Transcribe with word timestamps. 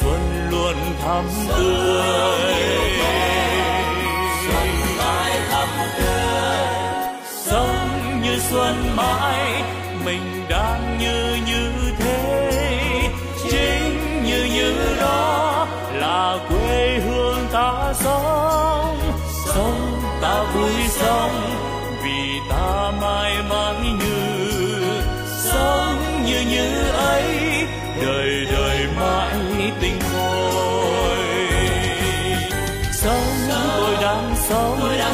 xuân 0.00 0.48
luôn 0.50 0.76
thắm 1.02 1.24
tươi. 1.48 2.54
Xuân 4.46 4.68
mãi 4.98 5.32
thắm 5.50 5.68
tươi. 5.98 6.66
Sống 7.24 8.20
như 8.22 8.38
xuân 8.50 8.96
mãi 8.96 9.62
mình 10.04 10.46
đang 10.48 10.93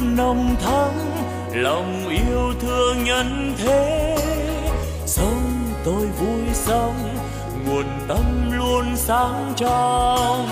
luôn 0.00 0.16
nồng 0.16 0.56
thắm, 0.60 0.90
lòng 1.52 2.08
yêu 2.08 2.52
thương 2.60 3.04
nhân 3.04 3.54
thế. 3.58 4.16
Sống 5.06 5.42
tôi 5.84 6.06
vui 6.06 6.44
sống, 6.52 7.16
nguồn 7.66 7.84
tâm 8.08 8.52
luôn 8.52 8.96
sáng 8.96 9.52
trong. 9.56 10.48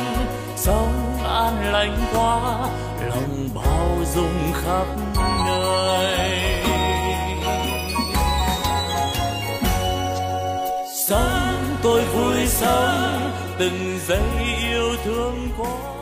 Sống 0.57 1.19
an 1.25 1.73
lành 1.73 1.99
quá 2.15 2.69
lòng 3.09 3.49
bao 3.55 3.99
dung 4.15 4.53
khắp 4.65 4.87
nơi. 5.47 6.19
Sống 11.09 11.77
tôi 11.83 12.05
vui 12.05 12.47
sống, 12.47 13.31
từng 13.59 13.99
giây 14.07 14.21
yêu 14.71 14.97
thương 15.05 15.49
quá 15.59 15.98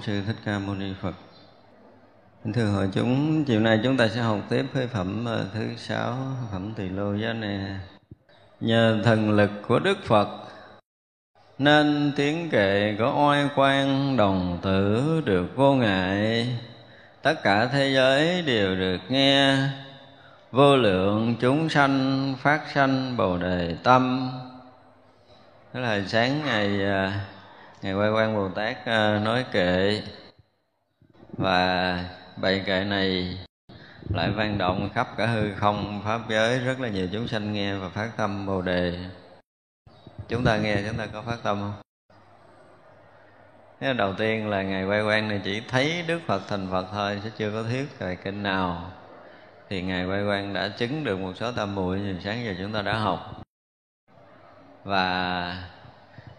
Bổn 0.00 0.06
sư 0.06 0.22
Thích 0.26 0.36
Ca 0.44 0.58
Mâu 0.58 0.74
Ni 0.74 0.92
Phật. 1.00 1.14
Thưa 2.54 2.64
hội 2.64 2.88
chúng, 2.92 3.44
chiều 3.44 3.60
nay 3.60 3.80
chúng 3.84 3.96
ta 3.96 4.08
sẽ 4.08 4.20
học 4.20 4.38
tiếp 4.48 4.66
với 4.72 4.86
phẩm 4.86 5.24
ờ, 5.24 5.46
thứ 5.54 5.76
sáu, 5.76 6.16
phẩm 6.52 6.72
Tỳ 6.76 6.88
Lô 6.88 7.14
Giá 7.14 7.32
này. 7.32 7.80
Nhờ 8.60 9.00
thần 9.04 9.30
lực 9.30 9.50
của 9.68 9.78
Đức 9.78 9.98
Phật 10.04 10.28
nên 11.58 12.12
tiếng 12.16 12.50
kệ 12.50 12.96
có 12.98 13.28
oai 13.28 13.48
quan 13.56 14.16
đồng 14.16 14.58
tử 14.62 15.22
được 15.24 15.56
vô 15.56 15.74
ngại 15.74 16.48
tất 17.22 17.42
cả 17.42 17.66
thế 17.66 17.92
giới 17.94 18.42
đều 18.42 18.76
được 18.76 19.00
nghe 19.08 19.56
vô 20.50 20.76
lượng 20.76 21.34
chúng 21.40 21.68
sanh 21.68 22.34
phát 22.38 22.60
sanh 22.74 23.16
bồ 23.16 23.38
đề 23.38 23.76
tâm 23.82 24.30
đó 25.74 25.80
là 25.80 26.02
sáng 26.06 26.40
ngày 26.44 26.84
ờ, 26.84 27.10
Ngài 27.82 27.94
quay 27.94 28.10
quan 28.10 28.36
bồ 28.36 28.48
tát 28.48 28.76
ờ, 28.86 29.18
nói 29.18 29.44
kệ. 29.52 30.02
Và 31.38 32.04
bài 32.36 32.62
kệ 32.66 32.84
này 32.84 33.38
lại 34.08 34.30
vang 34.30 34.58
động 34.58 34.90
khắp 34.94 35.08
cả 35.16 35.26
hư 35.26 35.54
không. 35.54 36.02
Pháp 36.04 36.20
giới, 36.28 36.58
rất 36.58 36.80
là 36.80 36.88
nhiều 36.88 37.08
chúng 37.12 37.28
sanh 37.28 37.52
nghe 37.52 37.74
và 37.74 37.88
phát 37.88 38.10
tâm 38.16 38.46
bồ 38.46 38.62
đề. 38.62 38.98
Chúng 40.28 40.44
ta 40.44 40.56
nghe, 40.56 40.82
chúng 40.88 40.96
ta 40.96 41.06
có 41.06 41.22
phát 41.22 41.36
tâm 41.42 41.60
không? 41.60 41.82
Cái 43.80 43.94
đầu 43.94 44.14
tiên 44.14 44.48
là 44.48 44.62
ngài 44.62 44.84
quay 44.84 45.02
quan 45.02 45.28
này 45.28 45.40
chỉ 45.44 45.62
thấy 45.68 46.04
đức 46.06 46.20
phật 46.26 46.42
thành 46.48 46.68
phật 46.70 46.86
thôi, 46.92 47.20
chứ 47.24 47.30
chưa 47.38 47.50
có 47.50 47.62
thuyết 47.62 47.98
về 47.98 48.16
kinh 48.16 48.42
nào. 48.42 48.92
Thì 49.68 49.82
ngài 49.82 50.06
quay 50.06 50.24
quan 50.24 50.52
đã 50.52 50.68
chứng 50.68 51.04
được 51.04 51.18
một 51.18 51.32
số 51.36 51.52
tâm 51.52 51.74
muội 51.74 52.00
như 52.00 52.16
sáng 52.24 52.44
giờ 52.44 52.54
chúng 52.58 52.72
ta 52.72 52.82
đã 52.82 52.98
học. 52.98 53.42
Và 54.84 55.56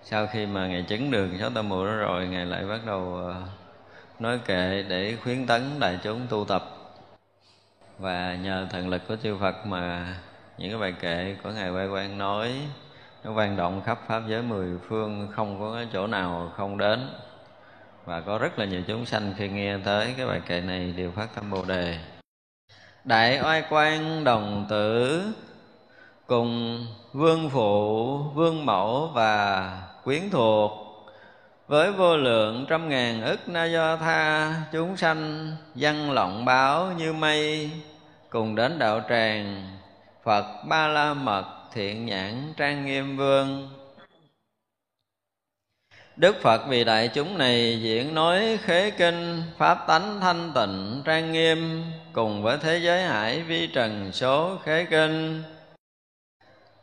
sau 0.03 0.27
khi 0.27 0.46
mà 0.46 0.67
ngài 0.67 0.84
chứng 0.84 1.12
được 1.12 1.29
sáu 1.39 1.50
tâm 1.50 1.70
muội 1.70 1.86
đó 1.86 1.96
rồi, 1.96 2.27
ngài 2.27 2.46
lại 2.46 2.65
bắt 2.65 2.79
đầu 2.86 3.15
ờ, 3.15 3.41
nói 4.20 4.39
kệ 4.46 4.84
để 4.84 5.17
khuyến 5.24 5.48
tấn 5.48 5.79
đại 5.79 6.00
chúng 6.03 6.27
tu 6.29 6.46
tập. 6.46 6.63
Và 8.00 8.36
nhờ 8.36 8.67
thần 8.70 8.89
lực 8.89 9.01
của 9.08 9.15
chư 9.24 9.38
Phật 9.38 9.65
mà 9.65 10.15
những 10.58 10.70
cái 10.70 10.79
bài 10.79 10.93
kệ 11.01 11.36
của 11.43 11.50
ngài 11.50 11.72
quay 11.72 11.88
quan 11.88 12.17
nói, 12.17 12.53
nó 13.24 13.31
vang 13.31 13.58
động 13.58 13.81
khắp 13.86 14.00
pháp 14.08 14.22
giới 14.27 14.41
mười 14.41 14.77
phương, 14.89 15.27
không 15.36 15.60
có 15.60 15.74
cái 15.75 15.88
chỗ 15.93 16.08
nào 16.08 16.51
không 16.58 16.77
đến. 16.77 17.10
Và 18.05 18.22
có 18.22 18.38
rất 18.38 18.60
là 18.60 18.65
nhiều 18.65 18.81
chúng 18.88 19.05
sanh 19.05 19.34
khi 19.38 19.50
nghe 19.50 19.77
tới 19.77 20.13
cái 20.17 20.27
bài 20.27 20.41
kệ 20.48 20.62
này 20.62 20.93
đều 20.98 21.12
phát 21.12 21.27
tâm 21.36 21.51
bồ 21.51 21.65
đề. 21.65 22.00
Đại 23.03 23.39
oai 23.43 23.63
quan 23.70 24.24
đồng 24.24 24.65
tử 24.70 25.24
cùng 26.27 26.86
vương 27.13 27.50
phụ, 27.50 28.17
vương 28.17 28.65
mẫu 28.65 29.12
và 29.13 29.81
quyến 30.03 30.29
thuộc. 30.29 30.72
Với 31.67 31.91
vô 31.91 32.17
lượng 32.17 32.65
trăm 32.70 32.89
ngàn 32.89 33.24
ức 33.24 33.50
na 33.50 33.65
do 33.65 33.98
tha, 33.98 34.53
chúng 34.72 34.98
sanh 34.98 35.51
văn 35.75 36.12
lọng 36.12 36.46
báo 36.46 36.91
như 36.98 37.13
mây, 37.13 37.70
cùng 38.29 38.55
đến 38.55 38.79
đạo 38.79 39.01
tràng, 39.10 39.77
phật 40.24 40.46
ba 40.67 40.88
la 40.88 41.13
mật 41.13 41.46
thiện 41.74 42.05
nhãn 42.05 42.53
trang 42.58 42.86
nghiêm 42.86 43.17
vương. 43.17 43.70
Đức 46.15 46.41
Phật 46.41 46.67
vì 46.67 46.84
đại 46.84 47.08
chúng 47.08 47.38
này 47.38 47.81
diễn 47.81 48.15
nói 48.15 48.58
khế 48.62 48.91
kinh, 48.91 49.43
Pháp 49.58 49.88
tánh 49.88 50.20
thanh 50.22 50.51
tịnh, 50.55 51.01
trang 51.05 51.31
nghiêm, 51.31 51.84
Cùng 52.13 52.43
với 52.43 52.58
thế 52.58 52.77
giới 52.77 53.03
hải 53.03 53.41
vi 53.41 53.67
trần 53.67 54.12
số 54.12 54.58
khế 54.63 54.86
kinh. 54.89 55.43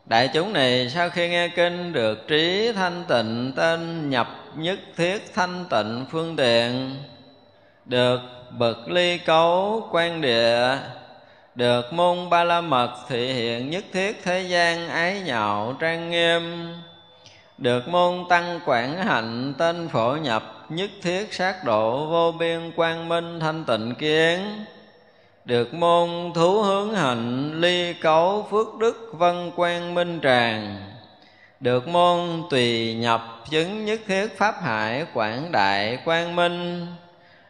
Đại 0.09 0.29
chúng 0.29 0.53
này 0.53 0.89
sau 0.91 1.11
khi 1.11 1.29
nghe 1.29 1.49
kinh 1.49 1.93
được 1.93 2.29
trí 2.29 2.73
thanh 2.73 3.05
tịnh, 3.09 3.53
Tên 3.57 4.11
nhập 4.11 4.29
nhất 4.57 4.79
thiết 4.97 5.35
thanh 5.35 5.65
tịnh 5.71 6.05
phương 6.11 6.37
tiện, 6.37 6.97
Được 7.85 8.19
bậc 8.51 8.89
ly 8.89 9.19
cấu 9.19 9.89
quan 9.93 10.21
địa, 10.21 10.77
Được 11.55 11.93
môn 11.93 12.31
ba 12.31 12.45
la 12.45 12.61
mật 12.61 12.91
thị 13.09 13.33
hiện 13.33 13.71
nhất 13.71 13.85
thiết 13.93 14.25
thế 14.25 14.43
gian 14.43 14.89
ái 14.89 15.21
nhạo 15.21 15.77
trang 15.81 16.11
nghiêm, 16.11 16.73
được 17.59 17.89
môn 17.89 18.25
tăng 18.29 18.61
quản 18.67 18.99
hạnh 18.99 19.55
tên 19.59 19.89
phổ 19.89 20.17
nhập 20.17 20.67
nhất 20.69 20.91
thiết 21.03 21.35
sát 21.35 21.65
độ 21.65 22.07
vô 22.07 22.33
biên 22.33 22.73
quang 22.77 23.09
minh 23.09 23.41
thanh 23.41 23.65
tịnh 23.65 23.95
kiến 23.95 24.65
được 25.49 25.75
môn 25.75 26.09
thú 26.35 26.63
hướng 26.63 26.95
hạnh, 26.95 27.61
ly 27.61 27.93
cấu 27.93 28.47
phước 28.51 28.79
đức, 28.79 29.11
vân 29.13 29.51
quan 29.57 29.95
minh 29.95 30.21
tràng. 30.23 30.77
Được 31.61 31.89
môn 31.89 32.43
tùy 32.51 32.95
nhập, 32.95 33.45
chứng 33.51 33.85
nhất 33.85 34.01
thiết 34.07 34.39
pháp 34.39 34.55
hải, 34.63 35.07
quảng 35.15 35.53
đại, 35.53 35.99
quang 36.05 36.37
minh. 36.37 36.87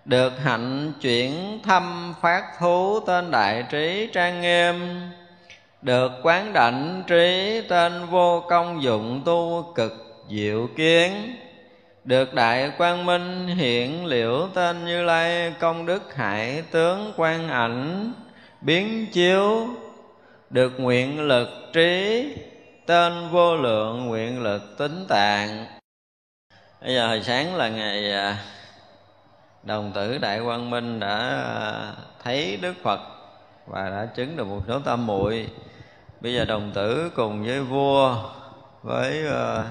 Được 0.04 0.32
hạnh, 0.44 0.92
chuyển 1.00 1.60
thăm 1.62 2.14
phát 2.22 2.44
thú, 2.60 3.00
tên 3.00 3.30
đại 3.30 3.64
trí, 3.70 4.08
trang 4.12 4.40
nghiêm. 4.40 5.00
Được 5.82 6.12
quán 6.22 6.52
đảnh, 6.52 7.02
trí, 7.06 7.60
tên 7.68 8.06
vô 8.06 8.44
công, 8.48 8.82
dụng 8.82 9.22
tu, 9.24 9.72
cực, 9.74 10.24
diệu 10.30 10.68
kiến 10.76 11.36
được 12.08 12.34
đại 12.34 12.72
quang 12.78 13.06
minh 13.06 13.46
hiện 13.46 14.06
liễu 14.06 14.48
tên 14.54 14.84
như 14.84 15.02
lai, 15.02 15.54
công 15.60 15.86
đức 15.86 16.14
hải 16.14 16.62
tướng 16.70 17.12
quan 17.16 17.48
ảnh, 17.48 18.12
biến 18.60 19.06
chiếu, 19.12 19.66
được 20.50 20.80
nguyện 20.80 21.20
lực 21.20 21.48
trí, 21.72 22.26
tên 22.86 23.28
vô 23.30 23.56
lượng 23.56 24.06
nguyện 24.06 24.42
lực 24.42 24.78
tính 24.78 25.06
tạng. 25.08 25.66
Bây 26.82 26.94
giờ 26.94 27.08
hồi 27.08 27.22
sáng 27.22 27.56
là 27.56 27.68
ngày 27.68 28.12
à, 28.12 28.36
đồng 29.62 29.92
tử 29.94 30.18
đại 30.18 30.40
quang 30.44 30.70
minh 30.70 31.00
đã 31.00 31.18
à, 31.18 31.92
thấy 32.24 32.58
đức 32.62 32.74
phật 32.82 33.00
và 33.66 33.90
đã 33.90 34.06
chứng 34.16 34.36
được 34.36 34.44
một 34.44 34.60
số 34.68 34.78
tâm 34.78 35.06
muội. 35.06 35.48
Bây 36.20 36.34
giờ 36.34 36.44
đồng 36.44 36.70
tử 36.74 37.10
cùng 37.16 37.44
với 37.44 37.60
vua, 37.60 38.16
với 38.82 39.26
à, 39.28 39.64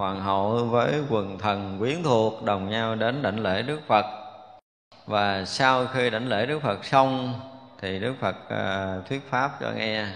hoàng 0.00 0.20
hậu 0.20 0.64
với 0.64 1.02
quần 1.08 1.38
thần 1.38 1.76
quyến 1.78 2.02
thuộc 2.02 2.42
đồng 2.42 2.70
nhau 2.70 2.94
đến 2.94 3.22
đảnh 3.22 3.40
lễ 3.40 3.62
đức 3.62 3.80
phật. 3.86 4.04
Và 5.06 5.44
sau 5.44 5.86
khi 5.86 6.10
đảnh 6.10 6.28
lễ 6.28 6.46
đức 6.46 6.58
phật 6.62 6.84
xong 6.84 7.34
thì 7.80 7.98
đức 7.98 8.14
phật 8.20 8.36
uh, 8.36 9.06
thuyết 9.06 9.30
pháp 9.30 9.50
cho 9.60 9.70
nghe. 9.76 10.06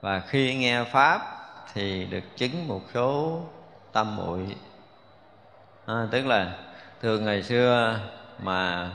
Và 0.00 0.20
khi 0.20 0.54
nghe 0.54 0.84
pháp 0.84 1.20
thì 1.74 2.04
được 2.04 2.36
chứng 2.36 2.68
một 2.68 2.80
số 2.94 3.40
tâm 3.92 4.16
muội. 4.16 4.56
À, 5.86 6.06
tức 6.10 6.26
là 6.26 6.52
thường 7.02 7.24
ngày 7.24 7.42
xưa 7.42 7.98
mà 8.38 8.90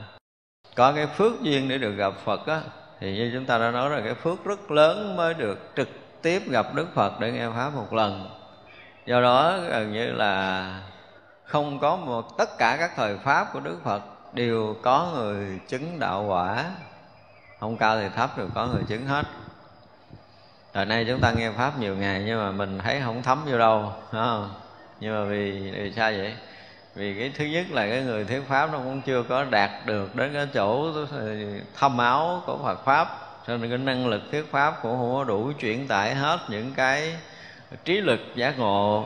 có 0.75 0.91
cái 0.91 1.07
phước 1.07 1.41
duyên 1.41 1.69
để 1.69 1.77
được 1.77 1.91
gặp 1.91 2.13
phật 2.25 2.47
á 2.47 2.61
thì 2.99 3.15
như 3.15 3.31
chúng 3.33 3.45
ta 3.45 3.57
đã 3.57 3.71
nói 3.71 3.89
là 3.89 4.01
cái 4.01 4.13
phước 4.13 4.45
rất 4.45 4.71
lớn 4.71 5.15
mới 5.15 5.33
được 5.33 5.59
trực 5.75 5.89
tiếp 6.21 6.41
gặp 6.49 6.73
đức 6.73 6.87
phật 6.93 7.19
để 7.19 7.31
nghe 7.31 7.49
pháp 7.49 7.75
một 7.75 7.93
lần 7.93 8.38
do 9.09 9.21
đó 9.21 9.57
gần 9.69 9.93
như 9.93 10.11
là 10.11 10.81
không 11.43 11.79
có 11.79 11.95
một 11.95 12.37
tất 12.37 12.57
cả 12.57 12.77
các 12.79 12.91
thời 12.95 13.17
pháp 13.17 13.53
của 13.53 13.59
đức 13.59 13.77
phật 13.83 14.01
đều 14.33 14.75
có 14.81 15.11
người 15.15 15.59
chứng 15.67 15.99
đạo 15.99 16.25
quả 16.27 16.65
không 17.59 17.77
cao 17.77 17.99
thì 17.99 18.09
thấp 18.15 18.37
đều 18.37 18.47
có 18.55 18.67
người 18.67 18.83
chứng 18.87 19.05
hết 19.05 19.25
Thời 20.73 20.85
nay 20.85 21.05
chúng 21.07 21.19
ta 21.19 21.31
nghe 21.31 21.51
Pháp 21.51 21.79
nhiều 21.79 21.95
ngày 21.95 22.23
nhưng 22.25 22.39
mà 22.39 22.51
mình 22.51 22.79
thấy 22.79 23.01
không 23.05 23.23
thấm 23.23 23.45
vô 23.45 23.57
đâu 23.57 23.93
không? 24.11 24.53
Nhưng 24.99 25.15
mà 25.15 25.29
vì, 25.29 25.71
vì 25.71 25.93
sao 25.95 26.11
vậy? 26.11 26.33
Vì 26.95 27.19
cái 27.19 27.31
thứ 27.37 27.45
nhất 27.45 27.65
là 27.71 27.89
cái 27.89 28.01
người 28.01 28.25
thuyết 28.25 28.41
Pháp 28.47 28.71
nó 28.71 28.77
cũng 28.77 29.01
chưa 29.01 29.23
có 29.23 29.43
đạt 29.43 29.69
được 29.85 30.15
đến 30.15 30.33
cái 30.33 30.47
chỗ 30.53 30.93
thâm 31.79 31.97
áo 31.97 32.43
của 32.45 32.57
Phật 32.63 32.85
Pháp 32.85 33.07
Cho 33.47 33.57
nên 33.57 33.69
cái 33.69 33.77
năng 33.77 34.07
lực 34.07 34.21
thuyết 34.31 34.51
Pháp 34.51 34.79
cũng 34.81 34.97
không 34.97 35.15
có 35.15 35.23
đủ 35.23 35.51
chuyển 35.59 35.87
tải 35.87 36.15
hết 36.15 36.39
những 36.49 36.73
cái 36.75 37.15
trí 37.85 38.01
lực 38.01 38.19
giác 38.35 38.59
ngộ. 38.59 39.05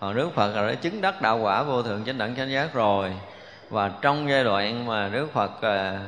Còn 0.00 0.16
đức 0.16 0.30
phật 0.34 0.54
là 0.56 0.66
đã 0.66 0.74
chứng 0.74 1.00
đắc 1.00 1.22
đạo 1.22 1.38
quả 1.38 1.62
vô 1.62 1.82
thượng 1.82 2.04
chánh 2.04 2.18
đẳng 2.18 2.36
chánh 2.36 2.50
giác 2.50 2.74
rồi. 2.74 3.12
Và 3.70 3.90
trong 4.00 4.28
giai 4.30 4.44
đoạn 4.44 4.86
mà 4.86 5.08
đức 5.08 5.32
phật 5.32 5.62
à, 5.62 6.00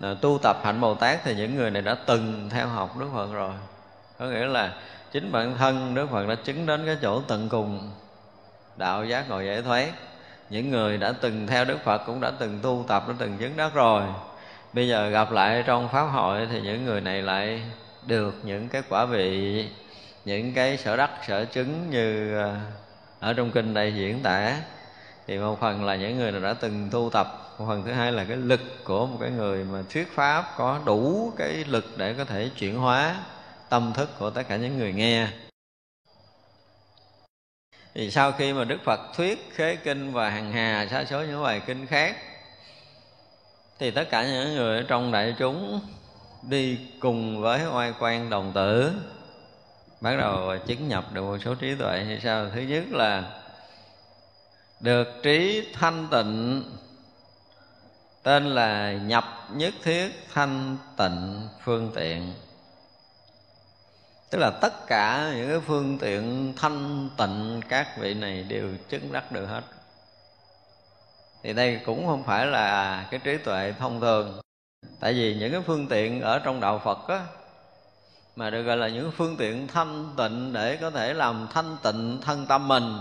à, 0.00 0.14
tu 0.20 0.38
tập 0.42 0.56
hạnh 0.64 0.80
bồ 0.80 0.94
tát 0.94 1.20
thì 1.24 1.34
những 1.34 1.56
người 1.56 1.70
này 1.70 1.82
đã 1.82 1.96
từng 2.06 2.50
theo 2.50 2.66
học 2.66 2.96
đức 2.98 3.08
phật 3.14 3.32
rồi. 3.32 3.52
Có 4.18 4.26
nghĩa 4.26 4.46
là 4.46 4.72
chính 5.12 5.32
bản 5.32 5.54
thân 5.58 5.94
đức 5.94 6.10
phật 6.10 6.28
đã 6.28 6.34
chứng 6.34 6.66
đến 6.66 6.86
cái 6.86 6.96
chỗ 7.02 7.20
tận 7.20 7.48
cùng 7.48 7.90
đạo 8.76 9.04
giác 9.04 9.28
ngộ 9.28 9.40
giải 9.40 9.62
thoát. 9.62 9.88
Những 10.50 10.70
người 10.70 10.98
đã 10.98 11.12
từng 11.20 11.46
theo 11.46 11.64
đức 11.64 11.78
phật 11.84 11.98
cũng 12.06 12.20
đã 12.20 12.32
từng 12.38 12.58
tu 12.62 12.84
tập 12.88 13.04
đã 13.08 13.14
từng 13.18 13.36
chứng 13.38 13.56
đắc 13.56 13.74
rồi. 13.74 14.02
Bây 14.72 14.88
giờ 14.88 15.08
gặp 15.08 15.32
lại 15.32 15.62
trong 15.66 15.88
pháp 15.88 16.04
hội 16.04 16.48
thì 16.50 16.60
những 16.60 16.84
người 16.84 17.00
này 17.00 17.22
lại 17.22 17.62
được 18.06 18.34
những 18.42 18.68
cái 18.68 18.82
quả 18.88 19.04
vị 19.04 19.68
những 20.24 20.52
cái 20.54 20.76
sở 20.76 20.96
đắc, 20.96 21.10
sở 21.26 21.44
chứng 21.44 21.90
như 21.90 22.38
ờ, 22.38 22.56
ở 23.20 23.32
trong 23.32 23.50
kinh 23.50 23.74
đây 23.74 23.94
diễn 23.94 24.22
tả, 24.22 24.56
thì 25.26 25.38
một 25.38 25.60
phần 25.60 25.84
là 25.84 25.96
những 25.96 26.18
người 26.18 26.32
nào 26.32 26.40
đã 26.40 26.54
từng 26.54 26.88
tu 26.90 27.10
tập, 27.12 27.56
một 27.58 27.64
phần 27.68 27.82
thứ 27.84 27.92
hai 27.92 28.12
là 28.12 28.24
cái 28.24 28.36
lực 28.36 28.60
của 28.84 29.06
một 29.06 29.16
cái 29.20 29.30
người 29.30 29.64
mà 29.64 29.82
thuyết 29.90 30.08
pháp 30.14 30.54
có 30.56 30.80
đủ 30.84 31.32
cái 31.36 31.64
lực 31.68 31.84
để 31.96 32.14
có 32.18 32.24
thể 32.24 32.50
chuyển 32.58 32.78
hóa 32.78 33.16
tâm 33.68 33.92
thức 33.96 34.10
của 34.18 34.30
tất 34.30 34.42
cả 34.48 34.56
những 34.56 34.78
người 34.78 34.92
nghe. 34.92 35.28
Thì 37.94 38.10
sau 38.10 38.32
khi 38.32 38.52
mà 38.52 38.64
đức 38.64 38.78
phật 38.84 39.00
thuyết 39.16 39.50
khế 39.54 39.76
kinh 39.76 40.12
và 40.12 40.30
hằng 40.30 40.52
hà 40.52 40.86
sa 40.90 41.04
số 41.04 41.22
những 41.22 41.42
bài 41.42 41.62
kinh 41.66 41.86
khác, 41.86 42.16
thì 43.78 43.90
tất 43.90 44.04
cả 44.10 44.24
những 44.24 44.54
người 44.54 44.78
ở 44.78 44.84
trong 44.88 45.12
đại 45.12 45.34
chúng 45.38 45.80
đi 46.42 46.78
cùng 47.00 47.40
với 47.40 47.60
oai 47.72 47.92
quan 47.98 48.30
đồng 48.30 48.52
tử 48.54 48.92
bắt 50.00 50.16
đầu 50.18 50.58
chứng 50.66 50.88
nhập 50.88 51.04
được 51.12 51.22
một 51.22 51.38
số 51.44 51.54
trí 51.54 51.74
tuệ 51.74 52.04
như 52.08 52.18
sao? 52.22 52.50
Thứ 52.54 52.60
nhất 52.60 52.84
là 52.90 53.42
được 54.80 55.08
trí 55.22 55.68
thanh 55.74 56.08
tịnh, 56.10 56.64
tên 58.22 58.46
là 58.46 58.92
nhập 58.92 59.24
nhất 59.52 59.74
thiết 59.82 60.08
thanh 60.34 60.76
tịnh 60.96 61.48
phương 61.64 61.92
tiện. 61.94 62.32
Tức 64.30 64.38
là 64.38 64.50
tất 64.50 64.86
cả 64.86 65.32
những 65.36 65.48
cái 65.50 65.60
phương 65.60 65.98
tiện 65.98 66.52
thanh 66.56 67.10
tịnh 67.16 67.60
các 67.68 67.98
vị 67.98 68.14
này 68.14 68.42
đều 68.42 68.68
chứng 68.88 69.12
đắc 69.12 69.32
được 69.32 69.46
hết. 69.46 69.62
Thì 71.42 71.52
đây 71.52 71.80
cũng 71.86 72.06
không 72.06 72.24
phải 72.24 72.46
là 72.46 73.06
cái 73.10 73.20
trí 73.24 73.36
tuệ 73.36 73.74
thông 73.78 74.00
thường. 74.00 74.40
Tại 75.00 75.12
vì 75.12 75.34
những 75.34 75.52
cái 75.52 75.60
phương 75.66 75.88
tiện 75.88 76.20
ở 76.20 76.38
trong 76.38 76.60
đạo 76.60 76.80
phật 76.84 77.08
á 77.08 77.26
mà 78.36 78.50
được 78.50 78.62
gọi 78.62 78.76
là 78.76 78.88
những 78.88 79.12
phương 79.16 79.36
tiện 79.36 79.68
thanh 79.68 80.14
tịnh 80.16 80.52
để 80.52 80.76
có 80.76 80.90
thể 80.90 81.14
làm 81.14 81.48
thanh 81.54 81.76
tịnh 81.82 82.20
thân 82.20 82.46
tâm 82.46 82.68
mình. 82.68 83.00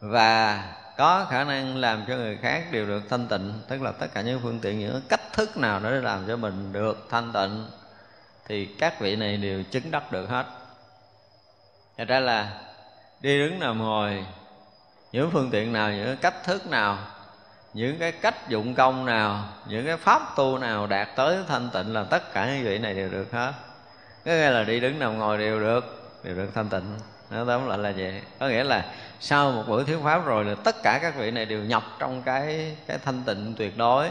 Và 0.00 0.62
có 0.96 1.26
khả 1.30 1.44
năng 1.44 1.76
làm 1.76 2.04
cho 2.08 2.16
người 2.16 2.38
khác 2.42 2.64
đều 2.72 2.86
được 2.86 3.02
thanh 3.10 3.28
tịnh. 3.28 3.52
Tức 3.68 3.82
là 3.82 3.92
tất 3.92 4.06
cả 4.14 4.20
những 4.20 4.40
phương 4.42 4.60
tiện, 4.60 4.78
những 4.78 5.00
cách 5.08 5.32
thức 5.32 5.56
nào 5.56 5.80
để 5.80 5.90
làm 5.90 6.24
cho 6.28 6.36
mình 6.36 6.72
được 6.72 7.06
thanh 7.10 7.32
tịnh, 7.32 7.66
thì 8.48 8.66
các 8.66 9.00
vị 9.00 9.16
này 9.16 9.36
đều 9.36 9.62
chứng 9.62 9.90
đắc 9.90 10.12
được 10.12 10.28
hết. 10.28 10.46
Thật 11.98 12.08
ra 12.08 12.20
là 12.20 12.60
đi 13.20 13.38
đứng 13.38 13.58
nằm 13.58 13.78
ngồi, 13.78 14.26
những 15.12 15.30
phương 15.30 15.50
tiện 15.50 15.72
nào, 15.72 15.90
những 15.90 16.16
cách 16.16 16.44
thức 16.44 16.66
nào, 16.66 16.98
những 17.74 17.98
cái 17.98 18.12
cách 18.12 18.48
dụng 18.48 18.74
công 18.74 19.06
nào, 19.06 19.48
những 19.68 19.86
cái 19.86 19.96
pháp 19.96 20.36
tu 20.36 20.58
nào 20.58 20.86
đạt 20.86 21.08
tới 21.16 21.38
thanh 21.48 21.70
tịnh 21.70 21.92
là 21.92 22.04
tất 22.04 22.32
cả 22.32 22.46
những 22.46 22.64
vị 22.64 22.78
này 22.78 22.94
đều 22.94 23.08
được 23.08 23.32
hết 23.32 23.52
có 24.26 24.32
nghĩa 24.32 24.50
là 24.50 24.64
đi 24.64 24.80
đứng 24.80 24.98
nằm 24.98 25.18
ngồi 25.18 25.38
đều 25.38 25.60
được 25.60 26.10
đều 26.24 26.36
được 26.36 26.48
thanh 26.54 26.68
tịnh. 26.68 26.98
Nó 27.30 27.44
tóm 27.44 27.68
lại 27.68 27.78
là 27.78 27.92
vậy. 27.96 28.22
Có 28.40 28.48
nghĩa 28.48 28.64
là 28.64 28.84
sau 29.20 29.52
một 29.52 29.64
buổi 29.68 29.84
thuyết 29.84 29.98
pháp 30.02 30.26
rồi 30.26 30.44
là 30.44 30.54
tất 30.64 30.76
cả 30.82 30.98
các 31.02 31.16
vị 31.16 31.30
này 31.30 31.44
đều 31.44 31.64
nhập 31.64 31.82
trong 31.98 32.22
cái 32.22 32.76
cái 32.86 32.98
thanh 33.04 33.22
tịnh 33.26 33.54
tuyệt 33.58 33.78
đối 33.78 34.08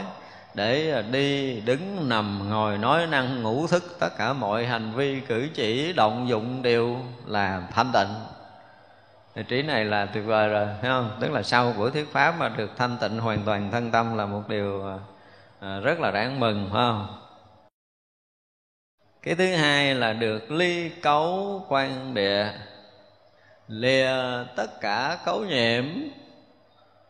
để 0.54 1.02
đi 1.10 1.60
đứng 1.60 2.08
nằm, 2.08 2.50
ngồi 2.50 2.78
nói 2.78 3.06
năng, 3.06 3.42
ngủ 3.42 3.66
thức. 3.66 3.96
Tất 4.00 4.18
cả 4.18 4.32
mọi 4.32 4.66
hành 4.66 4.92
vi, 4.92 5.20
cử 5.20 5.48
chỉ, 5.54 5.92
động 5.92 6.28
dụng 6.28 6.62
đều 6.62 6.96
là 7.26 7.62
thanh 7.72 7.90
tịnh. 7.92 8.14
Thì 9.34 9.42
trí 9.42 9.62
này 9.62 9.84
là 9.84 10.06
tuyệt 10.06 10.24
vời 10.26 10.48
rồi 10.48 10.66
thấy 10.82 10.90
không? 10.90 11.10
Tức 11.20 11.30
là 11.30 11.42
sau 11.42 11.72
buổi 11.76 11.90
thuyết 11.90 12.12
pháp 12.12 12.34
mà 12.38 12.48
được 12.48 12.70
thanh 12.76 12.96
tịnh 13.00 13.18
hoàn 13.18 13.42
toàn 13.42 13.70
thân 13.70 13.90
tâm 13.90 14.16
là 14.16 14.26
một 14.26 14.42
điều 14.48 14.86
à, 14.86 14.98
à, 15.60 15.80
rất 15.80 16.00
là 16.00 16.10
đáng 16.10 16.40
mừng, 16.40 16.68
phải 16.72 16.80
không? 16.80 17.25
Cái 19.26 19.34
thứ 19.34 19.54
hai 19.54 19.94
là 19.94 20.12
được 20.12 20.50
ly 20.50 20.88
cấu 20.88 21.62
quan 21.68 22.14
địa, 22.14 22.52
lìa 23.68 24.10
tất 24.56 24.80
cả 24.80 25.18
cấu 25.24 25.44
nhiễm, 25.44 25.84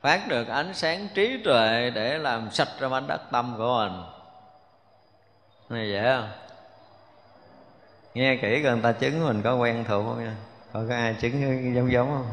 phát 0.01 0.29
được 0.29 0.49
ánh 0.49 0.75
sáng 0.75 1.09
trí 1.15 1.43
tuệ 1.45 1.91
để 1.95 2.19
làm 2.19 2.51
sạch 2.51 2.69
ra 2.79 2.89
mảnh 2.89 3.07
đất 3.07 3.21
tâm 3.33 3.55
của 3.59 3.89
mình. 3.89 4.03
Này 5.69 5.91
dễ 5.91 6.03
không? 6.03 6.29
Nghe 8.15 8.37
kỹ 8.37 8.63
coi 8.63 8.73
người 8.73 8.83
ta 8.83 8.93
chứng 8.93 9.27
mình 9.27 9.43
có 9.43 9.57
quen 9.57 9.85
thuộc 9.89 10.07
không 10.07 10.25
nha? 10.25 10.35
Có 10.73 10.85
ai 10.91 11.15
chứng 11.21 11.75
giống 11.75 11.93
giống 11.93 12.09
không? 12.09 12.27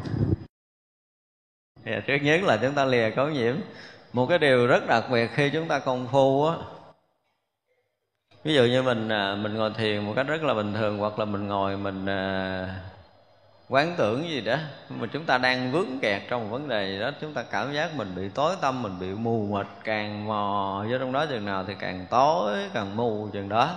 Thì 1.84 1.92
trước 2.06 2.18
nhất 2.22 2.42
là 2.42 2.56
chúng 2.62 2.74
ta 2.74 2.84
lìa 2.84 3.10
cấu 3.10 3.28
nhiễm. 3.28 3.56
Một 4.12 4.26
cái 4.26 4.38
điều 4.38 4.66
rất 4.66 4.86
đặc 4.86 5.04
biệt 5.10 5.30
khi 5.34 5.50
chúng 5.50 5.68
ta 5.68 5.78
công 5.78 6.08
phu 6.12 6.46
á 6.46 6.56
ví 8.44 8.54
dụ 8.54 8.64
như 8.64 8.82
mình 8.82 9.08
à, 9.08 9.34
mình 9.34 9.54
ngồi 9.54 9.70
thiền 9.76 10.04
một 10.06 10.12
cách 10.16 10.26
rất 10.26 10.42
là 10.42 10.54
bình 10.54 10.74
thường, 10.74 10.98
hoặc 10.98 11.18
là 11.18 11.24
mình 11.24 11.48
ngồi 11.48 11.76
mình 11.76 12.06
à, 12.06 12.68
quán 13.68 13.94
tưởng 13.96 14.28
gì 14.28 14.40
đó, 14.40 14.56
mà 14.88 15.06
chúng 15.12 15.24
ta 15.24 15.38
đang 15.38 15.72
vướng 15.72 15.98
kẹt 16.02 16.22
trong 16.28 16.42
một 16.42 16.48
vấn 16.50 16.68
đề 16.68 16.86
gì 16.86 17.00
đó, 17.00 17.10
chúng 17.20 17.34
ta 17.34 17.42
cảm 17.42 17.72
giác 17.72 17.94
mình 17.96 18.14
bị 18.14 18.28
tối 18.28 18.56
tâm 18.60 18.82
mình 18.82 18.98
bị 19.00 19.06
mù 19.06 19.46
mịt, 19.50 19.66
càng 19.84 20.26
mò 20.26 20.84
vô 20.90 20.98
trong 20.98 21.12
đó 21.12 21.26
chừng 21.26 21.44
nào 21.44 21.64
thì 21.66 21.74
càng 21.78 22.06
tối, 22.10 22.52
càng 22.74 22.96
mù 22.96 23.28
chừng 23.32 23.48
đó. 23.48 23.70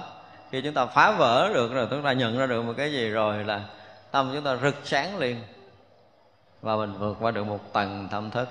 Khi 0.51 0.61
chúng 0.61 0.73
ta 0.73 0.85
phá 0.85 1.11
vỡ 1.11 1.51
được 1.53 1.73
rồi, 1.73 1.87
chúng 1.89 2.03
ta 2.03 2.13
nhận 2.13 2.37
ra 2.37 2.45
được 2.45 2.61
một 2.61 2.73
cái 2.77 2.91
gì 2.91 3.09
rồi 3.09 3.43
là 3.43 3.61
tâm 4.11 4.31
chúng 4.33 4.43
ta 4.43 4.55
rực 4.55 4.75
sáng 4.83 5.17
liền. 5.17 5.37
Và 6.61 6.75
mình 6.75 6.93
vượt 6.93 7.17
qua 7.19 7.31
được 7.31 7.43
một 7.43 7.73
tầng 7.73 8.07
tâm 8.11 8.31
thức. 8.31 8.49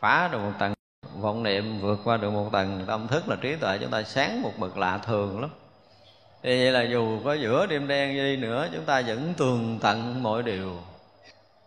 Phá 0.00 0.28
được 0.32 0.38
một 0.38 0.52
tầng 0.58 0.74
vọng 1.20 1.42
niệm 1.42 1.80
vượt 1.80 2.00
qua 2.04 2.16
được 2.16 2.30
một 2.30 2.48
tầng, 2.52 2.84
tâm 2.86 3.08
thức 3.08 3.28
là 3.28 3.36
trí 3.40 3.56
tuệ, 3.56 3.78
chúng 3.78 3.90
ta 3.90 4.02
sáng 4.02 4.42
một 4.42 4.52
bậc 4.58 4.76
lạ 4.76 4.98
thường 5.06 5.40
lắm. 5.40 5.50
Thì 6.42 6.64
vậy 6.64 6.72
là 6.72 6.82
dù 6.82 7.20
có 7.24 7.32
giữa 7.32 7.66
đêm 7.66 7.88
đen 7.88 8.14
đi 8.14 8.36
nữa, 8.36 8.68
chúng 8.74 8.84
ta 8.84 9.02
vẫn 9.06 9.34
tường 9.36 9.78
tận 9.82 10.22
mọi 10.22 10.42
điều. 10.42 10.76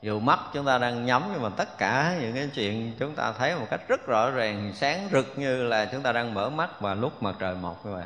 Dù 0.01 0.19
mắt 0.19 0.39
chúng 0.53 0.65
ta 0.65 0.77
đang 0.77 1.05
nhắm, 1.05 1.23
nhưng 1.33 1.41
mà 1.41 1.49
tất 1.49 1.77
cả 1.77 2.17
những 2.21 2.33
cái 2.33 2.49
chuyện 2.55 2.93
chúng 2.99 3.15
ta 3.15 3.31
thấy 3.31 3.55
một 3.55 3.65
cách 3.69 3.81
rất 3.87 4.07
rõ 4.07 4.29
ràng, 4.29 4.71
sáng 4.75 5.09
rực 5.11 5.33
như 5.35 5.63
là 5.63 5.85
chúng 5.85 6.01
ta 6.01 6.11
đang 6.11 6.33
mở 6.33 6.49
mắt 6.49 6.81
và 6.81 6.93
lúc 6.93 7.23
mặt 7.23 7.35
trời 7.39 7.55
mọc 7.55 7.85
như 7.85 7.91
vậy. 7.91 8.05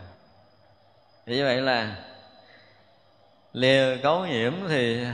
Như 1.25 1.44
vậy 1.46 1.62
là 1.62 1.96
lìa 3.54 3.98
cấu 3.98 4.25
nhiễm 4.25 4.54
thì 4.68 5.06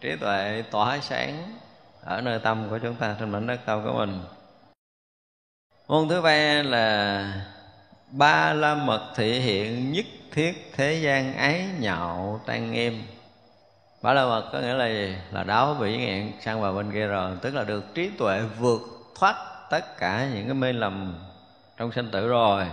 trí 0.00 0.16
tuệ 0.16 0.62
tỏa 0.70 0.98
sáng 1.00 1.58
ở 2.04 2.20
nơi 2.20 2.38
tâm 2.38 2.66
của 2.70 2.78
chúng 2.78 2.94
ta 2.94 3.16
trên 3.20 3.30
mảnh 3.30 3.46
đất 3.46 3.60
tâm 3.66 3.84
của 3.84 3.92
mình 3.92 4.20
môn 5.88 6.08
thứ 6.08 6.20
ba 6.20 6.62
là 6.62 7.32
ba 8.10 8.52
la 8.52 8.74
mật 8.74 9.02
thị 9.16 9.40
hiện 9.40 9.92
nhất 9.92 10.04
thiết 10.32 10.72
thế 10.76 10.94
gian 10.94 11.36
ái 11.36 11.66
nhạo 11.78 12.40
tan 12.46 12.72
nghiêm. 12.72 13.02
Ba 14.02 14.12
la 14.12 14.24
mật 14.24 14.50
có 14.52 14.58
nghĩa 14.58 14.74
là 14.74 14.88
gì? 14.88 15.14
Là 15.32 15.44
đáo 15.44 15.76
bỉ 15.80 15.96
ngạn 15.96 16.32
sang 16.40 16.60
vào 16.60 16.72
bên 16.72 16.92
kia 16.92 17.06
rồi, 17.06 17.32
tức 17.42 17.54
là 17.54 17.64
được 17.64 17.94
trí 17.94 18.10
tuệ 18.18 18.40
vượt 18.58 18.80
thoát 19.18 19.36
tất 19.70 19.98
cả 19.98 20.28
những 20.34 20.44
cái 20.44 20.54
mê 20.54 20.72
lầm 20.72 21.14
trong 21.76 21.92
sinh 21.92 22.10
tử 22.10 22.28
rồi. 22.28 22.66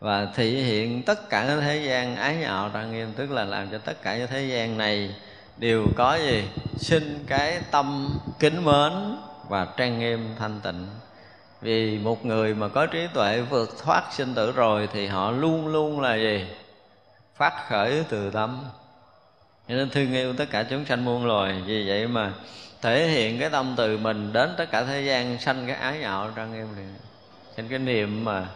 Và 0.00 0.28
thị 0.34 0.62
hiện 0.62 1.02
tất 1.02 1.30
cả 1.30 1.44
cái 1.46 1.56
thế 1.60 1.76
gian 1.76 2.16
ái 2.16 2.36
nhạo 2.36 2.70
trang 2.74 2.92
nghiêm, 2.92 3.12
tức 3.16 3.30
là 3.30 3.44
làm 3.44 3.70
cho 3.70 3.78
tất 3.78 4.02
cả 4.02 4.16
cái 4.18 4.26
thế 4.26 4.44
gian 4.44 4.78
này 4.78 5.14
đều 5.56 5.86
có 5.96 6.14
gì? 6.14 6.44
Sinh 6.76 7.24
cái 7.26 7.60
tâm 7.70 8.18
kính 8.38 8.64
mến 8.64 8.92
và 9.48 9.66
trang 9.76 9.98
nghiêm 9.98 10.34
thanh 10.38 10.60
tịnh 10.60 10.86
vì 11.62 11.98
một 11.98 12.26
người 12.26 12.54
mà 12.54 12.68
có 12.68 12.86
trí 12.86 13.06
tuệ 13.14 13.40
vượt 13.40 13.70
thoát 13.82 14.12
sinh 14.12 14.34
tử 14.34 14.52
rồi 14.52 14.88
thì 14.92 15.06
họ 15.06 15.30
luôn 15.30 15.66
luôn 15.66 16.00
là 16.00 16.14
gì? 16.14 16.46
Phát 17.36 17.52
khởi 17.68 18.04
từ 18.08 18.30
tâm. 18.30 18.64
Cho 19.68 19.74
nên 19.74 19.90
thương 19.90 20.12
yêu 20.12 20.32
tất 20.32 20.44
cả 20.50 20.62
chúng 20.62 20.84
sanh 20.84 21.04
muôn 21.04 21.26
loài, 21.26 21.62
vì 21.66 21.88
vậy 21.88 22.06
mà 22.06 22.32
thể 22.82 23.08
hiện 23.08 23.40
cái 23.40 23.50
tâm 23.50 23.74
từ 23.76 23.98
mình 23.98 24.32
đến 24.32 24.54
tất 24.56 24.70
cả 24.70 24.84
thế 24.84 25.02
gian 25.02 25.38
sanh 25.38 25.66
cái 25.66 25.76
ái 25.76 25.98
nhạo 25.98 26.30
trang 26.36 26.52
nghiêm 26.52 26.66
này. 26.76 26.84
Sanh 27.56 27.68
cái 27.68 27.78
niệm 27.78 28.24
mà 28.24 28.46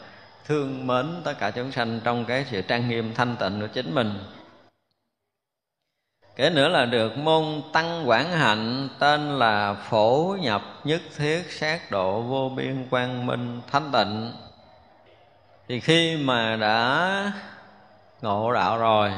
thương 0.46 0.86
mến 0.86 1.06
tất 1.24 1.34
cả 1.38 1.50
chúng 1.50 1.72
sanh 1.72 2.00
trong 2.04 2.24
cái 2.24 2.46
sự 2.50 2.62
trang 2.62 2.88
nghiêm 2.88 3.14
thanh 3.14 3.36
tịnh 3.36 3.60
của 3.60 3.66
chính 3.66 3.94
mình 3.94 4.14
kể 6.36 6.50
nữa 6.50 6.68
là 6.68 6.86
được 6.86 7.18
môn 7.18 7.62
tăng 7.72 8.08
quảng 8.08 8.32
hạnh, 8.32 8.88
Tên 8.98 9.38
là 9.38 9.74
phổ 9.74 10.36
nhập 10.40 10.62
nhất 10.84 11.02
thiết 11.16 11.42
sát 11.52 11.90
độ 11.90 12.20
vô 12.20 12.48
biên 12.56 12.86
quang 12.90 13.26
minh 13.26 13.60
thanh 13.72 13.92
tịnh. 13.92 14.32
Thì 15.68 15.80
khi 15.80 16.16
mà 16.16 16.56
đã 16.56 17.32
ngộ 18.22 18.52
đạo 18.52 18.78
rồi, 18.78 19.12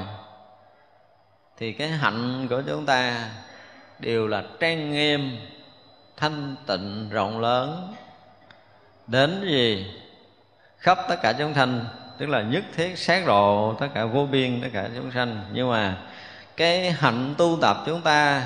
Thì 1.59 1.73
cái 1.73 1.89
hạnh 1.89 2.47
của 2.51 2.63
chúng 2.67 2.87
ta 2.87 3.31
đều 3.99 4.29
là 4.29 4.45
trang 4.61 4.93
nghiêm, 4.93 5.39
thanh 6.17 6.57
tịnh, 6.67 7.09
rộng 7.11 7.41
lớn. 7.41 7.95
Đến 9.07 9.45
gì? 9.49 9.87
Khắp 10.79 10.99
tất 11.09 11.17
cả 11.23 11.33
chúng 11.33 11.55
sanh, 11.55 11.85
Tức 12.19 12.27
là 12.27 12.43
nhất 12.43 12.65
thiết 12.77 12.99
sát 12.99 13.27
độ, 13.27 13.75
tất 13.81 13.89
cả 13.95 14.05
vô 14.05 14.27
biên, 14.27 14.61
tất 14.63 14.69
cả 14.73 14.89
chúng 14.97 15.11
sanh. 15.13 15.45
Nhưng 15.53 15.71
mà 15.71 15.97
cái 16.57 16.91
hạnh 16.91 17.35
tu 17.39 17.59
tập 17.61 17.77
chúng 17.87 18.01
ta 18.01 18.43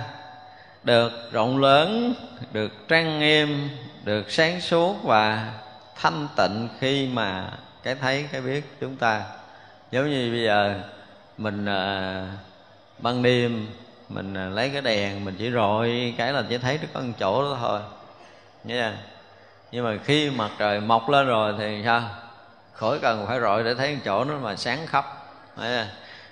được 0.85 1.33
rộng 1.33 1.61
lớn 1.61 2.14
được 2.53 2.88
trang 2.88 3.18
nghiêm 3.18 3.70
được 4.05 4.31
sáng 4.31 4.61
suốt 4.61 4.96
và 5.03 5.53
thanh 5.96 6.29
tịnh 6.37 6.68
khi 6.81 7.09
mà 7.12 7.51
cái 7.83 7.94
thấy 7.94 8.29
cái 8.33 8.40
biết 8.40 8.62
chúng 8.81 8.96
ta. 8.96 9.23
Giống 9.90 10.11
như 10.11 10.31
bây 10.31 10.44
giờ 10.44 10.81
mình 11.38 11.66
à, 11.66 12.27
ban 12.99 13.23
đêm 13.23 13.68
mình 14.09 14.35
à, 14.35 14.46
lấy 14.46 14.70
cái 14.70 14.83
đèn 14.83 15.25
mình 15.25 15.35
chỉ 15.38 15.51
rọi 15.51 16.14
cái 16.18 16.33
là 16.33 16.44
chỉ 16.49 16.59
thấy 16.59 16.79
được 16.79 16.88
có 16.94 17.01
một 17.01 17.12
chỗ 17.18 17.42
đó 17.42 17.57
thôi. 17.61 17.81
Nghe 18.64 18.75
chưa? 18.75 18.96
nhưng 19.73 19.85
mà 19.85 19.99
khi 20.05 20.31
mặt 20.31 20.51
trời 20.59 20.81
mọc 20.81 21.09
lên 21.09 21.27
rồi 21.27 21.55
thì 21.59 21.83
sao? 21.85 22.03
Khỏi 22.73 22.99
cần 23.03 23.27
phải 23.27 23.40
rọi 23.40 23.64
để 23.64 23.75
thấy 23.75 23.94
một 23.94 24.01
chỗ 24.05 24.25
nó 24.25 24.38
mà 24.38 24.57
sáng 24.57 24.87
khắp. 24.87 25.05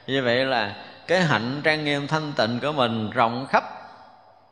Như 0.06 0.22
vậy 0.22 0.44
là 0.44 0.74
cái 1.08 1.22
hạnh 1.22 1.60
trang 1.64 1.84
nghiêm 1.84 2.06
thanh 2.06 2.32
tịnh 2.32 2.60
của 2.62 2.72
mình 2.72 3.10
rộng 3.10 3.46
khắp, 3.50 3.64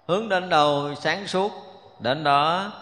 hướng 0.09 0.29
đến 0.29 0.49
đâu 0.49 0.95
sáng 1.01 1.27
suốt, 1.27 1.53
đến 2.01 2.25
đó, 2.25 2.73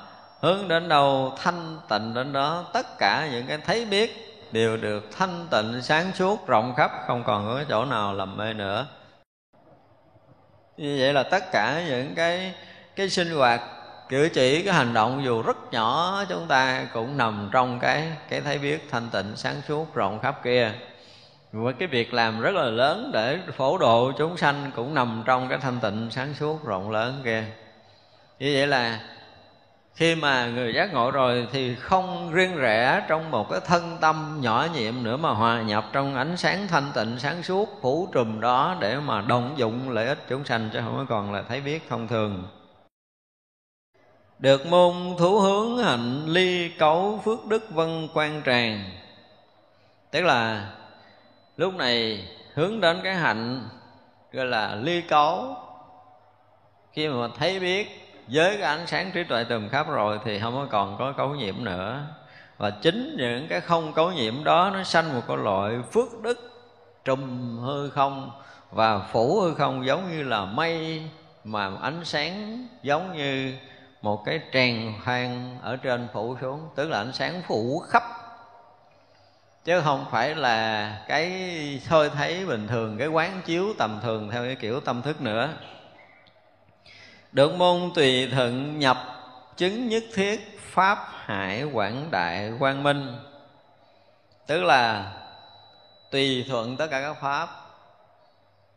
hướng 0.41 0.69
đến 0.69 0.89
đâu 0.89 1.33
thanh 1.43 1.79
tịnh, 1.89 2.15
đến 2.15 2.33
đó 2.33 2.65
tất 2.73 2.99
cả 2.99 3.29
những 3.33 3.47
cái 3.47 3.59
thấy 3.59 3.85
biết 3.85 4.39
đều 4.53 4.77
được 4.77 5.09
thanh 5.19 5.47
tịnh 5.51 5.83
sáng 5.83 6.13
suốt, 6.15 6.47
rộng 6.47 6.75
khắp, 6.77 6.91
không 7.07 7.25
còn 7.25 7.47
có 7.47 7.57
cái 7.57 7.65
chỗ 7.69 7.85
nào 7.85 8.15
làm 8.15 8.37
mê 8.37 8.53
nữa. 8.53 8.87
Như 10.77 10.97
vậy 11.01 11.13
là 11.13 11.23
tất 11.23 11.45
cả 11.53 11.83
những 11.89 12.15
cái 12.15 12.55
cái 12.97 13.09
sinh 13.09 13.31
hoạt, 13.37 13.61
cử 14.09 14.29
chỉ, 14.35 14.63
cái 14.63 14.75
hành 14.75 14.95
động 14.95 15.25
dù 15.25 15.43
rất 15.43 15.73
nhỏ, 15.73 16.25
chúng 16.29 16.47
ta 16.49 16.87
cũng 16.93 17.17
nằm 17.17 17.49
trong 17.53 17.79
cái 17.79 18.13
cái 18.29 18.41
thấy 18.41 18.59
biết 18.59 18.89
thanh 18.91 19.09
tịnh 19.11 19.33
sáng 19.37 19.63
suốt, 19.69 19.95
rộng 19.95 20.19
khắp 20.21 20.45
kia 20.45 20.73
và 21.55 21.73
cái 21.73 21.88
việc 21.88 22.14
làm 22.14 22.40
rất 22.40 22.55
là 22.55 22.64
lớn 22.64 23.11
để 23.12 23.38
phổ 23.57 23.79
độ 23.79 24.12
chúng 24.19 24.37
sanh 24.37 24.71
cũng 24.77 24.95
nằm 24.95 25.23
trong 25.27 25.49
cái 25.49 25.59
thanh 25.59 25.81
tịnh 25.81 26.09
sáng 26.11 26.35
suốt 26.35 26.64
rộng 26.64 26.90
lớn 26.90 27.21
kia. 27.25 27.45
Như 28.38 28.51
vậy 28.55 28.67
là 28.67 29.01
khi 29.95 30.14
mà 30.14 30.47
người 30.47 30.75
giác 30.75 30.93
ngộ 30.93 31.11
rồi 31.11 31.49
thì 31.53 31.75
không 31.75 32.33
riêng 32.33 32.57
rẽ 32.57 33.05
trong 33.09 33.31
một 33.31 33.51
cái 33.51 33.61
thân 33.67 33.97
tâm 34.01 34.38
nhỏ 34.40 34.67
nhiệm 34.75 35.03
nữa 35.03 35.17
mà 35.17 35.31
hòa 35.31 35.62
nhập 35.62 35.85
trong 35.93 36.14
ánh 36.14 36.37
sáng 36.37 36.69
thanh 36.69 36.90
tịnh 36.95 37.19
sáng 37.19 37.43
suốt 37.43 37.69
phủ 37.83 38.09
trùm 38.12 38.40
đó 38.40 38.77
để 38.81 38.97
mà 38.97 39.21
động 39.21 39.55
dụng 39.57 39.90
lợi 39.90 40.07
ích 40.07 40.19
chúng 40.29 40.45
sanh 40.45 40.71
chứ 40.73 40.81
không 40.85 41.07
còn 41.09 41.33
là 41.33 41.43
thấy 41.49 41.61
biết 41.61 41.83
thông 41.88 42.09
thường. 42.09 42.45
Được 44.38 44.67
môn 44.67 44.95
thủ 45.19 45.40
hướng 45.40 45.79
hạnh 45.79 46.27
ly 46.27 46.69
cấu 46.79 47.21
phước 47.25 47.47
đức 47.47 47.71
vân 47.71 48.09
quan 48.14 48.43
tràng, 48.47 48.90
tức 50.11 50.21
là 50.21 50.71
lúc 51.57 51.75
này 51.75 52.29
hướng 52.55 52.81
đến 52.81 53.01
cái 53.05 53.14
hạnh 53.14 53.69
gọi 54.33 54.47
là 54.47 54.75
ly 54.75 55.01
cấu. 55.01 55.57
Khi 56.93 57.09
mà 57.09 57.29
thấy 57.38 57.61
biết 57.61 58.11
với 58.29 58.57
cái 58.57 58.62
ánh 58.62 58.87
sáng 58.87 59.11
trí 59.14 59.25
tuệ 59.25 59.45
tùm 59.45 59.69
khắp 59.69 59.88
rồi 59.88 60.21
thì 60.25 60.38
không 60.38 60.55
có 60.55 60.67
còn 60.71 60.97
có 60.99 61.12
cấu 61.12 61.35
nhiễm 61.35 61.64
nữa. 61.64 62.01
Và 62.59 62.71
chính 62.71 63.17
những 63.19 63.49
cái 63.49 63.61
không 63.61 63.93
cấu 63.93 64.12
nhiễm 64.12 64.45
đó 64.45 64.71
nó 64.75 64.83
sanh 64.83 65.14
một 65.14 65.21
cái 65.29 65.37
loại 65.37 65.75
phước 65.93 66.23
đức 66.23 66.51
trùm 67.05 67.59
hư 67.59 67.90
không 67.90 68.31
và 68.71 68.99
phủ 68.99 69.40
hư 69.40 69.55
không 69.55 69.87
giống 69.87 70.11
như 70.11 70.23
là 70.23 70.45
mây 70.45 71.03
mà 71.45 71.71
ánh 71.83 72.05
sáng 72.05 72.67
giống 72.83 73.17
như 73.17 73.55
một 74.03 74.25
cái 74.25 74.40
tràn 74.53 74.93
hoang 75.05 75.59
ở 75.62 75.77
trên 75.77 76.09
phủ 76.12 76.37
xuống, 76.40 76.69
tức 76.77 76.88
là 76.88 76.99
ánh 76.99 77.12
sáng 77.12 77.43
phủ 77.49 77.79
khắp 77.79 78.03
chứ 79.64 79.81
không 79.81 80.07
phải 80.11 80.35
là 80.35 80.96
cái 81.09 81.81
thôi 81.88 82.11
thấy 82.14 82.46
bình 82.46 82.68
thường, 82.68 82.98
cái 82.98 83.09
quán 83.09 83.42
chiếu 83.44 83.74
tầm 83.79 84.00
thường 84.03 84.31
theo 84.31 84.44
cái 84.44 84.55
kiểu 84.55 84.81
tâm 84.81 85.03
thức 85.03 85.20
nữa. 85.20 85.48
Được 87.33 87.55
môn 87.55 87.90
tùy 87.94 88.29
thuận 88.33 88.79
nhập 88.79 88.98
chứng 89.57 89.88
nhất 89.88 90.05
thiết 90.14 90.61
pháp 90.61 90.98
hải 91.11 91.62
quảng 91.62 92.09
đại 92.11 92.53
quang 92.59 92.83
minh. 92.83 93.16
Tức 94.46 94.62
là 94.62 95.12
tùy 96.11 96.44
thuận 96.48 96.77
tất 96.77 96.87
cả 96.90 97.00
các 97.00 97.16
pháp. 97.20 97.48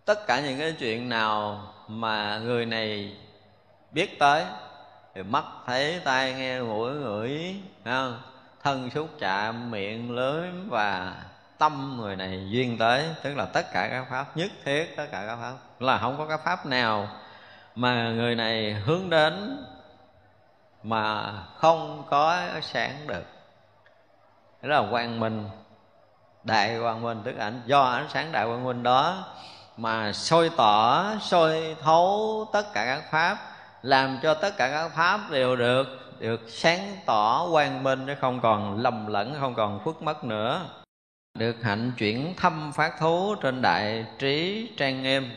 Tất 0.06 0.28
cả 0.28 0.39
những 0.39 0.60
cái 0.60 0.71
chuyện 0.80 1.10
nào 1.10 1.62
mà 1.88 2.38
người 2.38 2.65
này 2.65 3.17
biết 3.91 4.19
tới 4.19 4.45
thì 5.15 5.23
mắt, 5.23 5.45
thấy, 5.65 6.02
tai 6.04 6.34
nghe, 6.34 6.62
mũi, 6.62 6.91
ngửi 6.91 7.56
không? 7.86 8.21
Thân 8.63 8.89
xúc 8.89 9.10
chạm 9.20 9.72
miệng 9.72 10.15
lưới 10.15 10.48
và 10.67 11.15
tâm 11.58 11.98
người 11.98 12.15
này 12.15 12.48
duyên 12.50 12.78
tới. 12.78 13.06
Tức 13.24 13.36
là 13.36 13.46
tất 13.46 13.72
cả 13.74 13.88
các 13.91 14.06
pháp, 14.10 14.38
nhất 14.38 14.52
thiết 14.65 14.93
tất 14.98 15.06
cả 15.12 15.24
các 15.28 15.38
pháp. 15.41 15.54
Là 15.80 15.98
không 15.98 16.17
có 16.17 16.26
các 16.26 16.41
pháp 16.43 16.65
nào 16.65 17.10
mà 17.76 18.10
người 18.10 18.36
này 18.36 18.74
hướng 18.74 19.10
đến 19.10 19.65
mà 20.84 21.34
không 21.58 22.04
có 22.10 22.38
sáng 22.62 23.08
được. 23.08 23.24
Đó 24.62 24.82
là 24.82 24.89
quang 24.91 25.20
minh, 25.20 25.50
đại 26.43 26.78
quang 26.82 27.02
minh. 27.02 27.22
Tức 27.24 27.38
ảnh, 27.38 27.62
do 27.65 27.82
ánh 27.82 28.08
sáng 28.10 28.32
đại 28.32 28.46
quang 28.46 28.63
minh 28.65 28.84
đó 28.84 29.26
mà 29.78 30.13
sôi 30.13 30.52
tỏ 30.58 31.06
sôi 31.22 31.76
thấu 31.82 32.46
tất 32.54 32.74
cả 32.74 32.86
các 32.86 33.12
pháp, 33.12 33.38
làm 33.82 34.20
cho 34.24 34.34
tất 34.34 34.58
cả 34.58 34.70
các 34.70 34.91
pháp 34.96 35.20
đều 35.30 35.56
được 35.56 36.07
được 36.20 36.42
sáng 36.48 36.98
tỏ 37.06 37.48
quang 37.52 37.84
minh 37.84 38.04
chứ 38.08 38.16
không 38.22 38.40
còn 38.40 38.82
lầm 38.82 39.08
lẫn, 39.08 39.36
không 39.40 39.54
còn 39.56 39.80
khuất 39.84 40.02
mất 40.02 40.24
nữa. 40.24 40.70
Được 41.40 41.56
hạnh 41.64 41.92
chuyển 41.98 42.34
thâm 42.38 42.72
phát 42.76 43.00
thú 43.00 43.36
trên 43.36 43.62
đại 43.62 44.06
trí 44.20 44.68
trang 44.78 45.04
nghiêm. 45.04 45.30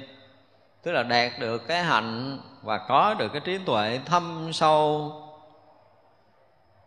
Tức 0.82 0.92
là 0.92 1.02
đạt 1.02 1.32
được 1.40 1.66
cái 1.66 1.82
hạnh 1.82 2.38
và 2.62 2.78
có 2.78 3.14
được 3.14 3.28
cái 3.32 3.40
trí 3.44 3.58
tuệ 3.58 4.00
thâm 4.06 4.52
sâu 4.52 5.12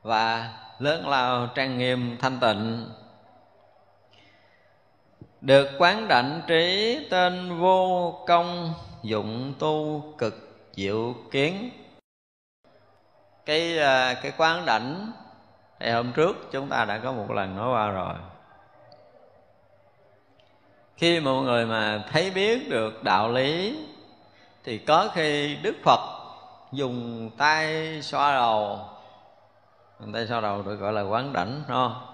và 0.02 0.54
lớn 0.80 1.08
lao 1.08 1.48
trang 1.56 1.78
nghiêm 1.78 2.18
thanh 2.22 2.40
tịnh. 2.40 2.90
Được 5.42 5.70
quán 5.78 6.08
đảnh 6.08 6.42
trí 6.48 7.00
tên 7.10 7.60
vô 7.60 8.12
công, 8.28 8.74
dụng 9.04 9.54
tu 9.60 10.04
cực 10.18 10.68
diệu 10.76 11.16
kiến 11.32 11.70
cái 13.46 13.78
ờ, 13.78 14.16
cái 14.22 14.32
quán 14.38 14.66
đảnh 14.66 15.12
thì 15.80 15.92
hôm 15.92 16.12
trước 16.14 16.52
chúng 16.52 16.70
ta 16.70 16.86
đã 16.86 16.98
có 16.98 17.12
một 17.12 17.32
lần 17.32 17.56
nói 17.56 17.70
qua 17.70 17.90
rồi. 17.90 18.14
Khi 20.98 21.20
một 21.20 21.42
người 21.42 21.66
mà 21.66 22.04
thấy 22.12 22.32
biết 22.32 22.70
được 22.70 23.04
đạo 23.04 23.32
lý 23.32 23.80
thì 24.64 24.78
có 24.78 25.10
khi 25.14 25.56
đức 25.56 25.76
phật 25.84 26.00
dùng 26.72 27.30
tay 27.38 28.00
xoa 28.02 28.34
đầu. 28.34 28.80
Dùng 30.00 30.14
tay 30.14 30.28
xoa 30.28 30.42
đầu 30.42 30.62
được 30.62 30.76
gọi 30.76 30.94
là 30.94 31.02
quán 31.02 31.34
đảnh 31.34 31.64
không? 31.68 32.06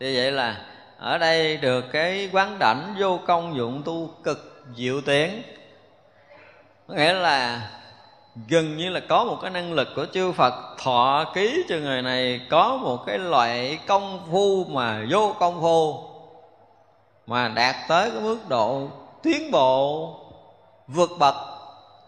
Như 0.00 0.12
vậy 0.16 0.32
là 0.32 0.64
ở 0.98 1.18
đây 1.18 1.56
được 1.56 1.84
cái 1.92 2.30
quán 2.32 2.58
đảnh 2.58 2.94
vô 2.98 3.20
công 3.26 3.56
dụng 3.56 3.82
tu 3.84 4.10
cực 4.24 4.64
diệu 4.76 5.00
tiến 5.00 5.42
nghĩa 6.88 7.12
là 7.12 7.70
gần 8.48 8.76
như 8.76 8.90
là 8.90 9.00
có 9.00 9.24
một 9.24 9.38
cái 9.42 9.50
năng 9.50 9.72
lực 9.72 9.88
của 9.96 10.06
chư 10.12 10.32
Phật 10.32 10.54
thọ 10.78 11.24
ký 11.34 11.64
cho 11.68 11.76
người 11.76 12.02
này, 12.02 12.40
có 12.50 12.76
một 12.76 13.06
cái 13.06 13.18
loại 13.18 13.78
công 13.86 14.20
phu 14.32 14.64
mà 14.64 15.04
vô 15.10 15.34
công 15.38 15.60
phu, 15.60 15.94
mà 17.26 17.48
đạt 17.48 17.76
tới 17.88 18.10
cái 18.10 18.20
mức 18.20 18.38
độ 18.48 18.88
tiến 19.22 19.50
bộ, 19.50 20.14
vượt 20.88 21.10
bậc. 21.18 21.34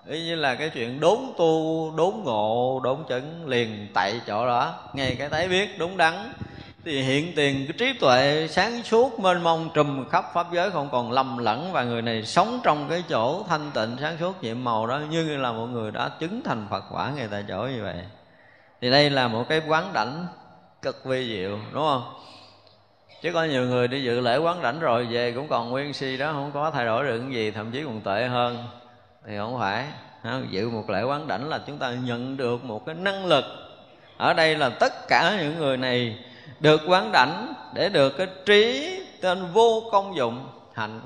Y 0.06 0.24
như 0.24 0.34
là 0.34 0.54
cái 0.54 0.70
chuyện 0.70 1.00
đốn 1.00 1.18
tu, 1.36 1.90
đốn 1.96 2.14
ngộ, 2.24 2.80
đốn 2.84 3.04
chứng 3.08 3.46
liền 3.46 3.88
tại 3.94 4.20
chỗ 4.26 4.46
đó. 4.46 4.74
Ngay 4.92 5.16
cái 5.18 5.28
thấy 5.28 5.48
biết 5.48 5.78
đúng 5.78 5.96
đắn 5.96 6.32
thì 6.84 7.02
hiện 7.02 7.32
tiền 7.36 7.66
cái 7.66 7.74
trí 7.78 7.98
tuệ 7.98 8.46
sáng 8.50 8.82
suốt 8.82 9.20
mênh 9.20 9.42
mông 9.42 9.70
trùm 9.74 10.08
khắp 10.08 10.24
pháp 10.34 10.46
giới 10.52 10.70
không 10.70 10.88
còn 10.92 11.12
lầm 11.12 11.38
lẫn 11.38 11.72
và 11.72 11.84
người 11.84 12.02
này 12.02 12.24
sống 12.24 12.60
trong 12.62 12.86
cái 12.90 13.04
chỗ 13.08 13.44
thanh 13.48 13.70
tịnh 13.74 13.96
sáng 14.00 14.16
suốt 14.20 14.42
nhiệm 14.42 14.64
màu 14.64 14.86
đó, 14.86 15.00
như 15.10 15.36
là 15.36 15.52
một 15.52 15.66
người 15.66 15.90
đã 15.90 16.10
chứng 16.20 16.42
thành 16.44 16.66
phật 16.70 16.84
quả 16.90 17.10
ngay 17.10 17.28
tại 17.30 17.44
chỗ 17.48 17.62
như 17.62 17.82
vậy. 17.82 17.96
Thì 18.80 18.90
đây 18.90 19.10
là 19.10 19.28
một 19.28 19.44
cái 19.48 19.62
quán 19.68 19.92
đảnh 19.92 20.26
cực 20.82 21.04
vi 21.04 21.36
diệu, 21.36 21.58
đúng 21.72 21.82
không? 21.82 22.14
Chứ 23.22 23.32
có 23.32 23.44
nhiều 23.44 23.66
người 23.66 23.88
đi 23.88 24.02
dự 24.02 24.20
lễ 24.20 24.36
quán 24.36 24.62
đảnh 24.62 24.80
rồi 24.80 25.06
về 25.10 25.32
cũng 25.32 25.48
còn 25.48 25.70
nguyên 25.70 25.92
si 25.92 26.16
đó, 26.16 26.32
không 26.32 26.50
có 26.54 26.70
thay 26.70 26.86
đổi 26.86 27.04
được 27.04 27.18
cái 27.18 27.34
gì, 27.34 27.50
thậm 27.50 27.70
chí 27.70 27.82
còn 27.84 28.00
tệ 28.00 28.28
hơn. 28.28 28.64
Thì 29.26 29.36
không 29.38 29.58
phải 29.58 29.86
dự 30.50 30.70
một 30.70 30.90
lễ 30.90 31.02
quán 31.02 31.28
đảnh 31.28 31.48
là 31.48 31.60
chúng 31.66 31.78
ta 31.78 31.90
nhận 31.90 32.36
được 32.36 32.64
một 32.64 32.86
cái 32.86 32.94
năng 32.94 33.26
lực. 33.26 33.44
Ở 34.16 34.34
đây 34.34 34.56
là 34.56 34.68
tất 34.68 35.08
cả 35.08 35.36
những 35.40 35.58
người 35.58 35.76
này 35.76 36.18
được 36.60 36.80
quán 36.86 37.12
đảnh 37.12 37.54
để 37.74 37.88
được 37.88 38.10
cái 38.18 38.26
trí 38.46 38.96
tên 39.20 39.52
vô 39.52 39.82
công 39.92 40.16
dụng 40.16 40.48
hạnh. 40.74 41.00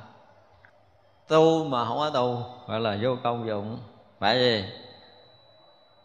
Tu 1.28 1.64
mà 1.64 1.84
không 1.84 1.98
có 1.98 2.10
tu 2.10 2.44
gọi 2.66 2.80
là 2.80 2.98
vô 3.02 3.16
công 3.22 3.46
dụng. 3.46 3.78
Phải 4.18 4.38
gì? 4.38 4.64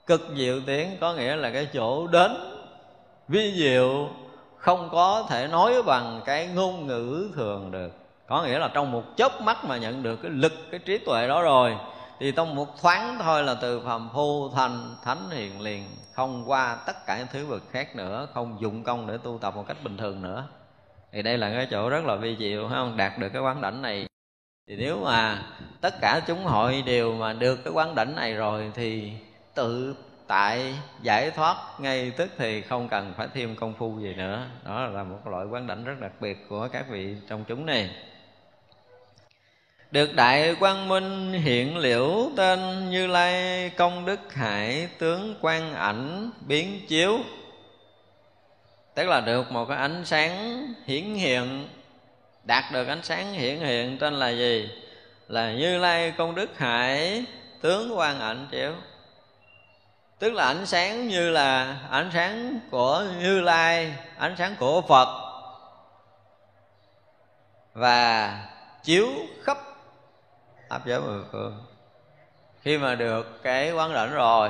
Cực 0.07 0.21
diệu 0.35 0.59
tiếng 0.67 0.97
có 1.01 1.13
nghĩa 1.13 1.35
là 1.35 1.51
cái 1.51 1.67
chỗ 1.73 2.07
đến 2.07 2.31
vi 3.27 3.53
diệu, 3.57 4.09
không 4.57 4.89
có 4.91 5.25
thể 5.29 5.47
nói 5.47 5.83
bằng 5.83 6.21
cái 6.25 6.47
ngôn 6.47 6.87
ngữ 6.87 7.29
thường 7.35 7.71
được. 7.71 7.91
Có 8.27 8.43
nghĩa 8.43 8.59
là 8.59 8.67
trong 8.73 8.91
một 8.91 9.03
chớp 9.17 9.41
mắt 9.41 9.65
mà 9.65 9.77
nhận 9.77 10.03
được 10.03 10.19
cái 10.21 10.31
lực, 10.31 10.53
cái 10.71 10.79
trí 10.79 10.97
tuệ 10.97 11.27
đó 11.27 11.41
rồi, 11.41 11.77
thì 12.19 12.31
trong 12.31 12.55
một 12.55 12.81
thoáng 12.81 13.17
thôi 13.23 13.43
là 13.43 13.53
từ 13.53 13.81
phàm 13.85 14.09
phu 14.13 14.49
thành 14.49 14.95
thánh 15.03 15.29
hiền 15.29 15.61
liền 15.61 15.85
không 16.19 16.43
qua 16.47 16.77
tất 16.85 17.05
cả 17.05 17.17
những 17.17 17.27
thứ 17.31 17.45
vực 17.45 17.63
khác 17.71 17.95
nữa, 17.95 18.27
không 18.33 18.57
dụng 18.61 18.83
công 18.83 19.07
để 19.07 19.17
tu 19.23 19.37
tập 19.41 19.55
một 19.55 19.67
cách 19.67 19.77
bình 19.83 19.97
thường 19.97 20.21
nữa. 20.21 20.47
Thì 21.11 21.21
đây 21.21 21.37
là 21.37 21.53
cái 21.53 21.67
chỗ 21.71 21.89
rất 21.89 22.05
là 22.05 22.15
vi 22.15 22.35
diệu, 22.39 22.67
phải 22.67 22.75
không? 22.75 22.97
Đạt 22.97 23.19
được 23.19 23.29
cái 23.29 23.41
quán 23.41 23.61
đảnh 23.61 23.81
này. 23.81 24.07
Thì 24.67 24.75
nếu 24.75 25.01
mà 25.05 25.43
tất 25.81 25.93
cả 26.01 26.21
chúng 26.27 26.45
hội 26.45 26.83
đều 26.85 27.13
mà 27.13 27.33
được 27.33 27.55
cái 27.63 27.73
quán 27.73 27.95
đảnh 27.95 28.15
này 28.15 28.33
rồi, 28.33 28.71
thì 28.75 29.11
tự 29.55 29.95
tại 30.27 30.75
giải 31.01 31.31
thoát 31.31 31.55
ngay 31.79 32.11
tức 32.11 32.29
thì 32.37 32.61
không 32.61 32.89
cần 32.89 33.13
phải 33.17 33.27
thêm 33.33 33.55
công 33.55 33.73
phu 33.73 33.99
gì 33.99 34.13
nữa. 34.13 34.45
Đó 34.65 34.85
là 34.85 35.03
một 35.03 35.27
loại 35.27 35.45
quán 35.45 35.67
đảnh 35.67 35.83
rất 35.83 35.95
đặc 35.99 36.11
biệt 36.19 36.49
của 36.49 36.67
các 36.71 36.85
vị 36.89 37.15
trong 37.29 37.43
chúng 37.47 37.65
này 37.65 37.89
được 39.91 40.13
đại 40.13 40.55
quang 40.59 40.87
minh 40.87 41.33
hiện 41.33 41.77
liễu 41.77 42.29
tên 42.35 42.89
như 42.89 43.07
lai, 43.07 43.69
công 43.69 44.05
đức 44.05 44.33
hải 44.33 44.89
tướng 44.99 45.35
quan 45.41 45.73
ảnh 45.73 46.31
biến 46.47 46.85
chiếu. 46.87 47.19
Tức 48.93 49.07
là 49.07 49.21
được 49.21 49.51
một 49.51 49.65
cái 49.65 49.77
ánh 49.77 50.05
sáng 50.05 50.63
hiển 50.85 51.03
hiện, 51.03 51.67
đạt 52.43 52.63
được 52.71 52.87
ánh 52.87 53.03
sáng 53.03 53.33
hiển 53.33 53.59
hiện 53.59 53.97
tên 53.97 54.13
là 54.13 54.29
gì? 54.29 54.69
Là 55.27 55.51
như 55.51 55.77
lai, 55.77 56.13
công 56.17 56.35
đức 56.35 56.57
hải 56.57 57.25
tướng 57.61 57.97
quan 57.97 58.19
ảnh 58.19 58.47
chiếu. 58.51 58.73
Tức 60.19 60.33
là 60.33 60.45
ánh 60.45 60.65
sáng 60.65 61.07
như 61.07 61.29
là 61.29 61.77
ánh 61.89 62.09
sáng 62.13 62.59
của 62.71 63.05
như 63.19 63.41
lai, 63.41 63.93
ánh 64.17 64.35
sáng 64.37 64.55
của 64.59 64.81
phật. 64.81 65.07
Và 67.73 68.33
chiếu 68.83 69.09
khắp 69.43 69.57
áp 70.69 70.85
giới 70.85 71.01
mười 71.01 71.21
phương. 71.31 71.57
Khi 72.61 72.77
mà 72.77 72.95
được 72.95 73.43
cái 73.43 73.71
quán 73.71 73.93
đảnh 73.93 74.13
rồi 74.13 74.49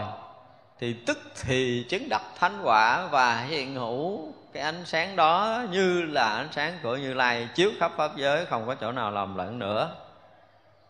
thì 0.79 0.93
tức 0.93 1.17
thì 1.41 1.85
chứng 1.89 2.09
đắc 2.09 2.21
thánh 2.39 2.61
quả 2.63 3.07
và 3.11 3.41
hiện 3.41 3.75
hữu 3.75 4.33
cái 4.53 4.63
ánh 4.63 4.85
sáng 4.85 5.15
đó 5.15 5.63
như 5.71 6.01
là 6.01 6.29
ánh 6.29 6.47
sáng 6.51 6.73
của 6.83 6.97
như 6.97 7.13
lai 7.13 7.49
chiếu 7.55 7.71
khắp 7.79 7.91
pháp 7.97 8.17
giới 8.17 8.45
không 8.45 8.67
có 8.67 8.75
chỗ 8.75 8.91
nào 8.91 9.11
lầm 9.11 9.37
lẫn 9.37 9.59
nữa. 9.59 9.91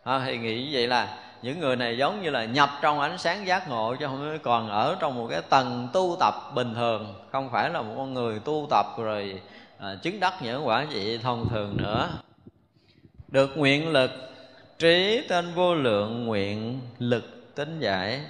À, 0.04 0.22
thì 0.26 0.38
nghĩ 0.38 0.74
vậy 0.74 0.88
là 0.88 1.18
những 1.42 1.60
người 1.60 1.76
này 1.76 1.98
giống 1.98 2.22
như 2.22 2.30
là 2.30 2.46
nhập 2.46 2.70
trong 2.82 3.00
ánh 3.00 3.18
sáng 3.18 3.48
giác 3.48 3.70
ngộ 3.70 3.96
chứ 4.00 4.06
không 4.06 4.40
còn 4.44 4.70
ở 4.70 4.96
trong 5.00 5.16
một 5.16 5.28
cái 5.30 5.42
tầng 5.42 5.88
tu 5.94 6.18
tập 6.20 6.34
bình 6.56 6.76
thường 6.76 7.14
không 7.32 7.50
phải 7.50 7.70
là 7.70 7.82
một 7.82 7.94
con 7.98 8.14
người 8.14 8.40
tu 8.40 8.68
tập 8.70 8.86
rồi 8.98 9.42
à, 9.80 9.96
chứng 10.02 10.20
đắc 10.20 10.34
những 10.42 10.68
quả 10.68 10.86
vị 10.90 11.18
thông 11.18 11.50
thường 11.50 11.78
nữa. 11.78 12.10
Được 13.28 13.58
nguyện 13.58 13.90
lực 13.90 14.12
trí 14.80 15.28
tên 15.30 15.54
vô 15.54 15.76
lượng 15.76 16.26
nguyện 16.26 16.82
lực 17.00 17.56
tính 17.56 17.80
giải. 17.80 18.22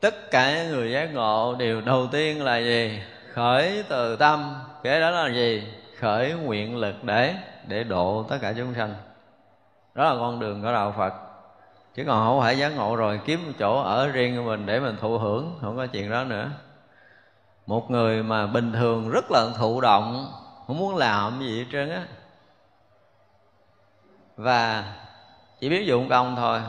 Tất 0.00 0.30
cả 0.30 0.64
người 0.68 0.92
giác 0.92 1.14
ngộ 1.14 1.54
điều 1.58 1.80
đầu 1.80 2.06
tiên 2.12 2.44
là 2.44 2.58
gì? 2.58 3.00
Khởi 3.32 3.84
từ 3.88 4.16
tâm. 4.16 4.54
Cái 4.82 5.00
đó 5.00 5.10
là 5.10 5.28
gì? 5.34 5.62
Khởi 5.98 6.32
nguyện 6.32 6.76
lực 6.76 7.04
để 7.04 7.34
để 7.66 7.84
độ 7.84 8.26
tất 8.28 8.38
cả 8.40 8.54
chúng 8.56 8.74
sanh. 8.74 8.94
Đó 9.94 10.04
là 10.04 10.20
con 10.20 10.40
đường 10.40 10.62
của 10.62 10.72
đạo 10.72 10.94
phật. 10.96 11.12
Chứ 11.94 12.04
còn 12.06 12.26
không 12.26 12.40
phải 12.40 12.58
giác 12.58 12.68
ngộ 12.68 12.96
rồi 12.96 13.20
kiếm 13.26 13.46
một 13.46 13.52
chỗ 13.58 13.82
ở 13.82 14.08
riêng 14.08 14.36
của 14.36 14.42
mình 14.42 14.66
để 14.66 14.80
mình 14.80 14.96
thụ 15.00 15.18
hưởng, 15.18 15.58
không 15.60 15.76
có 15.76 15.86
chuyện 15.86 16.10
đó 16.10 16.24
nữa. 16.24 16.50
Một 17.66 17.90
người 17.90 18.22
mà 18.22 18.46
bình 18.46 18.72
thường 18.72 19.10
rất 19.10 19.24
là 19.30 19.46
thụ 19.58 19.80
động, 19.80 20.32
không 20.66 20.78
muốn 20.78 20.96
làm 20.96 21.40
gì 21.40 21.58
hết 21.58 21.66
trơn 21.72 21.90
á 21.90 22.02
và 24.36 24.84
chỉ 25.60 25.68
biết 25.68 25.86
dụng 25.86 26.08
công 26.08 26.36
thôi. 26.36 26.60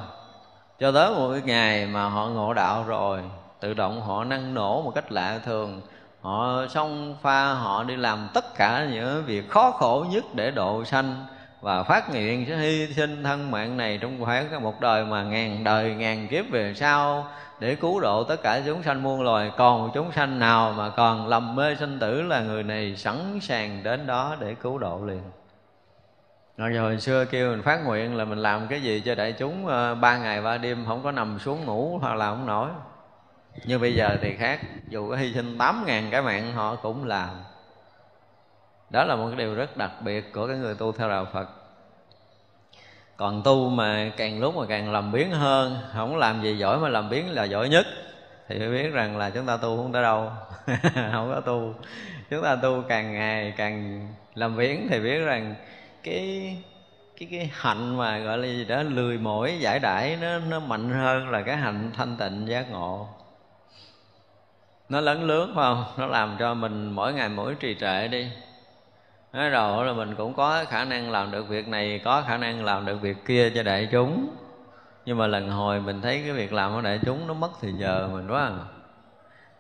Cho 0.80 0.92
tới 0.92 1.14
một 1.14 1.30
cái 1.32 1.42
ngày 1.46 1.86
mà 1.86 2.10
họ 2.10 2.28
ngộ 2.28 2.54
đạo 2.54 2.84
rồi, 2.88 3.22
tự 3.60 3.74
động 3.74 4.02
họ 4.02 4.24
năng 4.24 4.54
nổ 4.54 4.82
một 4.82 4.92
cách 4.96 5.12
lạ 5.12 5.40
thường. 5.46 5.82
Họ 6.22 6.68
xông 6.70 7.16
pha, 7.22 7.54
họ 7.54 7.84
đi 7.84 7.96
làm 7.96 8.30
tất 8.34 8.56
cả 8.56 8.88
những 8.92 9.24
việc 9.26 9.50
khó 9.50 9.72
khổ 9.72 10.06
nhất 10.10 10.26
để 10.34 10.52
độ 10.52 10.84
sanh 10.86 11.26
và 11.62 11.84
phát 11.84 12.10
nguyện 12.10 12.46
sẽ 12.50 12.58
hy 12.58 12.94
sinh 12.94 13.24
thân 13.24 13.52
mạng 13.52 13.78
này 13.78 13.98
trong 14.02 14.26
khoảng 14.26 14.64
một 14.64 14.82
đời 14.82 15.06
mà 15.06 15.24
ngàn 15.24 15.64
đời 15.64 15.96
ngàn 15.96 16.28
kiếp 16.28 16.46
về 16.52 16.74
sau 16.74 17.28
để 17.60 17.76
cứu 17.76 18.00
độ 18.00 18.24
tất 18.24 18.42
cả 18.42 18.62
chúng 18.66 18.84
sanh 18.84 19.04
muôn 19.04 19.22
loài. 19.22 19.52
Còn 19.58 19.92
chúng 19.94 20.12
sanh 20.12 20.40
nào 20.40 20.74
mà 20.78 20.90
còn 20.90 21.28
lầm 21.28 21.56
mê 21.56 21.76
sinh 21.76 22.00
tử 22.00 22.22
là 22.22 22.42
người 22.42 22.64
này 22.64 22.96
sẵn 22.96 23.40
sàng 23.42 23.84
đến 23.84 24.08
đó 24.08 24.36
để 24.40 24.56
cứu 24.56 24.78
độ 24.78 25.02
liền 25.06 25.22
rồi 26.58 26.74
giờ 26.74 26.82
hồi 26.82 27.00
xưa 27.00 27.26
kêu 27.26 27.52
mình 27.52 27.62
phát 27.62 27.86
nguyện 27.86 28.16
là 28.16 28.26
mình 28.26 28.40
làm 28.40 28.68
cái 28.68 28.82
gì 28.82 29.02
cho 29.06 29.16
đại 29.16 29.32
chúng 29.32 29.68
ờ, 29.68 29.96
ba 29.96 30.18
ngày 30.18 30.42
ba 30.42 30.58
đêm, 30.58 30.86
không 30.88 31.04
có 31.04 31.12
nằm 31.12 31.40
xuống 31.40 31.66
ngủ 31.66 31.98
hoặc 32.02 32.16
là 32.16 32.30
không 32.30 32.46
nổi. 32.46 32.70
Nhưng 33.66 33.82
bây 33.82 33.96
giờ 33.96 34.18
thì 34.22 34.36
khác, 34.36 34.60
dù 34.88 35.10
có 35.10 35.16
hy 35.16 35.34
sinh 35.34 35.58
tám 35.58 35.84
ngàn 35.88 36.08
cái 36.12 36.22
mạng 36.22 36.54
họ 36.54 36.76
cũng 36.76 37.06
làm. 37.06 37.30
Đó 38.90 39.04
là 39.04 39.16
một 39.16 39.28
cái 39.28 39.38
điều 39.38 39.56
rất 39.56 39.78
đặc 39.78 39.92
biệt 40.02 40.34
của 40.34 40.48
cái 40.48 40.58
người 40.58 40.76
tu 40.76 40.92
theo 40.92 41.10
đạo 41.10 41.28
phật. 41.34 41.50
Còn 43.18 43.42
tu 43.44 43.70
mà 43.70 44.12
càng 44.18 44.40
lúc 44.40 44.56
mà 44.56 44.66
càng 44.70 44.92
làm 44.92 45.12
biến 45.12 45.32
hơn, 45.32 45.78
không 45.94 46.18
làm 46.18 46.42
gì 46.42 46.58
giỏi 46.58 46.80
mà 46.80 46.90
làm 46.90 47.10
biến 47.10 47.32
là 47.32 47.44
giỏi 47.44 47.70
nhất. 47.70 47.86
Thì 48.48 48.60
phải 48.60 48.70
biết 48.70 48.90
rằng 48.94 49.18
là 49.18 49.30
chúng 49.30 49.46
ta 49.46 49.58
tu 49.58 49.78
không 49.78 49.92
tới 49.92 50.04
đâu, 50.04 50.32
không 51.12 51.32
có 51.36 51.42
tu. 51.46 51.74
Chúng 52.30 52.44
ta 52.44 52.56
tu 52.56 52.84
càng 52.88 53.14
ngày 53.14 53.54
càng 53.58 54.08
làm 54.36 54.58
biến 54.58 54.88
thì 54.90 55.00
biết 55.00 55.20
rằng 55.20 55.56
cái 56.06 56.58
cái 57.18 57.28
cái 57.32 57.52
hạnh 57.54 57.98
mà 57.98 58.20
gọi 58.20 58.38
là 58.38 58.48
gì 58.48 58.66
đó, 58.66 58.84
lười 58.84 59.18
mỏi, 59.18 59.58
giải 59.60 59.80
đãi, 59.80 60.18
nó 60.22 60.40
nó 60.40 60.60
mạnh 60.60 60.90
hơn 60.90 61.30
là 61.30 61.42
cái 61.42 61.58
hạnh 61.58 61.92
thanh 61.94 62.18
tịnh, 62.18 62.48
giác 62.48 62.72
ngộ. 62.72 63.08
Nó 64.90 65.02
lấn 65.02 65.22
lướt 65.22 65.52
phải 65.56 65.64
không? 65.64 65.84
Nó 65.98 66.06
làm 66.08 66.36
cho 66.40 66.54
mình 66.54 66.92
mỗi 66.92 67.14
ngày 67.14 67.30
mỗi 67.30 67.56
trì 67.56 67.76
trệ 67.80 68.08
đi. 68.08 68.28
Nói 69.34 69.50
rồi 69.50 69.86
là 69.86 69.94
mình 69.94 70.16
cũng 70.16 70.34
có 70.34 70.66
khả 70.70 70.86
năng 70.86 71.12
làm 71.12 71.32
được 71.32 71.50
việc 71.50 71.68
này, 71.68 72.02
có 72.06 72.24
khả 72.28 72.38
năng 72.38 72.66
làm 72.66 72.86
được 72.86 73.02
việc 73.02 73.26
kia 73.26 73.50
cho 73.56 73.64
đại 73.64 73.88
chúng. 73.92 74.28
Nhưng 75.06 75.18
mà 75.18 75.28
lần 75.28 75.50
hồi 75.50 75.82
mình 75.82 76.02
thấy 76.02 76.22
cái 76.24 76.32
việc 76.32 76.54
làm 76.54 76.74
của 76.74 76.82
đại 76.82 77.00
chúng 77.06 77.28
nó 77.28 77.34
mất 77.34 77.50
thì 77.62 77.72
giờ 77.72 78.10
mình 78.14 78.28
quá 78.28 78.42
à. 78.42 78.52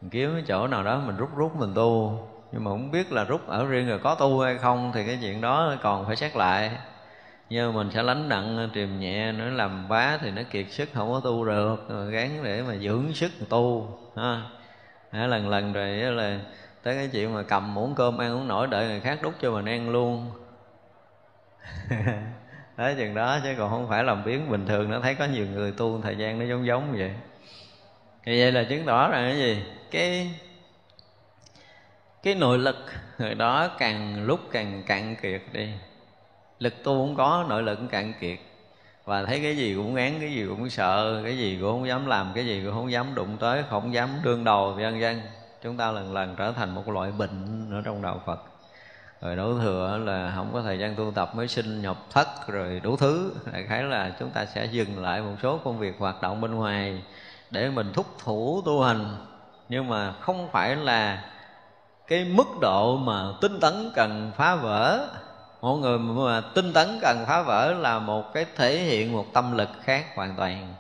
mình 0.02 0.10
kiếm 0.10 0.32
cái 0.34 0.44
chỗ 0.48 0.68
nào 0.68 0.84
đó 0.84 1.02
mình 1.06 1.18
rút 1.18 1.30
rút 1.36 1.56
mình 1.56 1.74
tu 1.76 2.20
nhưng 2.52 2.64
mà 2.64 2.72
không 2.72 2.92
biết 2.92 3.12
là 3.12 3.24
rút 3.24 3.48
ở 3.48 3.66
riêng 3.66 3.88
rồi 3.88 4.00
có 4.00 4.16
tu 4.16 4.40
hay 4.40 4.58
không 4.58 4.92
thì 4.96 5.06
cái 5.06 5.18
chuyện 5.22 5.42
đó 5.42 5.76
còn 5.82 6.06
phải 6.06 6.16
xét 6.16 6.36
lại. 6.36 6.72
Như 7.50 7.72
mình 7.72 7.92
sẽ 7.92 8.04
lánh 8.04 8.30
nặng, 8.30 8.70
triềm 8.74 9.00
nhẹ 9.00 9.32
nữa 9.32 9.50
làm 9.50 9.88
bá 9.88 10.18
thì 10.18 10.32
nó 10.32 10.42
kiệt 10.52 10.66
sức, 10.70 10.90
không 10.94 11.12
có 11.12 11.20
tu 11.24 11.46
được. 11.46 11.90
Rồi 11.90 12.12
gắng 12.12 12.44
để 12.44 12.62
mà 12.62 12.76
dưỡng 12.76 13.14
sức 13.14 13.32
tu, 13.50 13.98
ha. 14.16 14.42
Lần 15.12 15.50
lần 15.50 15.74
rồi 15.74 15.88
là 15.88 16.40
tới 16.84 16.96
cái 16.96 17.10
chuyện 17.12 17.34
mà 17.34 17.44
cầm 17.44 17.74
muỗng 17.74 17.96
cơm 17.96 18.18
ăn 18.18 18.34
uống 18.34 18.48
nổi 18.48 18.68
đợi 18.68 18.88
người 18.88 19.00
khác 19.00 19.20
đút 19.22 19.34
cho 19.42 19.52
mình 19.52 19.66
ăn 19.66 19.90
luôn. 19.90 20.32
Đó 22.78 22.92
chừng 22.98 23.16
đó 23.16 23.40
chứ 23.44 23.50
còn 23.58 23.70
không 23.70 23.88
phải 23.90 24.04
làm 24.04 24.24
biến. 24.24 24.50
Bình 24.50 24.66
thường 24.66 24.92
nó 24.92 25.00
thấy 25.00 25.16
có 25.16 25.26
nhiều 25.26 25.46
người 25.48 25.72
tu, 25.72 26.02
thời 26.02 26.16
gian 26.16 26.40
nó 26.40 26.46
giống 26.46 26.66
giống 26.66 26.94
vậy. 26.98 27.12
Thì 28.24 28.40
vậy 28.40 28.52
là 28.52 28.64
chứng 28.64 28.86
tỏ 28.86 29.10
rằng 29.10 29.30
cái 29.30 29.38
gì? 29.38 29.64
Cái 29.92 30.32
cái 32.26 32.36
nội 32.36 32.58
lực 32.58 32.76
người 33.18 33.36
đó 33.36 33.68
càng 33.78 34.24
lúc 34.24 34.40
càng 34.52 34.84
cạn 34.86 35.16
kiệt 35.22 35.42
đi. 35.54 35.70
Lực 36.60 36.84
tu 36.84 37.06
không 37.06 37.16
có, 37.16 37.46
nội 37.50 37.64
lực 37.64 37.76
cũng 37.76 37.88
cạn 37.88 38.14
kiệt. 38.20 38.40
Và 39.04 39.26
thấy 39.26 39.40
cái 39.40 39.58
gì 39.58 39.76
cũng 39.76 39.96
ngán, 39.96 40.20
cái 40.20 40.32
gì 40.32 40.46
cũng 40.48 40.70
sợ, 40.70 41.22
cái 41.24 41.38
gì 41.38 41.58
cũng 41.62 41.72
không 41.72 41.88
dám 41.88 42.06
làm, 42.06 42.32
cái 42.36 42.46
gì 42.46 42.62
cũng 42.66 42.74
không 42.74 42.92
dám 42.92 43.16
đụng 43.16 43.38
tới, 43.40 43.64
không 43.70 43.94
dám 43.94 44.10
đương 44.24 44.44
đầu 44.44 44.72
vân 44.72 45.00
vân. 45.00 45.22
Chúng 45.64 45.78
ta 45.78 45.92
lần 45.92 46.14
lần 46.14 46.36
trở 46.36 46.52
thành 46.52 46.76
một 46.76 46.90
loại 46.90 47.12
bệnh 47.12 47.70
ở 47.72 47.82
trong 47.86 48.02
đạo 48.02 48.22
phật. 48.26 48.44
Rồi 49.22 49.36
đổ 49.36 49.58
thừa 49.60 50.00
là 50.06 50.34
không 50.36 50.50
có 50.54 50.62
thời 50.62 50.80
gian 50.80 50.96
tu 50.96 51.12
tập 51.16 51.36
mới 51.36 51.48
sinh 51.48 51.82
nhập 51.82 51.98
thất 52.12 52.28
rồi 52.48 52.80
đủ 52.84 52.98
thứ. 52.98 53.34
Đại 53.54 53.64
khái 53.64 53.84
là 53.84 54.12
chúng 54.20 54.30
ta 54.30 54.46
sẽ 54.46 54.66
dừng 54.66 55.04
lại 55.04 55.22
một 55.22 55.36
số 55.42 55.58
công 55.58 55.80
việc 55.80 55.96
hoạt 56.00 56.22
động 56.22 56.42
bên 56.42 56.56
ngoài 56.56 57.02
để 57.52 57.70
mình 57.70 57.94
thúc 57.94 58.06
thủ 58.24 58.62
tu 58.66 58.82
hành. 58.82 59.06
Nhưng 59.70 59.90
mà 59.90 60.12
không 60.12 60.50
phải 60.52 60.76
là 60.76 61.24
cái 62.08 62.26
mức 62.26 62.48
độ 62.62 62.98
mà 62.98 63.24
tinh 63.42 63.60
tấn 63.60 63.92
cần 63.96 64.32
phá 64.38 64.56
vỡ, 64.56 65.08
mọi 65.62 65.78
người 65.78 66.00
mà 66.00 66.42
tinh 66.56 66.74
tấn 66.74 67.00
cần 67.02 67.26
phá 67.28 67.42
vỡ 67.42 67.74
là 67.74 68.00
một 68.00 68.34
cái 68.34 68.46
thể 68.56 68.78
hiện 68.78 69.14
một 69.14 69.26
tâm 69.34 69.58
lực 69.58 69.70
khác 69.84 70.06
hoàn 70.16 70.36
toàn. 70.36 70.74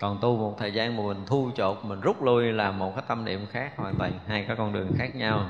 Còn 0.00 0.18
tu 0.20 0.36
một 0.36 0.54
thời 0.58 0.72
gian 0.72 0.96
mà 0.96 1.02
mình 1.02 1.24
thu 1.26 1.50
chột, 1.56 1.78
mình 1.82 2.00
rút 2.00 2.22
lui 2.22 2.52
là 2.52 2.70
một 2.70 2.92
cái 2.96 3.04
tâm 3.08 3.24
niệm 3.24 3.46
khác 3.52 3.72
hoàn 3.76 3.94
toàn, 3.98 4.12
hai 4.26 4.44
cái 4.48 4.56
con 4.56 4.72
đường 4.72 4.92
khác 4.98 5.14
nhau. 5.14 5.46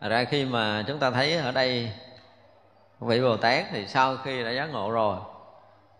Ra 0.00 0.24
khi 0.24 0.44
mà 0.44 0.84
chúng 0.86 0.98
ta 0.98 1.10
thấy 1.10 1.34
ở 1.34 1.52
đây, 1.52 1.92
vị 3.00 3.20
bồ 3.20 3.36
tát 3.36 3.64
thì 3.70 3.86
sau 3.86 4.16
khi 4.16 4.44
đã 4.44 4.50
giác 4.50 4.66
ngộ 4.66 4.90
rồi, 4.90 5.16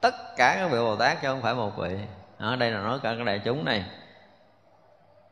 tất 0.01 0.14
cả 0.37 0.55
các 0.57 0.71
vị 0.71 0.79
bồ 0.79 0.97
tát 0.97 1.23
chứ 1.23 1.29
không 1.29 1.42
phải 1.42 1.55
một 1.55 1.77
vị. 1.77 1.99
Ở 2.38 2.57
đây 2.57 2.71
là 2.71 2.81
nói 2.81 2.99
cả 3.03 3.14
các 3.18 3.25
đại 3.25 3.40
chúng 3.44 3.64
này 3.64 3.85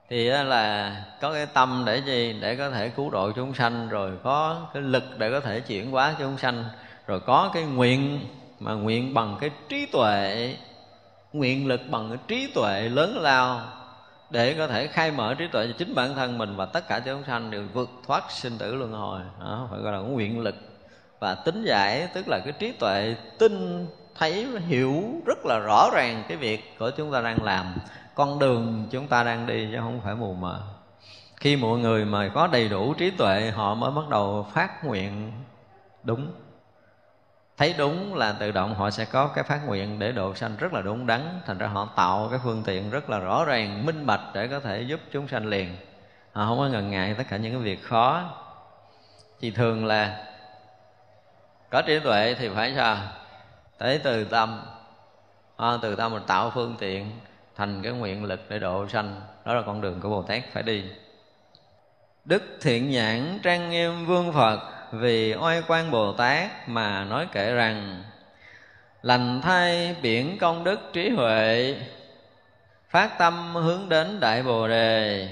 thì 0.09 0.25
là 0.25 0.97
có 1.21 1.33
cái 1.33 1.47
tâm 1.47 1.83
để 1.87 2.03
gì? 2.07 2.39
Để 2.41 2.57
có 2.57 2.71
thể 2.71 2.89
cứu 2.89 3.11
độ 3.11 3.33
chúng 3.33 3.55
sanh, 3.55 3.89
rồi 3.89 4.13
có 4.23 4.67
cái 4.75 4.83
lực 4.83 5.05
để 5.19 5.31
có 5.31 5.41
thể 5.41 5.61
chuyển 5.61 5.91
hóa 5.91 6.15
chúng 6.19 6.39
sanh, 6.39 6.65
rồi 7.07 7.21
có 7.21 7.51
cái 7.55 7.63
nguyện 7.63 8.21
mà 8.61 8.73
nguyện 8.73 9.15
bằng 9.15 9.37
cái 9.41 9.51
trí 9.69 9.87
tuệ, 9.87 10.55
nguyện 11.33 11.67
lực 11.67 11.81
bằng 11.91 12.09
cái 12.09 12.19
trí 12.29 12.53
tuệ 12.55 12.89
lớn 12.89 13.19
lao 13.21 13.61
để 14.31 14.55
có 14.59 14.67
thể 14.67 14.87
khai 14.87 15.11
mở 15.11 15.35
trí 15.35 15.49
tuệ 15.53 15.67
cho 15.67 15.73
chính 15.79 15.95
bản 15.95 16.15
thân 16.15 16.39
mình 16.39 16.57
và 16.57 16.67
tất 16.67 16.89
cả 16.89 17.01
chúng 17.01 17.25
sanh 17.27 17.51
đều 17.51 17.63
vượt 17.73 17.91
thoát 18.07 18.31
sinh 18.31 18.59
tử 18.59 18.75
luân 18.75 18.93
hồi. 18.93 19.21
Đó, 19.41 19.69
phải 19.71 19.81
gọi 19.81 19.93
là 19.93 19.99
nguyện 19.99 20.41
lực 20.41 20.55
và 21.19 21.35
tính 21.35 21.65
giải, 21.65 22.09
tức 22.15 22.29
là 22.29 22.39
cái 22.45 22.53
trí 22.53 22.73
tuệ 22.73 23.17
tinh 23.39 23.87
thấy, 24.19 24.47
hiểu 24.67 25.05
rất 25.27 25.47
là 25.47 25.59
rõ 25.59 25.91
ràng 25.95 26.25
cái 26.29 26.37
việc 26.37 26.79
của 26.79 26.91
chúng 26.91 27.13
ta 27.13 27.21
đang 27.21 27.43
làm. 27.43 27.75
Con 28.15 28.39
đường 28.39 28.89
chúng 28.91 29.09
ta 29.09 29.25
đang 29.25 29.47
đi 29.47 29.69
chứ 29.73 29.79
không 29.81 30.01
phải 30.05 30.15
mù 30.15 30.35
mờ. 30.35 30.63
Khi 31.37 31.57
mọi 31.57 31.79
người 31.79 32.05
mà 32.05 32.29
có 32.35 32.47
đầy 32.47 32.69
đủ 32.69 32.95
trí 32.95 33.11
tuệ, 33.11 33.51
họ 33.51 33.75
mới 33.75 33.91
bắt 33.91 34.09
đầu 34.11 34.47
phát 34.53 34.85
nguyện 34.85 35.33
đúng. 36.03 36.33
Thấy 37.57 37.75
đúng 37.79 38.15
là 38.15 38.33
tự 38.33 38.53
động 38.53 38.75
họ 38.75 38.91
sẽ 38.91 39.05
có 39.05 39.29
cái 39.29 39.45
phát 39.45 39.61
nguyện 39.67 39.99
để 39.99 40.13
độ 40.13 40.35
sanh 40.35 40.57
rất 40.59 40.73
là 40.73 40.81
đúng 40.81 41.07
đắn. 41.07 41.41
Thành 41.47 41.59
ra 41.59 41.67
họ 41.67 41.89
tạo 41.97 42.29
cái 42.31 42.41
phương 42.45 42.63
tiện 42.67 42.91
rất 42.91 43.11
là 43.11 43.19
rõ 43.19 43.45
ràng, 43.45 43.87
minh 43.87 44.07
bạch 44.07 44.21
để 44.35 44.49
có 44.49 44.61
thể 44.61 44.83
giúp 44.83 45.01
chúng 45.13 45.29
sanh 45.29 45.47
liền. 45.47 45.77
Họ 46.33 46.47
không 46.47 46.59
có 46.59 46.67
ngần 46.67 46.91
ngại 46.91 47.15
tất 47.19 47.25
cả 47.31 47.37
những 47.37 47.53
cái 47.53 47.63
việc 47.63 47.83
khó. 47.83 48.23
Thì 49.41 49.51
thường 49.51 49.87
là 49.87 50.25
có 51.71 51.83
trí 51.83 51.99
tuệ 51.99 52.35
thì 52.39 52.49
phải 52.49 52.75
sao? 52.77 52.97
Tới 53.79 53.99
từ 53.99 54.25
tâm 54.25 54.63
à, 55.57 55.69
từ 55.83 55.97
tâm 55.97 56.13
mình 56.13 56.23
tạo 56.27 56.51
phương 56.55 56.77
tiện 56.79 57.11
thành 57.57 57.83
cái 57.83 57.93
nguyện 57.93 58.25
lực 58.25 58.41
để 58.49 58.59
độ 58.59 58.89
sanh. 58.89 59.21
Đó 59.45 59.55
là 59.55 59.63
con 59.67 59.81
đường 59.81 60.01
của 60.01 60.09
bồ 60.09 60.23
tát 60.23 60.43
phải 60.53 60.63
đi. 60.63 60.85
Đức 62.25 62.43
thiện 62.61 62.91
nhãn 62.91 63.39
trang 63.43 63.71
nghiêm 63.71 64.07
vương 64.07 64.33
phật 64.33 64.61
vì 64.93 65.35
oai 65.35 65.63
quan 65.69 65.91
bồ 65.91 66.13
tát 66.13 66.69
mà 66.69 67.05
nói 67.05 67.27
kể 67.33 67.55
rằng 67.55 68.03
lành 69.03 69.41
thay 69.43 69.97
biển 70.03 70.39
công 70.39 70.65
đức 70.65 70.81
trí 70.93 71.11
huệ 71.11 71.77
phát 72.89 73.19
tâm 73.19 73.55
hướng 73.55 73.89
đến 73.89 74.21
đại 74.21 74.43
bồ 74.43 74.69
đề. 74.69 75.29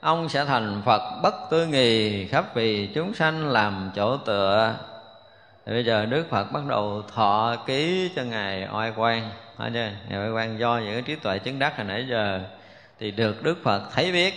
Ông 0.00 0.28
sẽ 0.28 0.44
thành 0.44 0.82
phật 0.84 1.20
bất 1.22 1.34
tư 1.50 1.66
nghì 1.66 2.26
khắp 2.26 2.54
vì 2.54 2.86
chúng 2.94 3.14
sanh 3.14 3.48
làm 3.48 3.90
chỗ 3.94 4.16
tựa 4.16 4.74
thì 5.70 5.76
bây 5.76 5.84
giờ 5.84 6.06
đức 6.06 6.26
phật 6.30 6.52
bắt 6.52 6.62
đầu 6.68 7.02
thọ 7.14 7.56
ký 7.66 8.10
cho 8.16 8.22
ngài 8.22 8.68
oai 8.72 8.92
quan 8.96 9.30
chưa? 9.58 9.90
Ngài 10.08 10.20
oai 10.20 10.30
quan 10.30 10.58
do 10.58 10.78
những 10.78 10.92
cái 10.92 11.02
trí 11.02 11.14
tuệ 11.14 11.38
chứng 11.38 11.58
đắc 11.58 11.76
hồi 11.76 11.86
nãy 11.86 12.06
giờ 12.10 12.40
thì 12.98 13.10
được 13.10 13.42
đức 13.42 13.58
phật 13.62 13.82
thấy 13.94 14.12
biết. 14.12 14.34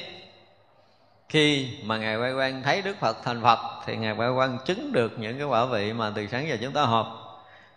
Khi 1.30 1.68
mà 1.84 1.98
ngài 1.98 2.18
Oai 2.18 2.34
quan 2.34 2.64
thấy 2.64 2.82
đức 2.82 2.98
phật 3.00 3.18
thành 3.24 3.42
phật 3.42 3.60
thì 3.86 3.96
ngài 3.96 4.14
Oai 4.14 4.30
quan 4.30 4.58
chứng 4.66 4.92
được 4.92 5.20
những 5.20 5.38
cái 5.38 5.48
quả 5.48 5.66
vị 5.66 5.94
mà 5.94 6.12
từ 6.16 6.28
sáng 6.28 6.48
giờ 6.48 6.58
chúng 6.62 6.74
ta 6.74 6.82
họp. 6.82 7.08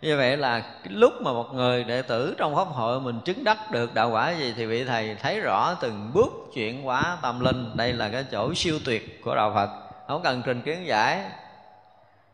Như 0.01 0.17
vậy 0.17 0.37
là 0.37 0.59
cái 0.59 0.93
lúc 0.93 1.13
mà 1.21 1.33
một 1.33 1.53
người 1.53 1.83
đệ 1.83 2.01
tử 2.01 2.35
trong 2.37 2.55
pháp 2.55 2.67
hội 2.67 2.99
mình 2.99 3.19
chứng 3.25 3.43
đắc 3.43 3.71
được 3.71 3.93
đạo 3.93 4.09
quả 4.09 4.31
gì 4.31 4.53
thì 4.57 4.65
vị 4.65 4.83
thầy 4.83 5.15
thấy 5.15 5.39
rõ 5.39 5.73
từng 5.81 6.11
bước 6.13 6.33
chuyển 6.53 6.83
hóa 6.83 7.17
tâm 7.21 7.39
linh. 7.39 7.71
Đây 7.77 7.93
là 7.93 8.09
cái 8.09 8.25
chỗ 8.31 8.53
siêu 8.53 8.79
tuyệt 8.85 9.23
của 9.23 9.35
đạo 9.35 9.51
phật. 9.55 9.69
Không 10.07 10.23
cần 10.23 10.41
trình 10.45 10.61
kiến 10.61 10.85
giải 10.85 11.21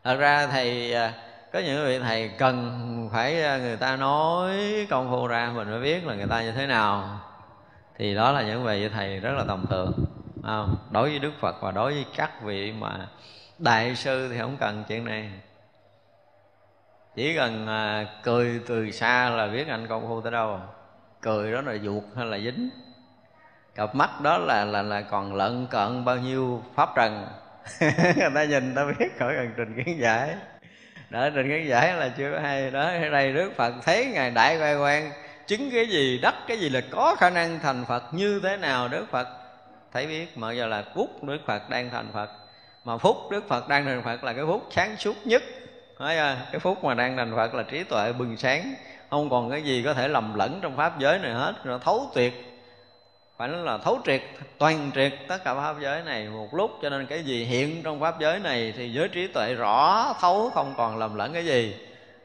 thật 0.04 0.16
ra 0.16 0.46
thầy 0.46 0.94
à, 0.94 1.12
có 1.52 1.58
những 1.58 1.86
vị 1.86 1.98
thầy 1.98 2.28
cần 2.28 3.08
phải 3.12 3.42
à, 3.42 3.58
người 3.58 3.76
ta 3.76 3.96
nói 3.96 4.56
công 4.90 5.10
phu 5.10 5.26
ra 5.26 5.52
mình 5.54 5.70
mới 5.70 5.80
biết 5.80 6.06
là 6.06 6.14
người 6.14 6.26
ta 6.26 6.42
như 6.42 6.52
thế 6.52 6.66
nào. 6.66 7.20
Thì 7.96 8.14
đó 8.14 8.32
là 8.32 8.42
những 8.42 8.64
vị 8.64 8.88
thầy 8.88 9.20
rất 9.20 9.32
là 9.36 9.44
tầm 9.48 9.66
thường 9.66 9.92
không? 10.42 10.76
đối 10.90 11.10
với 11.10 11.18
đức 11.18 11.32
phật 11.40 11.56
và 11.60 11.70
đối 11.70 11.92
với 11.92 12.04
các 12.16 12.42
vị 12.42 12.72
mà 12.72 13.08
đại 13.58 13.96
sư 13.96 14.28
thì 14.28 14.38
không 14.38 14.56
cần 14.60 14.84
chuyện 14.88 15.04
này. 15.04 15.30
Chỉ 17.14 17.36
cần 17.36 17.66
à, 17.66 18.06
cười 18.22 18.60
từ 18.66 18.90
xa 18.90 19.30
là 19.30 19.46
biết 19.46 19.68
anh 19.68 19.86
công 19.86 20.08
phu 20.08 20.20
tới 20.20 20.32
đâu. 20.32 20.60
Cười 21.20 21.52
đó 21.52 21.60
là 21.60 21.78
ruột 21.78 22.04
hay 22.16 22.26
là 22.26 22.38
dính. 22.38 22.70
Cặp 23.74 23.94
mắt 23.94 24.20
đó 24.20 24.38
là 24.38 24.64
là 24.64 24.82
là 24.82 25.00
còn 25.00 25.34
lợn 25.34 25.66
cận 25.70 26.04
bao 26.04 26.16
nhiêu 26.16 26.62
pháp 26.74 26.88
trần 26.96 27.26
người 27.80 28.30
ta 28.34 28.44
nhìn 28.44 28.74
ta 28.74 28.84
biết 28.98 29.18
khỏi 29.18 29.34
cần 29.36 29.50
trình 29.56 29.82
kiến 29.84 30.00
giải. 30.00 30.34
Đó 31.10 31.28
trình 31.34 31.48
kiến 31.48 31.68
giải 31.68 31.94
là 31.94 32.08
chưa 32.08 32.32
có 32.32 32.40
hay. 32.40 32.70
Đó 32.70 32.84
ở 32.84 33.08
đây 33.08 33.32
đức 33.32 33.52
phật 33.56 33.74
thấy 33.84 34.06
ngài 34.06 34.30
đại 34.30 34.58
quay 34.58 34.76
quan 34.76 35.12
chứng 35.46 35.70
cái 35.72 35.86
gì 35.86 36.18
đắc 36.22 36.34
cái 36.46 36.58
gì 36.58 36.68
là 36.68 36.80
có 36.90 37.16
khả 37.18 37.30
năng 37.30 37.60
thành 37.60 37.84
phật 37.88 38.04
như 38.12 38.40
thế 38.42 38.56
nào 38.56 38.88
đức 38.88 39.06
phật 39.10 39.28
thấy 39.92 40.06
biết. 40.06 40.38
Mà 40.38 40.52
giờ 40.52 40.66
là 40.66 40.84
phúc 40.94 41.24
đức 41.24 41.38
phật 41.46 41.70
đang 41.70 41.90
thành 41.90 42.08
phật. 42.12 42.30
Mà 42.84 42.96
phúc 42.96 43.16
đức 43.30 43.48
phật 43.48 43.68
đang 43.68 43.84
thành 43.84 44.02
phật 44.02 44.24
là 44.24 44.32
cái 44.32 44.44
phúc 44.46 44.68
sáng 44.70 44.96
suốt 44.96 45.16
nhất. 45.24 45.42
Đấy, 46.00 46.36
cái 46.52 46.58
phúc 46.58 46.84
mà 46.84 46.94
đang 46.94 47.16
thành 47.16 47.36
phật 47.36 47.54
là 47.54 47.62
trí 47.62 47.84
tuệ 47.84 48.12
bừng 48.12 48.36
sáng. 48.36 48.74
Không 49.10 49.30
còn 49.30 49.50
cái 49.50 49.62
gì 49.62 49.82
có 49.84 49.94
thể 49.94 50.08
lầm 50.08 50.34
lẫn 50.34 50.58
trong 50.62 50.76
pháp 50.76 50.98
giới 50.98 51.18
này 51.18 51.32
hết. 51.32 51.52
Rồi 51.64 51.78
thấu 51.84 52.10
tuyệt 52.14 52.53
phải 53.36 53.48
nói 53.48 53.62
là 53.62 53.78
thấu 53.78 54.00
triệt 54.04 54.22
toàn 54.58 54.90
triệt 54.94 55.12
tất 55.28 55.44
cả 55.44 55.54
pháp 55.54 55.76
giới 55.80 56.02
này 56.02 56.28
một 56.28 56.54
lúc. 56.54 56.78
Cho 56.82 56.90
nên 56.90 57.06
cái 57.06 57.22
gì 57.22 57.44
hiện 57.44 57.82
trong 57.82 58.00
pháp 58.00 58.20
giới 58.20 58.38
này 58.38 58.74
thì 58.76 58.92
giới 58.92 59.08
trí 59.08 59.26
tuệ 59.26 59.54
rõ 59.54 60.12
thấu 60.20 60.50
không 60.54 60.74
còn 60.76 60.98
lầm 60.98 61.14
lẫn 61.14 61.32
cái 61.32 61.46
gì. 61.46 61.76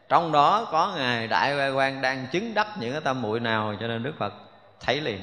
Trong 0.10 0.32
đó 0.32 0.68
có 0.72 0.94
ngài 0.98 1.28
đại 1.28 1.56
quay 1.56 1.72
quan 1.72 2.02
đang 2.02 2.28
chứng 2.32 2.54
đắc 2.54 2.68
những 2.80 2.92
cái 2.92 3.02
tâm 3.02 3.22
muội 3.22 3.40
nào 3.40 3.76
cho 3.80 3.88
nên 3.88 4.04
đức 4.04 4.14
phật 4.20 4.34
thấy 4.80 5.02
liền. 5.02 5.20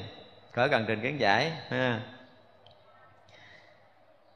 Cỡ 0.51 0.67
cần 0.67 0.85
trình 0.87 1.01
kiến 1.01 1.19
giải 1.19 1.51
ha. 1.69 1.99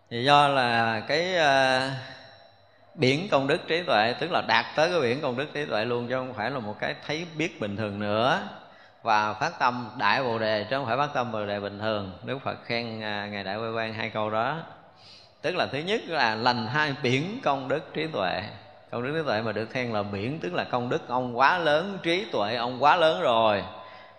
Thì 0.09 0.23
do 0.23 0.47
là 0.47 0.99
cái 1.07 1.35
uh, 1.35 1.91
biển 2.95 3.27
công 3.31 3.47
đức 3.47 3.67
trí 3.67 3.83
tuệ 3.83 4.13
tức 4.19 4.31
là 4.31 4.41
đạt 4.47 4.65
tới 4.75 4.91
cái 4.91 5.01
biển 5.01 5.21
công 5.21 5.37
đức 5.37 5.53
trí 5.53 5.65
tuệ 5.65 5.85
luôn 5.85 6.07
chứ 6.07 6.15
không 6.15 6.33
phải 6.33 6.51
là 6.51 6.59
một 6.59 6.75
cái 6.79 6.95
thấy 7.05 7.25
biết 7.37 7.59
bình 7.59 7.77
thường 7.77 7.99
nữa 7.99 8.39
và 9.01 9.33
phát 9.33 9.59
tâm 9.59 9.89
đại 9.97 10.23
bồ 10.23 10.39
đề 10.39 10.63
chứ 10.69 10.75
không 10.75 10.85
phải 10.85 10.97
phát 10.97 11.09
tâm 11.13 11.31
bồ 11.31 11.45
đề 11.45 11.59
bình 11.59 11.79
thường. 11.79 12.11
Đức 12.23 12.37
phật 12.43 12.57
khen 12.65 13.01
à, 13.01 13.27
ngài 13.27 13.43
đại 13.43 13.57
quay 13.57 13.71
quan 13.71 13.93
hai 13.93 14.09
câu 14.09 14.29
đó. 14.29 14.57
Tức 15.41 15.55
là 15.55 15.67
thứ 15.71 15.77
nhất 15.77 16.01
là 16.07 16.35
lành 16.35 16.67
hai 16.67 16.95
biển 17.03 17.39
công 17.43 17.67
đức 17.67 17.93
trí 17.93 18.07
tuệ. 18.07 18.43
Công 18.91 19.03
đức 19.03 19.13
trí 19.17 19.23
tuệ 19.25 19.41
mà 19.41 19.51
được 19.51 19.65
khen 19.65 19.93
là 19.93 20.03
biển 20.03 20.39
tức 20.39 20.53
là 20.53 20.63
công 20.63 20.89
đức 20.89 21.07
ông 21.07 21.37
quá 21.37 21.57
lớn 21.57 21.97
trí 22.03 22.25
tuệ 22.31 22.55
ông 22.55 22.83
quá 22.83 22.95
lớn 22.95 23.21
rồi. 23.21 23.63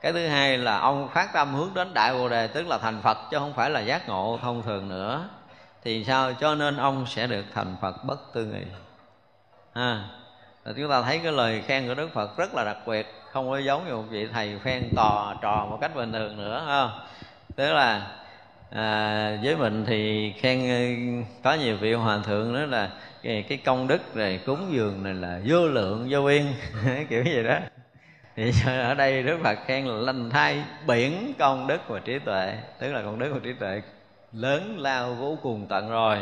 Cái 0.00 0.12
thứ 0.12 0.26
hai 0.26 0.58
là 0.58 0.78
ông 0.78 1.08
phát 1.08 1.32
tâm 1.32 1.54
hướng 1.54 1.74
đến 1.74 1.94
đại 1.94 2.14
bồ 2.14 2.28
đề 2.28 2.46
tức 2.46 2.66
là 2.66 2.78
thành 2.78 3.00
phật 3.02 3.18
chứ 3.30 3.38
không 3.38 3.52
phải 3.52 3.70
là 3.70 3.80
giác 3.80 4.08
ngộ 4.08 4.38
thông 4.42 4.62
thường 4.62 4.88
nữa. 4.88 5.28
Thì 5.84 6.04
sao? 6.04 6.32
Cho 6.40 6.54
nên 6.54 6.76
ông 6.76 7.06
sẽ 7.06 7.26
được 7.26 7.44
thành 7.54 7.76
phật 7.80 8.04
bất 8.04 8.32
tư 8.32 8.44
nghị. 8.44 8.64
À, 9.72 10.04
chúng 10.76 10.90
ta 10.90 11.02
thấy 11.02 11.18
cái 11.18 11.32
lời 11.32 11.62
khen 11.66 11.88
của 11.88 11.94
đức 11.94 12.08
phật 12.14 12.36
rất 12.36 12.54
là 12.54 12.64
đặc 12.64 12.76
biệt 12.86 13.21
không 13.32 13.50
có 13.50 13.58
giống 13.58 13.86
như 13.86 13.94
một 13.94 14.04
vị 14.10 14.26
thầy 14.32 14.58
khen 14.64 14.82
tò 14.96 15.34
trò 15.42 15.66
một 15.70 15.78
cách 15.80 15.94
bình 15.94 16.12
thường 16.12 16.36
nữa 16.36 16.62
không? 16.66 16.90
Tức 17.56 17.72
là 17.72 18.06
à, 18.70 19.38
với 19.42 19.56
mình 19.56 19.84
thì 19.86 20.32
khen 20.40 21.24
có 21.42 21.54
nhiều 21.54 21.76
vị 21.76 21.92
hòa 21.92 22.18
thượng 22.24 22.52
nữa 22.52 22.66
là 22.66 22.90
cái, 23.22 23.44
cái 23.48 23.58
công 23.58 23.88
đức 23.88 24.16
này 24.16 24.40
cúng 24.46 24.66
dường 24.70 25.02
này 25.02 25.14
là 25.14 25.40
vô 25.46 25.66
lượng 25.66 26.06
vô 26.10 26.22
biên 26.22 26.46
kiểu 27.08 27.24
gì 27.24 27.42
đó. 27.42 27.58
Thì 28.36 28.52
ở 28.66 28.94
đây 28.94 29.22
đức 29.22 29.38
phật 29.42 29.58
khen 29.66 29.86
là 29.86 29.94
lành 29.94 30.30
thai 30.30 30.62
biển 30.86 31.32
công 31.38 31.66
đức 31.66 31.88
và 31.88 31.98
trí 31.98 32.18
tuệ. 32.18 32.54
Tức 32.78 32.92
là 32.92 33.02
công 33.02 33.18
đức 33.18 33.30
và 33.32 33.40
trí 33.42 33.52
tuệ 33.52 33.82
lớn 34.32 34.76
lao 34.78 35.14
vô 35.14 35.38
cùng 35.42 35.66
tận 35.68 35.90
rồi. 35.90 36.18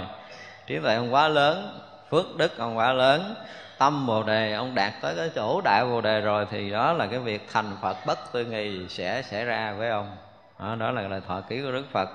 Trí 0.67 0.79
tuệ 0.79 0.97
không 0.97 1.15
quá 1.15 1.29
lớn 1.29 1.79
phước 2.11 2.37
đức 2.37 2.53
không 2.57 2.77
quá 2.77 2.93
lớn 2.93 3.35
tâm 3.81 4.07
bồ 4.07 4.23
đề 4.23 4.53
ông 4.53 4.75
đạt 4.75 4.93
tới 5.01 5.15
cái 5.17 5.31
chỗ 5.35 5.61
đại 5.65 5.85
bồ 5.85 6.01
đề 6.01 6.21
rồi 6.21 6.47
thì 6.51 6.71
đó 6.71 6.93
là 6.93 7.07
cái 7.07 7.19
việc 7.19 7.47
thành 7.53 7.77
phật 7.83 7.97
bất 8.07 8.33
tư 8.33 8.45
nghì 8.45 8.89
sẽ 8.89 9.23
xảy 9.23 9.45
ra 9.45 9.73
với 9.73 9.91
ông 9.91 10.17
đó, 10.59 10.75
đó 10.75 10.91
là 10.91 11.03
lời 11.09 11.21
thọ 11.29 11.41
ký 11.41 11.63
của 11.63 11.73
đức 11.73 11.85
phật. 11.93 12.09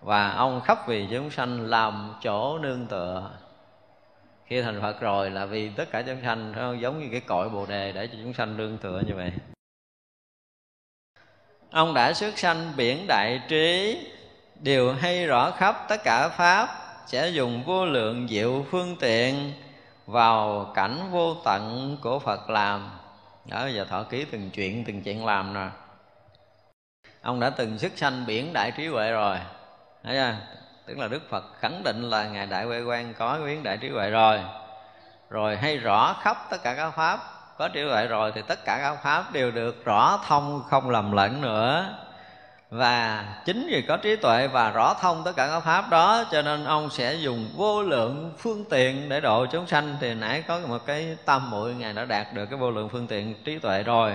Và 0.00 0.30
ông 0.30 0.60
khắp 0.60 0.88
vì 0.88 1.06
chúng 1.10 1.30
sanh 1.30 1.66
làm 1.66 2.14
chỗ 2.22 2.58
nương 2.58 2.86
tựa. 2.86 3.30
Khi 4.46 4.62
thành 4.62 4.80
phật 4.82 5.00
rồi 5.00 5.30
là 5.30 5.46
vì 5.46 5.68
tất 5.68 5.90
cả 5.90 6.02
chúng 6.02 6.22
sanh 6.24 6.52
không? 6.56 6.80
giống 6.80 7.00
như 7.00 7.08
cái 7.10 7.20
cội 7.20 7.48
bồ 7.48 7.66
đề 7.66 7.92
để 7.92 8.06
cho 8.06 8.14
chúng 8.22 8.34
sanh 8.34 8.56
nương 8.56 8.78
tựa 8.78 9.02
như 9.06 9.14
vậy. 9.14 9.32
Ông 11.70 11.94
đã 11.94 12.12
xuất 12.12 12.38
sanh 12.38 12.72
biển 12.76 13.06
đại 13.08 13.40
trí. 13.48 13.98
Đều 14.60 14.92
hay 14.92 15.26
rõ 15.26 15.50
khắp 15.50 15.86
tất 15.88 16.00
cả 16.04 16.28
pháp 16.28 16.68
sẽ 17.06 17.28
dùng 17.28 17.62
vô 17.66 17.86
lượng 17.86 18.28
diệu 18.28 18.66
phương 18.70 18.96
tiện 19.00 19.52
vào 20.06 20.70
cảnh 20.74 21.10
vô 21.10 21.34
tận 21.44 21.96
của 22.02 22.18
Phật 22.18 22.50
làm. 22.50 22.90
Đó 23.44 23.66
giờ 23.66 23.84
thọ 23.84 24.02
ký 24.02 24.24
từng 24.24 24.50
chuyện 24.50 24.84
từng 24.84 25.02
chuyện 25.02 25.26
làm 25.26 25.54
nè. 25.54 25.68
Ông 27.22 27.40
đã 27.40 27.50
từng 27.50 27.78
xuất 27.78 27.92
sanh 27.96 28.26
biển 28.26 28.52
đại 28.52 28.72
trí 28.76 28.86
huệ 28.86 29.10
rồi. 29.10 29.38
Thấy 30.04 30.14
chưa? 30.14 30.34
Tức 30.86 30.98
là 30.98 31.08
đức 31.08 31.30
phật 31.30 31.44
khẳng 31.60 31.82
định 31.82 32.02
là 32.02 32.24
ngài 32.24 32.46
đại 32.46 32.64
huệ 32.64 32.82
quan 32.82 33.14
có 33.14 33.38
biến 33.46 33.62
đại 33.62 33.76
trí 33.76 33.88
huệ 33.88 34.10
rồi. 34.10 34.40
Rồi 35.30 35.56
hay 35.56 35.76
rõ 35.76 36.16
khắp 36.20 36.36
tất 36.50 36.62
cả 36.62 36.74
các 36.74 36.90
pháp, 36.90 37.20
có 37.58 37.68
trí 37.68 37.82
huệ 37.82 38.06
rồi 38.06 38.32
thì 38.34 38.42
tất 38.42 38.64
cả 38.64 38.78
các 38.82 39.02
pháp 39.02 39.32
đều 39.32 39.50
được 39.50 39.84
rõ 39.84 40.20
thông 40.26 40.62
không 40.70 40.90
lầm 40.90 41.12
lẫn 41.12 41.40
nữa 41.40 41.98
và 42.74 43.24
chính 43.44 43.66
vì 43.70 43.82
có 43.82 43.96
trí 43.96 44.16
tuệ 44.16 44.46
và 44.46 44.70
rõ 44.70 44.94
thông 45.00 45.24
tất 45.24 45.32
cả 45.36 45.46
các 45.46 45.60
pháp 45.60 45.90
đó, 45.90 46.24
cho 46.32 46.42
nên 46.42 46.64
ông 46.64 46.90
sẽ 46.90 47.14
dùng 47.14 47.48
vô 47.56 47.82
lượng 47.82 48.32
phương 48.38 48.64
tiện 48.70 49.08
để 49.08 49.20
độ 49.20 49.46
chúng 49.46 49.66
sanh. 49.66 49.96
Thì 50.00 50.14
nãy 50.14 50.42
có 50.48 50.60
một 50.68 50.86
cái 50.86 51.16
tâm 51.24 51.50
muội 51.50 51.74
ngài 51.74 51.92
đã 51.92 52.04
đạt 52.04 52.32
được 52.32 52.46
cái 52.46 52.58
vô 52.58 52.70
lượng 52.70 52.88
phương 52.88 53.06
tiện 53.06 53.34
trí 53.44 53.58
tuệ 53.58 53.82
rồi. 53.82 54.14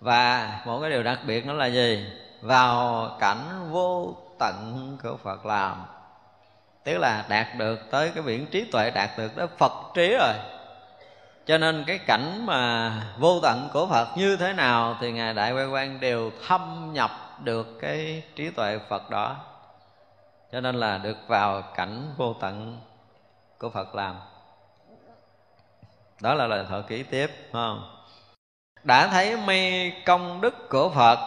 Và 0.00 0.52
một 0.66 0.80
cái 0.80 0.90
điều 0.90 1.02
đặc 1.02 1.18
biệt 1.26 1.46
nó 1.46 1.52
là 1.52 1.66
gì? 1.66 2.06
Vào 2.40 3.08
cảnh 3.20 3.70
vô 3.70 4.16
tận 4.38 4.96
của 5.02 5.16
phật 5.24 5.46
làm. 5.46 5.82
Tức 6.84 6.98
là 6.98 7.24
đạt 7.28 7.46
được 7.58 7.90
tới 7.90 8.10
cái 8.14 8.22
biển 8.22 8.46
trí 8.46 8.64
tuệ, 8.64 8.90
đạt 8.90 9.10
được 9.18 9.36
tới 9.36 9.46
phật 9.58 9.72
trí 9.94 10.16
rồi. 10.18 10.34
Cho 11.46 11.58
nên 11.58 11.84
cái 11.86 11.98
cảnh 11.98 12.46
mà 12.46 12.92
vô 13.18 13.40
tận 13.42 13.68
của 13.72 13.86
phật 13.86 14.08
như 14.16 14.36
thế 14.36 14.52
nào 14.52 14.96
thì 15.00 15.12
ngài 15.12 15.34
đại 15.34 15.52
quay 15.52 15.66
quan 15.66 16.00
đều 16.00 16.30
thâm 16.46 16.90
nhập 16.92 17.10
được 17.44 17.78
cái 17.80 18.22
trí 18.36 18.50
tuệ 18.50 18.78
phật 18.88 19.10
đó. 19.10 19.36
Cho 20.52 20.60
nên 20.60 20.74
là 20.74 20.98
được 20.98 21.16
vào 21.26 21.62
cảnh 21.62 22.14
vô 22.16 22.34
tận 22.40 22.80
của 23.58 23.70
phật 23.70 23.94
làm. 23.94 24.20
Đó 26.20 26.34
là 26.34 26.46
lời 26.46 26.64
thọ 26.68 26.80
ký 26.80 27.02
tiếp 27.02 27.30
không? 27.52 27.96
Đã 28.82 29.06
thấy 29.06 29.36
mây 29.36 29.92
công 30.06 30.40
đức 30.40 30.68
của 30.68 30.90
phật, 30.90 31.18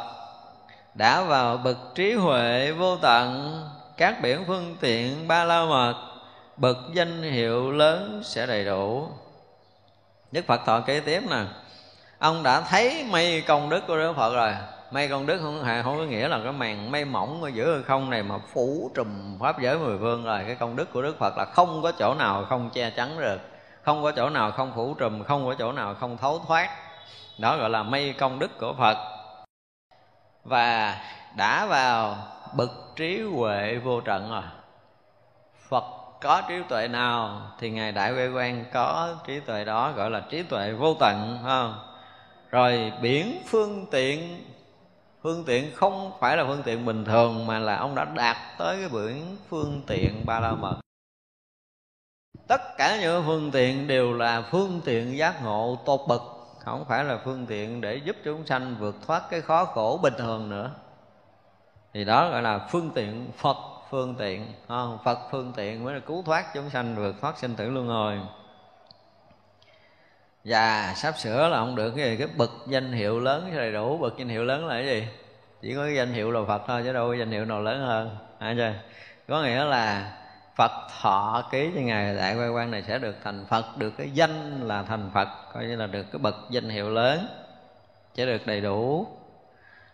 đã 0.94 1.22
vào 1.22 1.58
bậc 1.58 1.78
trí 1.96 2.14
huệ 2.14 2.72
vô 2.72 2.98
tận, 2.98 3.62
các 3.98 4.22
biển 4.22 4.44
phương 4.48 4.78
tiện 4.82 5.28
ba 5.28 5.44
la 5.44 5.66
mật, 5.66 5.96
bậc 6.58 6.78
danh 6.94 7.24
hiệu 7.24 7.72
lớn 7.72 8.22
sẽ 8.24 8.46
đầy 8.46 8.66
đủ. 8.66 9.08
Đức 10.32 10.46
phật 10.48 10.62
thọ 10.66 10.80
kế 10.80 11.00
tiếp 11.00 11.24
nè. 11.30 11.44
Ông 12.20 12.44
đã 12.44 12.62
thấy 12.62 13.06
mây 13.10 13.42
công 13.42 13.70
đức 13.70 13.82
của 13.88 13.98
đức 13.98 14.14
phật 14.14 14.34
rồi 14.34 14.54
mây 14.92 15.08
công 15.08 15.26
đức 15.26 15.40
không 15.42 15.64
hề, 15.64 15.82
không 15.84 15.98
có 15.98 16.04
nghĩa 16.04 16.28
là 16.28 16.40
cái 16.44 16.52
màn 16.52 16.92
mây 16.92 17.06
mỏng 17.06 17.44
ở 17.44 17.50
giữa 17.50 17.82
không 17.82 18.10
này 18.10 18.24
mà 18.24 18.38
phủ 18.54 18.92
trùm 18.96 19.40
pháp 19.40 19.62
giới 19.62 19.78
mười 19.78 19.98
phương 19.98 20.24
rồi. 20.24 20.44
Cái 20.48 20.56
công 20.56 20.76
đức 20.76 20.94
của 20.94 21.02
đức 21.02 21.20
phật 21.20 21.38
là 21.38 21.46
không 21.46 21.82
có 21.84 21.92
chỗ 21.92 22.14
nào 22.14 22.46
không 22.50 22.70
che 22.74 22.90
chắn 22.90 23.20
được, 23.20 23.42
không 23.82 24.04
có 24.04 24.12
chỗ 24.12 24.30
nào 24.30 24.52
không 24.52 24.72
phủ 24.76 24.94
trùm, 24.94 25.24
không 25.24 25.46
có 25.46 25.56
chỗ 25.60 25.72
nào 25.72 25.96
không 25.96 26.18
thấu 26.18 26.42
thoát. 26.48 26.70
Đó 27.38 27.58
gọi 27.58 27.70
là 27.70 27.84
mây 27.84 28.14
công 28.14 28.40
đức 28.40 28.60
của 28.60 28.74
phật. 28.74 28.98
Và 30.44 30.98
đã 31.38 31.66
vào 31.66 32.18
bậc 32.54 32.72
trí 32.96 33.22
huệ 33.22 33.76
vô 33.76 34.02
trận 34.02 34.30
rồi. 34.32 34.44
Phật 35.70 35.84
có 36.22 36.42
trí 36.50 36.56
tuệ 36.70 36.88
nào 36.88 37.42
thì 37.60 37.70
ngài 37.70 37.92
đại 37.92 38.14
quê 38.14 38.28
quan 38.28 38.66
có 38.74 39.16
trí 39.28 39.40
tuệ 39.40 39.66
đó, 39.66 39.92
gọi 39.92 40.10
là 40.10 40.20
trí 40.20 40.44
tuệ 40.44 40.72
vô 40.72 40.94
tận 41.00 41.40
không? 41.44 41.76
Rồi 42.52 42.92
biển 43.02 43.42
phương 43.48 43.86
tiện 43.92 44.46
phương 45.26 45.44
tiện 45.46 45.76
không 45.76 46.12
phải 46.20 46.38
là 46.38 46.46
phương 46.48 46.62
tiện 46.66 46.86
bình 46.86 47.06
thường 47.06 47.48
mà 47.48 47.60
là 47.60 47.76
ông 47.78 47.96
đã 47.96 48.06
đạt 48.06 48.38
tới 48.58 48.78
cái 48.80 48.90
biển 48.90 49.38
phương 49.50 49.82
tiện 49.88 50.26
ba 50.26 50.40
la 50.40 50.52
mật 50.52 50.80
tất 52.48 52.62
cả 52.78 53.02
những 53.02 53.24
phương 53.26 53.52
tiện 53.52 53.88
đều 53.88 54.14
là 54.14 54.42
phương 54.52 54.82
tiện 54.86 55.18
giác 55.18 55.44
ngộ 55.44 55.78
tột 55.86 56.00
bậc, 56.08 56.22
không 56.60 56.86
phải 56.86 57.04
là 57.04 57.20
phương 57.24 57.46
tiện 57.46 57.82
để 57.82 57.96
giúp 57.96 58.16
chúng 58.24 58.46
sanh 58.46 58.76
vượt 58.80 58.96
thoát 59.08 59.24
cái 59.30 59.42
khó 59.42 59.66
khổ 59.66 60.00
bình 60.04 60.14
thường 60.18 60.50
nữa 60.50 60.72
thì 61.94 62.06
đó 62.06 62.30
gọi 62.30 62.42
là 62.42 62.68
phương 62.72 62.90
tiện 62.96 63.32
phật 63.38 63.58
phương 63.90 64.16
tiện 64.16 64.54
không? 64.68 64.98
phật 65.04 65.20
phương 65.32 65.54
tiện 65.56 65.84
mới 65.84 65.94
là 65.94 66.00
cứu 66.00 66.24
thoát 66.24 66.54
chúng 66.54 66.70
sanh 66.70 66.96
vượt 66.96 67.16
thoát 67.22 67.38
sinh 67.38 67.56
tử 67.56 67.70
luân 67.70 67.88
hồi 67.88 68.20
và 70.46 70.94
sắp 70.96 71.18
sửa 71.18 71.50
là 71.50 71.58
không 71.58 71.76
được 71.76 71.94
cái 71.96 72.06
gì 72.06 72.18
cái 72.18 72.28
bậc 72.38 72.52
danh 72.68 72.92
hiệu 72.92 73.20
lớn 73.20 73.50
cho 73.54 73.58
đầy 73.58 73.74
đủ 73.74 73.98
bậc 73.98 74.18
danh 74.18 74.30
hiệu 74.30 74.44
lớn 74.44 74.66
là 74.66 74.74
cái 74.76 74.86
gì? 74.86 75.08
Chỉ 75.62 75.76
có 75.76 75.84
cái 75.84 75.96
danh 75.96 76.14
hiệu 76.14 76.32
là 76.32 76.40
phật 76.48 76.62
thôi 76.68 76.82
chứ 76.86 76.94
đâu 76.94 77.08
có 77.08 77.16
danh 77.16 77.32
hiệu 77.32 77.46
nào 77.46 77.62
lớn 77.62 77.82
hơn. 77.82 78.18
À, 78.40 78.54
chưa? 78.58 78.74
có 79.28 79.44
nghĩa 79.44 79.64
là 79.64 80.12
Phật 80.56 80.72
thọ 81.02 81.44
ký 81.52 81.70
cho 81.76 81.82
Ngài 81.82 82.16
Đại 82.16 82.36
Quay 82.36 82.50
Quan 82.50 82.72
này 82.72 82.84
sẽ 82.88 83.00
được 83.00 83.16
thành 83.24 83.46
Phật 83.50 83.78
Được 83.78 83.94
cái 83.98 84.10
danh 84.14 84.68
là 84.68 84.84
thành 84.84 85.10
Phật 85.14 85.28
Coi 85.54 85.66
như 85.66 85.76
là 85.76 85.88
được 85.88 86.04
cái 86.12 86.20
bậc 86.20 86.36
danh 86.50 86.70
hiệu 86.70 86.90
lớn 86.90 87.28
Sẽ 88.18 88.26
được 88.26 88.48
đầy 88.48 88.62
đủ. 88.62 89.08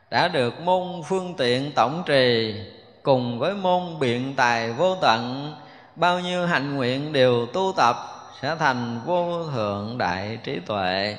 Đã 0.10 0.28
được 0.28 0.62
môn 0.62 1.02
phương 1.06 1.34
tiện 1.38 1.72
tổng 1.76 2.04
trì 2.06 2.56
Cùng 3.04 3.40
với 3.40 3.54
môn 3.54 4.00
biện 4.00 4.34
tài 4.36 4.72
vô 4.72 4.96
tận 4.96 5.54
Bao 5.96 6.20
nhiêu 6.20 6.48
hạnh 6.48 6.76
nguyện 6.76 7.14
đều 7.14 7.46
tu 7.54 7.74
tập 7.78 7.96
sẽ 8.42 8.56
thành 8.60 9.00
vô 9.06 9.44
thượng 9.54 9.98
đại 9.98 10.40
trí 10.44 10.60
tuệ. 10.60 11.18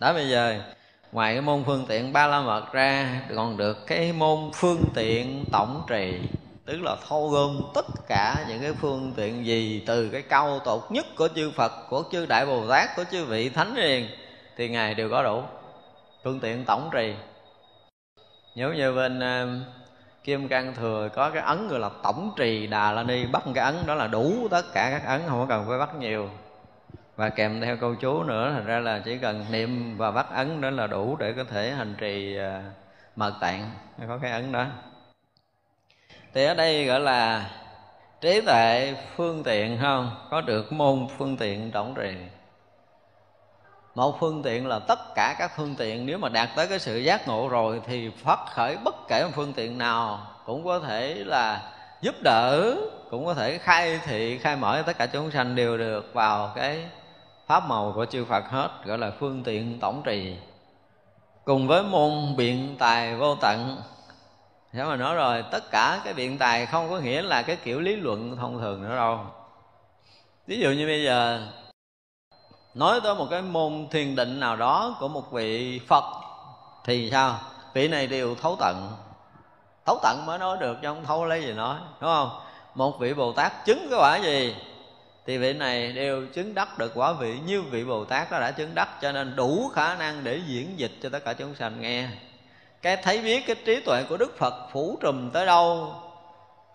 Đó 0.00 0.12
bây 0.12 0.28
giờ 0.28 0.60
Ngoài 1.12 1.34
cái 1.34 1.42
môn 1.42 1.64
phương 1.66 1.84
tiện 1.88 2.12
ba 2.12 2.26
la 2.26 2.40
mật 2.40 2.72
ra 2.72 3.20
Còn 3.36 3.56
được 3.56 3.86
cái 3.86 4.12
môn 4.12 4.50
phương 4.54 4.84
tiện 4.94 5.44
tổng 5.52 5.82
trì 5.88 6.20
tức 6.66 6.82
là 6.82 6.96
thâu 7.08 7.28
gom 7.28 7.60
tất 7.74 7.86
cả 8.08 8.44
những 8.48 8.60
cái 8.62 8.72
phương 8.72 9.12
tiện 9.16 9.46
gì 9.46 9.82
từ 9.86 10.08
cái 10.08 10.22
câu 10.22 10.60
tột 10.64 10.82
nhất 10.90 11.06
của 11.16 11.28
chư 11.34 11.50
Phật 11.50 11.72
của 11.90 12.04
chư 12.12 12.26
Đại 12.26 12.46
Bồ 12.46 12.66
Tát 12.68 12.96
của 12.96 13.04
chư 13.10 13.24
vị 13.24 13.48
thánh 13.48 13.76
hiền, 13.76 14.08
thì 14.56 14.68
ngài 14.68 14.94
đều 14.94 15.10
có 15.10 15.22
đủ 15.22 15.42
phương 16.24 16.40
tiện 16.40 16.64
tổng 16.64 16.90
trì. 16.92 17.14
Nếu 18.54 18.74
như 18.74 18.92
bên 18.92 19.20
ờ, 19.20 19.48
Kim 20.26 20.48
Cang 20.48 20.74
Thừa 20.74 21.08
có 21.14 21.30
cái 21.30 21.42
ấn 21.42 21.68
gọi 21.68 21.80
là 21.80 21.90
tổng 22.02 22.32
trì 22.36 22.66
Đà 22.66 22.92
La 22.92 23.02
Ni 23.02 23.26
bắt 23.26 23.42
cái 23.54 23.64
ấn 23.64 23.74
đó 23.86 23.94
là 23.94 24.06
đủ 24.06 24.48
tất 24.50 24.62
cả 24.72 24.90
các 24.90 25.06
ấn, 25.06 25.20
không 25.28 25.46
cần 25.48 25.64
phải 25.68 25.78
bắt 25.78 25.94
nhiều. 25.94 26.30
Và 27.16 27.28
kèm 27.28 27.60
theo 27.60 27.76
câu 27.76 27.94
chú 27.94 28.22
nữa, 28.22 28.50
thành 28.54 28.66
ra 28.66 28.78
là 28.78 29.02
chỉ 29.04 29.18
cần 29.18 29.44
niệm 29.50 29.96
và 29.96 30.10
bắt 30.10 30.26
ấn 30.30 30.60
đó 30.60 30.70
là 30.70 30.86
đủ 30.86 31.16
để 31.16 31.32
có 31.32 31.44
thể 31.44 31.70
hành 31.70 31.94
trì 31.98 32.36
à, 32.36 32.62
mật 33.16 33.34
tạng. 33.40 33.70
Có 34.08 34.18
cái 34.22 34.30
ấn 34.30 34.52
đó. 34.52 34.66
Thì 36.34 36.44
ở 36.44 36.54
đây 36.54 36.84
gọi 36.84 37.00
là 37.00 37.50
trí 38.20 38.40
tuệ 38.40 38.94
phương 39.16 39.42
tiện, 39.44 39.78
không? 39.82 40.10
Có 40.30 40.40
được 40.40 40.72
môn 40.72 41.06
phương 41.18 41.36
tiện 41.36 41.70
tổng 41.70 41.94
trì 41.94 42.14
một 43.96 44.20
phương 44.20 44.42
tiện 44.42 44.66
là 44.66 44.78
tất 44.78 45.14
cả 45.14 45.34
các 45.38 45.52
phương 45.56 45.74
tiện. 45.78 46.06
Nếu 46.06 46.18
mà 46.18 46.28
đạt 46.28 46.48
tới 46.56 46.66
cái 46.66 46.78
sự 46.78 46.96
giác 46.96 47.28
ngộ 47.28 47.48
rồi 47.48 47.80
thì 47.86 48.10
phát 48.10 48.38
khởi 48.50 48.76
bất 48.84 48.94
kể 49.08 49.24
một 49.24 49.30
phương 49.34 49.52
tiện 49.52 49.78
nào 49.78 50.26
cũng 50.46 50.64
có 50.64 50.80
thể 50.80 51.14
là 51.14 51.72
giúp 52.02 52.14
đỡ, 52.22 52.74
cũng 53.10 53.26
có 53.26 53.34
thể 53.34 53.58
khai 53.58 54.00
thị, 54.04 54.38
khai 54.38 54.56
mở 54.56 54.82
tất 54.86 54.98
cả 54.98 55.06
chúng 55.06 55.30
sanh 55.30 55.54
đều 55.54 55.78
được 55.78 56.10
vào 56.12 56.52
cái 56.56 56.88
pháp 57.46 57.68
màu 57.68 57.92
của 57.94 58.06
chư 58.06 58.24
Phật 58.24 58.44
hết, 58.50 58.70
gọi 58.84 58.98
là 58.98 59.10
phương 59.18 59.42
tiện 59.42 59.80
tổng 59.80 60.02
trì. 60.04 60.36
Cùng 61.44 61.66
với 61.66 61.82
môn 61.82 62.36
biện 62.36 62.76
tài 62.78 63.14
vô 63.14 63.34
tận. 63.34 63.76
Thế 64.72 64.84
mà 64.84 64.96
nói 64.96 65.14
rồi, 65.14 65.44
tất 65.50 65.70
cả 65.70 66.00
cái 66.04 66.14
biện 66.14 66.38
tài 66.38 66.66
không 66.66 66.90
có 66.90 66.98
nghĩa 66.98 67.22
là 67.22 67.42
cái 67.42 67.56
kiểu 67.56 67.80
lý 67.80 67.96
luận 67.96 68.36
thông 68.36 68.58
thường 68.58 68.82
nữa 68.82 68.96
đâu. 68.96 69.20
Ví 70.46 70.60
dụ 70.60 70.70
như 70.70 70.86
bây 70.86 71.04
giờ 71.04 71.46
Nói 72.76 73.00
tới 73.00 73.14
một 73.14 73.26
cái 73.30 73.42
môn 73.42 73.86
thiền 73.90 74.16
định 74.16 74.40
nào 74.40 74.56
đó 74.56 74.96
của 75.00 75.08
một 75.08 75.32
vị 75.32 75.80
Phật, 75.86 76.04
Thì 76.84 77.10
sao? 77.10 77.38
Vị 77.74 77.88
này 77.88 78.06
đều 78.06 78.34
thấu 78.34 78.56
tận 78.60 78.92
Thấu 79.86 79.98
tận 80.02 80.26
mới 80.26 80.38
nói 80.38 80.56
được 80.60 80.76
chứ 80.82 80.88
không 80.88 81.04
thấu 81.04 81.24
lấy 81.24 81.42
gì 81.42 81.52
nói, 81.52 81.76
Đúng 82.00 82.10
không? 82.10 82.30
Một 82.74 83.00
vị 83.00 83.14
Bồ 83.14 83.32
Tát 83.32 83.64
chứng 83.64 83.86
cái 83.90 83.98
quả 83.98 84.16
gì 84.16 84.56
thì 85.26 85.38
vị 85.38 85.52
này 85.52 85.92
đều 85.92 86.26
chứng 86.34 86.54
đắc 86.54 86.78
được 86.78 86.92
quả 86.94 87.12
vị 87.12 87.38
như 87.46 87.62
vị 87.62 87.84
Bồ 87.84 88.04
Tát 88.04 88.30
đó 88.30 88.40
đã 88.40 88.50
chứng 88.50 88.74
đắc, 88.74 88.88
cho 89.02 89.12
nên 89.12 89.36
đủ 89.36 89.70
khả 89.74 89.94
năng 89.94 90.24
để 90.24 90.40
diễn 90.46 90.78
dịch 90.78 90.92
cho 91.02 91.08
tất 91.08 91.24
cả 91.24 91.32
chúng 91.32 91.54
sanh 91.54 91.80
nghe 91.80 92.08
cái 92.82 92.96
thấy 92.96 93.22
biết 93.22 93.46
cái 93.46 93.56
trí 93.64 93.80
tuệ 93.80 94.02
của 94.08 94.16
đức 94.16 94.38
phật 94.38 94.54
phủ 94.72 94.98
trùm 95.00 95.30
tới 95.30 95.46
đâu 95.46 95.94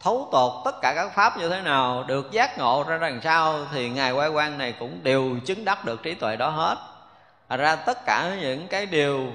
thấu 0.03 0.27
tột 0.31 0.51
tất 0.65 0.81
cả 0.81 0.93
các 0.95 1.11
pháp 1.15 1.37
như 1.37 1.49
thế 1.49 1.61
nào, 1.61 2.03
được 2.07 2.31
giác 2.31 2.57
ngộ 2.57 2.83
ra 2.87 2.97
đằng 2.97 3.21
sau 3.23 3.55
thì 3.71 3.89
ngài 3.89 4.11
quay 4.11 4.29
quan 4.29 4.57
này 4.57 4.73
cũng 4.79 4.99
đều 5.03 5.39
chứng 5.45 5.65
đắc 5.65 5.85
được 5.85 6.03
trí 6.03 6.13
tuệ 6.13 6.35
đó 6.35 6.49
hết. 6.49 6.77
Thật 7.49 7.57
ra 7.57 7.75
tất 7.75 8.05
cả 8.05 8.35
những 8.41 8.67
cái 8.67 8.85
điều 8.85 9.27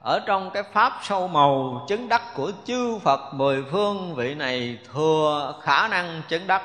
ở 0.00 0.20
trong 0.26 0.50
cái 0.50 0.62
pháp 0.72 1.00
sâu 1.02 1.28
màu 1.28 1.84
chứng 1.88 2.08
đắc 2.08 2.22
của 2.34 2.52
chư 2.66 2.98
Phật 2.98 3.34
mười 3.34 3.64
phương 3.70 4.14
vị 4.14 4.34
này 4.34 4.78
thừa 4.92 5.54
khả 5.62 5.88
năng 5.88 6.22
chứng 6.28 6.46
đắc. 6.46 6.62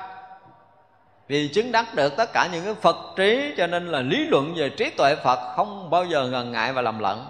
Vì 1.28 1.47
chứng 1.47 1.72
đắc 1.72 1.93
được 1.95 2.18
tất 2.18 2.34
cả 2.34 2.47
những 2.51 2.66
cái 2.66 2.74
Phật 2.74 2.97
trí 3.16 3.53
cho 3.57 3.68
nên 3.68 3.88
là 3.88 3.99
lý 3.99 4.26
luận 4.26 4.53
về 4.55 4.70
trí 4.70 4.89
tuệ 4.89 5.16
Phật 5.16 5.55
không 5.55 5.89
bao 5.89 6.05
giờ 6.05 6.28
ngần 6.28 6.51
ngại 6.51 6.74
và 6.74 6.82
lầm 6.82 6.99
lẫn, 6.99 7.26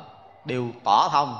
đều 0.45 0.65
tỏ 0.83 1.09
thông 1.11 1.37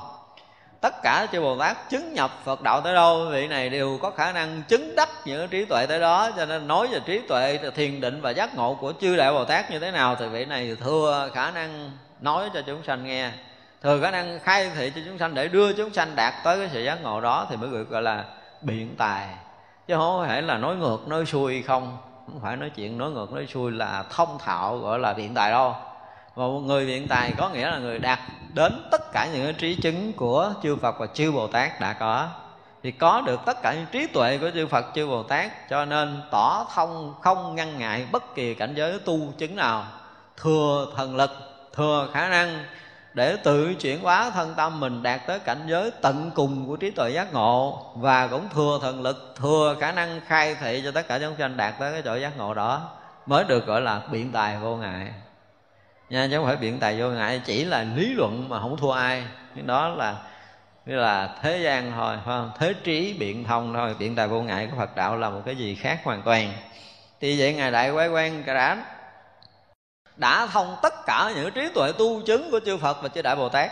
tất 0.82 1.02
cả 1.04 1.28
chư 1.32 1.42
bồ 1.42 1.58
tát 1.58 1.90
chứng 1.90 2.14
nhập 2.14 2.32
phật 2.44 2.62
đạo 2.62 2.82
tới 2.82 2.94
đâu, 2.94 3.26
vị 3.32 3.48
này 3.48 3.70
đều 3.70 4.00
có 4.02 4.12
khả 4.12 4.32
năng 4.32 4.64
chứng 4.68 4.96
đắc 4.96 5.10
những 5.26 5.48
trí 5.48 5.66
tuệ 5.66 5.86
tới 5.86 6.00
đó. 6.00 6.32
Cho 6.38 6.46
nên 6.46 6.68
nói 6.68 6.88
về 6.88 7.00
trí 7.06 7.20
tuệ, 7.20 7.60
thiền 7.76 8.02
định 8.02 8.22
và 8.22 8.30
giác 8.30 8.56
ngộ 8.56 8.78
của 8.82 8.94
chư 9.02 9.16
đại 9.16 9.32
bồ 9.32 9.46
tát 9.46 9.72
như 9.72 9.80
thế 9.80 9.92
nào 9.92 10.16
thì 10.16 10.28
vị 10.28 10.46
này 10.46 10.76
thừa 10.80 11.30
khả 11.34 11.52
năng 11.52 11.92
nói 12.22 12.50
cho 12.54 12.62
chúng 12.62 12.84
sanh 12.84 13.04
nghe. 13.04 13.32
Thừa 13.84 14.02
khả 14.02 14.12
năng 14.12 14.40
khai 14.40 14.72
thị 14.76 14.92
cho 14.96 15.02
chúng 15.06 15.18
sanh 15.18 15.34
để 15.34 15.48
đưa 15.48 15.74
chúng 15.74 15.94
sanh 15.94 16.16
đạt 16.16 16.34
tới 16.44 16.60
cái 16.60 16.70
sự 16.74 16.82
giác 16.84 17.04
ngộ 17.04 17.22
đó 17.22 17.48
thì 17.50 17.56
mới 17.56 17.70
được 17.70 17.90
gọi 17.90 18.02
là 18.02 18.24
biện 18.62 18.96
tài. 18.98 19.28
Chứ 19.88 19.96
không 19.96 20.26
phải 20.28 20.42
là 20.42 20.58
nói 20.58 20.76
ngược, 20.76 21.08
nói 21.08 21.26
xuôi 21.26 21.62
không. 21.62 21.98
Không 22.28 22.40
phải 22.42 22.58
nói 22.58 22.70
chuyện 22.76 22.98
nói 22.98 23.12
ngược, 23.12 23.32
nói 23.32 23.48
xuôi 23.54 23.72
là 23.72 24.04
thông 24.10 24.38
thạo, 24.40 24.78
gọi 24.78 25.00
là 25.00 25.14
biện 25.14 25.34
tài 25.34 25.52
đâu 25.52 25.76
và 26.36 26.46
một 26.46 26.60
người 26.60 26.86
biện 26.86 27.08
tài 27.08 27.34
có 27.38 27.50
nghĩa 27.50 27.72
là 27.72 27.78
người 27.78 28.00
đạt 28.00 28.20
đến 28.54 28.88
tất 28.92 29.12
cả 29.14 29.28
những 29.34 29.56
trí 29.56 29.76
chứng 29.76 30.14
của 30.14 30.54
chư 30.64 30.76
Phật 30.76 31.00
và 31.00 31.08
chư 31.14 31.32
Bồ 31.32 31.48
Tát 31.48 31.80
đã 31.80 31.94
có. 31.94 32.28
Thì 32.84 32.92
có 32.92 33.22
được 33.22 33.40
tất 33.46 33.62
cả 33.62 33.74
những 33.74 33.86
trí 33.92 34.08
tuệ 34.08 34.38
của 34.38 34.52
chư 34.54 34.68
Phật, 34.68 34.86
chư 34.96 35.08
Bồ 35.08 35.24
Tát, 35.24 35.70
cho 35.70 35.86
nên 35.86 36.22
tỏ 36.32 36.68
thông 36.76 37.14
không 37.22 37.56
ngăn 37.56 37.78
ngại 37.78 38.08
bất 38.12 38.36
kỳ 38.36 38.54
cảnh 38.54 38.74
giới 38.76 39.00
tu 39.00 39.20
chứng 39.38 39.56
nào. 39.56 39.86
Thừa 40.38 40.88
thần 40.96 41.16
lực, 41.16 41.32
thừa 41.74 42.10
khả 42.14 42.30
năng 42.30 42.66
để 43.14 43.38
tự 43.44 43.74
chuyển 43.74 44.02
hóa 44.02 44.30
thân 44.30 44.54
tâm 44.58 44.80
mình 44.80 45.04
đạt 45.04 45.28
tới 45.28 45.40
cảnh 45.40 45.62
giới 45.68 45.92
tận 46.02 46.32
cùng 46.36 46.68
của 46.68 46.76
trí 46.76 46.92
tuệ 46.92 47.10
giác 47.10 47.34
ngộ. 47.34 47.86
Và 47.96 48.28
cũng 48.28 48.50
thừa 48.50 48.80
thần 48.82 49.02
lực, 49.02 49.36
thừa 49.40 49.76
khả 49.80 49.92
năng 49.92 50.22
khai 50.28 50.56
thị 50.56 50.82
cho 50.84 50.92
tất 50.92 51.08
cả 51.08 51.20
chúng 51.20 51.36
sanh 51.40 51.58
đạt 51.58 51.74
tới 51.80 51.92
cái 51.92 52.02
chỗ 52.06 52.16
giác 52.16 52.38
ngộ 52.38 52.54
đó 52.54 52.90
mới 53.26 53.44
được 53.44 53.66
gọi 53.66 53.82
là 53.82 54.02
biện 54.12 54.32
tài 54.32 54.58
vô 54.58 54.76
ngại 54.76 55.12
nha, 56.12 56.28
chứ 56.32 56.38
không 56.38 56.46
phải 56.46 56.56
biện 56.56 56.80
tài 56.80 57.00
vô 57.00 57.10
ngại, 57.10 57.42
chỉ 57.46 57.66
là 57.66 57.84
lý 57.96 58.14
luận 58.14 58.50
mà 58.50 58.60
không 58.60 58.78
thua 58.78 58.92
ai. 58.92 59.24
Cái 59.56 59.64
đó 59.68 59.90
là 59.90 60.16
như 60.86 60.96
là 60.96 61.36
thế 61.42 61.58
gian 61.58 61.92
thôi, 61.92 62.16
phải 62.16 62.24
không? 62.26 62.52
thế 62.60 62.74
trí 62.84 63.14
biện 63.20 63.44
thông 63.44 63.74
thôi, 63.74 63.96
biện 64.00 64.16
tài 64.16 64.28
vô 64.28 64.42
ngại 64.42 64.68
của 64.72 64.78
phật 64.78 64.96
đạo 64.96 65.18
là 65.18 65.30
một 65.30 65.42
cái 65.46 65.56
gì 65.56 65.76
khác 65.76 66.00
hoàn 66.04 66.22
toàn. 66.22 66.54
Thì 67.22 67.40
vậy 67.40 67.54
ngài 67.54 67.72
đại 67.72 67.92
quái 67.92 68.10
quan 68.10 68.44
đã 68.46 68.78
đã 70.16 70.48
thông 70.48 70.76
tất 70.82 70.94
cả 71.06 71.32
những 71.36 71.52
trí 71.52 71.70
tuệ 71.76 71.92
tu 71.98 72.22
chứng 72.22 72.52
của 72.52 72.60
chư 72.66 72.78
Phật 72.78 73.02
và 73.02 73.10
chư 73.10 73.22
Đại 73.22 73.36
Bồ 73.36 73.50
Tát, 73.50 73.72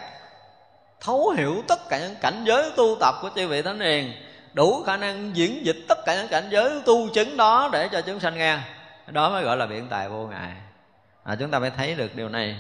thấu 1.01 1.29
hiểu 1.29 1.63
tất 1.67 1.89
cả 1.89 1.99
những 1.99 2.15
cảnh 2.21 2.43
giới 2.43 2.71
tu 2.77 2.97
tập 2.99 3.15
của 3.21 3.29
chư 3.35 3.47
vị 3.47 3.61
thánh 3.61 3.79
hiền, 3.79 4.13
đủ 4.53 4.83
khả 4.83 4.97
năng 4.97 5.35
diễn 5.35 5.65
dịch 5.65 5.77
tất 5.87 6.05
cả 6.05 6.15
những 6.15 6.27
cảnh 6.27 6.47
giới 6.49 6.81
tu 6.85 7.09
chứng 7.09 7.37
đó 7.37 7.69
để 7.71 7.87
cho 7.91 8.01
chúng 8.01 8.19
sanh 8.19 8.37
nghe. 8.37 8.57
Đó 9.07 9.29
mới 9.29 9.43
gọi 9.43 9.57
là 9.57 9.65
biện 9.65 9.87
tài 9.89 10.09
vô 10.09 10.27
ngại 10.27 10.51
à, 11.29 11.35
chúng 11.35 11.51
ta 11.51 11.59
phải 11.59 11.69
thấy 11.69 11.95
được 11.95 12.15
điều 12.15 12.29
này. 12.29 12.59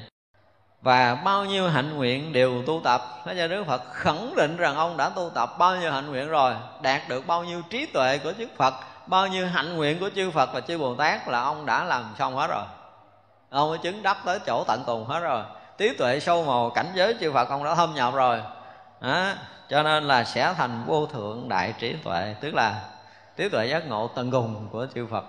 Và 0.81 1.15
bao 1.15 1.45
nhiêu 1.45 1.69
hạnh 1.69 1.97
nguyện 1.97 2.33
đều 2.33 2.63
tu 2.67 2.81
tập. 2.83 3.01
Thế 3.25 3.35
cho 3.37 3.47
Đức 3.47 3.63
Phật 3.67 3.81
khẳng 3.93 4.35
định 4.35 4.57
rằng 4.57 4.75
ông 4.75 4.97
đã 4.97 5.09
tu 5.09 5.31
tập 5.35 5.55
bao 5.57 5.75
nhiêu 5.75 5.91
hạnh 5.91 6.07
nguyện 6.07 6.27
rồi 6.27 6.53
Đạt 6.81 7.01
được 7.09 7.27
bao 7.27 7.43
nhiêu 7.43 7.61
trí 7.69 7.85
tuệ 7.85 8.17
của 8.17 8.33
chư 8.37 8.47
Phật 8.57 8.73
Bao 9.07 9.27
nhiêu 9.27 9.47
hạnh 9.47 9.77
nguyện 9.77 9.99
của 9.99 10.09
chư 10.15 10.31
Phật 10.31 10.53
và 10.53 10.61
chư 10.61 10.77
Bồ 10.77 10.95
Tát 10.95 11.27
là 11.27 11.41
ông 11.41 11.65
đã 11.65 11.83
làm 11.83 12.15
xong 12.19 12.35
hết 12.35 12.47
rồi. 12.47 12.63
Ông 13.49 13.73
đã 13.73 13.79
chứng 13.83 14.03
đắc 14.03 14.17
tới 14.25 14.39
chỗ 14.45 14.63
tận 14.67 14.83
cùng 14.85 15.05
hết 15.05 15.19
rồi. 15.19 15.43
Trí 15.77 15.93
tuệ 15.97 16.19
sâu 16.19 16.43
màu 16.43 16.69
cảnh 16.69 16.91
giới 16.95 17.15
chư 17.19 17.31
Phật 17.31 17.49
ông 17.49 17.63
đã 17.63 17.75
thâm 17.75 17.95
nhập 17.95 18.13
rồi. 18.13 18.41
Đó. 19.01 19.27
Cho 19.69 19.83
nên 19.83 20.03
là 20.03 20.23
sẽ 20.23 20.53
thành 20.57 20.83
vô 20.87 21.05
thượng 21.05 21.49
đại 21.49 21.73
trí 21.79 21.95
tuệ 22.03 22.35
Tức 22.41 22.53
là 22.53 22.81
trí 23.37 23.49
tuệ 23.49 23.65
giác 23.65 23.87
ngộ 23.87 24.07
tận 24.15 24.31
cùng 24.31 24.67
của 24.71 24.87
chư 24.95 25.07
Phật. 25.11 25.25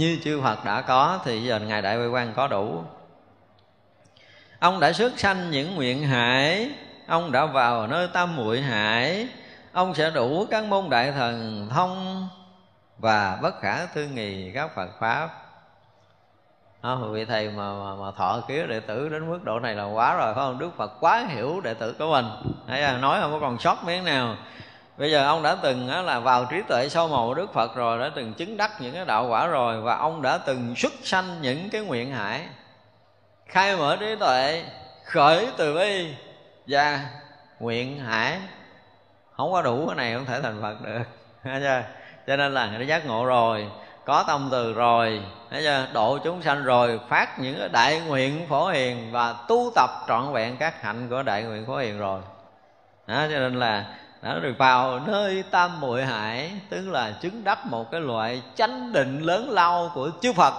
Như 0.00 0.18
chư 0.24 0.40
Phật 0.42 0.64
đã 0.64 0.80
có 0.80 1.20
thì 1.24 1.42
giờ 1.42 1.58
Ngài 1.58 1.82
Đại 1.82 1.96
Huệ 1.96 2.06
Quan 2.06 2.32
có 2.36 2.48
đủ. 2.48 2.84
Ông 4.58 4.80
đã 4.80 4.92
xuất 4.92 5.18
sanh 5.18 5.50
những 5.50 5.74
nguyện 5.74 6.02
hải 6.02 6.70
ông 7.06 7.32
đã 7.32 7.46
vào 7.46 7.86
nơi 7.86 8.08
tam 8.12 8.36
muội 8.36 8.60
hải 8.60 9.28
ông 9.72 9.94
sẽ 9.94 10.10
đủ 10.10 10.46
các 10.50 10.64
môn 10.64 10.90
đại 10.90 11.12
thần 11.12 11.68
thông 11.70 12.28
và 12.98 13.38
bất 13.42 13.60
khả 13.60 13.86
tư 13.94 14.06
nghì 14.06 14.52
các 14.52 14.74
Phật 14.74 14.88
pháp. 15.00 15.28
À, 16.82 16.94
vị 17.12 17.24
thầy 17.24 17.50
mà, 17.50 17.72
mà, 17.72 17.94
mà 17.94 18.10
thọ 18.16 18.40
ký 18.48 18.62
đệ 18.68 18.80
tử 18.80 19.08
đến 19.08 19.30
mức 19.30 19.44
độ 19.44 19.60
này 19.60 19.74
là 19.74 19.84
quá 19.84 20.14
rồi 20.14 20.34
phải 20.34 20.44
không? 20.44 20.58
Đức 20.58 20.70
Phật 20.76 20.92
quá 21.00 21.24
hiểu 21.28 21.60
đệ 21.60 21.74
tử 21.74 21.94
của 21.98 22.10
mình. 22.10 22.26
Thấy 22.66 22.98
nói 22.98 23.20
không 23.20 23.32
có 23.32 23.38
còn 23.40 23.58
sót 23.58 23.84
miếng 23.84 24.04
nào 24.04 24.36
bây 25.00 25.10
giờ 25.10 25.26
ông 25.26 25.42
đã 25.42 25.56
từng 25.62 25.90
là 25.90 26.20
vào 26.20 26.44
trí 26.44 26.62
tuệ 26.68 26.88
sâu 26.88 27.08
màu 27.08 27.34
Đức 27.34 27.52
Phật 27.52 27.74
rồi 27.74 27.98
đã 27.98 28.10
từng 28.14 28.34
chứng 28.34 28.56
đắc 28.56 28.70
những 28.80 28.94
cái 28.94 29.04
đạo 29.04 29.28
quả 29.28 29.46
rồi 29.46 29.80
và 29.80 29.96
ông 29.96 30.22
đã 30.22 30.38
từng 30.38 30.74
xuất 30.76 30.92
sanh 31.02 31.42
những 31.42 31.70
cái 31.70 31.80
nguyện 31.80 32.12
hải 32.12 32.40
khai 33.46 33.76
mở 33.76 33.96
trí 34.00 34.16
tuệ 34.16 34.64
khởi 35.04 35.48
từ 35.56 35.74
bi 35.74 36.14
và 36.66 37.00
nguyện 37.60 37.98
hải. 37.98 38.38
Không 39.36 39.52
có 39.52 39.62
đủ 39.62 39.86
cái 39.86 39.96
này 39.96 40.14
không 40.14 40.24
thể 40.24 40.40
thành 40.42 40.62
phật 40.62 40.76
được. 40.82 41.02
Chưa? 41.60 41.82
Cho 42.26 42.36
nên 42.36 42.54
là 42.54 42.66
đã 42.66 42.84
giác 42.84 43.06
ngộ 43.06 43.24
rồi 43.24 43.70
có 44.04 44.24
tâm 44.26 44.48
từ 44.52 44.72
rồi 44.72 45.22
thấy 45.50 45.62
chưa? 45.62 45.86
Độ 45.92 46.18
chúng 46.18 46.42
sanh 46.42 46.64
rồi 46.64 47.00
phát 47.08 47.38
những 47.38 47.58
cái 47.58 47.68
đại 47.68 48.00
nguyện 48.00 48.46
phổ 48.48 48.68
hiền 48.68 49.12
và 49.12 49.34
tu 49.48 49.72
tập 49.74 49.90
trọn 50.08 50.32
vẹn 50.32 50.56
các 50.56 50.82
hạnh 50.82 51.08
của 51.08 51.22
đại 51.22 51.42
nguyện 51.42 51.66
phổ 51.66 51.76
hiền 51.76 51.98
rồi. 51.98 52.20
Đó, 53.06 53.26
cho 53.30 53.38
nên 53.38 53.54
là 53.54 53.84
đã 54.22 54.38
được 54.38 54.54
vào 54.58 55.00
nơi 55.00 55.44
tam 55.50 55.80
muội 55.80 56.04
hải, 56.04 56.52
tức 56.68 56.88
là 56.88 57.12
chứng 57.20 57.44
đắc 57.44 57.66
một 57.66 57.90
cái 57.90 58.00
loại 58.00 58.42
chánh 58.54 58.92
định 58.92 59.20
lớn 59.22 59.50
lao 59.50 59.90
của 59.94 60.10
chư 60.20 60.32
phật. 60.32 60.54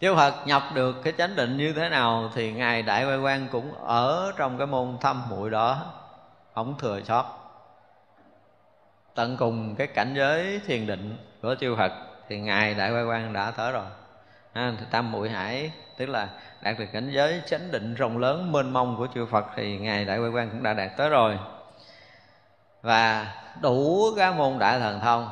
Chư 0.00 0.14
Phật 0.14 0.34
nhập 0.46 0.62
được 0.74 0.96
cái 1.04 1.12
chánh 1.18 1.36
định 1.36 1.56
như 1.56 1.72
thế 1.72 1.88
nào 1.88 2.30
thì 2.34 2.52
ngài 2.52 2.82
đại 2.82 3.04
quay 3.04 3.18
quan 3.18 3.48
cũng 3.52 3.74
ở 3.84 4.32
trong 4.36 4.58
cái 4.58 4.66
môn 4.66 4.96
thâm 5.00 5.22
muội 5.28 5.50
đó, 5.50 5.76
không 6.54 6.78
thừa 6.78 7.00
sót. 7.04 7.24
Tận 9.14 9.36
cùng 9.36 9.74
cái 9.74 9.86
cảnh 9.86 10.14
giới 10.16 10.60
thiền 10.66 10.86
định 10.86 11.16
của 11.42 11.54
chư 11.60 11.76
Phật 11.76 11.92
thì 12.28 12.40
ngài 12.40 12.74
đại 12.74 12.92
quay 12.92 13.04
quan 13.04 13.32
đã 13.32 13.50
tới 13.50 13.72
rồi 13.72 13.84
à, 14.52 14.72
thì 14.78 14.86
tam 14.90 15.12
muội 15.12 15.30
hải 15.30 15.72
tức 15.96 16.06
là 16.06 16.28
đạt 16.62 16.78
được 16.78 16.86
cảnh 16.92 17.10
giới 17.10 17.42
chánh 17.46 17.70
định 17.70 17.94
rộng 17.94 18.18
lớn 18.18 18.52
mênh 18.52 18.72
mông 18.72 18.96
của 18.96 19.08
chư 19.14 19.26
Phật 19.26 19.46
thì 19.56 19.78
ngài 19.78 20.04
đại 20.04 20.18
quay 20.18 20.30
quan 20.30 20.50
cũng 20.50 20.62
đã 20.62 20.74
đạt 20.74 20.90
tới 20.96 21.08
rồi. 21.08 21.38
Và 22.82 23.34
đủ 23.62 24.04
các 24.16 24.34
môn 24.34 24.58
đại 24.58 24.80
thần 24.80 25.00
thông. 25.00 25.28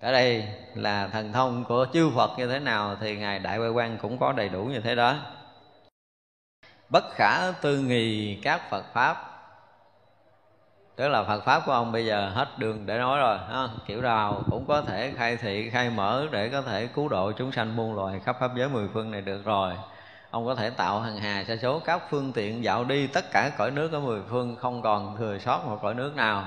Ở 0.00 0.12
đây 0.12 0.48
là 0.74 1.08
thần 1.08 1.32
thông 1.32 1.64
của 1.64 1.86
chư 1.92 2.10
Phật 2.16 2.30
như 2.38 2.46
thế 2.46 2.58
nào 2.58 2.96
thì 3.00 3.16
ngài 3.16 3.38
đại 3.38 3.58
quay 3.58 3.70
quan 3.70 3.98
cũng 3.98 4.18
có 4.18 4.32
đầy 4.32 4.48
đủ 4.48 4.64
như 4.64 4.80
thế 4.80 4.94
đó. 4.94 5.16
Bất 6.88 7.04
khả 7.14 7.52
tư 7.60 7.78
nghì 7.78 8.38
các 8.42 8.70
Phật 8.70 8.84
pháp 8.92 9.29
tức 11.00 11.08
là 11.08 11.24
Phật 11.24 11.44
pháp 11.44 11.62
của 11.66 11.72
ông 11.72 11.92
bây 11.92 12.06
giờ 12.06 12.30
hết 12.34 12.58
đường 12.58 12.86
để 12.86 12.98
nói 12.98 13.18
rồi, 13.18 13.38
ha? 13.38 13.68
kiểu 13.86 14.02
nào 14.02 14.42
cũng 14.50 14.64
có 14.68 14.82
thể 14.82 15.12
khai 15.16 15.36
thị, 15.36 15.70
khai 15.70 15.90
mở 15.90 16.26
để 16.30 16.48
có 16.48 16.62
thể 16.62 16.86
cứu 16.86 17.08
độ 17.08 17.32
chúng 17.32 17.52
sanh 17.52 17.76
muôn 17.76 17.94
loài 17.94 18.20
khắp 18.24 18.36
pháp 18.40 18.50
giới 18.56 18.68
mười 18.68 18.88
phương 18.94 19.10
này 19.10 19.20
được 19.20 19.44
rồi. 19.44 19.72
Ông 20.30 20.46
có 20.46 20.54
thể 20.54 20.70
tạo 20.70 21.00
hàng 21.00 21.16
hà 21.16 21.44
sa 21.44 21.56
số 21.62 21.78
các 21.78 22.02
phương 22.10 22.32
tiện 22.32 22.64
dạo 22.64 22.84
đi 22.84 23.06
tất 23.06 23.24
cả 23.32 23.50
cõi 23.58 23.70
nước 23.70 23.92
ở 23.92 24.00
mười 24.00 24.20
phương 24.28 24.56
không 24.56 24.82
còn 24.82 25.16
thừa 25.16 25.38
sót 25.38 25.66
một 25.66 25.78
cõi 25.82 25.94
nước 25.94 26.16
nào. 26.16 26.44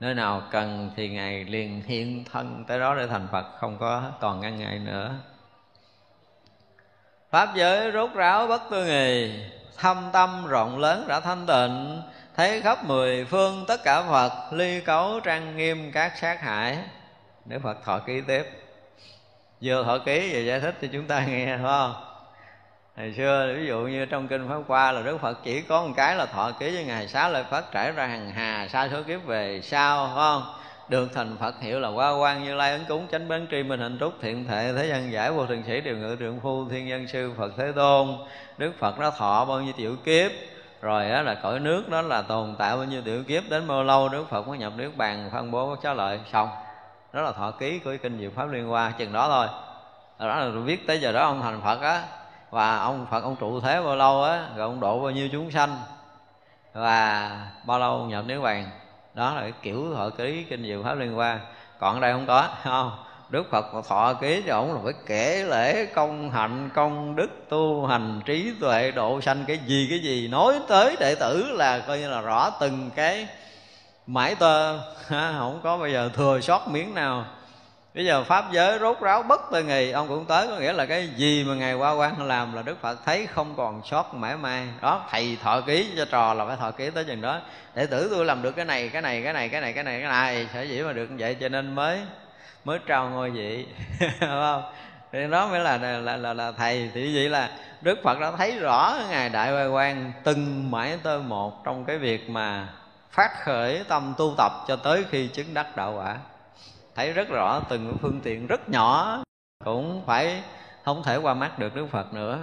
Nơi 0.00 0.14
nào 0.14 0.42
cần 0.50 0.90
thì 0.96 1.08
ngài 1.08 1.44
liền 1.44 1.82
hiện 1.86 2.24
thân 2.32 2.64
tới 2.64 2.78
đó 2.78 2.94
để 2.94 3.06
thành 3.06 3.28
phật, 3.32 3.46
không 3.60 3.78
có 3.78 4.02
còn 4.20 4.40
ngăn 4.40 4.58
ngại 4.58 4.78
nữa. 4.78 5.10
Pháp 7.30 7.54
giới 7.54 7.92
rốt 7.92 8.10
ráo 8.14 8.46
bất 8.46 8.62
tư 8.70 8.84
nghì, 8.86 9.40
thâm 9.78 9.96
tâm 10.12 10.46
rộng 10.46 10.78
lớn 10.78 11.04
đã 11.08 11.20
thanh 11.20 11.46
tịnh 11.46 12.02
thấy 12.38 12.60
khắp 12.62 12.84
mười 12.84 13.24
phương 13.24 13.64
tất 13.68 13.84
cả 13.84 14.02
phật, 14.02 14.32
ly 14.52 14.80
cấu 14.80 15.20
trang 15.20 15.56
nghiêm 15.56 15.92
các 15.92 16.12
sát 16.18 16.40
hại 16.40 16.78
để 17.44 17.58
phật 17.58 17.84
thọ 17.84 17.98
ký 17.98 18.20
tiếp, 18.20 18.46
vừa 19.62 19.84
thọ 19.84 19.98
ký 19.98 20.30
vừa 20.32 20.40
giải 20.40 20.60
thích 20.60 20.74
cho 20.82 20.88
chúng 20.92 21.06
ta 21.06 21.24
nghe, 21.26 21.46
phải 21.46 21.64
không? 21.64 21.94
Hồi 22.96 23.14
xưa, 23.16 23.54
ví 23.56 23.66
dụ 23.66 23.78
như 23.78 24.06
trong 24.06 24.28
kinh 24.28 24.48
pháp 24.48 24.58
qua 24.66 24.92
là 24.92 25.02
đức 25.02 25.18
phật 25.20 25.38
chỉ 25.44 25.60
có 25.62 25.82
một 25.82 25.92
cái 25.96 26.16
là 26.16 26.26
thọ 26.26 26.50
ký 26.50 26.70
với 26.70 26.84
ngài, 26.84 27.08
xá 27.08 27.28
lợi 27.28 27.44
phất 27.50 27.64
trải 27.72 27.92
ra 27.92 28.06
hàng 28.06 28.30
hà 28.30 28.68
xa 28.68 28.88
số 28.92 29.02
kiếp 29.02 29.24
về 29.24 29.60
sau, 29.62 30.06
phải 30.06 30.14
không? 30.14 30.54
Được 30.88 31.08
thành 31.14 31.36
phật 31.40 31.54
hiệu 31.60 31.80
là 31.80 31.88
qua 31.88 32.18
quan 32.18 32.44
như 32.44 32.54
lai 32.54 32.72
ấn 32.72 32.84
cúng, 32.88 33.06
chánh 33.12 33.28
bán 33.28 33.46
tri, 33.50 33.62
minh 33.62 33.80
hạnh 33.80 33.96
trúc, 34.00 34.12
thiện 34.22 34.44
thệ 34.44 34.72
thế 34.76 34.86
gian 34.86 35.12
giải, 35.12 35.30
vô 35.30 35.46
thường 35.46 35.62
sĩ, 35.66 35.80
điều 35.80 35.96
ngự, 35.96 36.16
trượng 36.18 36.40
phu, 36.40 36.68
thiên 36.68 36.86
nhân 36.86 37.08
sư, 37.08 37.32
phật 37.38 37.52
thế 37.56 37.72
tôn. 37.76 38.08
Đức 38.58 38.72
phật 38.78 38.98
đã 38.98 39.10
thọ 39.10 39.44
bao 39.44 39.60
nhiêu 39.60 39.72
tiểu 39.76 39.96
kiếp 40.04 40.30
rồi 40.80 41.10
đó 41.10 41.22
là 41.22 41.34
cõi 41.34 41.60
nước 41.60 41.88
đó 41.88 42.02
là 42.02 42.22
tồn 42.22 42.54
tại 42.58 42.76
bao 42.76 42.84
nhiêu 42.84 43.02
tiểu 43.02 43.24
kiếp, 43.24 43.42
đến 43.48 43.68
bao 43.68 43.84
lâu 43.84 44.08
đức 44.08 44.24
phật 44.30 44.48
mới 44.48 44.58
nhập 44.58 44.72
nước 44.76 44.92
bàn 44.96 45.30
phân 45.32 45.50
bố 45.50 45.76
xá 45.82 45.94
lợi 45.94 46.20
xong. 46.32 46.48
Đó 47.12 47.22
là 47.22 47.32
thọ 47.32 47.50
ký 47.50 47.78
của 47.78 47.96
kinh 48.02 48.18
diệu 48.18 48.30
pháp 48.30 48.50
liên 48.50 48.68
hoa, 48.68 48.92
chừng 48.98 49.12
đó 49.12 49.28
thôi. 49.28 49.46
Đó 50.18 50.36
là 50.36 50.48
viết 50.48 50.86
tới 50.86 51.00
giờ 51.00 51.12
đó 51.12 51.22
ông 51.22 51.42
thành 51.42 51.60
phật 51.60 51.80
á. 51.80 52.02
Và 52.50 52.78
ông 52.78 53.06
phật, 53.10 53.24
ông 53.24 53.36
trụ 53.36 53.60
thế 53.60 53.82
bao 53.82 53.96
lâu 53.96 54.24
á, 54.24 54.48
rồi 54.56 54.66
ông 54.66 54.80
độ 54.80 55.00
bao 55.00 55.10
nhiêu 55.10 55.28
chúng 55.32 55.50
sanh, 55.50 55.76
và 56.72 57.30
bao 57.64 57.78
lâu 57.78 58.04
nhập 58.04 58.24
niết 58.26 58.42
bàn. 58.42 58.70
Đó 59.14 59.34
là 59.34 59.40
cái 59.40 59.52
kiểu 59.62 59.94
thọ 59.94 60.10
ký 60.10 60.44
kinh 60.50 60.62
diệu 60.62 60.82
pháp 60.82 60.94
liên 60.94 61.12
Hoa. 61.12 61.40
Còn 61.78 61.94
ở 61.94 62.00
đây 62.00 62.12
không 62.12 62.26
có, 62.26 62.48
không. 62.62 62.92
Đức 63.28 63.50
Phật 63.50 63.74
mà 63.74 63.80
thọ 63.88 64.14
ký 64.14 64.42
cho 64.46 64.54
ổng 64.54 64.74
là 64.74 64.80
phải 64.84 64.92
kể 65.06 65.44
lễ 65.44 65.86
công 65.86 66.30
hạnh 66.30 66.70
công 66.74 67.16
đức, 67.16 67.28
tu 67.48 67.86
hành, 67.86 68.20
trí 68.24 68.52
tuệ, 68.60 68.90
độ 68.90 69.20
sanh 69.20 69.44
cái 69.46 69.58
gì 69.66 69.86
cái 69.90 69.98
gì. 69.98 70.28
Nói 70.28 70.54
tới 70.68 70.96
đệ 71.00 71.14
tử 71.14 71.50
là 71.52 71.78
coi 71.78 71.98
như 71.98 72.08
là 72.10 72.20
rõ 72.20 72.50
từng 72.60 72.90
cái 72.94 73.26
mãi 74.06 74.34
tơ. 74.34 74.78
Không 75.08 75.60
có 75.62 75.78
bây 75.78 75.92
giờ 75.92 76.10
thừa 76.14 76.40
sót 76.40 76.68
miếng 76.68 76.94
nào. 76.94 77.24
Bây 77.94 78.04
giờ 78.04 78.24
pháp 78.24 78.44
giới 78.52 78.78
rốt 78.78 79.00
ráo 79.00 79.22
bất 79.22 79.40
tư 79.52 79.64
nghì. 79.64 79.90
Ông 79.90 80.08
cũng 80.08 80.24
tới 80.24 80.46
có 80.48 80.56
nghĩa 80.56 80.72
là 80.72 80.86
cái 80.86 81.08
gì 81.16 81.44
mà 81.44 81.54
ngày 81.54 81.74
qua 81.74 81.92
quan 81.92 82.26
làm 82.26 82.54
là 82.54 82.62
đức 82.62 82.80
phật 82.80 82.98
thấy 83.04 83.26
không 83.26 83.54
còn 83.56 83.82
sót 83.84 84.14
mãi 84.14 84.36
mai 84.36 84.66
đó, 84.82 85.06
thầy 85.10 85.38
thọ 85.42 85.60
ký 85.60 85.92
cho 85.96 86.04
trò 86.04 86.34
là 86.34 86.46
phải 86.46 86.56
thọ 86.56 86.70
ký 86.70 86.90
tới 86.90 87.04
chừng 87.04 87.20
đó. 87.20 87.40
Đệ 87.74 87.86
tử 87.86 88.08
tôi 88.10 88.24
làm 88.24 88.42
được 88.42 88.52
cái 88.52 88.64
này 88.64 88.88
cái 88.88 89.02
này 89.02 89.22
cái 89.22 89.32
này 89.32 89.48
cái 89.48 89.60
này 89.60 89.72
cái 89.72 89.84
này 89.84 90.00
cái 90.00 90.10
này. 90.10 90.48
Sở 90.54 90.62
dĩ 90.62 90.82
mà 90.82 90.92
được 90.92 91.10
như 91.10 91.16
vậy 91.18 91.36
cho 91.40 91.48
nên 91.48 91.74
mới 91.74 92.00
mới 92.68 92.78
trao 92.86 93.10
ngôi 93.10 93.30
vị 93.30 93.66
không? 94.20 94.62
Thì 95.12 95.18
đó 95.30 95.48
mới 95.48 95.60
là 95.60 95.78
là, 95.78 96.16
là 96.16 96.34
là 96.34 96.52
thầy. 96.52 96.90
Thì 96.94 97.14
vậy 97.14 97.28
là 97.28 97.50
đức 97.80 97.98
phật 98.02 98.20
đã 98.20 98.30
thấy 98.30 98.58
rõ 98.58 98.94
ngài 99.10 99.28
đại 99.28 99.50
hoài 99.52 99.68
quan 99.68 100.12
từng 100.24 100.70
mãi 100.70 100.98
tơ 101.02 101.18
một 101.18 101.64
trong 101.64 101.84
cái 101.84 101.98
việc 101.98 102.30
mà 102.30 102.68
phát 103.10 103.30
khởi 103.44 103.84
tâm 103.88 104.14
tu 104.18 104.34
tập 104.38 104.52
cho 104.68 104.76
tới 104.76 105.04
khi 105.10 105.28
chứng 105.28 105.54
đắc 105.54 105.76
đạo 105.76 105.94
quả. 105.96 106.18
Thấy 106.94 107.12
rất 107.12 107.28
rõ 107.28 107.60
từng 107.68 107.96
phương 108.02 108.20
tiện 108.20 108.46
rất 108.46 108.68
nhỏ 108.68 109.18
cũng 109.64 110.02
phải 110.06 110.42
không 110.84 111.02
thể 111.02 111.16
qua 111.16 111.34
mắt 111.34 111.58
được 111.58 111.74
Đức 111.74 111.86
Phật 111.90 112.14
nữa. 112.14 112.38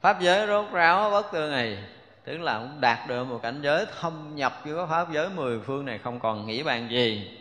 Pháp 0.00 0.20
giới 0.20 0.46
rốt 0.46 0.64
ráo 0.72 1.10
bất 1.10 1.32
tư 1.32 1.50
này 1.50 1.78
tức 2.24 2.38
là 2.38 2.58
cũng 2.58 2.80
đạt 2.80 2.98
được 3.08 3.24
một 3.24 3.40
cảnh 3.42 3.60
giới 3.62 3.86
thâm 4.00 4.36
nhập 4.36 4.60
với 4.64 4.86
pháp 4.86 5.12
giới 5.12 5.28
mười 5.28 5.60
phương 5.60 5.84
này 5.84 5.98
không 5.98 6.20
còn 6.20 6.46
nghĩ 6.46 6.62
bàn 6.62 6.88
gì 6.90 7.38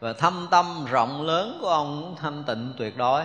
và 0.00 0.12
thâm 0.12 0.48
tâm 0.50 0.84
rộng 0.90 1.22
lớn 1.22 1.58
của 1.60 1.68
ông 1.68 2.16
thanh 2.20 2.44
tịnh 2.44 2.72
tuyệt 2.78 2.96
đối. 2.96 3.22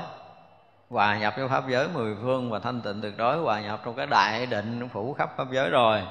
Hòa 0.90 1.18
nhập 1.18 1.34
với 1.38 1.48
pháp 1.48 1.64
giới 1.70 1.88
mười 1.88 2.16
phương 2.22 2.52
và 2.52 2.60
thanh 2.60 2.82
tịnh 2.82 3.02
tuyệt 3.02 3.18
đối, 3.18 3.38
hòa 3.38 3.62
nhập 3.62 3.82
trong 3.86 3.96
cái 3.96 4.06
đại 4.06 4.46
định 4.46 4.90
phủ 4.94 5.14
khắp 5.14 5.30
pháp 5.38 5.52
giới 5.52 5.70
rồi. 5.70 6.02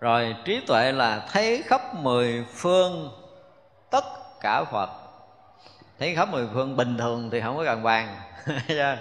Rồi 0.00 0.36
trí 0.44 0.60
tuệ 0.66 0.92
là 0.92 1.26
thấy 1.32 1.62
khắp 1.66 1.94
mười 1.94 2.44
phương 2.54 3.10
tất 3.90 4.04
cả 4.40 4.64
phật. 4.64 4.90
Thấy 5.98 6.14
khắp 6.14 6.28
mười 6.32 6.46
phương 6.54 6.76
bình 6.76 6.98
thường 6.98 7.30
thì 7.30 7.40
không 7.40 7.56
có 7.56 7.64
cần 7.64 7.82
bàn. 7.82 8.16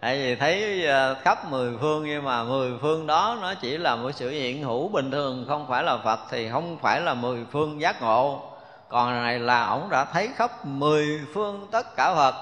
Tại 0.00 0.18
vì 0.18 0.34
thấy 0.34 0.86
ờ, 0.86 1.14
khắp 1.14 1.50
mười 1.50 1.76
phương 1.80 2.04
nhưng 2.04 2.24
mà 2.24 2.44
mười 2.44 2.78
phương 2.80 3.06
đó 3.06 3.38
nó 3.40 3.54
chỉ 3.54 3.78
là 3.78 3.96
một 3.96 4.10
sự 4.14 4.30
hiện 4.30 4.62
hữu 4.62 4.88
bình 4.88 5.10
thường, 5.10 5.44
không 5.48 5.66
phải 5.68 5.82
là 5.82 5.96
phật 5.96 6.20
thì 6.30 6.50
không 6.50 6.78
phải 6.78 7.00
là 7.00 7.14
mười 7.14 7.44
phương 7.52 7.80
giác 7.80 8.02
ngộ 8.02 8.55
còn 8.88 9.22
này 9.22 9.38
là 9.38 9.66
ổng 9.66 9.90
đã 9.90 10.04
thấy 10.04 10.30
khắp 10.36 10.66
mười 10.66 11.20
phương 11.34 11.68
tất 11.70 11.96
cả 11.96 12.14
phật. 12.14 12.34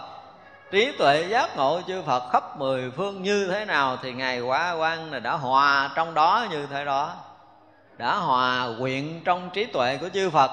Trí 0.70 0.92
tuệ 0.98 1.26
giác 1.28 1.56
ngộ 1.56 1.80
chư 1.86 2.02
phật 2.02 2.30
khắp 2.32 2.58
mười 2.58 2.90
phương 2.90 3.22
như 3.22 3.48
thế 3.52 3.64
nào 3.64 3.96
thì 4.02 4.12
ngài 4.12 4.40
quá 4.40 4.72
quan 4.72 5.12
là 5.12 5.18
đã 5.18 5.32
hòa 5.32 5.90
trong 5.94 6.14
đó 6.14 6.46
như 6.50 6.66
thế 6.66 6.84
đó. 6.84 7.12
Đã 7.96 8.16
hòa 8.16 8.68
quyện 8.78 9.22
trong 9.24 9.50
trí 9.50 9.64
tuệ 9.64 9.96
của 9.96 10.08
chư 10.08 10.30
phật. 10.30 10.50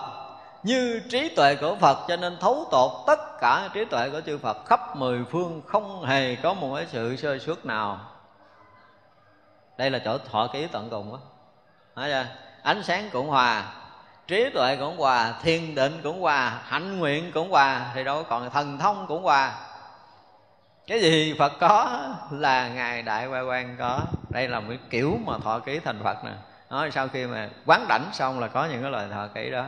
Như 0.64 1.02
trí 1.10 1.36
tuệ 1.36 1.56
của 1.56 1.76
Phật 1.76 1.98
cho 2.08 2.16
nên 2.16 2.38
thấu 2.40 2.68
tột 2.72 2.92
tất 3.08 3.40
cả 3.40 3.70
trí 3.74 3.86
tuệ 3.86 4.10
của 4.10 4.22
chư 4.22 4.38
Phật 4.38 4.66
khắp 4.66 4.96
mười 4.96 5.24
phương 5.32 5.62
không 5.68 6.06
hề 6.06 6.36
có 6.36 6.54
một 6.54 6.76
cái 6.76 6.86
sự 6.92 7.16
sơ 7.16 7.40
suất 7.40 7.66
nào. 7.66 8.00
Đây 9.78 9.90
là 9.90 10.00
chỗ 10.06 10.18
thọ 10.18 10.48
ký 10.48 10.68
tận 10.68 10.90
cùng 10.90 11.18
đó 11.96 12.08
ánh 12.64 12.84
sáng 12.84 13.10
cũng 13.14 13.28
hòa 13.28 13.64
trí 14.32 14.50
tuệ 14.50 14.76
cũng 14.76 14.98
hòa 14.98 15.34
thiên 15.42 15.76
định 15.76 16.02
cũng 16.04 16.22
hòa, 16.22 16.62
hạnh 16.66 17.00
nguyện 17.00 17.32
cũng 17.34 17.52
hòa, 17.52 17.92
thì 17.94 18.04
đâu 18.04 18.24
còn 18.24 18.50
thần 18.50 18.78
thông 18.78 19.06
cũng 19.08 19.24
hòa. 19.24 19.54
Cái 20.88 21.02
gì 21.02 21.36
phật 21.40 21.54
có 21.60 22.00
là 22.32 22.68
ngài 22.68 23.02
đại 23.02 23.28
quay 23.28 23.44
quan 23.44 23.76
có. 23.80 24.00
Đây 24.30 24.48
là 24.48 24.60
một 24.60 24.74
kiểu 24.90 25.20
mà 25.26 25.38
thọ 25.44 25.60
ký 25.60 25.80
thành 25.80 26.00
phật 26.04 26.24
nè. 26.26 26.32
Nói 26.70 26.92
sau 26.92 27.08
khi 27.08 27.26
mà 27.26 27.50
quán 27.66 27.86
đảnh 27.90 28.10
xong 28.14 28.40
là 28.40 28.48
có 28.48 28.66
những 28.66 28.82
cái 28.82 28.92
lời 28.92 29.08
thọ 29.14 29.28
ký 29.28 29.52
đó. 29.52 29.66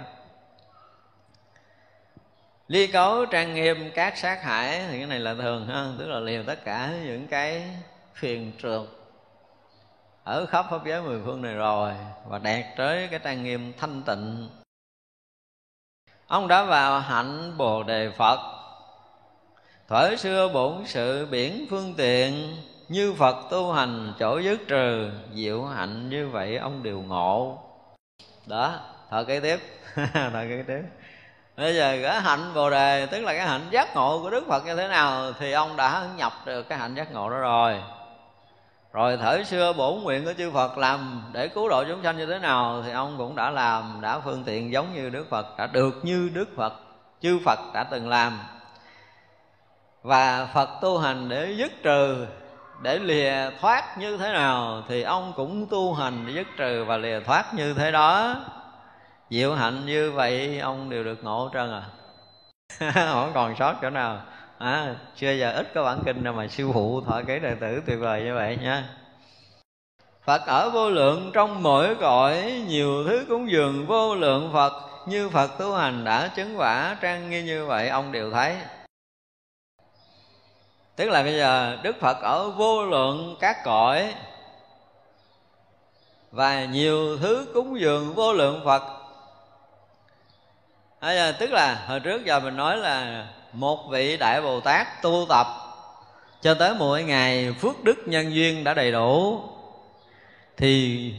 Ly 2.67 2.87
cấu 2.87 3.25
trang 3.25 3.55
nghiêm 3.55 3.91
các 3.95 4.17
sát 4.17 4.43
hại 4.43 4.85
thì 4.89 4.97
cái 4.97 5.07
này 5.07 5.19
là 5.19 5.33
thường 5.33 5.67
ha, 5.67 5.87
tức 5.99 6.07
là 6.07 6.19
liều 6.19 6.43
tất 6.43 6.65
cả 6.65 6.89
những 7.03 7.27
cái 7.27 7.63
phiền 8.15 8.51
trượt 8.61 8.81
ở 10.23 10.45
khắp 10.45 10.65
pháp 10.69 10.85
giới 10.85 11.01
mười 11.01 11.21
phương 11.25 11.41
này 11.41 11.53
rồi, 11.53 11.93
và 12.27 12.39
đạt 12.39 12.65
tới 12.77 13.07
cái 13.11 13.19
trang 13.23 13.43
nghiêm 13.43 13.73
thanh 13.79 14.01
tịnh. 14.01 14.49
Ông 16.27 16.47
đã 16.47 16.63
vào 16.63 16.99
hạnh 16.99 17.57
bồ 17.57 17.83
đề 17.83 18.11
phật. 18.17 18.39
Thuở 19.87 20.15
xưa 20.15 20.49
bổn 20.53 20.85
sự 20.85 21.25
biển 21.25 21.65
phương 21.69 21.93
tiện, 21.97 22.55
như 22.89 23.13
phật 23.13 23.35
tu 23.51 23.73
hành 23.73 24.13
chỗ 24.19 24.39
dứt 24.39 24.59
trừ, 24.67 25.11
diệu 25.33 25.65
hạnh 25.65 26.09
như 26.09 26.29
vậy 26.29 26.57
ông 26.57 26.83
đều 26.83 27.01
ngộ. 27.01 27.59
Đó, 28.45 28.79
thở 29.09 29.23
kế 29.23 29.39
tiếp, 29.39 29.59
thở 30.13 30.45
kế 30.49 30.63
tiếp. 30.67 30.81
Bây 31.57 31.75
giờ 31.75 31.99
cái 32.03 32.21
hạnh 32.21 32.51
bồ 32.55 32.69
đề, 32.69 33.05
tức 33.05 33.19
là 33.19 33.33
cái 33.33 33.47
hạnh 33.47 33.67
giác 33.71 33.95
ngộ 33.95 34.19
của 34.21 34.29
đức 34.29 34.43
phật 34.47 34.65
như 34.65 34.75
thế 34.75 34.87
nào 34.87 35.31
thì 35.39 35.51
ông 35.51 35.75
đã 35.75 36.09
nhập 36.17 36.33
được 36.45 36.63
cái 36.69 36.77
hạnh 36.77 36.95
giác 36.95 37.11
ngộ 37.11 37.29
đó 37.29 37.37
rồi 37.37 37.79
rồi 38.93 39.17
thở 39.17 39.43
xưa 39.43 39.73
bổn 39.73 40.03
nguyện 40.03 40.25
của 40.25 40.33
chư 40.33 40.51
Phật 40.51 40.77
làm 40.77 41.23
để 41.31 41.47
cứu 41.47 41.69
độ 41.69 41.83
chúng 41.87 42.03
sanh 42.03 42.17
như 42.17 42.25
thế 42.25 42.39
nào 42.39 42.83
thì 42.85 42.91
ông 42.91 43.15
cũng 43.17 43.35
đã 43.35 43.49
làm, 43.49 43.99
đã 44.01 44.19
phương 44.19 44.43
tiện 44.43 44.71
giống 44.71 44.93
như 44.93 45.09
Đức 45.09 45.29
Phật, 45.29 45.57
đã 45.57 45.67
được 45.67 45.99
như 46.03 46.29
Đức 46.33 46.49
Phật, 46.55 46.73
chư 47.21 47.39
Phật 47.45 47.59
đã 47.73 47.83
từng 47.83 48.09
làm. 48.09 48.39
Và 50.03 50.47
Phật 50.53 50.69
tu 50.81 50.97
hành 50.97 51.29
để 51.29 51.53
dứt 51.57 51.71
trừ, 51.83 52.27
để 52.81 52.99
lìa 52.99 53.49
thoát 53.61 53.97
như 53.97 54.17
thế 54.17 54.33
nào 54.33 54.83
thì 54.87 55.01
ông 55.01 55.33
cũng 55.35 55.67
tu 55.71 55.93
hành 55.93 56.23
để 56.27 56.33
dứt 56.33 56.47
trừ 56.57 56.83
và 56.87 56.97
lìa 56.97 57.19
thoát 57.19 57.53
như 57.53 57.73
thế 57.73 57.91
đó. 57.91 58.35
Diệu 59.29 59.53
hạnh 59.55 59.85
như 59.85 60.11
vậy, 60.11 60.59
ông 60.59 60.89
đều 60.89 61.03
được 61.03 61.23
ngộ 61.23 61.49
trơn 61.53 61.71
à. 61.71 61.83
Không 63.13 63.31
còn 63.33 63.55
sót 63.59 63.75
chỗ 63.81 63.89
nào 63.89 64.21
à, 64.63 64.95
chưa 65.15 65.31
giờ 65.31 65.51
ít 65.51 65.71
có 65.73 65.83
bản 65.83 65.99
kinh 66.05 66.23
nào 66.23 66.33
mà 66.33 66.47
siêu 66.47 66.71
phụ 66.73 67.01
thọ 67.01 67.21
kể 67.27 67.39
đệ 67.39 67.55
tử 67.55 67.81
tuyệt 67.85 67.99
vời 67.99 68.23
như 68.23 68.35
vậy 68.35 68.57
nha. 68.61 68.89
Phật 70.25 70.41
ở 70.45 70.69
vô 70.69 70.89
lượng 70.89 71.31
trong 71.33 71.63
mỗi 71.63 71.95
cõi 71.95 72.63
Nhiều 72.67 73.03
thứ 73.07 73.25
cúng 73.29 73.51
dường 73.51 73.85
vô 73.85 74.15
lượng 74.15 74.49
Phật 74.53 74.73
Như 75.07 75.29
Phật 75.29 75.47
tu 75.59 75.75
hành 75.75 76.03
đã 76.03 76.27
chứng 76.35 76.59
quả 76.59 76.97
trang 77.01 77.29
nghiêm 77.29 77.45
như 77.45 77.65
vậy 77.65 77.89
Ông 77.89 78.11
đều 78.11 78.31
thấy. 78.31 78.55
Tức 80.95 81.09
là 81.09 81.23
bây 81.23 81.37
giờ 81.37 81.77
Đức 81.83 81.95
Phật 81.99 82.17
ở 82.21 82.49
vô 82.49 82.85
lượng 82.85 83.35
các 83.39 83.57
cõi 83.63 84.13
Và 86.31 86.65
nhiều 86.65 87.17
thứ 87.17 87.47
cúng 87.53 87.79
dường 87.79 88.13
vô 88.13 88.33
lượng 88.33 88.61
Phật. 88.65 88.83
À, 90.99 91.31
Tức 91.39 91.51
là 91.51 91.85
hồi 91.87 91.99
trước 91.99 92.25
giờ 92.25 92.39
mình 92.39 92.57
nói 92.57 92.77
là 92.77 93.25
một 93.53 93.87
vị 93.89 94.17
đại 94.17 94.41
bồ 94.41 94.59
tát 94.59 95.01
tu 95.01 95.25
tập 95.29 95.47
cho 96.41 96.53
tới 96.53 96.75
mỗi 96.79 97.03
ngày 97.03 97.53
phước 97.59 97.83
đức 97.83 97.97
nhân 98.05 98.35
duyên 98.35 98.63
đã 98.63 98.73
đầy 98.73 98.91
đủ, 98.91 99.41
thì 100.57 101.13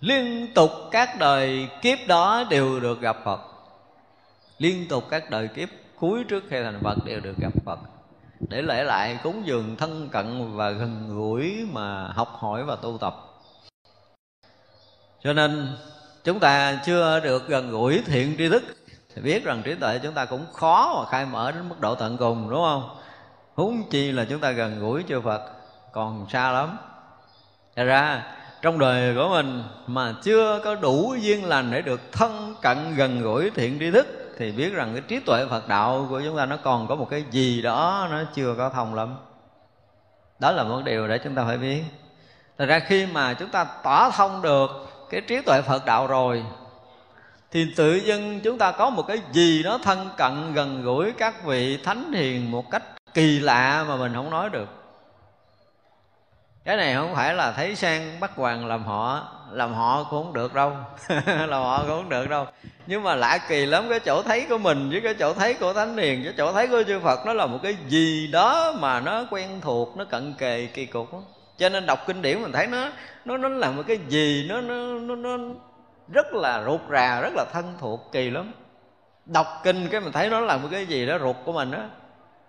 liên 0.00 0.54
tục 0.54 0.70
các 0.90 1.18
đời 1.18 1.68
kiếp 1.82 1.98
đó 2.06 2.44
đều 2.50 2.80
được 2.80 3.00
gặp 3.00 3.16
phật. 3.24 3.40
Liên 4.58 4.88
tục 4.88 5.04
các 5.10 5.30
đời 5.30 5.48
kiếp 5.48 5.68
cuối 6.00 6.24
trước 6.24 6.44
khi 6.50 6.62
thành 6.62 6.80
phật 6.82 7.04
đều 7.04 7.20
được 7.20 7.36
gặp 7.38 7.52
phật. 7.64 7.78
Để 8.48 8.62
lễ 8.62 8.84
lại 8.84 9.18
cúng 9.22 9.42
dường 9.46 9.76
thân 9.76 10.08
cận 10.08 10.56
và 10.56 10.70
gần 10.70 11.08
gũi 11.08 11.66
mà 11.72 12.08
học 12.08 12.36
hỏi 12.38 12.64
và 12.64 12.76
tu 12.76 12.98
tập. 13.00 13.16
Cho 15.22 15.32
nên 15.32 15.76
chúng 16.24 16.40
ta 16.40 16.80
chưa 16.86 17.20
được 17.20 17.48
gần 17.48 17.70
gũi 17.70 18.02
thiện 18.06 18.34
tri 18.38 18.48
thức 18.48 18.62
thì 19.18 19.24
biết 19.24 19.44
rằng 19.44 19.62
trí 19.62 19.74
tuệ 19.74 19.98
chúng 20.02 20.14
ta 20.14 20.24
cũng 20.24 20.46
khó 20.52 20.94
mà 20.98 21.10
khai 21.10 21.26
mở 21.26 21.52
đến 21.52 21.68
mức 21.68 21.80
độ 21.80 21.94
tận 21.94 22.16
cùng, 22.16 22.50
đúng 22.50 22.60
không? 22.60 22.96
Huống 23.54 23.88
chi 23.90 24.12
là 24.12 24.24
chúng 24.24 24.40
ta 24.40 24.50
gần 24.50 24.80
gũi 24.80 25.04
chư 25.08 25.20
Phật, 25.20 25.42
còn 25.92 26.26
xa 26.30 26.52
lắm. 26.52 26.78
Thật 27.76 27.84
ra, 27.84 28.22
trong 28.62 28.78
đời 28.78 29.14
của 29.14 29.28
mình 29.28 29.62
mà 29.86 30.14
chưa 30.22 30.60
có 30.64 30.74
đủ 30.74 31.14
duyên 31.20 31.44
lành 31.44 31.70
để 31.70 31.82
được 31.82 32.12
thân 32.12 32.54
cận, 32.62 32.94
gần 32.96 33.22
gũi, 33.22 33.50
thiện 33.50 33.78
tri 33.78 33.90
thức, 33.90 34.06
thì 34.38 34.52
biết 34.52 34.72
rằng 34.72 34.92
cái 34.92 35.02
trí 35.08 35.20
tuệ 35.20 35.46
Phật 35.50 35.68
đạo 35.68 36.06
của 36.10 36.20
chúng 36.24 36.36
ta 36.36 36.46
nó 36.46 36.56
còn 36.56 36.86
có 36.86 36.94
một 36.94 37.06
cái 37.10 37.24
gì 37.30 37.62
đó 37.62 38.08
nó 38.10 38.18
chưa 38.34 38.54
có 38.58 38.68
thông 38.68 38.94
lắm. 38.94 39.16
Đó 40.38 40.52
là 40.52 40.62
một 40.62 40.80
điều 40.84 41.08
để 41.08 41.18
chúng 41.18 41.34
ta 41.34 41.44
phải 41.46 41.58
biết. 41.58 41.82
Thật 42.58 42.66
ra 42.66 42.78
khi 42.78 43.06
mà 43.06 43.34
chúng 43.34 43.50
ta 43.50 43.64
tỏ 43.64 44.10
thông 44.10 44.42
được 44.42 44.70
cái 45.10 45.20
trí 45.20 45.40
tuệ 45.40 45.62
Phật 45.62 45.84
đạo 45.84 46.06
rồi 46.06 46.44
thì 47.50 47.66
tự 47.76 47.94
dưng 47.94 48.40
chúng 48.44 48.58
ta 48.58 48.72
có 48.72 48.90
một 48.90 49.06
cái 49.06 49.20
gì 49.32 49.62
đó 49.62 49.78
thân 49.82 50.10
cận 50.16 50.54
gần 50.54 50.82
gũi 50.82 51.12
các 51.12 51.44
vị 51.44 51.78
thánh 51.84 52.12
hiền 52.12 52.50
một 52.50 52.70
cách 52.70 52.82
kỳ 53.14 53.38
lạ 53.38 53.84
mà 53.88 53.96
mình 53.96 54.14
không 54.14 54.30
nói 54.30 54.50
được. 54.50 54.68
Cái 56.64 56.76
này 56.76 56.94
không 56.94 57.14
phải 57.14 57.34
là 57.34 57.52
thấy 57.52 57.74
sang 57.74 58.20
bắt 58.20 58.30
hoàng 58.36 58.66
làm 58.66 58.84
họ 58.84 59.28
làm 59.52 59.74
họ 59.74 60.04
cũng 60.10 60.24
không 60.24 60.32
được 60.32 60.54
đâu. 60.54 60.72
Làm 61.26 61.62
họ 61.62 61.78
cũng 61.78 61.88
không 61.88 62.08
được 62.08 62.28
đâu. 62.28 62.46
Nhưng 62.86 63.02
mà 63.02 63.14
lạ 63.14 63.38
kỳ 63.48 63.66
lắm 63.66 63.86
cái 63.88 64.00
chỗ 64.00 64.22
thấy 64.22 64.46
của 64.48 64.58
mình 64.58 64.90
với 64.90 65.00
cái 65.00 65.14
chỗ 65.14 65.34
thấy 65.34 65.54
của 65.54 65.72
thánh 65.72 65.96
hiền 65.96 66.24
với 66.24 66.34
chỗ 66.36 66.52
thấy 66.52 66.66
của 66.66 66.82
chư 66.82 67.00
phật 67.00 67.26
nó 67.26 67.32
là 67.32 67.46
một 67.46 67.58
cái 67.62 67.76
gì 67.88 68.26
đó 68.26 68.72
mà 68.78 69.00
nó 69.00 69.24
quen 69.30 69.60
thuộc 69.60 69.96
nó 69.96 70.04
cận 70.04 70.34
kề 70.38 70.66
kỳ 70.74 70.86
cục 70.86 71.08
cho 71.58 71.68
nên 71.68 71.86
đọc 71.86 71.98
kinh 72.06 72.22
điển 72.22 72.42
mình 72.42 72.52
thấy 72.52 72.66
nó 72.66 72.88
nó 73.24 73.36
nó 73.36 73.48
là 73.48 73.70
một 73.70 73.82
cái 73.86 73.98
gì 74.08 74.46
nó 74.48 74.60
nó 74.60 74.74
nó, 74.84 75.16
nó 75.16 75.38
rất 76.12 76.34
là 76.34 76.62
ruột 76.64 76.80
rà, 76.90 77.20
rất 77.20 77.32
là 77.36 77.44
thân 77.52 77.74
thuộc, 77.80 78.08
kỳ 78.12 78.30
lắm. 78.30 78.52
Đọc 79.26 79.46
kinh 79.62 79.88
cái 79.88 80.00
mình 80.00 80.12
thấy 80.12 80.30
nó 80.30 80.40
là 80.40 80.56
một 80.56 80.68
cái 80.70 80.86
gì 80.86 81.06
đó 81.06 81.18
ruột 81.18 81.36
của 81.44 81.52
mình 81.52 81.70
đó 81.70 81.82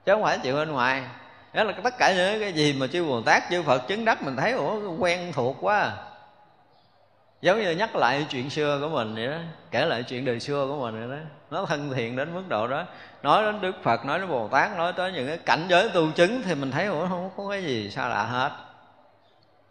chứ 0.06 0.14
không 0.14 0.24
phải 0.24 0.38
chịu 0.38 0.56
bên 0.56 0.72
ngoài. 0.72 1.04
Đó 1.54 1.64
là 1.64 1.74
tất 1.84 1.98
cả 1.98 2.14
những 2.14 2.40
cái 2.40 2.54
gì 2.54 2.74
mà 2.80 2.88
chư 2.88 3.06
bồ 3.06 3.22
tát, 3.22 3.44
chư 3.50 3.64
phật 3.64 3.88
chứng 3.88 4.06
đắc 4.06 4.24
mình 4.24 4.36
thấy, 4.36 4.52
ủa, 4.52 4.96
quen 4.98 5.32
thuộc 5.34 5.58
quá 5.62 5.80
à. 5.80 5.92
giống 7.42 7.62
như 7.62 7.72
nhắc 7.72 7.96
lại 7.96 8.26
chuyện 8.30 8.50
xưa 8.50 8.80
của 8.82 8.90
mình 8.90 9.16
vậy 9.16 9.28
đó, 9.28 9.38
kể 9.72 9.86
lại 9.86 10.04
chuyện 10.04 10.26
đời 10.26 10.40
xưa 10.40 10.68
của 10.68 10.82
mình 10.82 11.00
vậy 11.00 11.18
đó. 11.18 11.24
Nó 11.52 11.66
thân 11.66 11.94
thiện 11.96 12.16
đến 12.16 12.34
mức 12.34 12.44
độ 12.50 12.68
đó. 12.68 12.84
Nói 13.24 13.44
đến 13.44 13.62
đức 13.62 13.76
phật, 13.84 14.06
nói 14.06 14.20
đến 14.20 14.30
bồ 14.30 14.48
tát, 14.48 14.78
nói 14.78 14.94
tới 14.94 15.12
những 15.12 15.28
cái 15.28 15.38
cảnh 15.38 15.66
giới 15.70 15.90
tu 15.90 16.12
chứng 16.12 16.42
thì 16.46 16.56
mình 16.56 16.72
thấy, 16.72 16.86
ủa, 16.86 17.08
không 17.08 17.30
có 17.38 17.50
cái 17.50 17.64
gì 17.64 17.90
xa 17.90 18.08
lạ 18.08 18.24
hết 18.24 18.52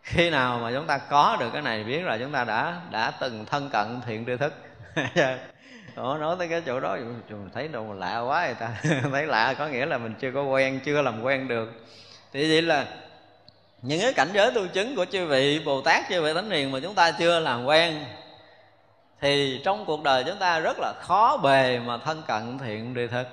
khi 0.09 0.31
nào 0.31 0.59
mà 0.59 0.73
chúng 0.75 0.87
ta 0.87 0.99
có 0.99 1.37
được 1.41 1.51
cái 1.53 1.63
này 1.63 1.85
biết 1.85 2.01
là 2.01 2.19
chúng 2.19 2.33
ta 2.33 2.45
đã 2.45 2.81
đã 2.91 3.11
từng 3.21 3.45
thân 3.47 3.71
cận 3.71 4.01
thiện 4.07 4.27
tri 4.27 4.37
thức. 4.37 4.55
Ủa, 5.97 6.17
nói 6.19 6.37
tới 6.39 6.49
cái 6.49 6.63
chỗ 6.67 6.81
đó 6.81 6.97
mình 7.31 7.51
thấy 7.55 7.69
đâu 7.69 7.93
lạ 7.93 8.21
quá 8.21 8.47
người 8.47 8.55
ta. 8.55 8.69
Thấy 9.13 9.27
lạ 9.27 9.55
có 9.59 9.67
nghĩa 9.67 9.87
là 9.87 9.99
mình 9.99 10.15
chưa 10.21 10.31
có 10.35 10.43
quen 10.43 10.81
chưa 10.85 11.03
làm 11.03 11.23
quen 11.23 11.49
được. 11.49 11.73
Thì 12.33 12.51
vậy 12.51 12.63
là 12.63 12.87
những 13.83 14.01
cái 14.01 14.13
cảnh 14.13 14.29
giới 14.33 14.51
tu 14.55 14.67
chứng 14.67 14.97
của 14.97 15.05
chư 15.05 15.27
vị 15.27 15.63
bồ 15.65 15.81
tát 15.81 16.05
chư 16.09 16.23
vị 16.23 16.35
thánh 16.35 16.51
hiền 16.51 16.73
mà 16.73 16.79
chúng 16.83 16.95
ta 16.95 17.11
chưa 17.11 17.41
làm 17.41 17.65
quen 17.65 18.05
thì 19.21 19.61
trong 19.65 19.85
cuộc 19.85 20.03
đời 20.03 20.25
chúng 20.27 20.39
ta 20.39 20.61
rất 20.61 20.77
là 20.79 20.93
khó 21.01 21.37
bề 21.37 21.81
mà 21.87 21.99
thân 21.99 22.23
cận 22.27 22.59
thiện 22.59 22.95
tri 22.95 23.07
thức. 23.07 23.27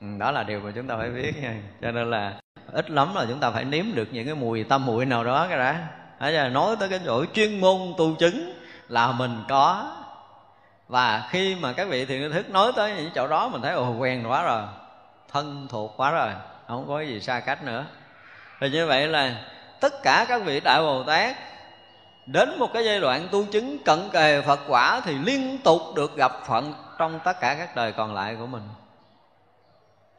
Ừ, 0.00 0.06
đó 0.18 0.30
là 0.30 0.42
điều 0.42 0.60
mà 0.60 0.72
chúng 0.74 0.86
ta 0.86 0.96
phải 0.96 1.10
biết 1.10 1.32
nha. 1.42 1.54
Cho 1.82 1.90
nên 1.90 2.10
là 2.10 2.41
ít 2.72 2.90
lắm 2.90 3.14
là 3.14 3.24
chúng 3.28 3.38
ta 3.38 3.50
phải 3.50 3.64
nếm 3.64 3.84
được 3.94 4.08
những 4.12 4.26
cái 4.26 4.34
mùi 4.34 4.64
tâm 4.64 4.86
mùi 4.86 5.04
nào 5.04 5.24
đó 5.24 5.46
cái 5.48 5.58
đã. 5.58 5.88
Giờ 6.30 6.48
nói 6.48 6.76
tới 6.80 6.88
cái 6.88 7.00
chỗ 7.06 7.24
chuyên 7.34 7.60
môn 7.60 7.78
tu 7.98 8.14
chứng 8.14 8.52
là 8.88 9.12
mình 9.12 9.44
có. 9.48 9.96
Và 10.88 11.28
khi 11.30 11.54
mà 11.54 11.72
các 11.72 11.88
vị 11.88 12.04
thiền 12.04 12.32
thức 12.32 12.50
nói 12.50 12.72
tới 12.76 12.94
những 12.96 13.10
chỗ 13.14 13.28
đó, 13.28 13.48
mình 13.48 13.62
thấy, 13.62 13.72
ồ, 13.72 13.94
quen 13.98 14.24
quá 14.30 14.42
rồi. 14.42 14.62
Thân 15.32 15.66
thuộc 15.70 15.94
quá 15.96 16.10
rồi. 16.10 16.30
Không 16.68 16.88
có 16.88 17.00
gì 17.00 17.20
xa 17.20 17.40
cách 17.40 17.64
nữa. 17.64 17.84
Thì 18.60 18.70
như 18.70 18.86
vậy 18.86 19.06
là 19.06 19.34
tất 19.80 20.02
cả 20.02 20.24
các 20.28 20.42
vị 20.44 20.60
đại 20.60 20.82
bồ 20.82 21.02
tát 21.02 21.36
đến 22.26 22.58
một 22.58 22.72
cái 22.74 22.84
giai 22.84 23.00
đoạn 23.00 23.28
tu 23.30 23.44
chứng 23.44 23.78
cận 23.84 24.10
kề 24.12 24.42
phật 24.42 24.60
quả 24.68 25.00
thì 25.04 25.14
liên 25.14 25.58
tục 25.58 25.80
được 25.96 26.16
gặp 26.16 26.32
phận 26.46 26.74
trong 26.98 27.20
tất 27.24 27.40
cả 27.40 27.54
các 27.54 27.76
đời 27.76 27.92
còn 27.92 28.14
lại 28.14 28.36
của 28.38 28.46
mình 28.46 28.62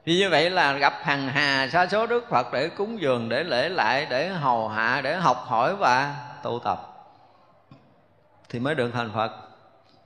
vì 0.06 0.18
như 0.18 0.30
vậy 0.30 0.50
là 0.50 0.74
gặp 0.74 0.94
hằng 1.02 1.28
hà, 1.28 1.68
sa 1.72 1.88
số 1.88 2.08
đức 2.08 2.30
phật 2.30 2.54
để 2.54 2.70
cúng 2.70 3.02
dường, 3.02 3.30
để 3.30 3.44
lễ 3.44 3.70
lại, 3.70 4.08
để 4.10 4.30
hầu 4.30 4.68
hạ, 4.68 5.02
để 5.04 5.16
học 5.16 5.46
hỏi 5.48 5.76
và 5.76 6.16
tu 6.44 6.60
tập. 6.64 6.90
Thì 8.50 8.60
mới 8.60 8.76
được 8.76 8.92
thành 8.94 9.12
phật. 9.14 9.32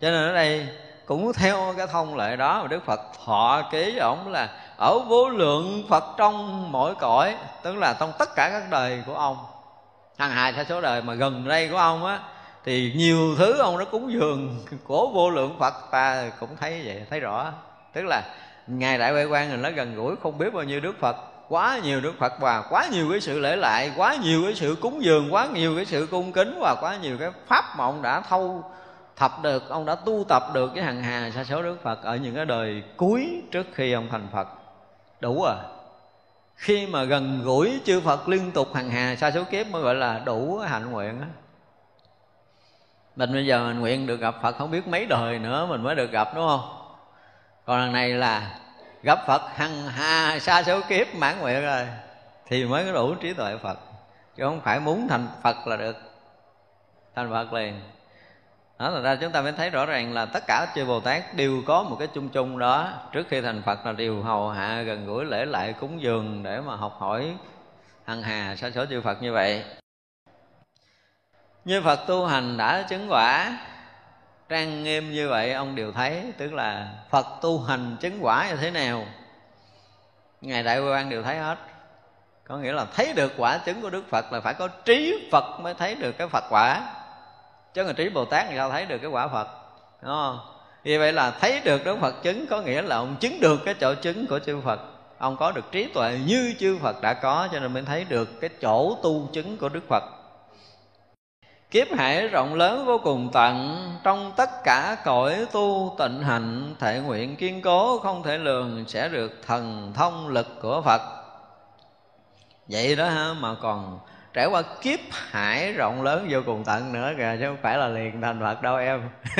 Cho 0.01 0.09
nên 0.09 0.27
ở 0.27 0.33
đây 0.33 0.67
cũng 1.05 1.33
theo 1.33 1.73
cái 1.77 1.87
thông 1.87 2.17
lệ 2.17 2.35
đó 2.35 2.61
mà 2.61 2.67
đức 2.67 2.85
phật 2.85 2.99
thọ 3.25 3.61
ký 3.71 3.83
với 3.83 3.99
ổng 3.99 4.31
là 4.31 4.49
ở 4.77 4.99
vô 4.99 5.29
lượng 5.29 5.83
phật 5.89 6.03
trong 6.17 6.71
mỗi 6.71 6.95
cõi, 6.95 7.35
tức 7.63 7.75
là 7.75 7.95
trong 7.99 8.13
tất 8.19 8.35
cả 8.35 8.49
các 8.49 8.63
đời 8.69 9.03
của 9.05 9.15
ông. 9.15 9.37
Hằng 10.17 10.31
hà 10.31 10.51
sa 10.51 10.63
số 10.63 10.81
đời 10.81 11.01
mà 11.01 11.13
gần 11.13 11.47
đây 11.47 11.69
của 11.69 11.77
ông 11.77 12.05
á, 12.05 12.19
thì 12.65 12.93
nhiều 12.95 13.35
thứ 13.37 13.59
ông 13.59 13.77
đã 13.77 13.85
cúng 13.85 14.11
dường 14.11 14.65
của 14.83 15.09
vô 15.13 15.29
lượng 15.29 15.55
phật, 15.59 15.73
ta 15.91 16.29
cũng 16.39 16.55
thấy 16.55 16.81
vậy, 16.85 17.05
thấy 17.09 17.19
rõ. 17.19 17.51
Tức 17.93 18.05
là 18.05 18.21
ngài 18.67 18.97
đại 18.97 19.11
huệ 19.11 19.25
quan 19.25 19.49
là 19.49 19.55
nó 19.55 19.69
gần 19.71 19.95
gũi, 19.95 20.15
không 20.15 20.37
biết 20.37 20.53
bao 20.53 20.63
nhiêu 20.63 20.79
đức 20.79 20.99
phật, 20.99 21.15
quá 21.49 21.79
nhiều 21.83 22.01
đức 22.01 22.13
phật 22.19 22.33
và 22.39 22.61
quá 22.69 22.87
nhiều 22.91 23.07
cái 23.11 23.21
sự 23.21 23.39
lễ 23.39 23.55
lại, 23.55 23.91
quá 23.97 24.15
nhiều 24.15 24.43
cái 24.43 24.55
sự 24.55 24.75
cúng 24.81 25.03
dường, 25.03 25.33
quá 25.33 25.47
nhiều 25.53 25.75
cái 25.75 25.85
sự 25.85 26.07
cung 26.11 26.31
kính 26.31 26.57
và 26.61 26.75
quá 26.81 26.97
nhiều 27.01 27.17
cái 27.17 27.29
pháp 27.47 27.65
mà 27.77 27.83
ông 27.83 28.01
đã 28.01 28.21
thâu 28.21 28.63
thập 29.15 29.31
được, 29.41 29.69
ông 29.69 29.85
đã 29.85 29.95
tu 29.95 30.25
tập 30.29 30.43
được 30.53 30.71
cái 30.75 30.83
hằng 30.83 31.03
hà 31.03 31.31
sa 31.35 31.43
số 31.43 31.63
đức 31.63 31.77
phật 31.83 32.03
ở 32.03 32.15
những 32.15 32.35
cái 32.35 32.45
đời 32.45 32.83
cuối 32.97 33.41
trước 33.51 33.67
khi 33.73 33.91
ông 33.91 34.07
thành 34.11 34.27
phật. 34.33 34.47
Đủ 35.19 35.43
à. 35.43 35.55
Khi 36.55 36.87
mà 36.87 37.03
gần 37.03 37.41
gũi 37.43 37.79
chư 37.85 38.01
phật 38.01 38.29
liên 38.29 38.51
tục 38.51 38.73
hằng 38.73 38.89
hà 38.89 39.15
sa 39.15 39.31
số 39.31 39.43
kiếp 39.43 39.67
mới 39.67 39.81
gọi 39.81 39.95
là 39.95 40.21
đủ 40.25 40.57
hạnh 40.57 40.91
nguyện 40.91 41.21
á. 41.21 41.27
Mình 43.15 43.33
bây 43.33 43.45
giờ 43.45 43.67
mình 43.67 43.79
nguyện 43.79 44.07
được 44.07 44.19
gặp 44.19 44.35
phật 44.41 44.57
không 44.57 44.71
biết 44.71 44.87
mấy 44.87 45.05
đời 45.05 45.39
nữa, 45.39 45.65
mình 45.69 45.83
mới 45.83 45.95
được 45.95 46.11
gặp, 46.11 46.35
đúng 46.35 46.47
không? 46.47 46.76
Còn 47.67 47.79
lần 47.79 47.91
này 47.91 48.09
là 48.09 48.59
gặp 49.03 49.19
phật, 49.27 49.41
hằng 49.55 49.87
hà 49.87 50.39
xa 50.39 50.63
số 50.63 50.81
kiếp 50.89 51.15
mãn 51.15 51.39
nguyện 51.39 51.61
rồi, 51.61 51.87
thì 52.45 52.65
mới 52.65 52.85
có 52.85 52.91
đủ 52.91 53.15
trí 53.15 53.33
tuệ 53.33 53.57
phật. 53.57 53.79
Chứ 54.35 54.43
không 54.43 54.61
phải 54.61 54.79
muốn 54.79 55.07
thành 55.07 55.27
phật 55.43 55.67
là 55.67 55.77
được, 55.77 55.95
thành 57.15 57.29
phật 57.31 57.53
liền. 57.53 57.81
Đó 58.79 58.89
là 58.89 59.01
ra 59.01 59.15
chúng 59.15 59.31
ta 59.31 59.41
mới 59.41 59.51
thấy 59.51 59.69
rõ 59.69 59.85
ràng 59.85 60.13
là 60.13 60.25
tất 60.25 60.43
cả 60.47 60.67
chư 60.75 60.85
Bồ 60.85 60.99
Tát 60.99 61.35
đều 61.35 61.61
có 61.65 61.83
một 61.83 61.95
cái 61.99 62.07
chung 62.13 62.29
chung 62.29 62.59
đó. 62.59 62.93
Trước 63.11 63.27
khi 63.29 63.41
thành 63.41 63.61
Phật 63.65 63.85
là 63.85 63.91
đều 63.91 64.21
hầu 64.21 64.49
hạ 64.49 64.81
gần 64.81 65.05
gũi, 65.05 65.25
lễ 65.25 65.45
lại 65.45 65.73
cúng 65.73 66.01
dường 66.01 66.43
Để 66.43 66.61
mà 66.61 66.75
học 66.75 66.95
hỏi 66.99 67.35
hằng 68.05 68.21
hà 68.21 68.55
sa 68.55 68.71
số 68.71 68.85
chư 68.85 69.01
Phật 69.01 69.21
như 69.21 69.33
vậy. 69.33 69.63
Như 71.65 71.81
Phật 71.81 71.99
tu 72.07 72.25
hành 72.25 72.57
đã 72.57 72.85
chứng 72.89 73.11
quả 73.11 73.57
Trang 74.49 74.83
nghiêm 74.83 75.11
như 75.11 75.29
vậy, 75.29 75.53
ông 75.53 75.75
đều 75.75 75.91
thấy, 75.91 76.33
Tức 76.37 76.53
là 76.53 76.87
Phật 77.09 77.25
tu 77.41 77.59
hành 77.59 77.97
chứng 77.99 78.17
quả 78.21 78.49
như 78.49 78.55
thế 78.55 78.71
nào. 78.71 79.05
Ngài 80.41 80.63
Đại 80.63 80.79
quan 80.79 81.09
đều 81.09 81.23
thấy 81.23 81.37
hết. 81.37 81.57
Có 82.47 82.57
nghĩa 82.57 82.73
là 82.73 82.85
thấy 82.95 83.13
được 83.13 83.33
quả 83.37 83.57
chứng 83.57 83.81
của 83.81 83.89
Đức 83.89 84.03
Phật 84.09 84.31
Là 84.31 84.41
phải 84.41 84.53
có 84.53 84.67
trí 84.67 85.29
Phật 85.31 85.59
mới 85.59 85.73
thấy 85.73 85.95
được 85.95 86.11
cái 86.11 86.27
Phật 86.27 86.43
quả. 86.49 86.93
Chứ 87.77 87.83
người 87.83 87.93
trí 87.93 88.09
bồ 88.09 88.25
tát 88.25 88.45
thì 88.49 88.55
sao 88.57 88.69
thấy 88.69 88.85
được 88.85 88.97
cái 88.97 89.09
quả 89.11 89.27
phật, 89.27 89.47
đúng 90.01 90.11
không? 90.11 90.39
Vì 90.83 90.97
vậy 90.97 91.13
là 91.13 91.31
thấy 91.31 91.61
được 91.63 91.85
đức 91.85 91.97
phật 92.01 92.23
chứng 92.23 92.47
có 92.47 92.61
nghĩa 92.61 92.81
là 92.81 92.95
ông 92.95 93.15
chứng 93.19 93.39
được 93.39 93.59
cái 93.65 93.73
chỗ 93.73 93.95
chứng 93.95 94.27
của 94.27 94.39
chư 94.39 94.61
phật. 94.61 94.79
Ông 95.17 95.37
có 95.37 95.51
được 95.51 95.71
trí 95.71 95.85
tuệ 95.93 96.19
như 96.25 96.53
chư 96.59 96.77
phật 96.81 97.01
đã 97.01 97.13
có, 97.13 97.47
cho 97.51 97.59
nên 97.59 97.73
mới 97.73 97.83
thấy 97.83 98.05
được 98.09 98.41
cái 98.41 98.49
chỗ 98.61 98.97
tu 99.03 99.29
chứng 99.33 99.57
của 99.57 99.69
đức 99.69 99.83
phật. 99.89 100.03
Kiếp 101.71 101.87
hải 101.97 102.27
rộng 102.27 102.53
lớn 102.55 102.85
vô 102.85 102.97
cùng 103.03 103.29
tận, 103.33 103.77
Trong 104.03 104.33
tất 104.37 104.49
cả 104.63 104.97
cõi 105.03 105.45
tu 105.51 105.95
tịnh 105.99 106.23
hạnh 106.23 106.75
Thể 106.79 106.99
nguyện 106.99 107.35
kiên 107.35 107.61
cố 107.61 107.99
không 107.99 108.23
thể 108.23 108.37
lường 108.37 108.85
Sẽ 108.87 109.09
được 109.09 109.41
thần 109.47 109.91
thông 109.95 110.27
lực 110.27 110.47
của 110.61 110.81
Phật. 110.85 111.01
Vậy 112.67 112.95
đó 112.95 113.09
ha, 113.09 113.33
mà 113.33 113.55
còn 113.61 113.99
trải 114.33 114.45
qua 114.45 114.61
kiếp 114.81 114.99
hải 115.11 115.73
rộng 115.73 116.03
lớn 116.03 116.27
vô 116.29 116.39
cùng 116.45 116.63
tận 116.63 116.93
nữa 116.93 117.13
kìa, 117.17 117.35
chứ 117.39 117.45
không 117.45 117.57
phải 117.61 117.77
là 117.77 117.87
liền 117.87 118.21
thành 118.21 118.39
phật 118.39 118.61
đâu 118.61 118.77
em. 118.77 119.01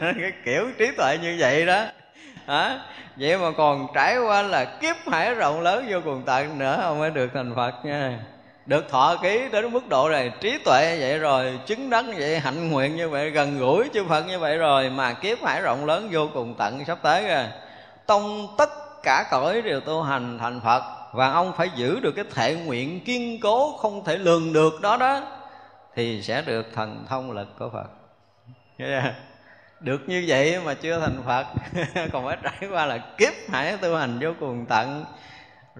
Cái 0.00 0.32
kiểu 0.44 0.66
trí 0.78 0.90
tuệ 0.96 1.18
như 1.22 1.36
vậy 1.38 1.66
đó. 1.66 1.84
Hả? 2.46 2.78
Vậy 3.16 3.38
mà 3.38 3.46
còn 3.56 3.86
trải 3.94 4.18
qua 4.18 4.42
là 4.42 4.64
kiếp 4.64 4.96
hải 5.06 5.34
rộng 5.34 5.60
lớn 5.60 5.86
vô 5.88 5.98
cùng 6.04 6.22
tận 6.26 6.58
nữa 6.58 6.78
không 6.82 6.98
mới 6.98 7.10
được 7.10 7.30
thành 7.34 7.54
phật 7.56 7.84
nha 7.84 8.18
được 8.66 8.88
thọ 8.88 9.16
ký 9.22 9.48
đến 9.52 9.72
mức 9.72 9.88
độ 9.88 10.08
này, 10.08 10.32
trí 10.40 10.58
tuệ 10.64 10.96
vậy 11.00 11.18
rồi, 11.18 11.58
chứng 11.66 11.90
đắc 11.90 12.04
vậy, 12.18 12.38
hạnh 12.38 12.70
nguyện 12.70 12.96
như 12.96 13.08
vậy, 13.08 13.30
gần 13.30 13.58
gũi 13.58 13.90
chư 13.94 14.04
phật 14.04 14.26
như 14.26 14.38
vậy 14.38 14.58
rồi, 14.58 14.90
mà 14.90 15.12
kiếp 15.12 15.44
hải 15.44 15.60
rộng 15.60 15.86
lớn 15.86 16.08
vô 16.12 16.28
cùng 16.34 16.54
tận 16.58 16.84
sắp 16.84 16.98
tới 17.02 17.28
rồi 17.28 17.44
tông 18.06 18.54
tất 18.58 18.70
cả 19.02 19.24
cõi 19.30 19.62
đều 19.62 19.80
tu 19.80 20.02
hành 20.02 20.38
thành 20.38 20.60
phật, 20.60 20.82
và 21.12 21.32
ông 21.32 21.52
phải 21.56 21.70
giữ 21.76 22.00
được 22.00 22.12
cái 22.12 22.24
thệ 22.34 22.54
nguyện 22.54 23.04
kiên 23.04 23.40
cố 23.40 23.76
không 23.76 24.04
thể 24.04 24.18
lường 24.18 24.52
được 24.52 24.80
đó 24.80 24.96
đó, 24.96 25.22
thì 25.94 26.22
sẽ 26.22 26.42
được 26.42 26.66
thần 26.74 27.04
thông 27.08 27.32
lực 27.32 27.48
của 27.58 27.70
phật. 27.72 27.86
Yeah. 28.78 29.14
được 29.80 30.00
như 30.06 30.24
vậy 30.26 30.60
mà 30.64 30.74
chưa 30.74 31.00
thành 31.00 31.22
phật, 31.26 31.46
còn 32.12 32.26
phải 32.26 32.36
trải 32.42 32.68
qua 32.70 32.86
là 32.86 32.98
kiếp 33.18 33.32
hải 33.48 33.76
tu 33.76 33.96
hành 33.96 34.18
vô 34.20 34.30
cùng 34.40 34.66
tận 34.68 35.04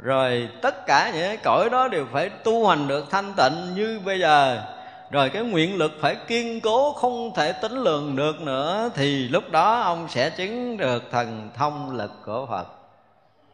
rồi 0.03 0.49
tất 0.63 0.87
cả 0.87 1.11
những 1.15 1.23
cái 1.23 1.37
cõi 1.37 1.71
đó 1.71 1.89
đều 1.89 2.07
phải 2.13 2.29
tu 2.29 2.69
hành 2.69 2.89
được 2.89 3.11
thanh 3.11 3.33
tịnh 3.37 3.75
như 3.75 4.01
bây 4.05 4.21
giờ. 4.21 4.63
Rồi 5.11 5.31
cái 5.31 5.43
nguyện 5.43 5.77
lực 5.77 5.93
phải 6.01 6.17
kiên 6.27 6.61
cố, 6.61 6.93
không 6.93 7.35
thể 7.35 7.53
tính 7.53 7.73
lường 7.73 8.17
được 8.17 8.41
nữa, 8.41 8.91
thì 8.95 9.29
lúc 9.29 9.51
đó 9.51 9.81
ông 9.81 10.09
sẽ 10.09 10.31
chứng 10.31 10.77
được 10.77 11.03
thần 11.11 11.51
thông 11.55 11.97
lực 11.97 12.11
của 12.25 12.47
phật. 12.47 12.67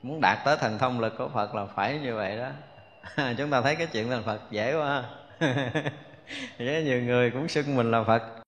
Muốn 0.02 0.20
đạt 0.20 0.38
tới 0.44 0.56
thần 0.56 0.78
thông 0.78 1.00
lực 1.00 1.18
của 1.18 1.28
phật 1.34 1.54
là 1.54 1.66
phải 1.76 1.98
như 1.98 2.14
vậy 2.14 2.38
đó. 2.38 2.48
Chúng 3.38 3.50
ta 3.50 3.60
thấy 3.60 3.76
cái 3.76 3.86
chuyện 3.86 4.10
thành 4.10 4.22
phật 4.22 4.40
dễ 4.50 4.74
quá 4.74 5.04
nhiều 6.58 7.02
người 7.02 7.30
cũng 7.30 7.48
xưng 7.48 7.76
mình 7.76 7.90
là 7.90 8.02
phật. 8.02 8.41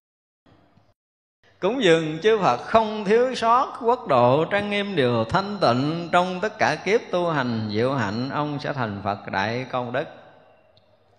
Cúng 1.64 1.84
dường 1.84 2.18
chư 2.22 2.38
Phật 2.38 2.56
không 2.56 3.04
thiếu 3.04 3.34
sót 3.34 3.78
Quốc 3.80 4.08
độ 4.08 4.44
trang 4.44 4.70
nghiêm 4.70 4.96
điều 4.96 5.24
thanh 5.24 5.58
tịnh. 5.60 6.08
Trong 6.12 6.40
tất 6.40 6.58
cả 6.58 6.74
kiếp 6.74 7.00
tu 7.10 7.30
hành 7.30 7.68
diệu 7.72 7.94
hạnh 7.94 8.30
Ông 8.30 8.58
sẽ 8.60 8.72
thành 8.72 9.00
Phật 9.04 9.18
đại 9.32 9.66
công 9.70 9.92
đức. 9.92 10.04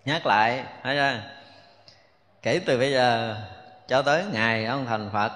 Nhắc 0.04 0.26
lại 0.26 0.64
thấy 0.82 0.96
chưa? 0.96 1.20
Kể 2.42 2.60
từ 2.66 2.78
bây 2.78 2.92
giờ 2.92 3.36
cho 3.88 4.02
tới 4.02 4.24
ngày 4.32 4.64
ông 4.64 4.86
thành 4.86 5.10
Phật 5.12 5.32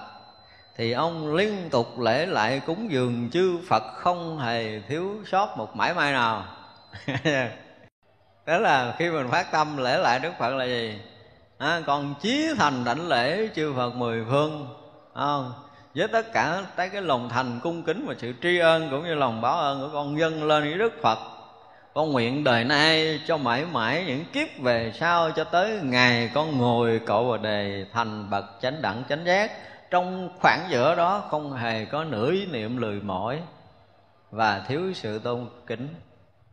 thì 0.77 0.93
ông 0.93 1.35
liên 1.35 1.69
tục 1.71 2.01
lễ 2.01 2.27
lại 2.27 2.61
cúng 2.67 2.93
dường 2.93 3.31
chư 3.33 3.59
Phật 3.69 3.83
không 3.95 4.39
hề 4.39 4.81
thiếu 4.89 5.17
sót 5.27 5.55
một 5.57 5.77
mãi 5.77 5.95
may 5.95 6.13
nào. 6.13 6.45
Đó 8.47 8.59
là 8.59 8.95
khi 8.99 9.11
mình 9.11 9.29
phát 9.29 9.53
tâm 9.53 9.77
lễ 9.77 9.99
lại 9.99 10.19
Đức 10.19 10.33
Phật 10.39 10.55
là 10.55 10.65
gì? 10.65 11.01
À, 11.59 11.81
còn 11.87 12.15
chí 12.21 12.49
thành 12.59 12.85
đảnh 12.85 13.09
lễ 13.09 13.49
chư 13.55 13.73
Phật 13.77 13.95
mười 13.95 14.25
phương 14.31 14.80
không, 15.15 15.53
với 15.95 16.09
tất 16.09 16.33
cả 16.33 16.63
tới 16.77 16.89
cái 16.89 17.03
lòng 17.03 17.29
thành 17.29 17.61
cung 17.63 17.83
kính 17.83 18.05
và 18.09 18.15
sự 18.19 18.35
tri 18.43 18.59
ân 18.59 18.89
cũng 18.91 19.05
như 19.05 19.15
lòng 19.15 19.41
báo 19.41 19.57
ơn 19.57 19.81
của 19.81 19.89
con 19.93 20.19
dân 20.19 20.45
lên 20.45 20.63
với 20.63 20.79
Đức 20.79 20.93
Phật, 21.03 21.19
con 21.95 22.13
nguyện 22.13 22.45
đời 22.45 22.65
nay 22.65 23.21
cho 23.27 23.37
mãi 23.37 23.65
mãi 23.73 24.05
những 24.07 24.25
kiếp 24.33 24.49
về 24.61 24.93
sau 24.95 25.31
cho 25.31 25.45
tới 25.45 25.81
ngày 25.83 26.31
con 26.35 26.59
ngồi 26.59 27.01
cậu 27.07 27.31
và 27.31 27.37
đề 27.37 27.87
thành 27.93 28.31
bậc 28.31 28.45
chánh 28.63 28.83
đẳng 28.83 29.03
chánh 29.09 29.25
giác 29.25 29.51
trong 29.91 30.29
khoảng 30.41 30.67
giữa 30.71 30.95
đó 30.95 31.23
không 31.31 31.53
hề 31.53 31.85
có 31.85 32.05
nửa 32.05 32.31
ý 32.31 32.47
niệm 32.47 32.77
lười 32.77 33.01
mỏi 33.01 33.41
và 34.31 34.65
thiếu 34.69 34.93
sự 34.95 35.19
tôn 35.19 35.47
kính 35.67 35.89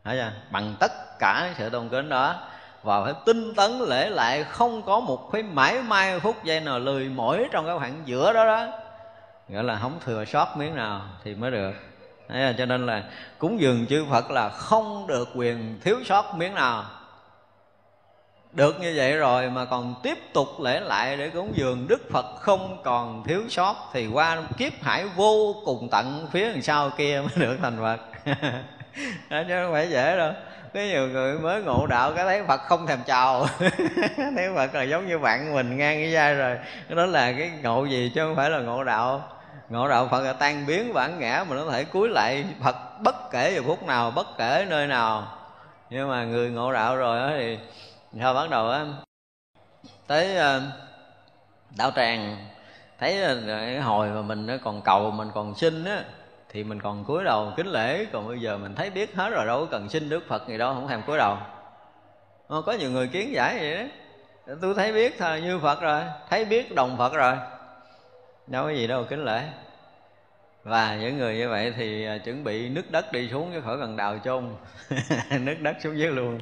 Thấy 0.03 0.18
chưa? 0.18 0.32
bằng 0.51 0.76
tất 0.80 0.91
cả 1.20 1.53
sự 1.58 1.70
tôn 1.70 1.89
kính 1.89 2.10
đó 2.10 2.36
và 2.88 3.03
phải 3.03 3.13
tinh 3.25 3.53
tấn 3.55 3.79
lễ 3.79 4.09
lại 4.09 4.43
không 4.43 4.81
có 4.81 4.99
một 4.99 5.31
cái 5.31 5.43
mãi 5.43 5.81
may 5.81 6.19
phút 6.19 6.43
giây 6.43 6.59
nào 6.59 6.79
lười 6.79 7.09
mỏi 7.09 7.45
trong 7.51 7.65
cái 7.65 7.75
khoảng 7.77 8.01
giữa 8.05 8.33
đó 8.33 8.45
đó. 8.45 8.67
Gọi 9.49 9.63
là 9.63 9.79
không 9.81 9.99
thừa 10.05 10.25
sót 10.25 10.57
miếng 10.57 10.75
nào 10.75 11.01
thì 11.23 11.35
mới 11.35 11.51
được. 11.51 11.71
Đấy, 12.29 12.55
cho 12.57 12.65
nên 12.65 12.85
là 12.85 13.03
cúng 13.38 13.61
dường 13.61 13.85
chư 13.89 14.05
Phật 14.09 14.31
là 14.31 14.49
không 14.49 15.07
được 15.07 15.29
quyền 15.35 15.79
thiếu 15.83 15.97
sót 16.05 16.35
miếng 16.35 16.53
nào. 16.53 16.83
Được 18.51 18.79
như 18.79 18.93
vậy 18.95 19.17
rồi 19.17 19.49
mà 19.49 19.65
còn 19.65 19.95
tiếp 20.03 20.17
tục 20.33 20.47
lễ 20.61 20.79
lại 20.79 21.17
để 21.17 21.29
cúng 21.29 21.51
dường 21.55 21.88
đức 21.88 22.01
phật 22.11 22.25
không 22.39 22.77
còn 22.83 23.23
thiếu 23.23 23.43
sót 23.49 23.75
thì 23.93 24.07
qua 24.07 24.41
kiếp 24.57 24.73
hải 24.81 25.05
vô 25.15 25.55
cùng 25.65 25.88
tận 25.91 26.27
phía 26.31 26.51
đằng 26.51 26.61
sau 26.61 26.89
kia 26.89 27.21
mới 27.21 27.47
được 27.47 27.57
thành 27.61 27.77
phật. 27.77 27.99
Đó, 29.29 29.41
chứ 29.47 29.63
không 29.63 29.73
phải 29.73 29.89
dễ 29.89 30.17
đâu 30.17 30.31
có 30.78 30.84
nhiều 30.84 31.07
người 31.07 31.39
mới 31.39 31.61
ngộ 31.61 31.88
đạo 31.88 32.13
cái 32.15 32.25
thấy 32.25 32.43
phật 32.43 32.61
không 32.61 32.88
thèm 32.88 32.99
chào. 33.05 33.47
Thấy 34.17 34.49
phật 34.55 34.75
là 34.75 34.84
giống 34.84 35.07
như 35.07 35.19
bạn 35.19 35.55
mình 35.55 35.78
ngang 35.78 35.97
cái 35.97 36.13
vai 36.13 36.36
rồi. 36.36 36.57
Đó 36.89 37.05
là 37.05 37.32
cái 37.32 37.51
ngộ 37.63 37.86
gì 37.86 38.11
chứ 38.15 38.21
không 38.21 38.36
phải 38.36 38.49
là 38.49 38.59
ngộ 38.59 38.84
đạo. 38.84 39.30
Ngộ 39.69 39.88
đạo 39.88 40.07
phật 40.11 40.21
là 40.23 40.34
tan 40.34 40.65
biến 40.65 40.93
bản 40.93 41.19
ngã 41.19 41.45
mà 41.49 41.55
nó 41.55 41.65
có 41.65 41.71
thể 41.71 41.84
cúi 41.84 42.09
lại 42.09 42.45
phật 42.63 42.75
bất 43.01 43.32
kể 43.32 43.53
giờ 43.55 43.61
phút 43.65 43.88
nào, 43.88 44.11
bất 44.11 44.28
kể 44.38 44.65
nơi 44.69 44.88
nào. 44.88 45.38
Nhưng 45.89 46.09
mà 46.09 46.23
người 46.23 46.49
ngộ 46.49 46.73
đạo 46.73 46.97
rồi 46.97 47.19
đó 47.19 47.30
thì 47.38 47.57
sao 48.19 48.34
bắt 48.34 48.49
đầu 48.49 48.69
á? 48.69 48.86
Tới 50.07 50.36
ờ, 50.38 50.61
đạo 51.78 51.91
tràng. 51.95 52.38
Thấy 52.99 53.23
ờ, 53.23 53.41
cái 53.47 53.80
hồi 53.80 54.09
mà 54.09 54.21
mình 54.21 54.45
nó 54.45 54.53
còn 54.63 54.82
cầu, 54.82 55.11
mình 55.11 55.30
còn 55.34 55.55
xin 55.55 55.86
á 55.86 56.03
thì 56.58 56.64
mình 56.64 56.82
còn 56.82 57.03
cúi 57.05 57.24
đầu 57.24 57.53
kính 57.58 57.68
lễ. 57.68 58.05
Còn 58.12 58.28
bây 58.28 58.39
giờ 58.39 58.58
mình 58.58 58.76
thấy 58.76 58.89
biết 58.89 59.16
hết 59.16 59.30
rồi, 59.30 59.45
đâu 59.45 59.60
có 59.60 59.68
cần 59.72 59.89
xin 59.89 60.10
đức 60.10 60.28
phật 60.28 60.47
gì 60.47 60.58
đâu, 60.58 60.74
không 60.74 60.88
thèm 60.88 61.01
cúi 61.01 61.18
đầu. 61.18 61.38
Ờ, 62.47 62.62
có 62.62 62.74
nhiều 62.74 62.91
người 62.91 63.08
kiến 63.08 63.34
giải 63.34 63.58
vậy 63.60 63.89
đó 64.47 64.53
tôi 64.62 64.74
thấy 64.76 64.93
biết 64.93 65.16
thôi 65.20 65.41
như 65.41 65.60
phật 65.60 65.82
rồi, 65.82 66.01
thấy 66.30 66.45
biết 66.45 66.76
đồng 66.76 66.97
phật 66.97 67.14
rồi. 67.14 67.36
Đâu 68.47 68.64
có 68.64 68.70
gì 68.70 68.88
đâu, 68.88 69.03
kính 69.10 69.26
lễ. 69.26 69.43
Và 70.64 70.95
những 70.95 71.18
người 71.18 71.38
như 71.38 71.49
vậy 71.49 71.74
thì 71.78 72.05
à, 72.05 72.18
chuẩn 72.18 72.43
bị 72.43 72.70
nước 72.70 72.91
đất 72.91 73.12
đi 73.12 73.30
xuống 73.30 73.49
chứ 73.53 73.62
khỏi 73.62 73.78
cần 73.80 73.95
đào 73.95 74.20
chôn. 74.24 74.43
Nước 75.39 75.55
đất 75.62 75.76
xuống 75.80 75.97
dưới 75.97 76.12
luôn. 76.12 76.39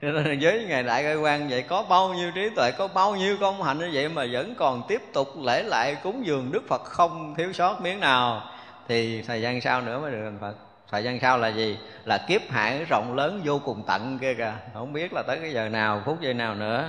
Nên 0.00 0.38
với 0.42 0.64
ngày 0.68 0.82
đại 0.82 1.02
cơ 1.02 1.20
quan 1.22 1.48
vậy, 1.48 1.62
có 1.62 1.82
bao 1.82 2.14
nhiêu 2.14 2.30
trí 2.34 2.48
tuệ, 2.56 2.70
có 2.70 2.88
bao 2.88 3.16
nhiêu 3.16 3.36
công 3.40 3.62
hạnh 3.62 3.78
như 3.78 3.90
vậy 3.92 4.08
mà 4.08 4.26
vẫn 4.32 4.54
còn 4.54 4.82
tiếp 4.88 5.02
tục 5.12 5.28
lễ 5.42 5.62
lại 5.62 5.96
cúng 6.02 6.26
dường 6.26 6.52
đức 6.52 6.62
phật 6.68 6.84
không 6.84 7.34
thiếu 7.38 7.52
sót 7.52 7.80
miếng 7.80 8.00
nào 8.00 8.51
thì 8.88 9.22
thời 9.22 9.40
gian 9.40 9.60
sau 9.60 9.80
nữa 9.80 9.98
mới 9.98 10.10
được 10.12 10.20
thành 10.24 10.38
phật. 10.40 10.54
Thời 10.90 11.04
gian 11.04 11.20
sau 11.20 11.38
là 11.38 11.48
gì? 11.48 11.78
Là 12.04 12.18
kiếp 12.28 12.50
hải 12.50 12.84
rộng 12.84 13.14
lớn 13.16 13.40
vô 13.44 13.60
cùng 13.64 13.82
tận 13.86 14.18
kia 14.18 14.34
kìa. 14.34 14.54
Không 14.74 14.92
biết 14.92 15.12
là 15.12 15.22
tới 15.26 15.38
cái 15.38 15.52
giờ 15.52 15.68
nào 15.68 16.02
phút 16.04 16.20
giây 16.20 16.34
nào 16.34 16.54
nữa. 16.54 16.88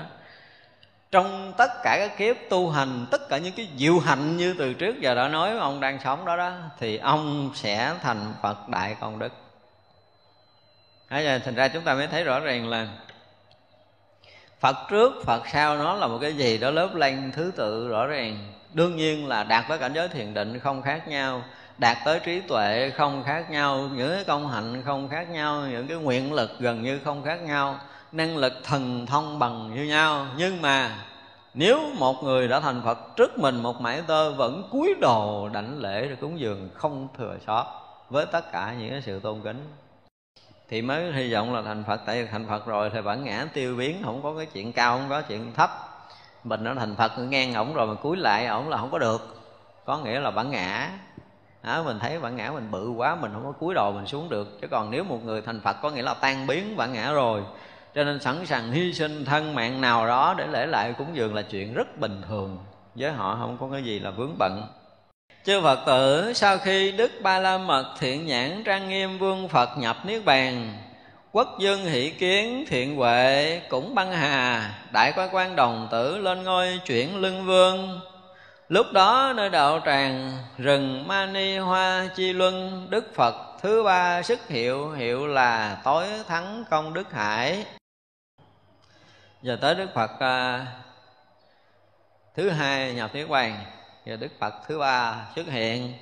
Trong 1.12 1.54
tất 1.58 1.72
cả 1.84 1.98
các 2.00 2.18
kiếp 2.18 2.36
tu 2.50 2.70
hành 2.70 3.06
tất 3.12 3.30
cả 3.30 3.38
những 3.38 3.54
cái 3.54 3.68
diệu 3.78 4.00
hạnh 4.00 4.38
như 4.38 4.56
từ 4.60 4.74
trước 4.74 5.00
giờ 5.00 5.16
đã 5.16 5.28
nói 5.28 5.58
ông 5.58 5.80
đang 5.80 6.00
sống 6.04 6.26
đó 6.26 6.38
đó 6.38 6.54
thì 6.80 6.98
ông 6.98 7.52
sẽ 7.56 7.94
thành 8.02 8.34
phật 8.42 8.70
đại 8.70 8.96
công 9.00 9.20
đức. 9.20 9.34
Thế 11.10 11.24
giờ 11.24 11.40
thành 11.46 11.56
ra 11.56 11.68
chúng 11.68 11.84
ta 11.84 11.94
mới 11.94 12.08
thấy 12.08 12.24
rõ 12.24 12.40
ràng 12.40 12.70
là 12.70 12.88
Phật 14.60 14.76
trước, 14.90 15.14
Phật 15.26 15.44
sau 15.48 15.78
nó 15.78 15.94
là 15.94 16.08
một 16.08 16.18
cái 16.22 16.34
gì 16.34 16.58
đó 16.58 16.72
lớp 16.72 16.96
lanh 16.96 17.32
thứ 17.32 17.52
tự 17.56 17.88
rõ 17.88 18.08
ràng. 18.08 18.54
Đương 18.74 18.96
nhiên 18.96 19.28
là 19.28 19.44
đạt 19.44 19.66
tới 19.70 19.78
cảnh 19.78 19.94
giới 19.94 20.08
thiền 20.08 20.34
định 20.34 20.60
không 20.60 20.82
khác 20.82 21.08
nhau. 21.08 21.44
Đạt 21.78 21.98
tới 22.06 22.20
trí 22.20 22.42
tuệ 22.42 22.92
không 22.98 23.24
khác 23.26 23.52
nhau, 23.52 23.90
Những 23.96 24.16
cái 24.16 24.24
công 24.24 24.48
hạnh 24.48 24.82
không 24.86 25.10
khác 25.10 25.30
nhau, 25.30 25.62
Những 25.72 25.88
cái 25.88 25.98
nguyện 25.98 26.34
lực 26.34 26.52
gần 26.60 26.84
như 26.84 27.00
không 27.06 27.24
khác 27.24 27.42
nhau, 27.42 27.80
Năng 28.12 28.38
lực 28.38 28.54
thần 28.64 29.06
thông 29.06 29.40
bằng 29.40 29.76
như 29.76 29.84
nhau. 29.84 30.28
Nhưng 30.38 30.62
mà 30.62 30.92
nếu 31.54 31.80
một 32.00 32.24
người 32.24 32.48
đã 32.48 32.60
thành 32.60 32.82
Phật 32.86 33.16
trước 33.16 33.40
mình 33.40 33.64
một 33.64 33.82
mãi 33.82 34.02
tơ 34.08 34.32
Vẫn 34.32 34.70
cúi 34.72 34.94
đồ 35.02 35.50
đảnh 35.54 35.78
lễ 35.80 36.08
rồi 36.08 36.18
cúng 36.22 36.40
dường 36.40 36.70
không 36.74 37.08
thừa 37.18 37.38
sót 37.48 37.66
Với 38.10 38.26
tất 38.26 38.52
cả 38.52 38.76
những 38.80 38.90
cái 38.90 39.02
sự 39.02 39.20
tôn 39.20 39.42
kính, 39.42 39.68
thì 40.70 40.82
mới 40.82 41.12
hy 41.12 41.34
vọng 41.34 41.54
là 41.54 41.62
thành 41.62 41.84
phật. 41.88 42.02
Tại 42.06 42.22
vì 42.22 42.28
thành 42.32 42.48
phật 42.48 42.66
rồi 42.66 42.90
thì 42.94 43.02
bản 43.02 43.24
ngã 43.24 43.48
tiêu 43.54 43.76
biến, 43.76 44.02
không 44.04 44.24
có 44.24 44.34
cái 44.38 44.46
chuyện 44.46 44.74
cao, 44.74 44.98
không 44.98 45.10
có 45.10 45.22
chuyện 45.22 45.54
thấp. 45.54 45.70
Mình 46.44 46.64
nó 46.64 46.74
thành 46.76 46.96
phật 46.96 47.12
ngang 47.18 47.54
ổng 47.54 47.74
rồi 47.74 47.88
mà 47.88 47.94
cúi 47.94 48.18
lại, 48.18 48.46
ổng 48.46 48.70
là 48.70 48.78
không 48.78 48.92
có 48.92 49.00
được. 49.00 49.44
Có 49.86 49.98
nghĩa 49.98 50.20
là 50.20 50.32
bản 50.32 50.52
ngã 50.52 50.90
đó, 51.64 51.84
mình 51.84 52.00
thấy 52.00 52.20
bản 52.20 52.36
ngã 52.36 52.52
mình 52.52 52.72
bự 52.72 52.90
quá 52.90 53.16
mình 53.16 53.32
không 53.34 53.44
có 53.44 53.52
cúi 53.52 53.74
đầu 53.74 53.92
mình 53.92 54.06
xuống 54.06 54.30
được. 54.30 54.62
Chứ 54.62 54.68
còn 54.72 54.92
nếu 54.92 55.04
một 55.04 55.26
người 55.26 55.42
thành 55.42 55.60
phật 55.60 55.78
có 55.82 55.90
nghĩa 55.90 56.02
là 56.02 56.14
tan 56.14 56.48
biến 56.48 56.78
bản 56.78 56.94
ngã 56.94 57.12
rồi. 57.12 57.42
Cho 57.96 58.04
nên 58.04 58.20
sẵn 58.20 58.46
sàng 58.46 58.72
hy 58.72 58.94
sinh 58.94 59.26
thân 59.26 59.56
mạng 59.56 59.82
nào 59.82 60.08
đó 60.08 60.36
để 60.38 60.48
lễ 60.48 60.66
lại 60.66 60.94
cúng 60.98 61.08
dường 61.14 61.36
là 61.36 61.42
chuyện 61.42 61.74
rất 61.74 62.00
bình 62.00 62.22
thường. 62.28 62.58
Với 62.96 63.12
họ 63.12 63.38
không 63.40 63.58
có 63.60 63.68
cái 63.72 63.84
gì 63.84 64.00
là 64.00 64.12
vướng 64.12 64.36
bận. 64.40 64.68
Chư 65.44 65.62
Phật 65.62 65.80
tử 65.86 66.34
sau 66.34 66.58
khi 66.58 66.92
Đức 66.92 67.12
Ba 67.24 67.40
La 67.40 67.58
Mật 67.58 67.96
thiện 68.00 68.26
nhãn 68.26 68.64
trang 68.64 68.90
nghiêm 68.90 69.20
vương 69.20 69.48
Phật 69.48 69.70
nhập 69.78 69.98
Niết 70.06 70.26
Bàn 70.26 70.78
Quốc 71.32 71.60
dân 71.60 71.86
hỷ 71.86 72.10
kiến 72.10 72.66
thiện 72.68 72.96
huệ 72.96 73.62
cũng 73.70 73.96
băng 73.96 74.12
hà. 74.12 74.72
Đại 74.92 75.14
quan 75.16 75.30
quan 75.32 75.56
đồng 75.56 75.88
tử 75.92 76.18
lên 76.18 76.44
ngôi 76.44 76.80
chuyển 76.86 77.18
lưng 77.18 77.46
vương. 77.46 78.00
Lúc 78.74 78.94
đó 78.94 79.34
nơi 79.36 79.50
đạo 79.50 79.80
tràng 79.86 80.38
rừng 80.58 81.08
Mani 81.08 81.58
Hoa 81.58 82.08
Chi 82.16 82.34
Luân 82.34 82.88
Đức 82.90 83.16
Phật 83.16 83.36
thứ 83.62 83.84
ba 83.84 84.22
sức 84.22 84.48
hiệu 84.48 84.92
hiệu 84.92 85.28
là 85.28 85.82
tối 85.84 86.06
thắng 86.28 86.64
công 86.70 86.94
đức 86.94 87.12
hải. 87.12 87.66
Giờ 89.42 89.58
tới 89.62 89.76
Đức 89.76 89.90
Phật 89.94 90.12
à, 90.20 90.66
thứ 92.36 92.50
hai 92.50 92.94
nhập 92.94 93.10
Niết 93.14 93.30
Bàn 93.30 93.66
giờ 94.06 94.18
đức 94.18 94.32
phật 94.40 94.54
thứ 94.68 94.80
ba 94.80 95.28
xuất 95.36 95.48
hiện. 95.48 95.94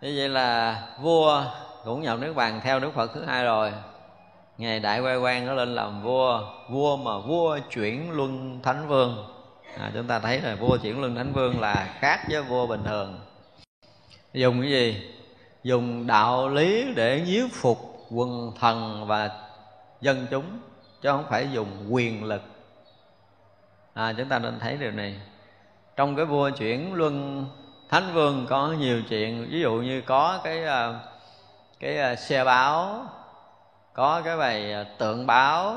Như 0.00 0.14
vậy 0.16 0.28
là 0.28 0.82
vua 1.00 1.44
cũng 1.84 2.02
nhập 2.02 2.18
nước 2.18 2.32
bàn 2.36 2.60
theo 2.64 2.80
đức 2.80 2.90
phật 2.94 3.10
thứ 3.14 3.24
hai 3.24 3.44
rồi. 3.44 3.72
Ngày 4.58 4.80
đại 4.80 5.00
quay 5.00 5.16
quan 5.16 5.46
nó 5.46 5.54
lên 5.54 5.74
làm 5.74 6.02
vua 6.02 6.40
vua 6.70 6.96
mà 6.96 7.18
vua 7.18 7.58
chuyển 7.70 8.10
luân 8.10 8.60
thánh 8.62 8.88
vương 8.88 9.37
à, 9.80 9.90
chúng 9.94 10.06
ta 10.06 10.18
thấy 10.18 10.40
là 10.40 10.54
vua 10.54 10.76
chuyển 10.76 11.00
luân 11.00 11.14
thánh 11.14 11.32
vương 11.32 11.60
là 11.60 11.96
khác 11.98 12.20
với 12.30 12.42
vua 12.42 12.66
bình 12.66 12.84
thường. 12.84 13.20
Dùng 14.32 14.60
cái 14.60 14.70
gì? 14.70 15.10
Dùng 15.62 16.06
đạo 16.06 16.48
lý 16.48 16.92
để 16.94 17.22
nhiếp 17.26 17.50
phục 17.52 18.06
quân 18.10 18.52
thần 18.60 19.06
và 19.06 19.30
dân 20.00 20.26
chúng 20.30 20.44
chứ 21.02 21.10
không 21.10 21.24
phải 21.28 21.48
dùng 21.52 21.86
quyền 21.90 22.24
lực. 22.24 22.42
À, 23.94 24.12
chúng 24.16 24.28
ta 24.28 24.38
nên 24.38 24.58
thấy 24.58 24.76
điều 24.76 24.90
này. 24.90 25.20
Trong 25.96 26.16
cái 26.16 26.24
vua 26.24 26.50
chuyển 26.50 26.94
luân 26.94 27.46
thánh 27.88 28.14
vương 28.14 28.46
có 28.48 28.68
nhiều 28.68 29.02
chuyện 29.08 29.48
ví 29.50 29.60
dụ 29.60 29.72
như 29.72 30.00
có 30.00 30.40
cái 30.44 30.64
à, 30.64 31.00
cái 31.80 31.98
à, 31.98 32.14
xe 32.14 32.44
báo 32.44 33.06
có 33.92 34.22
cái 34.24 34.36
bài 34.36 34.72
à, 34.72 34.84
tượng 34.98 35.26
báo. 35.26 35.76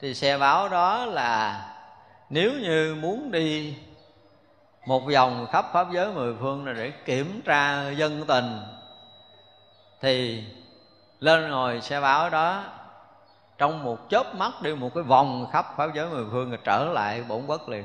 Thì 0.00 0.14
xe 0.14 0.38
báo 0.38 0.68
đó 0.68 1.04
là 1.04 1.64
nếu 2.30 2.52
như 2.52 2.94
muốn 3.00 3.30
đi 3.30 3.76
một 4.86 5.00
vòng 5.14 5.46
khắp 5.52 5.64
pháp 5.72 5.86
giới 5.92 6.12
mười 6.12 6.34
phương 6.40 6.66
là 6.66 6.72
để 6.72 6.92
kiểm 7.04 7.40
tra 7.44 7.90
dân 7.90 8.24
tình 8.28 8.58
thì 10.00 10.44
lên 11.20 11.50
ngồi 11.50 11.80
xe 11.80 12.00
báo 12.00 12.30
đó 12.30 12.64
trong 13.58 13.84
một 13.84 14.10
chớp 14.10 14.34
mắt 14.34 14.52
đi 14.62 14.74
một 14.74 14.94
cái 14.94 15.04
vòng 15.04 15.46
khắp 15.52 15.66
pháp 15.76 15.94
giới 15.94 16.08
mười 16.10 16.24
phương 16.30 16.50
rồi 16.50 16.58
trở 16.64 16.84
lại 16.94 17.24
bổn 17.28 17.46
quốc 17.46 17.68
liền. 17.68 17.84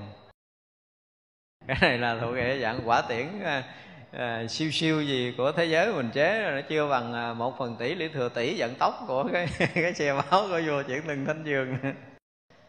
Cái 1.67 1.77
này 1.81 1.97
là 1.97 2.17
thuộc 2.21 2.35
về 2.35 2.59
dạng 2.61 2.79
quả 2.85 3.01
tiễn 3.01 3.43
à, 3.43 3.63
à, 4.11 4.47
siêu 4.49 4.71
siêu 4.71 5.01
gì 5.01 5.33
của 5.37 5.51
thế 5.51 5.65
giới 5.65 5.93
mình 5.93 6.09
chế 6.13 6.51
nó 6.55 6.61
chưa 6.69 6.87
bằng 6.87 7.13
à, 7.13 7.33
một 7.33 7.57
phần 7.57 7.75
tỷ 7.75 7.95
lý 7.95 8.07
thừa 8.07 8.29
tỷ 8.29 8.59
vận 8.59 8.75
tốc 8.75 9.03
của 9.07 9.27
cái 9.33 9.47
cái 9.73 9.93
xe 9.93 10.13
báo 10.13 10.47
của 10.49 10.61
vua 10.67 10.83
chuyển 10.87 11.01
từng 11.07 11.25
thánh 11.25 11.43
dương 11.43 11.77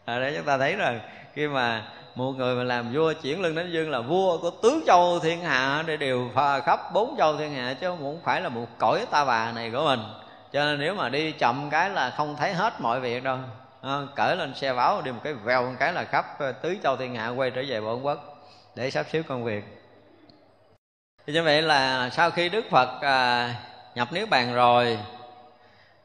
à, 0.05 0.19
để 0.19 0.33
chúng 0.37 0.45
ta 0.45 0.57
thấy 0.57 0.75
rồi 0.75 0.99
khi 1.33 1.47
mà 1.47 1.83
một 2.15 2.31
người 2.31 2.55
mà 2.55 2.63
làm 2.63 2.93
vua 2.93 3.13
chuyển 3.13 3.41
lưng 3.41 3.55
đến 3.55 3.71
dương 3.71 3.91
là 3.91 4.01
vua 4.01 4.37
của 4.37 4.49
tứ 4.49 4.83
châu 4.87 5.19
thiên 5.19 5.41
hạ 5.41 5.83
để 5.87 5.97
đều 5.97 6.29
pha 6.35 6.59
khắp 6.59 6.93
bốn 6.93 7.15
châu 7.17 7.37
thiên 7.37 7.53
hạ 7.53 7.73
chứ 7.73 7.87
không 7.87 8.19
phải 8.23 8.41
là 8.41 8.49
một 8.49 8.65
cõi 8.77 9.05
ta 9.11 9.25
bà 9.25 9.51
này 9.51 9.71
của 9.71 9.85
mình. 9.85 9.99
Cho 10.51 10.65
nên 10.65 10.79
nếu 10.79 10.95
mà 10.95 11.09
đi 11.09 11.31
chậm 11.31 11.69
cái 11.69 11.89
là 11.89 12.09
không 12.09 12.35
thấy 12.35 12.53
hết 12.53 12.81
mọi 12.81 12.99
việc 12.99 13.23
đâu. 13.23 13.37
À, 13.81 13.99
cởi 14.15 14.35
lên 14.35 14.55
xe 14.55 14.73
báo 14.73 15.01
đi 15.01 15.11
một 15.11 15.19
cái 15.23 15.33
vèo 15.33 15.65
một 15.65 15.75
cái 15.79 15.93
là 15.93 16.03
khắp 16.03 16.25
ờ, 16.39 16.51
tứ 16.51 16.77
châu 16.83 16.97
thiên 16.97 17.15
hạ 17.15 17.29
quay 17.29 17.51
trở 17.51 17.63
về 17.67 17.81
bổn 17.81 18.01
quốc 18.01 18.45
để 18.75 18.91
sắp 18.91 19.05
xếp 19.11 19.21
công 19.27 19.43
việc. 19.43 19.63
Thì 21.27 21.33
như 21.33 21.43
vậy 21.43 21.61
là 21.61 22.09
sau 22.09 22.31
khi 22.31 22.49
đức 22.49 22.65
phật 22.71 23.01
à, 23.01 23.55
nhập 23.95 24.07
niết 24.13 24.29
bàn 24.29 24.53
rồi 24.53 24.99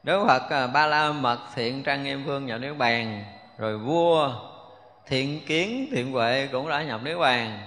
đức 0.02 0.24
phật 0.26 0.50
à, 0.50 0.66
ba 0.66 0.86
la 0.86 1.12
mật 1.12 1.38
thiện 1.54 1.82
trang 1.82 2.04
nghiêm 2.04 2.24
vương 2.24 2.46
nhập 2.46 2.60
niết 2.60 2.76
bàn 2.78 3.24
rồi 3.58 3.78
vua 3.78 4.30
thiện 5.08 5.40
kiến 5.46 5.88
thiện 5.92 6.12
huệ 6.12 6.48
cũng 6.52 6.68
đã 6.68 6.82
nhập 6.82 7.00
niết 7.04 7.18
bàn. 7.18 7.60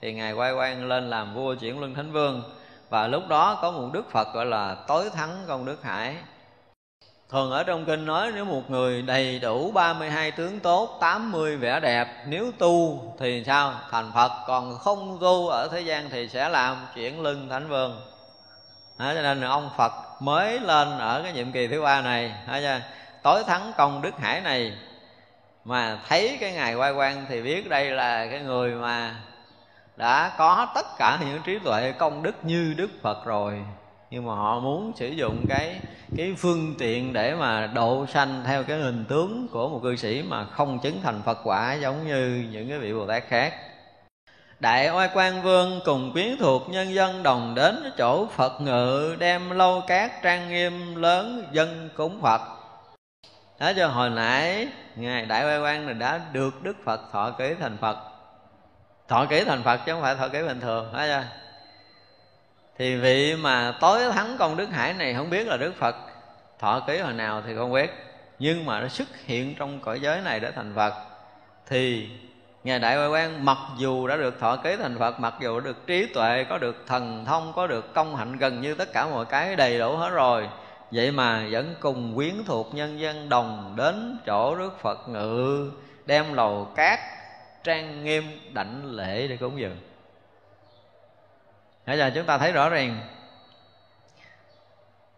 Thì 0.00 0.12
ngài 0.12 0.32
quay 0.32 0.52
quan 0.52 0.88
lên 0.88 1.10
làm 1.10 1.34
vua 1.34 1.54
chuyển 1.54 1.80
luân 1.80 1.94
thánh 1.94 2.12
vương. 2.12 2.42
Và 2.90 3.06
lúc 3.06 3.28
đó 3.28 3.58
có 3.62 3.70
một 3.70 3.90
đức 3.92 4.10
phật 4.10 4.34
gọi 4.34 4.46
là 4.46 4.76
tối 4.88 5.10
thắng 5.10 5.44
công 5.48 5.64
đức 5.64 5.82
hải. 5.82 6.16
Thường 7.30 7.50
ở 7.50 7.62
trong 7.62 7.84
kinh 7.84 8.06
nói 8.06 8.30
nếu 8.34 8.44
một 8.44 8.70
người 8.70 9.02
đầy 9.02 9.38
đủ 9.38 9.70
32 9.72 10.30
tướng 10.30 10.60
tốt 10.60 10.98
80 11.00 11.56
vẻ 11.56 11.80
đẹp 11.80 12.24
Nếu 12.26 12.52
tu 12.58 13.02
thì 13.18 13.44
sao? 13.46 13.74
Thành 13.90 14.10
Phật 14.14 14.32
Còn 14.46 14.78
không 14.78 15.18
tu 15.20 15.48
ở 15.48 15.68
thế 15.72 15.80
gian 15.80 16.10
thì 16.10 16.28
sẽ 16.28 16.48
làm 16.48 16.76
chuyển 16.94 17.22
lưng 17.22 17.48
Thánh 17.48 17.68
Vương. 17.68 18.00
Đó, 18.98 19.12
Cho 19.14 19.22
nên 19.22 19.40
ông 19.40 19.70
Phật 19.76 19.92
mới 20.20 20.60
lên 20.60 20.98
ở 20.98 21.22
cái 21.22 21.32
nhiệm 21.32 21.52
kỳ 21.52 21.66
thứ 21.66 21.82
ba 21.82 22.00
này. 22.00 22.34
Chưa? 22.46 22.80
Tối 23.22 23.44
thắng 23.44 23.72
công 23.76 24.02
Đức 24.02 24.18
Hải 24.18 24.40
này 24.40 24.72
mà 25.64 25.98
thấy 26.08 26.38
cái 26.40 26.52
ngày 26.52 26.74
quay 26.74 26.92
quan 26.92 27.26
thì 27.28 27.42
biết 27.42 27.68
đây 27.68 27.90
là 27.90 28.26
cái 28.26 28.40
người 28.40 28.74
mà 28.74 29.14
đã 29.96 30.32
có 30.38 30.66
tất 30.74 30.86
cả 30.98 31.18
những 31.20 31.42
trí 31.44 31.58
tuệ 31.58 31.92
công 31.98 32.22
đức 32.22 32.34
như 32.42 32.74
Đức 32.76 32.90
Phật 33.02 33.24
rồi 33.24 33.64
nhưng 34.10 34.26
mà 34.26 34.34
họ 34.34 34.60
muốn 34.60 34.92
sử 34.96 35.08
dụng 35.08 35.44
cái 35.48 35.80
cái 36.16 36.34
phương 36.38 36.74
tiện 36.78 37.12
để 37.12 37.34
mà 37.34 37.66
độ 37.66 38.06
sanh 38.06 38.42
theo 38.46 38.62
cái 38.62 38.78
hình 38.78 39.04
tướng 39.08 39.48
của 39.52 39.68
một 39.68 39.80
cư 39.82 39.96
sĩ 39.96 40.22
mà 40.22 40.44
không 40.44 40.78
chứng 40.78 41.00
thành 41.02 41.22
Phật 41.24 41.38
quả 41.44 41.74
giống 41.74 42.06
như 42.06 42.46
những 42.50 42.68
cái 42.68 42.78
vị 42.78 42.92
Bồ 42.92 43.06
Tát 43.06 43.22
khác 43.28 43.54
Đại 44.60 44.90
oai 44.90 45.08
quan 45.14 45.42
vương 45.42 45.80
cùng 45.84 46.12
quyến 46.12 46.36
thuộc 46.38 46.68
nhân 46.70 46.94
dân 46.94 47.22
đồng 47.22 47.54
đến 47.54 47.92
chỗ 47.98 48.26
Phật 48.26 48.60
ngự, 48.60 49.16
đem 49.18 49.50
lâu 49.50 49.82
cát 49.86 50.22
trang 50.22 50.48
nghiêm 50.48 50.94
lớn 50.94 51.48
dân 51.52 51.88
cúng 51.96 52.20
Phật. 52.22 52.40
Đó 53.62 53.72
cho 53.76 53.88
hồi 53.88 54.10
nãy 54.10 54.68
Ngài 54.96 55.26
Đại 55.26 55.44
quay 55.44 55.60
quan 55.60 55.86
này 55.86 55.94
đã 55.94 56.20
được 56.32 56.62
Đức 56.62 56.76
Phật 56.84 57.00
thọ 57.12 57.30
ký 57.30 57.54
thành 57.60 57.76
Phật. 57.76 57.96
Thọ 59.08 59.26
ký 59.26 59.44
thành 59.44 59.62
Phật 59.62 59.76
chứ 59.86 59.92
không 59.92 60.02
phải 60.02 60.14
thọ 60.14 60.28
ký 60.28 60.42
bình 60.42 60.60
thường. 60.60 60.88
phải 60.92 61.08
chưa? 61.08 61.24
Thì 62.78 62.96
vị 62.96 63.36
mà 63.36 63.74
tối 63.80 64.12
thắng 64.12 64.36
công 64.38 64.56
Đức 64.56 64.66
Hải 64.70 64.94
này 64.94 65.14
không 65.14 65.30
biết 65.30 65.46
là 65.46 65.56
Đức 65.56 65.74
Phật 65.78 65.96
thọ 66.58 66.80
ký 66.80 66.98
hồi 66.98 67.12
nào 67.12 67.42
thì 67.46 67.54
không 67.56 67.72
biết. 67.72 67.90
Nhưng 68.38 68.66
mà 68.66 68.80
nó 68.80 68.88
xuất 68.88 69.08
hiện 69.24 69.54
trong 69.54 69.80
cõi 69.80 70.00
giới 70.00 70.20
này 70.20 70.40
để 70.40 70.50
thành 70.50 70.72
Phật. 70.76 70.94
Thì 71.66 72.08
Ngài 72.64 72.78
Đại 72.78 72.96
quay 72.96 73.08
quan 73.08 73.44
mặc 73.44 73.58
dù 73.78 74.06
đã 74.06 74.16
được 74.16 74.40
thọ 74.40 74.56
ký 74.56 74.76
thành 74.76 74.98
Phật 74.98 75.20
Mặc 75.20 75.34
dù 75.40 75.60
đã 75.60 75.64
được 75.64 75.86
trí 75.86 76.06
tuệ, 76.06 76.46
có 76.50 76.58
được 76.58 76.84
thần 76.86 77.24
thông, 77.24 77.52
có 77.56 77.66
được 77.66 77.94
công 77.94 78.16
hạnh 78.16 78.36
gần 78.38 78.60
như 78.60 78.74
tất 78.74 78.92
cả 78.92 79.06
mọi 79.06 79.24
cái 79.24 79.56
đầy 79.56 79.78
đủ 79.78 79.96
hết 79.96 80.10
rồi 80.10 80.48
Vậy 80.92 81.10
mà 81.10 81.46
vẫn 81.50 81.74
cùng 81.80 82.14
quyến 82.14 82.44
thuộc 82.46 82.74
nhân 82.74 83.00
dân 83.00 83.28
đồng 83.28 83.74
đến 83.76 84.18
chỗ 84.26 84.56
Đức 84.56 84.80
Phật 84.80 85.08
ngự, 85.08 85.70
Đem 86.06 86.34
lầu 86.34 86.68
cát 86.76 87.00
trang 87.64 88.04
nghiêm 88.04 88.24
đảnh 88.52 88.84
lễ 88.84 89.28
để 89.28 89.36
cúng 89.36 89.60
dường. 89.60 89.76
Bây 91.86 91.98
giờ 91.98 92.10
chúng 92.14 92.26
ta 92.26 92.38
thấy 92.38 92.52
rõ 92.52 92.68
ràng, 92.68 93.00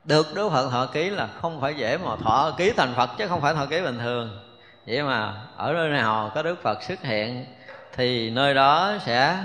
Được 0.04 0.26
Đức 0.34 0.50
Phật 0.50 0.70
thọ 0.70 0.86
ký 0.86 1.10
là 1.10 1.26
không 1.26 1.60
phải 1.60 1.74
dễ 1.74 1.98
mà 1.98 2.16
thọ 2.16 2.54
ký 2.58 2.72
thành 2.76 2.94
Phật 2.96 3.10
chứ 3.18 3.28
không 3.28 3.40
phải 3.40 3.54
thọ 3.54 3.66
ký 3.66 3.80
bình 3.80 3.98
thường. 3.98 4.38
Vậy 4.86 5.02
mà 5.02 5.42
ở 5.56 5.72
nơi 5.72 5.88
nào 5.88 6.30
có 6.34 6.42
đức 6.42 6.62
phật 6.62 6.82
xuất 6.82 7.02
hiện, 7.02 7.46
thì 7.92 8.30
nơi 8.30 8.54
đó 8.54 8.94
sẽ, 9.06 9.36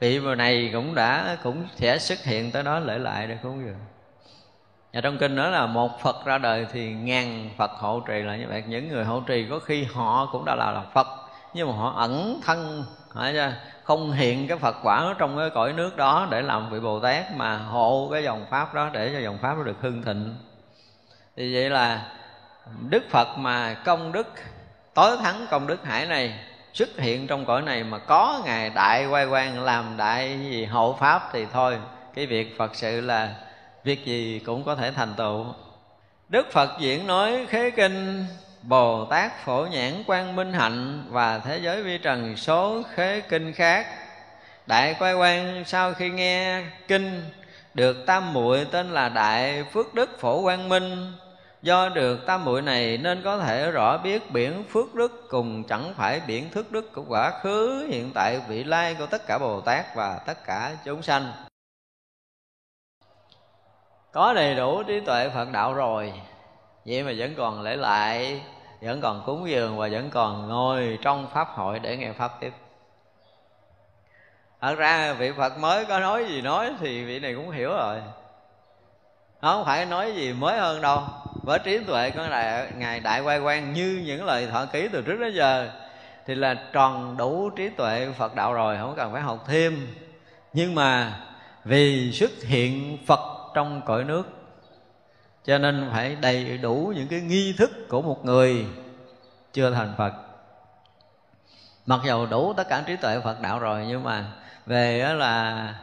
vị 0.00 0.20
này 0.36 0.70
cũng 0.72 0.94
đã, 0.94 1.36
cũng 1.42 1.68
sẽ 1.76 1.98
xuất 1.98 2.24
hiện 2.24 2.52
tới 2.52 2.62
đó 2.62 2.78
lễ 2.78 2.98
lại 2.98 3.26
để 3.26 3.38
cúng 3.42 3.62
dường 3.64 3.78
và 4.92 5.00
trong 5.00 5.18
kinh 5.18 5.36
nói 5.36 5.50
là 5.50 5.66
một 5.66 6.00
Phật 6.00 6.24
ra 6.24 6.38
đời 6.38 6.66
thì 6.72 6.92
ngàn 6.92 7.50
Phật 7.56 7.70
hộ 7.70 8.00
trì 8.00 8.22
là 8.22 8.36
như 8.36 8.46
vậy. 8.48 8.64
Những 8.66 8.88
người 8.88 9.04
hộ 9.04 9.20
trì 9.20 9.46
có 9.50 9.58
khi 9.58 9.84
họ 9.84 10.28
cũng 10.32 10.44
đã 10.44 10.54
là, 10.54 10.70
là 10.70 10.82
Phật 10.94 11.06
Nhưng 11.54 11.68
mà 11.68 11.74
họ 11.76 11.92
ẩn 11.96 12.40
thân 12.44 12.84
Không 13.84 14.12
hiện 14.12 14.48
cái 14.48 14.58
Phật 14.58 14.76
quả 14.82 14.96
ở 14.96 15.14
trong 15.18 15.38
cái 15.38 15.50
cõi 15.50 15.72
nước 15.72 15.96
đó 15.96 16.28
Để 16.30 16.42
làm 16.42 16.70
vị 16.70 16.80
Bồ 16.80 17.00
Tát 17.00 17.36
Mà 17.36 17.58
hộ 17.58 18.08
cái 18.12 18.24
dòng 18.24 18.46
Pháp 18.50 18.74
đó 18.74 18.90
Để 18.92 19.10
cho 19.14 19.20
dòng 19.20 19.38
Pháp 19.42 19.54
nó 19.56 19.62
được 19.62 19.76
hưng 19.80 20.02
thịnh. 20.02 20.34
Thì 21.36 21.54
vậy 21.54 21.70
là 21.70 22.02
đức 22.88 23.02
phật 23.10 23.38
mà 23.38 23.74
công 23.84 24.12
đức 24.12 24.26
tối 24.94 25.16
thắng 25.22 25.46
công 25.50 25.66
đức 25.66 25.84
hải 25.84 26.06
này 26.06 26.34
xuất 26.72 26.88
hiện 26.98 27.26
trong 27.26 27.44
cõi 27.44 27.62
này 27.62 27.84
mà 27.84 27.98
có 27.98 28.42
ngài 28.44 28.70
đại 28.70 29.06
quay 29.06 29.26
quan 29.26 29.64
làm 29.64 29.96
đại 29.96 30.38
gì 30.40 30.64
hộ 30.64 30.96
pháp 31.00 31.28
thì 31.32 31.46
thôi. 31.52 31.78
Cái 32.14 32.26
việc 32.26 32.58
phật 32.58 32.74
sự 32.74 33.00
là 33.00 33.34
việc 33.84 34.04
gì 34.04 34.42
cũng 34.46 34.64
có 34.64 34.76
thể 34.76 34.90
thành 34.90 35.14
tựu. 35.16 35.44
Đức 36.28 36.52
phật 36.52 36.70
diễn 36.80 37.06
nói 37.06 37.46
khế 37.48 37.70
kinh, 37.70 38.24
bồ 38.62 39.04
tát 39.04 39.44
phổ 39.44 39.66
nhãn 39.70 40.04
quang 40.06 40.36
minh 40.36 40.52
hạnh 40.52 41.04
và 41.08 41.38
thế 41.38 41.58
giới 41.58 41.82
vi 41.82 41.98
trần 41.98 42.36
số 42.36 42.82
khế 42.94 43.20
kinh 43.20 43.52
khác. 43.52 43.86
Đại 44.66 44.96
quay 44.98 45.14
quan 45.14 45.64
sau 45.66 45.94
khi 45.94 46.10
nghe 46.10 46.62
kinh, 46.88 47.22
được 47.74 48.06
tam 48.06 48.32
muội 48.32 48.66
tên 48.70 48.90
là 48.90 49.08
đại 49.08 49.64
phước 49.72 49.94
đức 49.94 50.20
phổ 50.20 50.42
quang 50.42 50.68
minh. 50.68 51.12
Do 51.62 51.88
được 51.88 52.26
tam 52.26 52.44
muội 52.44 52.62
này 52.62 52.98
nên 52.98 53.22
có 53.22 53.38
thể 53.38 53.70
rõ 53.70 53.98
biết 53.98 54.30
biển 54.30 54.64
phước 54.72 54.94
đức 54.94 55.26
cùng 55.28 55.64
chẳng 55.64 55.94
phải 55.96 56.20
biển 56.26 56.50
thức 56.50 56.72
đức 56.72 56.92
của 56.92 57.04
quá 57.08 57.32
khứ, 57.42 57.86
hiện 57.90 58.10
tại 58.14 58.40
vị 58.48 58.64
lai 58.64 58.94
của 58.94 59.06
tất 59.06 59.26
cả 59.26 59.38
bồ 59.38 59.60
tát 59.60 59.94
và 59.94 60.20
tất 60.26 60.44
cả 60.44 60.72
chúng 60.84 61.02
sanh 61.02 61.32
có 64.12 64.32
đầy 64.32 64.54
đủ 64.54 64.82
trí 64.82 65.00
tuệ 65.00 65.28
phật 65.28 65.48
đạo 65.52 65.74
rồi. 65.74 66.12
Vậy 66.84 67.02
mà 67.02 67.12
vẫn 67.16 67.34
còn 67.34 67.62
lễ 67.62 67.76
lại, 67.76 68.42
vẫn 68.80 69.00
còn 69.00 69.22
cúng 69.26 69.48
dường 69.50 69.78
và 69.78 69.88
vẫn 69.92 70.10
còn 70.10 70.48
ngồi 70.48 70.98
trong 71.02 71.26
pháp 71.34 71.48
hội 71.48 71.78
để 71.78 71.96
nghe 71.96 72.12
pháp 72.12 72.32
tiếp. 72.40 72.52
Thật 74.60 74.74
ra 74.74 75.12
vị 75.12 75.32
phật 75.36 75.58
mới 75.58 75.84
có 75.84 76.00
nói 76.00 76.24
gì 76.24 76.42
nói 76.42 76.70
thì 76.80 77.04
vị 77.04 77.20
này 77.20 77.34
cũng 77.34 77.50
hiểu 77.50 77.70
rồi. 77.70 77.96
Nó 79.42 79.52
không 79.52 79.64
phải 79.64 79.86
nói 79.86 80.12
gì 80.12 80.32
mới 80.32 80.58
hơn 80.58 80.80
đâu. 80.80 81.02
Với 81.42 81.58
trí 81.58 81.78
tuệ 81.78 82.10
có 82.10 82.28
đại 82.28 82.66
ngài 82.76 83.00
đại 83.00 83.20
quay 83.20 83.38
quan 83.38 83.72
như 83.72 84.02
những 84.06 84.24
lời 84.24 84.46
thọ 84.46 84.64
ký 84.72 84.88
từ 84.92 85.02
trước 85.02 85.16
đến 85.20 85.34
giờ, 85.34 85.70
thì 86.26 86.34
là 86.34 86.54
tròn 86.72 87.16
đủ 87.16 87.50
trí 87.50 87.68
tuệ 87.68 88.08
phật 88.18 88.34
đạo 88.34 88.52
rồi, 88.52 88.76
không 88.80 88.94
cần 88.96 89.12
phải 89.12 89.22
học 89.22 89.44
thêm. 89.46 89.94
Nhưng 90.52 90.74
mà 90.74 91.20
vì 91.64 92.12
xuất 92.12 92.30
hiện 92.46 92.98
phật 93.06 93.41
trong 93.54 93.82
cõi 93.86 94.04
nước. 94.04 94.22
Cho 95.44 95.58
nên 95.58 95.88
phải 95.92 96.16
đầy 96.20 96.58
đủ 96.58 96.92
những 96.96 97.08
cái 97.08 97.20
nghi 97.20 97.54
thức 97.58 97.70
của 97.88 98.02
một 98.02 98.24
người 98.24 98.66
chưa 99.52 99.70
thành 99.70 99.94
phật. 99.98 100.12
Mặc 101.86 102.00
dầu 102.04 102.26
đủ 102.26 102.52
tất 102.52 102.68
cả 102.68 102.82
trí 102.86 102.96
tuệ 102.96 103.20
phật 103.20 103.40
đạo 103.40 103.58
rồi, 103.58 103.84
nhưng 103.88 104.04
mà 104.04 104.24
về 104.66 105.14
là 105.16 105.74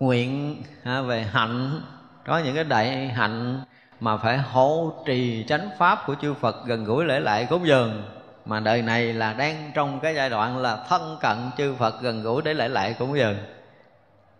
nguyện 0.00 0.62
về 0.84 1.22
hạnh, 1.22 1.80
có 2.26 2.38
những 2.38 2.54
cái 2.54 2.64
đại 2.64 3.08
hạnh 3.08 3.60
mà 4.00 4.16
phải 4.16 4.38
hộ 4.38 4.92
trì 5.06 5.44
chánh 5.48 5.70
pháp 5.78 6.06
của 6.06 6.14
chư 6.22 6.34
Phật 6.34 6.66
gần 6.66 6.84
gũi 6.84 7.04
lễ 7.04 7.20
lại 7.20 7.46
cúng 7.50 7.66
dường, 7.66 8.02
mà 8.44 8.60
đời 8.60 8.82
này 8.82 9.12
là 9.12 9.32
đang 9.32 9.70
trong 9.74 10.00
cái 10.00 10.14
giai 10.14 10.30
đoạn 10.30 10.58
là 10.58 10.84
thân 10.88 11.16
cận 11.20 11.36
chư 11.56 11.74
Phật 11.74 12.00
gần 12.00 12.22
gũi 12.22 12.42
để 12.42 12.54
lễ 12.54 12.68
lại 12.68 12.94
cúng 12.98 13.18
dường 13.18 13.36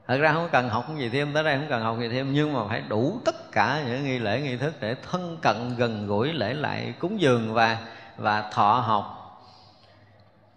thật 0.08 0.18
ra 0.18 0.32
không 0.32 0.48
cần 0.52 0.68
học 0.68 0.84
gì 0.98 1.08
thêm 1.08 1.34
tới 1.34 1.44
đây 1.44 1.56
không 1.56 1.66
cần 1.68 1.82
học 1.82 1.96
gì 2.00 2.08
thêm 2.08 2.32
nhưng 2.32 2.52
mà 2.52 2.60
phải 2.68 2.82
đủ 2.88 3.20
tất 3.24 3.52
cả 3.52 3.82
những 3.86 4.04
nghi 4.04 4.18
lễ 4.18 4.40
nghi 4.40 4.56
thức 4.56 4.74
để 4.80 4.94
thân 5.10 5.38
cận 5.42 5.76
gần 5.76 6.06
gũi 6.06 6.32
lễ 6.32 6.54
lại 6.54 6.94
cúng 6.98 7.20
dường 7.20 7.54
và 7.54 7.78
và 8.16 8.50
thọ 8.52 8.72
học. 8.72 9.14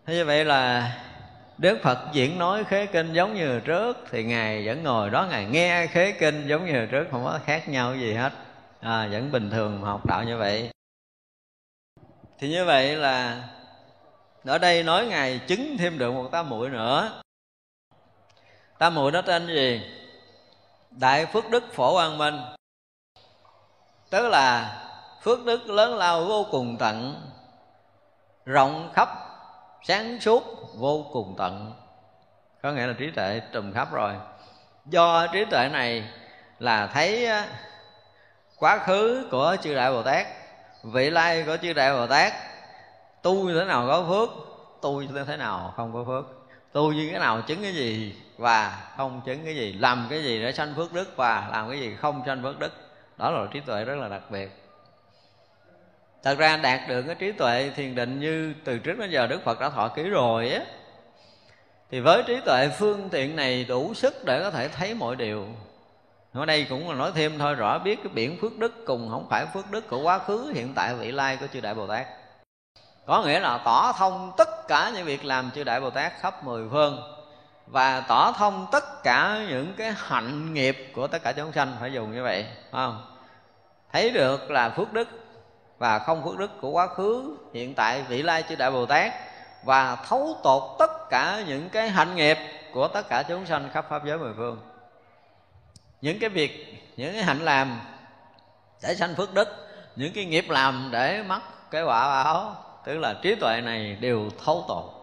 Thế 0.06 0.14
như 0.14 0.26
vậy 0.26 0.46
là 0.46 0.92
Đức 1.58 1.80
Phật 1.84 2.00
diễn 2.14 2.40
nói 2.40 2.64
khế 2.64 2.86
kinh 2.86 3.14
giống 3.14 3.36
như 3.36 3.60
trước 3.60 3.98
Thì 4.12 4.24
Ngài 4.24 4.66
vẫn 4.66 4.84
ngồi 4.84 5.10
đó 5.10 5.28
Ngài 5.30 5.46
nghe 5.46 5.88
khế 5.88 6.12
kinh 6.12 6.48
giống 6.48 6.66
như 6.66 6.86
trước 6.86 7.08
Không 7.12 7.24
có 7.24 7.40
khác 7.46 7.70
nhau 7.70 7.96
gì 7.96 8.14
hết. 8.14 8.34
À, 8.82 9.08
Vẫn 9.12 9.32
bình 9.32 9.50
thường 9.50 9.82
học 9.82 10.06
đạo 10.06 10.24
như 10.24 10.38
vậy. 10.38 10.70
Thì 12.40 12.50
như 12.50 12.66
vậy 12.66 12.96
là 12.96 13.44
Ở 14.46 14.58
đây 14.58 14.84
nói 14.84 15.06
Ngài 15.06 15.40
chứng 15.48 15.78
thêm 15.80 15.98
được 15.98 16.12
một 16.12 16.30
tam 16.32 16.50
muội 16.50 16.70
nữa. 16.70 17.22
Tam 18.82 18.96
muội 18.96 19.12
nó 19.12 19.22
tên 19.22 19.48
gì? 19.48 19.82
Đại 20.92 21.26
Phước 21.26 21.50
Đức 21.50 21.74
Phổ 21.74 21.96
An 21.96 22.18
Minh. 22.18 22.42
Tức 24.10 24.30
là 24.30 24.78
phước 25.22 25.46
đức 25.46 25.70
lớn 25.70 25.98
lao 25.98 26.26
vô 26.26 26.46
cùng 26.52 26.78
tận, 26.80 27.22
Rộng 28.46 28.92
khắp, 28.94 29.10
sáng 29.84 30.22
suốt 30.22 30.44
vô 30.76 31.06
cùng 31.12 31.36
tận. 31.38 31.74
Có 32.62 32.72
nghĩa 32.72 32.88
là 32.88 32.94
trí 33.00 33.12
tuệ 33.12 33.42
trùm 33.52 33.74
khắp 33.74 33.92
rồi. 33.92 34.14
Do 34.86 35.28
trí 35.28 35.46
tuệ 35.46 35.70
này 35.70 36.10
là 36.60 36.88
thấy 36.88 37.28
quá 38.58 38.78
khứ 38.78 39.28
của 39.32 39.56
chư 39.62 39.76
đại 39.76 39.92
bồ 39.92 40.04
tát, 40.04 40.28
vị 40.84 41.10
lai 41.10 41.44
của 41.44 41.58
chư 41.62 41.74
đại 41.74 41.94
bồ 41.94 42.08
tát, 42.08 42.34
tu 43.22 43.34
như 43.34 43.60
thế 43.60 43.66
nào 43.66 43.88
có 43.88 44.06
phước, 44.10 44.30
tu 44.82 45.02
như 45.02 45.24
thế 45.28 45.38
nào 45.38 45.74
không 45.76 45.94
có 45.94 46.04
phước, 46.08 46.26
tu 46.72 46.92
như 46.92 47.10
thế 47.12 47.20
nào 47.20 47.42
chứng 47.42 47.64
cái 47.64 47.74
gì 47.74 48.16
và 48.42 48.82
không 48.98 49.22
chứng 49.26 49.46
cái 49.46 49.56
gì, 49.56 49.74
làm 49.74 50.08
cái 50.10 50.24
gì 50.24 50.42
để 50.42 50.52
sanh 50.52 50.74
phước 50.76 50.94
đức 50.94 51.14
và 51.16 51.48
làm 51.52 51.70
cái 51.70 51.80
gì 51.80 51.96
không 52.02 52.24
sanh 52.26 52.44
phước 52.44 52.60
đức. 52.60 52.74
Đó 53.18 53.32
là 53.32 53.48
trí 53.52 53.60
tuệ 53.60 53.86
rất 53.86 53.96
là 53.96 54.08
đặc 54.08 54.22
biệt. 54.30 54.52
Thật 56.24 56.38
ra 56.38 56.58
đạt 56.58 56.90
được 56.90 57.02
cái 57.02 57.16
trí 57.16 57.32
tuệ 57.32 57.72
thiền 57.76 57.96
định 57.96 58.20
như 58.20 58.54
từ 58.64 58.80
trước 58.80 59.00
đến 59.00 59.12
giờ 59.12 59.28
đức 59.28 59.44
phật 59.44 59.60
đã 59.60 59.70
thọ 59.70 59.88
ký 59.88 60.04
rồi 60.04 60.50
á, 60.50 60.62
thì 61.92 62.00
với 62.00 62.24
trí 62.28 62.38
tuệ 62.46 62.70
phương 62.70 63.10
tiện 63.10 63.36
này 63.36 63.64
đủ 63.64 63.94
sức 63.94 64.26
để 64.26 64.40
có 64.44 64.52
thể 64.52 64.68
thấy 64.68 64.94
mọi 64.94 65.16
điều. 65.16 65.46
Ở 66.34 66.46
đây 66.46 66.66
cũng 66.70 66.90
là 66.90 66.96
nói 66.96 67.12
thêm 67.16 67.40
thôi, 67.40 67.56
rõ 67.56 67.80
biết 67.80 68.00
cái 68.04 68.14
biển 68.14 68.38
phước 68.42 68.58
đức 68.58 68.86
cùng 68.86 69.10
không 69.10 69.28
phải 69.30 69.46
phước 69.54 69.72
đức 69.72 69.90
của 69.90 70.02
quá 70.02 70.20
khứ, 70.20 70.52
hiện 70.56 70.74
tại 70.76 70.96
vị 70.96 71.12
lai 71.12 71.38
của 71.38 71.48
chư 71.54 71.62
đại 71.62 71.74
bồ 71.74 71.88
tát. 71.88 72.08
Có 73.06 73.24
nghĩa 73.24 73.40
là 73.40 73.62
tỏ 73.66 73.94
thông 73.98 74.32
tất 74.38 74.68
cả 74.68 74.92
những 74.96 75.06
việc 75.06 75.26
làm 75.26 75.52
chư 75.52 75.64
đại 75.64 75.82
bồ 75.82 75.90
tát 75.90 76.14
khắp 76.20 76.44
mười 76.44 76.70
phương 76.72 77.21
và 77.72 78.02
tỏ 78.08 78.32
thông 78.32 78.68
tất 78.72 79.04
cả 79.04 79.46
những 79.50 79.74
cái 79.78 79.94
hạnh 79.98 80.54
nghiệp 80.54 80.92
của 80.96 81.08
tất 81.08 81.24
cả 81.24 81.32
chúng 81.32 81.52
sanh 81.52 81.74
phải 81.80 81.94
dùng 81.94 82.12
như 82.12 82.24
vậy 82.24 82.46
không? 82.72 83.18
Thấy 83.92 84.10
được 84.10 84.52
là 84.52 84.70
phước 84.70 84.94
đức 84.94 85.08
và 85.78 86.00
không 86.00 86.24
phước 86.24 86.38
đức 86.38 86.52
của 86.62 86.70
quá 86.70 86.88
khứ, 86.88 87.38
hiện 87.54 87.74
tại, 87.76 88.04
vị 88.08 88.22
lai 88.22 88.44
chư 88.50 88.56
đại 88.56 88.72
bồ 88.72 88.86
tát 88.86 89.14
và 89.64 89.96
thấu 89.96 90.38
tột 90.44 90.64
tất 90.80 91.10
cả 91.10 91.44
những 91.48 91.70
cái 91.70 91.90
hạnh 91.90 92.16
nghiệp 92.16 92.38
của 92.74 92.88
tất 92.88 93.10
cả 93.10 93.24
chúng 93.24 93.46
sanh 93.46 93.70
khắp 93.74 93.86
pháp 93.90 94.06
giới 94.06 94.18
mười 94.18 94.34
phương. 94.38 94.60
Những 96.02 96.20
cái 96.20 96.30
việc, 96.30 96.84
những 96.98 97.14
cái 97.14 97.24
hạnh 97.24 97.40
làm 97.40 97.82
để 98.84 98.96
sanh 98.96 99.16
phước 99.16 99.34
đức, 99.34 99.48
những 99.96 100.14
cái 100.14 100.26
nghiệp 100.26 100.46
làm 100.50 100.90
để 100.92 101.24
mắc 101.24 101.42
cái 101.72 101.84
quả 101.84 102.24
báo, 102.24 102.56
tức 102.86 102.98
là 102.98 103.14
trí 103.22 103.36
tuệ 103.36 103.62
này 103.62 103.98
đều 104.00 104.30
thấu 104.46 104.66
tột 104.68 105.01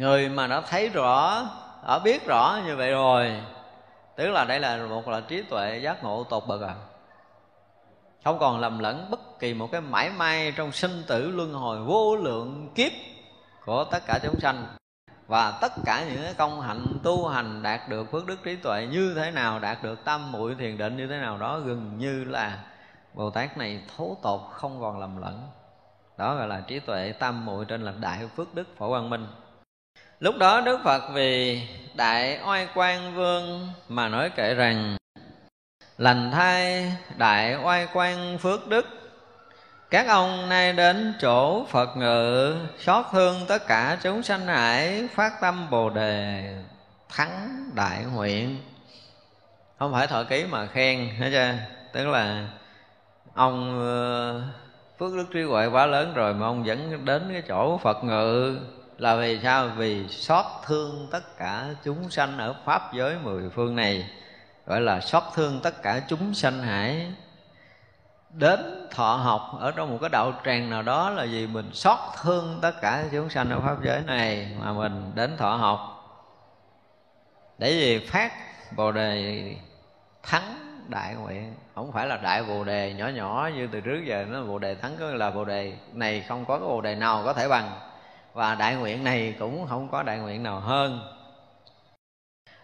người 0.00 0.28
mà 0.28 0.46
đã 0.46 0.60
thấy 0.60 0.88
rõ, 0.88 1.46
đã 1.86 1.98
biết 1.98 2.26
rõ 2.26 2.60
như 2.66 2.76
vậy 2.76 2.90
rồi, 2.90 3.42
tức 4.16 4.28
là 4.28 4.44
đây 4.44 4.60
là 4.60 4.86
một 4.86 5.08
là 5.08 5.20
trí 5.20 5.42
tuệ 5.42 5.78
giác 5.78 6.04
ngộ 6.04 6.24
tột 6.24 6.46
bậc 6.46 6.62
à. 6.62 6.74
Không 8.24 8.38
còn 8.38 8.60
lầm 8.60 8.78
lẫn 8.78 9.10
bất 9.10 9.38
kỳ 9.38 9.54
một 9.54 9.68
cái 9.72 9.80
mãi 9.80 10.10
may 10.10 10.52
trong 10.56 10.72
sinh 10.72 11.02
tử 11.06 11.30
luân 11.30 11.52
hồi 11.52 11.78
vô 11.80 12.16
lượng 12.16 12.70
kiếp 12.74 12.92
của 13.64 13.84
tất 13.84 13.98
cả 14.06 14.18
chúng 14.22 14.40
sanh. 14.40 14.66
Và 15.26 15.58
tất 15.60 15.72
cả 15.84 16.04
những 16.08 16.22
cái 16.22 16.34
công 16.34 16.60
hạnh, 16.60 16.86
tu 17.02 17.28
hành 17.28 17.62
đạt 17.62 17.88
được 17.88 18.10
phước 18.12 18.26
đức 18.26 18.42
trí 18.44 18.56
tuệ 18.56 18.86
như 18.86 19.14
thế 19.14 19.30
nào, 19.30 19.58
đạt 19.58 19.82
được 19.82 20.04
tam 20.04 20.32
muội 20.32 20.54
thiền 20.54 20.78
định 20.78 20.96
như 20.96 21.06
thế 21.06 21.18
nào 21.18 21.38
đó 21.38 21.58
gần 21.58 21.98
như 21.98 22.24
là 22.24 22.58
bồ 23.14 23.30
tát 23.30 23.58
này 23.58 23.82
thấu 23.96 24.18
tột, 24.22 24.40
không 24.52 24.80
còn 24.80 25.00
lầm 25.00 25.20
lẫn. 25.20 25.48
Đó 26.18 26.34
gọi 26.34 26.48
là 26.48 26.60
trí 26.60 26.80
tuệ 26.80 27.12
tam 27.12 27.44
muội 27.44 27.64
trên 27.64 27.82
là 27.82 27.92
đại 28.00 28.28
phước 28.36 28.54
đức 28.54 28.68
phổ 28.76 28.88
quang 28.88 29.10
minh 29.10 29.26
lúc 30.20 30.38
đó 30.38 30.60
đức 30.60 30.80
phật 30.84 31.02
vì 31.12 31.62
đại 31.94 32.38
oai 32.46 32.68
quan 32.74 33.14
vương 33.14 33.68
mà 33.88 34.08
nói 34.08 34.30
kể 34.36 34.54
rằng, 34.54 34.96
lành 35.98 36.30
thai 36.30 36.92
đại 37.16 37.56
oai 37.64 37.88
quan 37.92 38.38
phước 38.38 38.68
đức. 38.68 38.86
Các 39.90 40.08
ông 40.08 40.48
nay 40.48 40.72
đến 40.72 41.14
chỗ 41.20 41.64
phật 41.64 41.96
ngự, 41.96 42.56
xót 42.78 43.06
thương 43.12 43.40
tất 43.48 43.66
cả 43.66 43.98
chúng 44.02 44.22
sanh 44.22 44.46
hải 44.46 45.08
phát 45.14 45.32
tâm 45.40 45.70
bồ 45.70 45.90
đề, 45.90 46.54
thắng 47.08 47.70
đại 47.74 48.04
nguyện. 48.14 48.56
Không 49.78 49.92
phải 49.92 50.06
thọ 50.06 50.24
ký 50.24 50.44
mà 50.50 50.66
khen 50.66 51.08
hết 51.18 51.30
chưa 51.30 51.54
tức 51.92 52.06
là 52.06 52.48
ông 53.34 53.80
ờ, 53.80 54.42
phước 54.98 55.14
đức 55.16 55.26
trí 55.32 55.42
huệ 55.42 55.66
quá 55.66 55.86
lớn 55.86 56.14
rồi 56.14 56.34
mà 56.34 56.46
ông 56.46 56.64
vẫn 56.64 57.04
đến 57.04 57.28
cái 57.32 57.42
chỗ 57.48 57.78
phật 57.78 58.04
ngự 58.04 58.58
là 59.00 59.16
vì 59.16 59.40
sao? 59.42 59.68
Vì 59.76 60.08
xót 60.08 60.44
thương 60.66 61.08
tất 61.10 61.36
cả 61.36 61.66
chúng 61.84 62.10
sanh 62.10 62.38
ở 62.38 62.54
pháp 62.64 62.92
giới 62.92 63.16
mười 63.22 63.50
phương 63.50 63.76
này. 63.76 64.10
Gọi 64.66 64.80
là 64.80 65.00
xót 65.00 65.22
thương 65.34 65.60
tất 65.62 65.82
cả 65.82 66.00
chúng 66.08 66.34
sanh 66.34 66.62
hải 66.62 67.12
đến 68.30 68.88
thọ 68.90 69.14
học 69.16 69.56
ở 69.60 69.70
trong 69.70 69.90
một 69.90 69.98
cái 70.00 70.10
đạo 70.10 70.32
tràng 70.44 70.70
nào 70.70 70.82
đó 70.82 71.10
là 71.10 71.26
vì 71.30 71.46
mình 71.46 71.70
xót 71.72 71.98
thương 72.22 72.58
tất 72.62 72.80
cả 72.80 73.04
chúng 73.12 73.30
sanh 73.30 73.50
ở 73.50 73.60
pháp 73.60 73.76
giới 73.82 74.02
này 74.06 74.56
mà 74.60 74.72
mình 74.72 75.12
đến 75.14 75.36
thọ 75.36 75.56
học. 75.56 75.80
Để 77.58 77.70
gì 77.70 78.06
phát 78.06 78.32
bồ 78.76 78.92
đề 78.92 79.56
thắng 80.22 80.56
đại 80.88 81.14
nguyện. 81.14 81.54
Không 81.74 81.92
phải 81.92 82.06
là 82.06 82.16
đại 82.16 82.42
bồ 82.42 82.64
đề 82.64 82.94
nhỏ 82.94 83.08
nhỏ 83.08 83.50
như 83.54 83.68
từ 83.72 83.80
trước 83.80 84.02
giờ 84.06 84.24
nó 84.28 84.42
bồ 84.42 84.58
đề 84.58 84.74
thắng 84.74 84.96
có 85.00 85.06
là 85.06 85.30
bồ 85.30 85.44
đề 85.44 85.72
này 85.92 86.24
không 86.28 86.44
có 86.44 86.58
cái 86.58 86.68
bồ 86.68 86.80
đề 86.80 86.94
nào 86.94 87.22
có 87.24 87.32
thể 87.32 87.48
bằng 87.48 87.89
và 88.32 88.54
đại 88.54 88.74
nguyện 88.74 89.04
này 89.04 89.34
cũng 89.38 89.66
không 89.68 89.88
có 89.88 90.02
đại 90.02 90.18
nguyện 90.18 90.42
nào 90.42 90.60
hơn. 90.60 91.00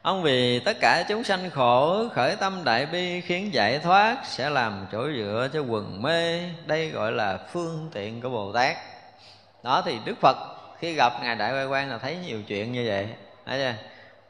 Ông 0.02 0.22
vì 0.22 0.60
tất 0.60 0.76
cả 0.80 1.04
chúng 1.08 1.24
sanh 1.24 1.50
khổ, 1.50 2.08
khởi 2.14 2.36
tâm 2.36 2.64
đại 2.64 2.86
bi 2.86 3.20
khiến 3.20 3.54
giải 3.54 3.78
thoát, 3.78 4.16
sẽ 4.24 4.50
làm 4.50 4.86
chỗ 4.92 5.08
dựa 5.16 5.48
cho 5.52 5.60
quần 5.60 6.02
mê. 6.02 6.50
Đây 6.66 6.90
gọi 6.90 7.12
là 7.12 7.38
phương 7.52 7.90
tiện 7.92 8.20
của 8.20 8.28
Bồ 8.28 8.52
Tát. 8.52 8.76
Đó 9.62 9.82
thì 9.84 9.98
Đức 10.04 10.14
Phật, 10.20 10.36
khi 10.78 10.94
gặp 10.94 11.12
ngài 11.22 11.36
Đại 11.36 11.52
Quay 11.52 11.66
Quan 11.66 11.90
là 11.90 11.98
thấy 11.98 12.16
nhiều 12.26 12.42
chuyện 12.42 12.72
như 12.72 12.84
vậy. 12.86 13.08
Thấy 13.46 13.58
chưa? 13.58 13.74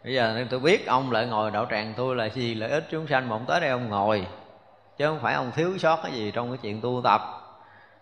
Bây 0.04 0.14
giờ 0.14 0.44
tôi 0.50 0.60
biết 0.60 0.86
ông 0.86 1.12
lại 1.12 1.26
ngồi 1.26 1.50
đạo 1.50 1.66
tràng 1.70 1.94
tôi 1.96 2.16
là 2.16 2.28
gì 2.28 2.54
lợi 2.54 2.70
ích 2.70 2.84
chúng 2.90 3.06
sanh 3.06 3.28
mà 3.28 3.36
ông 3.36 3.44
tới 3.46 3.60
đây 3.60 3.70
ông 3.70 3.88
ngồi. 3.88 4.26
Chứ 4.98 5.06
không 5.06 5.20
phải 5.22 5.34
ông 5.34 5.52
thiếu 5.54 5.78
sót 5.78 6.00
cái 6.02 6.12
gì 6.12 6.30
trong 6.30 6.48
cái 6.50 6.58
chuyện 6.62 6.80
tu 6.80 7.00
tập 7.04 7.45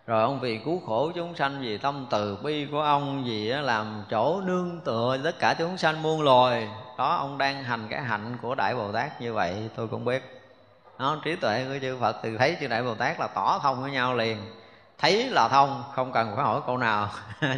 rồi 0.07 0.22
ông 0.22 0.40
vì 0.40 0.59
cứu 0.59 0.80
khổ 0.86 1.12
chúng 1.14 1.36
sanh, 1.36 1.61
vì 1.61 1.78
tâm 1.78 2.07
từ 2.11 2.36
bi 2.36 2.66
của 2.70 2.80
ông, 2.80 3.24
vì 3.24 3.46
làm 3.48 4.05
chỗ 4.11 4.40
nương 4.40 4.80
tựa 4.84 5.18
tất 5.24 5.38
cả 5.38 5.55
chúng 5.59 5.78
sanh 5.78 6.02
muôn 6.02 6.22
loài. 6.22 6.68
Đó, 6.98 7.16
ông 7.16 7.38
đang 7.38 7.64
hành 7.64 7.86
cái 7.90 8.00
hạnh 8.00 8.36
của 8.42 8.55
đại 8.55 8.74
bồ 8.74 8.92
tát 8.92 9.20
như 9.20 9.32
vậy, 9.32 9.70
tôi 9.76 9.88
cũng 9.88 10.05
biết. 10.05 10.40
Nó 10.98 11.16
trí 11.24 11.36
tuệ 11.36 11.64
của 11.68 11.78
chư 11.80 11.98
phật 12.00 12.16
từ 12.22 12.36
thấy 12.38 12.57
chư 12.61 12.66
đại 12.66 12.82
bồ 12.82 12.94
tát 12.94 13.20
là 13.20 13.26
tỏ 13.26 13.59
thông 13.62 13.82
với 13.82 13.90
nhau 13.90 14.14
liền. 14.14 14.38
Thấy 14.98 15.28
là 15.28 15.48
thông, 15.48 15.84
không 15.94 16.12
cần 16.12 16.32
phải 16.36 16.44
hỏi 16.44 16.61
câu 16.66 16.78
nào. 16.78 17.09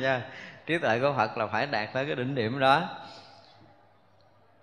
Trí 0.67 0.79
tuệ 0.79 0.99
của 1.01 1.15
phật 1.17 1.39
là 1.39 1.47
phải 1.47 1.67
đạt 1.67 1.93
tới 1.93 2.07
cái 2.07 2.15
đỉnh 2.15 2.35
điểm 2.35 2.59
đó. 2.59 2.83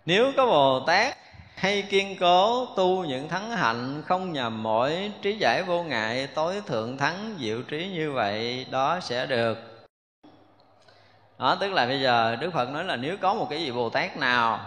Nếu 0.06 0.32
có 0.38 0.46
bồ 0.46 0.80
tát 0.88 1.18
hay 1.56 1.82
kiên 1.82 2.18
cố 2.20 2.66
tu 2.66 3.06
những 3.06 3.30
thắng 3.30 3.52
hạnh 3.52 4.04
không 4.06 4.34
nhầm 4.34 4.64
mỗi 4.64 5.12
trí 5.22 5.38
giải 5.38 5.64
vô 5.64 5.84
ngại 5.84 6.28
tối 6.28 6.62
thượng 6.66 6.98
thắng 6.98 7.36
diệu 7.40 7.62
trí 7.62 7.88
như 7.88 8.12
vậy 8.12 8.66
đó 8.72 9.00
sẽ 9.02 9.26
được. 9.26 9.58
Đó 11.40 11.58
tức 11.60 11.72
là 11.72 11.86
bây 11.86 12.02
giờ 12.02 12.36
đức 12.36 12.54
phật 12.54 12.70
nói 12.70 12.84
là 12.84 12.96
nếu 12.96 13.18
có 13.18 13.34
một 13.34 13.48
cái 13.50 13.62
gì 13.62 13.72
bồ 13.72 13.90
tát 13.90 14.18
nào 14.18 14.60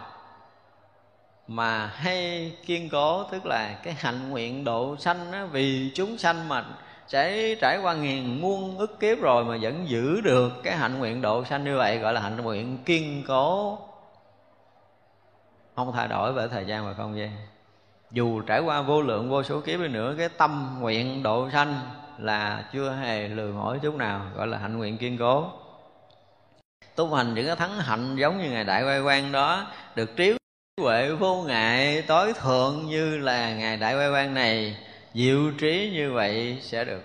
mà 1.49 1.87
hay 1.87 2.53
kiên 2.67 2.89
cố 2.89 3.25
tức 3.25 3.47
là 3.47 3.79
cái 3.83 3.95
hạnh 3.99 4.31
nguyện 4.31 4.65
độ 4.65 4.97
sanh 4.97 5.33
á, 5.33 5.45
vì 5.45 5.91
chúng 5.95 6.19
sanh 6.19 6.49
mà 6.49 6.65
sẽ 7.09 7.55
trải 7.55 7.79
qua 7.83 7.95
nghìn 7.95 8.41
muôn 8.41 8.79
ức 8.79 9.01
kiếp 9.01 9.21
rồi 9.21 9.45
mà 9.45 9.59
vẫn 9.61 9.89
giữ 9.89 10.21
được 10.21 10.53
cái 10.63 10.77
hạnh 10.77 10.99
nguyện 10.99 11.23
độ 11.23 11.45
sanh 11.45 11.65
như 11.65 11.77
vậy 11.77 11.99
gọi 11.99 12.13
là 12.13 12.21
hạnh 12.21 12.37
nguyện 12.37 12.79
kiên 12.85 13.25
cố 13.29 13.79
không 15.77 15.93
thay 15.93 16.09
đổi 16.09 16.33
bởi 16.33 16.49
thời 16.49 16.65
gian 16.65 16.87
và 16.87 16.95
không 16.95 17.19
gian. 17.19 17.31
Dù 18.11 18.41
trải 18.41 18.61
qua 18.61 18.83
vô 18.83 19.03
lượng, 19.03 19.31
vô 19.31 19.43
số 19.43 19.61
kiếp 19.61 19.81
đi 19.81 19.89
nữa, 19.89 20.15
cái 20.19 20.29
tâm 20.29 20.77
nguyện 20.81 21.23
độ 21.23 21.51
sanh 21.51 21.81
là 22.19 22.65
chưa 22.73 22.93
hề 22.93 23.29
lừa 23.29 23.53
mỏi 23.53 23.79
chút 23.83 23.95
nào, 23.95 24.21
gọi 24.37 24.47
là 24.47 24.59
hạnh 24.59 24.79
nguyện 24.79 24.99
kiên 24.99 25.19
cố. 25.19 25.51
Tu 26.97 27.15
hành 27.15 27.35
những 27.35 27.47
cái 27.47 27.57
thắng 27.57 27.79
hạnh 27.79 28.17
giống 28.17 28.39
như 28.39 28.51
ngài 28.51 28.65
đại 28.65 28.85
quay 28.85 29.01
quan 29.01 29.33
đó, 29.33 29.67
được 29.95 30.17
trí 30.17 30.37
huệ 30.81 31.11
vô 31.11 31.43
ngại, 31.43 32.03
tối 32.07 32.33
thượng 32.33 32.87
như 32.87 33.19
là 33.19 33.55
ngài 33.55 33.77
đại 33.77 33.97
quay 33.97 34.11
quan 34.11 34.35
này, 34.35 34.77
diệu 35.15 35.51
trí 35.59 35.91
như 35.95 36.13
vậy 36.13 36.59
sẽ 36.63 36.85
được 36.85 37.03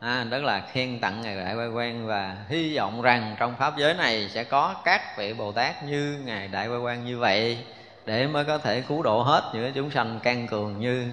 à, 0.00 0.24
đó 0.24 0.38
là 0.38 0.60
khen 0.72 1.00
tặng 1.00 1.20
ngài 1.20 1.36
đại 1.36 1.54
quay 1.54 1.68
quan 1.68 2.06
và 2.06 2.36
hy 2.48 2.76
vọng 2.76 3.02
rằng 3.02 3.36
trong 3.38 3.54
pháp 3.58 3.76
giới 3.76 3.94
này 3.94 4.28
sẽ 4.28 4.44
có 4.44 4.74
các 4.84 5.18
vị 5.18 5.32
bồ 5.32 5.52
tát 5.52 5.84
như 5.84 6.22
ngài 6.24 6.48
đại 6.48 6.68
quay 6.68 6.78
quan 6.78 7.04
như 7.04 7.18
vậy 7.18 7.64
để 8.06 8.26
mới 8.26 8.44
có 8.44 8.58
thể 8.58 8.80
cứu 8.80 9.02
độ 9.02 9.22
hết 9.22 9.50
những 9.54 9.72
chúng 9.74 9.90
sanh 9.90 10.20
can 10.22 10.46
cường 10.46 10.80
như 10.80 11.10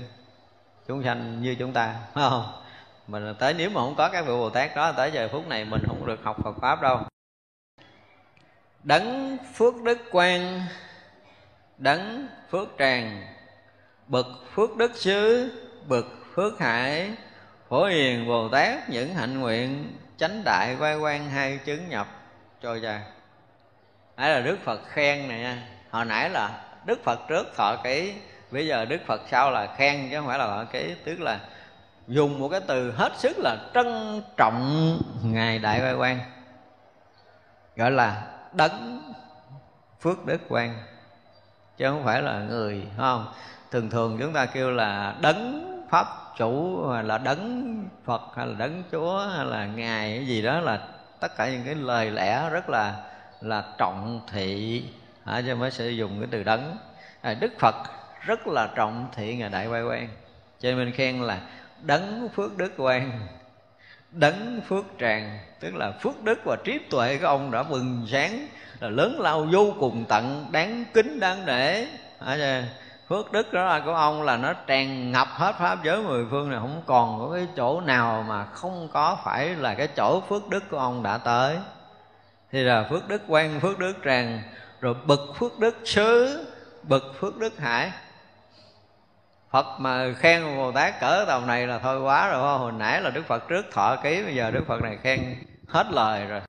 chúng 0.87 1.03
sanh 1.03 1.41
như 1.41 1.55
chúng 1.59 1.73
ta 1.73 1.95
phải 2.13 2.29
không? 2.29 2.61
Mình 3.07 3.33
tới 3.39 3.53
nếu 3.53 3.69
mà 3.69 3.81
không 3.81 3.95
có 3.95 4.09
các 4.09 4.21
vị 4.21 4.33
bồ 4.33 4.49
tát 4.49 4.75
đó 4.75 4.91
tới 4.91 5.11
giờ 5.11 5.29
phút 5.31 5.47
này 5.47 5.65
mình 5.65 5.81
không 5.87 6.05
được 6.05 6.23
học 6.23 6.37
phật 6.43 6.55
pháp 6.61 6.81
đâu. 6.81 6.99
Đấng 8.83 9.37
phước 9.53 9.83
đức 9.83 9.97
quan 10.11 10.61
đấng 11.77 12.27
phước 12.51 12.67
tràng 12.79 13.27
bậc 14.07 14.25
phước 14.53 14.77
đức 14.77 14.95
xứ 14.95 15.51
bậc 15.87 16.05
phước 16.33 16.59
hải 16.59 17.11
phổ 17.69 17.85
hiền, 17.85 18.27
bồ 18.27 18.49
tát, 18.49 18.89
những 18.89 19.13
hạnh 19.13 19.39
nguyện, 19.39 19.97
chánh 20.17 20.43
đại 20.43 20.75
quay 20.79 20.97
quan, 20.97 21.29
hai 21.29 21.57
chứng 21.65 21.89
nhập 21.89 22.07
cho 22.61 22.77
cha. 22.81 23.01
Nãy 24.17 24.29
là 24.29 24.39
đức 24.39 24.57
phật 24.63 24.81
khen 24.87 25.27
này 25.27 25.39
nha. 25.39 25.67
Hồi 25.91 26.05
nãy 26.05 26.29
là 26.29 26.61
đức 26.85 27.03
phật 27.03 27.19
trước 27.27 27.47
thọ 27.55 27.75
ký. 27.83 28.13
Bây 28.51 28.67
giờ 28.67 28.85
đức 28.85 28.97
phật 29.05 29.21
sau 29.31 29.51
là 29.51 29.75
khen, 29.77 30.07
chứ 30.11 30.17
không 30.17 30.27
phải 30.27 30.37
là 30.39 30.45
thọ 30.45 30.63
ký. 30.71 30.95
Tức 31.05 31.21
là 31.21 31.39
dùng 32.07 32.39
một 32.39 32.49
cái 32.49 32.61
từ 32.67 32.91
hết 32.91 33.11
sức 33.17 33.37
là 33.37 33.57
trân 33.73 34.21
trọng 34.37 34.99
ngài 35.23 35.59
đại 35.59 35.81
quay 35.81 35.93
quan. 35.93 36.19
Gọi 37.75 37.91
là 37.91 38.23
đấng 38.53 39.01
phước 40.01 40.25
đức 40.25 40.41
quan. 40.49 40.77
Chứ 41.77 41.85
không 41.89 42.03
phải 42.05 42.21
là 42.21 42.39
người 42.39 42.83
không? 42.97 43.33
Thường 43.71 43.89
thường 43.89 44.17
chúng 44.19 44.33
ta 44.33 44.45
kêu 44.45 44.71
là 44.71 45.15
đấng 45.21 45.74
pháp 45.89 46.07
chủ 46.37 46.85
hay 46.87 47.03
là 47.03 47.17
đấng 47.17 47.75
phật 48.05 48.21
hay 48.35 48.47
là 48.47 48.53
đấng 48.57 48.83
chúa 48.91 49.27
hay 49.35 49.45
là 49.45 49.65
ngài 49.65 50.15
cái 50.17 50.27
gì 50.27 50.41
đó 50.41 50.59
là 50.59 50.87
tất 51.19 51.37
cả 51.37 51.49
những 51.49 51.61
cái 51.65 51.75
lời 51.75 52.11
lẽ 52.11 52.49
rất 52.49 52.69
là 52.69 53.03
là 53.41 53.63
trọng 53.77 54.21
thị. 54.31 54.83
À, 55.23 55.41
cho 55.47 55.55
mới 55.55 55.71
sử 55.71 55.89
dụng 55.89 56.19
cái 56.19 56.27
từ 56.31 56.43
đấng. 56.43 56.77
À, 57.21 57.33
đức 57.33 57.51
phật 57.59 57.75
rất 58.21 58.47
là 58.47 58.67
trọng 58.75 59.07
thị 59.15 59.35
ngài 59.35 59.49
đại 59.49 59.67
quay 59.67 59.83
quan 59.83 60.07
cho 60.59 60.69
nên 60.69 60.77
mình 60.77 60.91
khen 60.91 61.21
là 61.21 61.39
đấng 61.81 62.29
phước 62.35 62.57
đức 62.57 62.73
quan 62.77 63.27
đấng 64.11 64.61
phước 64.67 64.85
tràng. 64.99 65.39
Tức 65.59 65.75
là 65.75 65.91
phước 65.91 66.23
đức 66.23 66.39
và 66.45 66.57
trí 66.63 66.79
tuệ 66.89 67.17
của 67.17 67.27
ông 67.27 67.51
đã 67.51 67.63
bừng 67.63 68.07
sáng 68.11 68.47
là 68.79 68.89
lớn 68.89 69.19
lao 69.19 69.47
vô 69.51 69.73
cùng 69.79 70.05
tận 70.09 70.45
đáng 70.51 70.85
kính 70.93 71.19
đáng 71.19 71.45
nể. 71.45 71.85
À, 72.19 72.63
phước 73.09 73.31
đức 73.31 73.53
đó 73.53 73.65
là 73.65 73.79
của 73.85 73.93
ông 73.93 74.23
là 74.23 74.37
nó 74.37 74.53
tràn 74.53 75.11
ngập 75.11 75.27
hết 75.31 75.55
pháp 75.59 75.83
giới 75.83 76.03
mười 76.03 76.25
phương 76.31 76.49
này, 76.49 76.59
không 76.59 76.81
còn 76.85 77.19
có 77.19 77.35
cái 77.35 77.47
chỗ 77.55 77.81
nào 77.81 78.25
mà 78.27 78.45
không 78.45 78.87
có 78.93 79.17
phải 79.23 79.55
là 79.55 79.73
cái 79.73 79.87
chỗ 79.87 80.21
phước 80.21 80.49
đức 80.49 80.63
của 80.69 80.77
ông 80.77 81.03
đã 81.03 81.17
tới. 81.17 81.57
Thì 82.51 82.63
là 82.63 82.85
phước 82.89 83.07
đức 83.07 83.21
quan 83.27 83.59
phước 83.59 83.79
đức 83.79 83.93
tràn 84.03 84.41
rồi 84.81 84.95
bậc 85.05 85.19
phước 85.35 85.59
đức 85.59 85.75
xứ 85.83 86.45
bậc 86.83 87.03
phước 87.19 87.37
đức 87.37 87.57
hải. 87.57 87.91
Phật 89.51 89.65
mà 89.79 90.13
khen 90.17 90.57
Bồ 90.57 90.71
Tát 90.71 90.99
cỡ 90.99 91.25
tầm 91.27 91.47
này 91.47 91.67
là 91.67 91.79
thôi 91.79 92.01
quá 92.01 92.29
rồi 92.29 92.57
Hồi 92.57 92.71
nãy 92.71 93.01
là 93.01 93.09
Đức 93.09 93.25
Phật 93.27 93.47
trước 93.47 93.65
thọ 93.71 93.95
ký, 93.95 94.23
Bây 94.23 94.35
giờ 94.35 94.51
Đức 94.51 94.63
Phật 94.67 94.81
này 94.81 94.97
khen 95.03 95.35
hết 95.67 95.87
lời 95.91 96.25
rồi. 96.25 96.41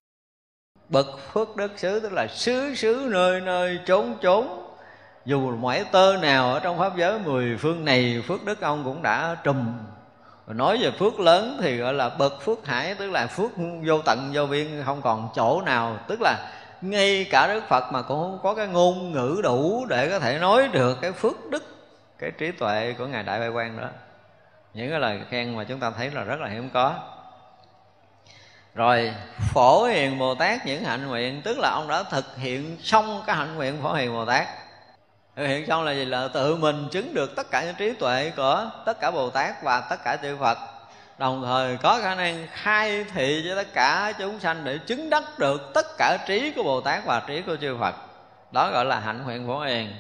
Bậc 0.88 1.06
phước 1.32 1.56
đức 1.56 1.72
xứ, 1.76 2.00
tức 2.00 2.12
là 2.12 2.26
xứ 2.26 2.74
xứ, 2.74 3.08
nơi 3.12 3.40
nơi 3.40 3.80
trốn 3.86 4.14
trốn 4.20 4.65
dù 5.26 5.56
mỏi 5.56 5.84
tơ 5.92 6.16
nào 6.16 6.52
ở 6.52 6.60
trong 6.60 6.78
pháp 6.78 6.96
giới, 6.96 7.18
mười 7.18 7.56
phương 7.56 7.84
này 7.84 8.22
phước 8.28 8.44
đức 8.44 8.60
ông 8.60 8.84
cũng 8.84 9.02
đã 9.02 9.36
trùm. 9.44 9.78
Nói 10.46 10.78
về 10.80 10.90
phước 10.98 11.20
lớn 11.20 11.58
thì 11.62 11.76
gọi 11.76 11.94
là 11.94 12.08
bậc 12.08 12.42
phước 12.42 12.66
hải, 12.66 12.94
tức 12.94 13.10
là 13.10 13.26
phước 13.26 13.50
vô 13.86 14.02
tận, 14.02 14.30
vô 14.34 14.46
biên, 14.46 14.82
không 14.84 15.02
còn 15.02 15.28
chỗ 15.34 15.62
nào. 15.62 15.98
Tức 16.08 16.20
là 16.20 16.50
ngay 16.80 17.26
cả 17.30 17.46
đức 17.46 17.64
phật 17.68 17.92
mà 17.92 18.02
cũng 18.02 18.18
không 18.18 18.38
có 18.42 18.54
cái 18.54 18.66
ngôn 18.66 19.12
ngữ 19.12 19.40
đủ 19.42 19.86
để 19.88 20.08
có 20.10 20.18
thể 20.18 20.38
nói 20.38 20.68
được 20.68 20.98
cái 21.00 21.12
phước 21.12 21.50
đức, 21.50 21.64
cái 22.18 22.30
trí 22.30 22.50
tuệ 22.50 22.94
của 22.98 23.06
ngài 23.06 23.22
đại 23.22 23.40
bai 23.40 23.48
quan 23.48 23.80
đó. 23.80 23.88
Những 24.74 24.90
cái 24.90 25.00
lời 25.00 25.20
khen 25.30 25.56
mà 25.56 25.64
chúng 25.64 25.80
ta 25.80 25.90
thấy 25.90 26.10
là 26.10 26.24
rất 26.24 26.40
là 26.40 26.48
hiếm 26.48 26.70
có. 26.74 26.94
Rồi, 28.74 29.12
phổ 29.52 29.84
hiền 29.84 30.18
bồ 30.18 30.34
tát 30.34 30.66
những 30.66 30.84
hạnh 30.84 31.06
nguyện, 31.06 31.42
tức 31.44 31.58
là 31.58 31.70
ông 31.70 31.88
đã 31.88 32.02
thực 32.02 32.36
hiện 32.36 32.76
xong 32.82 33.22
cái 33.26 33.36
hạnh 33.36 33.54
nguyện 33.54 33.78
phổ 33.82 33.92
hiền 33.92 34.12
bồ 34.12 34.24
tát 34.24 34.46
hiện 35.44 35.66
xong 35.66 35.84
là 35.84 35.92
gì? 35.92 36.04
Là 36.04 36.28
tự 36.28 36.56
mình 36.56 36.88
chứng 36.90 37.14
được 37.14 37.36
tất 37.36 37.50
cả 37.50 37.64
những 37.64 37.74
trí 37.74 37.92
tuệ 37.92 38.32
của 38.36 38.70
tất 38.86 39.00
cả 39.00 39.10
bồ 39.10 39.30
tát 39.30 39.62
và 39.62 39.80
tất 39.80 40.04
cả 40.04 40.16
chư 40.22 40.36
phật. 40.40 40.58
Đồng 41.18 41.42
thời 41.44 41.76
có 41.76 42.00
khả 42.02 42.14
năng 42.14 42.46
khai 42.52 43.04
thị 43.14 43.44
cho 43.48 43.54
tất 43.54 43.72
cả 43.74 44.12
chúng 44.18 44.40
sanh 44.40 44.64
để 44.64 44.78
chứng 44.78 45.10
đắc 45.10 45.24
được 45.38 45.70
tất 45.74 45.86
cả 45.98 46.18
trí 46.26 46.52
của 46.56 46.62
bồ 46.62 46.80
tát 46.80 47.04
và 47.04 47.22
trí 47.26 47.42
của 47.42 47.56
chư 47.56 47.76
phật. 47.80 47.94
Đó 48.52 48.70
gọi 48.70 48.84
là 48.84 49.00
hạnh 49.00 49.24
nguyện 49.24 49.46
phổ 49.46 49.60
hiền. 49.60 49.92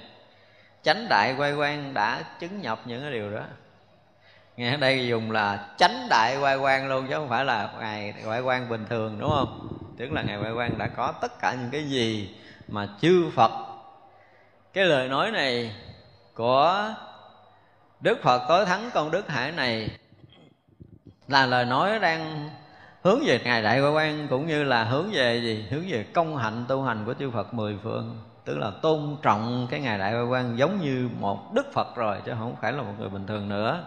Chánh 0.82 1.06
đại 1.08 1.34
quay 1.38 1.52
quan 1.52 1.94
đã 1.94 2.22
chứng 2.40 2.60
nhập 2.60 2.80
những 2.84 3.02
cái 3.02 3.10
điều 3.10 3.30
đó. 3.30 3.40
Nghe 4.56 4.70
ở 4.70 4.76
đây 4.76 5.06
dùng 5.06 5.30
là 5.30 5.68
chánh 5.76 6.06
đại 6.10 6.36
quay 6.36 6.56
quan 6.56 6.88
luôn, 6.88 7.06
chứ 7.06 7.14
không 7.14 7.28
phải 7.28 7.44
là 7.44 7.70
ngày 7.80 8.14
quay 8.24 8.40
quan 8.40 8.68
bình 8.68 8.86
thường, 8.90 9.18
đúng 9.20 9.30
không? 9.30 9.68
Tức 9.98 10.12
là 10.12 10.22
ngày 10.22 10.38
quay 10.42 10.52
quan 10.52 10.78
đã 10.78 10.86
có 10.86 11.12
tất 11.20 11.40
cả 11.40 11.52
những 11.52 11.70
cái 11.70 11.84
gì 11.84 12.34
mà 12.68 12.88
chư 13.00 13.30
phật 13.34 13.50
cái 14.76 14.84
lời 14.84 15.08
nói 15.08 15.30
này 15.30 15.72
của 16.34 16.94
đức 18.00 18.18
phật 18.22 18.42
tối 18.48 18.66
thắng 18.66 18.90
con 18.94 19.10
đức 19.10 19.28
hải 19.28 19.52
này 19.52 19.88
là 21.28 21.46
lời 21.46 21.64
nói 21.64 21.98
đang 21.98 22.50
hướng 23.02 23.20
về 23.26 23.40
ngài 23.44 23.62
đại 23.62 23.80
quay 23.80 23.92
quan 23.92 24.28
cũng 24.28 24.46
như 24.46 24.64
là 24.64 24.84
hướng 24.84 25.10
về 25.12 25.40
gì? 25.42 25.66
Hướng 25.70 25.82
về 25.88 26.06
công 26.12 26.36
hạnh 26.36 26.64
tu 26.68 26.82
hành 26.82 27.04
của 27.06 27.14
chư 27.14 27.30
phật 27.30 27.54
mười 27.54 27.78
phương. 27.82 28.20
Tức 28.44 28.58
là 28.58 28.70
tôn 28.82 29.16
trọng 29.22 29.66
cái 29.70 29.80
ngài 29.80 29.98
đại 29.98 30.14
quay 30.14 30.24
quan 30.24 30.58
giống 30.58 30.80
như 30.80 31.08
một 31.20 31.54
đức 31.54 31.72
phật 31.72 31.96
rồi, 31.96 32.18
chứ 32.26 32.32
không 32.38 32.56
phải 32.62 32.72
là 32.72 32.82
một 32.82 32.92
người 32.98 33.08
bình 33.08 33.26
thường 33.26 33.48
nữa. 33.48 33.84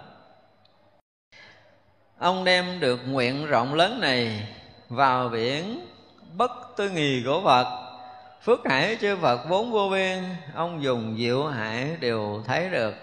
Ông 2.17 2.43
đem 2.43 2.79
được 2.79 2.99
nguyện 3.07 3.45
rộng 3.45 3.73
lớn 3.73 3.99
này 3.99 4.47
vào 4.89 5.29
biển 5.29 5.87
bất 6.37 6.51
tư 6.77 6.89
nghì 6.89 7.23
của 7.25 7.41
phật 7.43 7.88
phước 8.41 8.59
hải 8.69 8.97
chư 9.01 9.17
phật 9.21 9.39
vốn 9.49 9.71
vô 9.71 9.89
biên, 9.89 10.23
ông 10.55 10.83
dùng 10.83 11.15
diệu 11.17 11.47
hải 11.47 11.97
đều 11.99 12.43
thấy 12.47 12.69
được. 12.69 12.93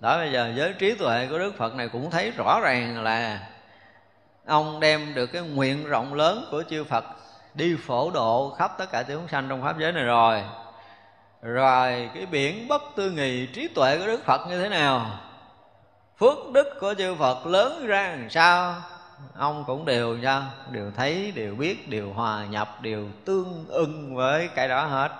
Đó, 0.00 0.18
bây 0.18 0.32
giờ 0.32 0.52
với 0.56 0.74
trí 0.78 0.94
tuệ 0.94 1.26
của 1.30 1.38
đức 1.38 1.54
phật 1.56 1.74
này 1.74 1.88
cũng 1.88 2.10
thấy 2.10 2.30
rõ 2.30 2.60
ràng 2.62 3.02
là 3.02 3.38
ông 4.46 4.80
đem 4.80 5.14
được 5.14 5.26
cái 5.26 5.42
nguyện 5.42 5.84
rộng 5.84 6.14
lớn 6.14 6.48
của 6.50 6.62
chư 6.70 6.84
phật 6.84 7.04
đi 7.54 7.76
phổ 7.86 8.10
độ 8.10 8.54
khắp 8.58 8.72
tất 8.78 8.86
cả 8.92 9.02
chúng 9.02 9.28
sanh 9.28 9.46
trong 9.48 9.62
pháp 9.62 9.78
giới 9.78 9.92
này 9.92 10.04
rồi. 10.04 10.42
Rồi 11.42 12.10
cái 12.14 12.26
biển 12.26 12.68
bất 12.68 12.82
tư 12.96 13.10
nghì 13.10 13.46
trí 13.46 13.68
tuệ 13.68 13.98
của 13.98 14.06
đức 14.06 14.24
phật 14.24 14.46
như 14.48 14.62
thế 14.62 14.68
nào? 14.68 15.20
Phước 16.18 16.38
đức 16.52 16.66
của 16.80 16.94
chư 16.98 17.14
phật 17.14 17.46
lớn 17.46 17.86
ra 17.86 18.08
làm 18.10 18.30
sao? 18.30 18.74
Ông 19.34 19.64
cũng 19.66 19.84
đều 19.84 20.18
sao 20.22 20.42
đều 20.70 20.90
thấy, 20.96 21.32
đều 21.34 21.54
biết, 21.54 21.88
đều 21.88 22.12
hòa 22.12 22.46
nhập, 22.46 22.82
đều 22.82 23.06
tương 23.24 23.64
ưng 23.68 24.14
với 24.14 24.48
cái 24.54 24.68
đó 24.68 24.84
hết. 24.84 25.12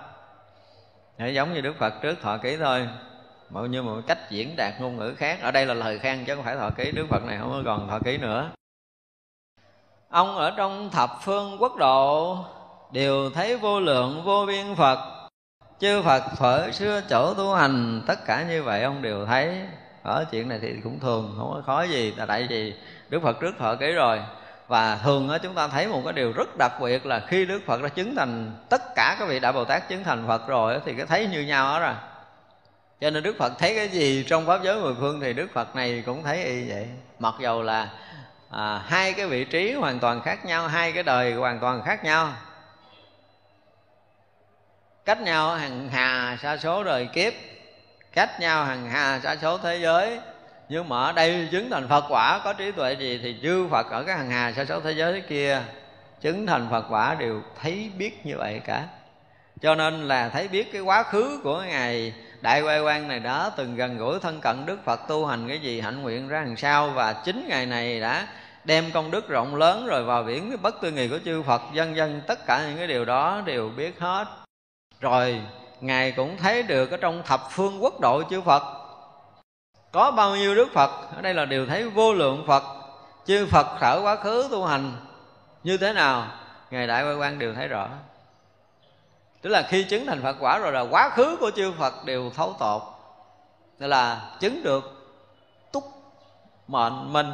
Để 1.17 1.31
giống 1.31 1.53
như 1.53 1.61
đức 1.61 1.73
phật 1.79 1.93
trước 2.01 2.21
thọ 2.21 2.37
ký 2.37 2.57
thôi. 2.57 2.87
Bao 3.49 3.65
như 3.65 3.81
một 3.81 4.01
cách 4.07 4.31
diễn 4.31 4.55
đạt 4.55 4.73
ngôn 4.79 4.97
ngữ 4.97 5.15
khác, 5.17 5.39
ở 5.41 5.51
đây 5.51 5.65
là 5.65 5.73
lời 5.73 5.99
khen 5.99 6.25
chứ 6.25 6.35
không 6.35 6.45
phải 6.45 6.55
thọ 6.55 6.69
ký. 6.69 6.91
Đức 6.91 7.05
phật 7.09 7.23
này 7.23 7.37
không 7.37 7.51
có 7.51 7.61
còn 7.65 7.89
thọ 7.89 7.99
ký 7.99 8.17
nữa. 8.17 8.49
Ông 10.09 10.35
ở 10.37 10.51
trong 10.57 10.89
thập 10.89 11.09
phương 11.21 11.57
quốc 11.59 11.75
độ, 11.77 12.37
đều 12.91 13.29
thấy 13.29 13.57
vô 13.57 13.79
lượng 13.79 14.23
vô 14.25 14.45
biên 14.47 14.75
phật. 14.75 14.99
Chư 15.79 16.01
phật 16.01 16.23
thuở 16.37 16.71
xưa 16.71 17.01
chỗ 17.09 17.33
tu 17.33 17.53
hành, 17.53 18.01
tất 18.07 18.25
cả 18.25 18.45
như 18.49 18.63
vậy 18.63 18.83
ông 18.83 19.01
đều 19.01 19.25
thấy. 19.25 19.61
Ở 20.03 20.25
chuyện 20.31 20.49
này 20.49 20.59
thì 20.61 20.75
cũng 20.83 20.99
thường, 20.99 21.35
không 21.37 21.51
có 21.53 21.61
khó 21.65 21.83
gì. 21.83 22.13
Là 22.17 22.25
tại 22.25 22.47
vì 22.49 22.73
đức 23.13 23.23
phật 23.23 23.39
trước 23.39 23.55
thọ 23.59 23.75
ký 23.75 23.91
rồi. 23.91 24.19
Và 24.67 24.99
thường 25.03 25.27
đó 25.27 25.37
chúng 25.37 25.55
ta 25.55 25.67
thấy 25.67 25.87
một 25.87 26.01
cái 26.05 26.13
điều 26.13 26.31
rất 26.31 26.57
đặc 26.57 26.71
biệt 26.81 27.05
là 27.05 27.19
khi 27.27 27.45
đức 27.45 27.61
phật 27.65 27.81
đã 27.81 27.89
chứng 27.89 28.15
thành 28.15 28.51
tất 28.69 28.81
cả 28.95 29.15
các 29.19 29.27
vị 29.27 29.39
đại 29.39 29.53
bồ 29.53 29.65
tát 29.65 29.89
chứng 29.89 30.03
thành 30.03 30.27
phật 30.27 30.47
rồi 30.47 30.79
thì 30.85 30.93
cái 30.93 31.05
thấy 31.05 31.27
như 31.27 31.41
nhau 31.41 31.65
đó 31.65 31.79
rồi. 31.79 31.95
Cho 33.01 33.09
nên 33.09 33.23
đức 33.23 33.35
phật 33.39 33.53
thấy 33.59 33.75
cái 33.75 33.89
gì 33.89 34.25
trong 34.27 34.45
pháp 34.45 34.63
giới 34.63 34.81
mười 34.81 34.93
phương 34.99 35.19
thì 35.19 35.33
đức 35.33 35.47
phật 35.53 35.75
này 35.75 36.03
cũng 36.05 36.23
thấy 36.23 36.43
y 36.43 36.69
vậy. 36.69 36.87
Mặc 37.19 37.33
dầu 37.39 37.61
là 37.61 37.89
à, 38.49 38.81
hai 38.87 39.13
cái 39.13 39.27
vị 39.27 39.45
trí 39.45 39.73
hoàn 39.73 39.99
toàn 39.99 40.21
khác 40.21 40.45
nhau 40.45 40.67
hai 40.67 40.91
cái 40.91 41.03
đời 41.03 41.33
hoàn 41.33 41.59
toàn 41.59 41.81
khác 41.83 42.03
nhau. 42.03 42.29
Cách 45.05 45.21
nhau 45.21 45.55
hàng 45.55 45.89
hà 45.89 46.37
sa 46.41 46.57
số 46.57 46.83
đời 46.83 47.09
kiếp 47.13 47.33
cách 48.13 48.39
nhau 48.39 48.65
hàng 48.65 48.89
hà 48.89 49.19
sa 49.23 49.35
số 49.41 49.57
thế 49.57 49.79
giới 49.81 50.19
nhưng 50.73 50.89
mà 50.89 51.03
ở 51.03 51.11
đây 51.11 51.47
chứng 51.51 51.69
thành 51.69 51.87
phật 51.87 52.05
quả, 52.09 52.41
có 52.43 52.53
trí 52.53 52.71
tuệ 52.71 52.93
gì 52.93 53.19
thì 53.23 53.35
chư 53.43 53.67
phật 53.71 53.91
ở 53.91 54.03
cái 54.03 54.17
hàng 54.17 54.29
hà 54.29 54.51
sa 54.51 54.65
số 54.65 54.79
thế 54.79 54.91
giới 54.91 55.21
kia 55.21 55.61
chứng 56.21 56.45
thành 56.45 56.67
phật 56.71 56.85
quả 56.89 57.15
đều 57.19 57.41
thấy 57.61 57.91
biết 57.97 58.25
như 58.25 58.37
vậy 58.37 58.61
cả. 58.65 58.83
Cho 59.61 59.75
nên 59.75 60.07
là 60.07 60.29
thấy 60.29 60.47
biết 60.47 60.71
cái 60.71 60.81
quá 60.81 61.03
khứ 61.03 61.39
của 61.43 61.61
ngài 61.61 62.13
đại 62.41 62.61
quay 62.61 62.81
quan 62.81 63.07
này 63.07 63.19
đã 63.19 63.51
từng 63.57 63.75
gần 63.75 63.97
gũi 63.97 64.19
thân 64.19 64.41
cận 64.41 64.65
đức 64.65 64.85
phật 64.85 65.07
tu 65.07 65.25
hành 65.25 65.47
cái 65.47 65.59
gì, 65.59 65.79
hạnh 65.81 66.01
nguyện 66.01 66.27
ra 66.27 66.41
làm 66.41 66.57
sao 66.57 66.89
và 66.89 67.13
chính 67.13 67.45
ngày 67.47 67.65
này 67.65 67.99
đã 67.99 68.27
đem 68.63 68.91
công 68.93 69.11
đức 69.11 69.29
rộng 69.29 69.55
lớn 69.55 69.85
rồi 69.85 70.03
vào 70.03 70.23
biển 70.23 70.49
cái 70.49 70.57
bất 70.57 70.81
tư 70.81 70.91
nghì 70.91 71.07
của 71.07 71.19
chư 71.25 71.41
phật. 71.41 71.61
Dân 71.73 71.95
dân 71.95 72.21
tất 72.27 72.45
cả 72.45 72.65
những 72.67 72.77
cái 72.77 72.87
điều 72.87 73.05
đó 73.05 73.41
đều 73.45 73.69
biết 73.69 73.99
hết. 73.99 74.25
Rồi 74.99 75.41
ngài 75.81 76.11
cũng 76.11 76.37
thấy 76.37 76.63
được 76.63 76.91
ở 76.91 76.97
trong 76.97 77.23
thập 77.25 77.41
phương 77.51 77.83
quốc 77.83 77.99
độ 77.99 78.23
chư 78.29 78.41
phật 78.41 78.82
có 79.93 80.11
bao 80.11 80.35
nhiêu 80.35 80.55
đức 80.55 80.67
phật 80.73 81.15
ở 81.15 81.21
đây 81.21 81.33
là 81.33 81.45
đều 81.45 81.65
thấy 81.65 81.89
vô 81.89 82.13
lượng 82.13 82.43
phật. 82.47 82.63
Chư 83.25 83.47
phật 83.51 83.77
khởi 83.79 84.01
quá 84.01 84.15
khứ 84.15 84.47
tu 84.51 84.65
hành 84.65 84.91
như 85.63 85.77
thế 85.77 85.93
nào? 85.93 86.27
Ngài 86.71 86.87
đại 86.87 87.03
quay 87.03 87.15
quan 87.15 87.39
đều 87.39 87.53
thấy 87.53 87.67
rõ. 87.67 87.89
Tức 89.41 89.49
là 89.49 89.61
khi 89.61 89.83
chứng 89.83 90.05
thành 90.05 90.21
phật 90.23 90.35
quả 90.39 90.57
rồi 90.57 90.71
là 90.71 90.81
quá 90.81 91.09
khứ 91.09 91.37
của 91.39 91.51
chư 91.55 91.73
phật 91.79 92.05
đều 92.05 92.31
thấu 92.35 92.55
tột. 92.59 92.81
Nên 93.79 93.89
là 93.89 94.31
chứng 94.39 94.63
được 94.63 94.83
túc 95.71 95.83
mệnh 96.67 97.13
minh 97.13 97.33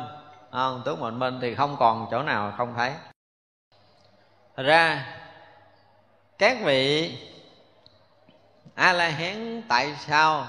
à, 0.52 0.70
túc 0.86 1.00
mệnh 1.00 1.20
minh 1.20 1.40
thì 1.42 1.56
không 1.56 1.76
còn 1.80 2.08
chỗ 2.12 2.24
nào 2.24 2.54
không 2.58 2.74
thấy. 2.78 2.94
Thật 4.58 4.64
ra 4.64 5.06
các 6.38 6.58
vị 6.64 7.18
a 8.76 8.94
la 8.94 9.10
hán 9.10 9.62
tại 9.68 9.96
sao 10.00 10.48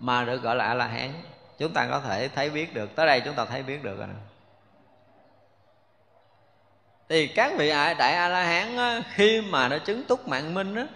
mà 0.00 0.24
được 0.24 0.42
gọi 0.42 0.56
là 0.56 0.64
a 0.64 0.74
la 0.74 0.86
hán 0.86 1.12
chúng 1.58 1.72
ta 1.72 1.86
có 1.90 2.00
thể 2.00 2.28
thấy 2.28 2.50
biết 2.50 2.74
được. 2.74 2.96
Tới 2.96 3.06
đây 3.06 3.20
chúng 3.20 3.34
ta 3.34 3.44
thấy 3.44 3.62
biết 3.62 3.82
được 3.82 3.98
rồi 3.98 4.08
thì 7.10 7.26
các 7.26 7.52
vị 7.56 7.70
đại 7.70 8.14
a 8.14 8.28
la 8.28 8.42
hán 8.44 9.02
khi 9.14 9.40
mà 9.40 9.68
nó 9.68 9.78
chứng 9.78 10.04
túc 10.04 10.28
mạng 10.28 10.54
minh 10.54 10.74
á, 10.74 10.86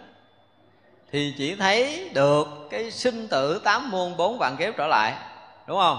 thì 1.13 1.35
chỉ 1.39 1.57
thấy 1.57 2.11
được 2.15 2.47
cái 2.71 2.91
sinh 2.91 3.29
tử 3.29 3.61
tám 3.65 3.91
muôn 3.91 4.17
bốn 4.17 4.39
vạn 4.39 4.57
kiếp 4.57 4.77
trở 4.77 4.87
lại, 4.87 5.15
đúng 5.67 5.79
không? 5.79 5.99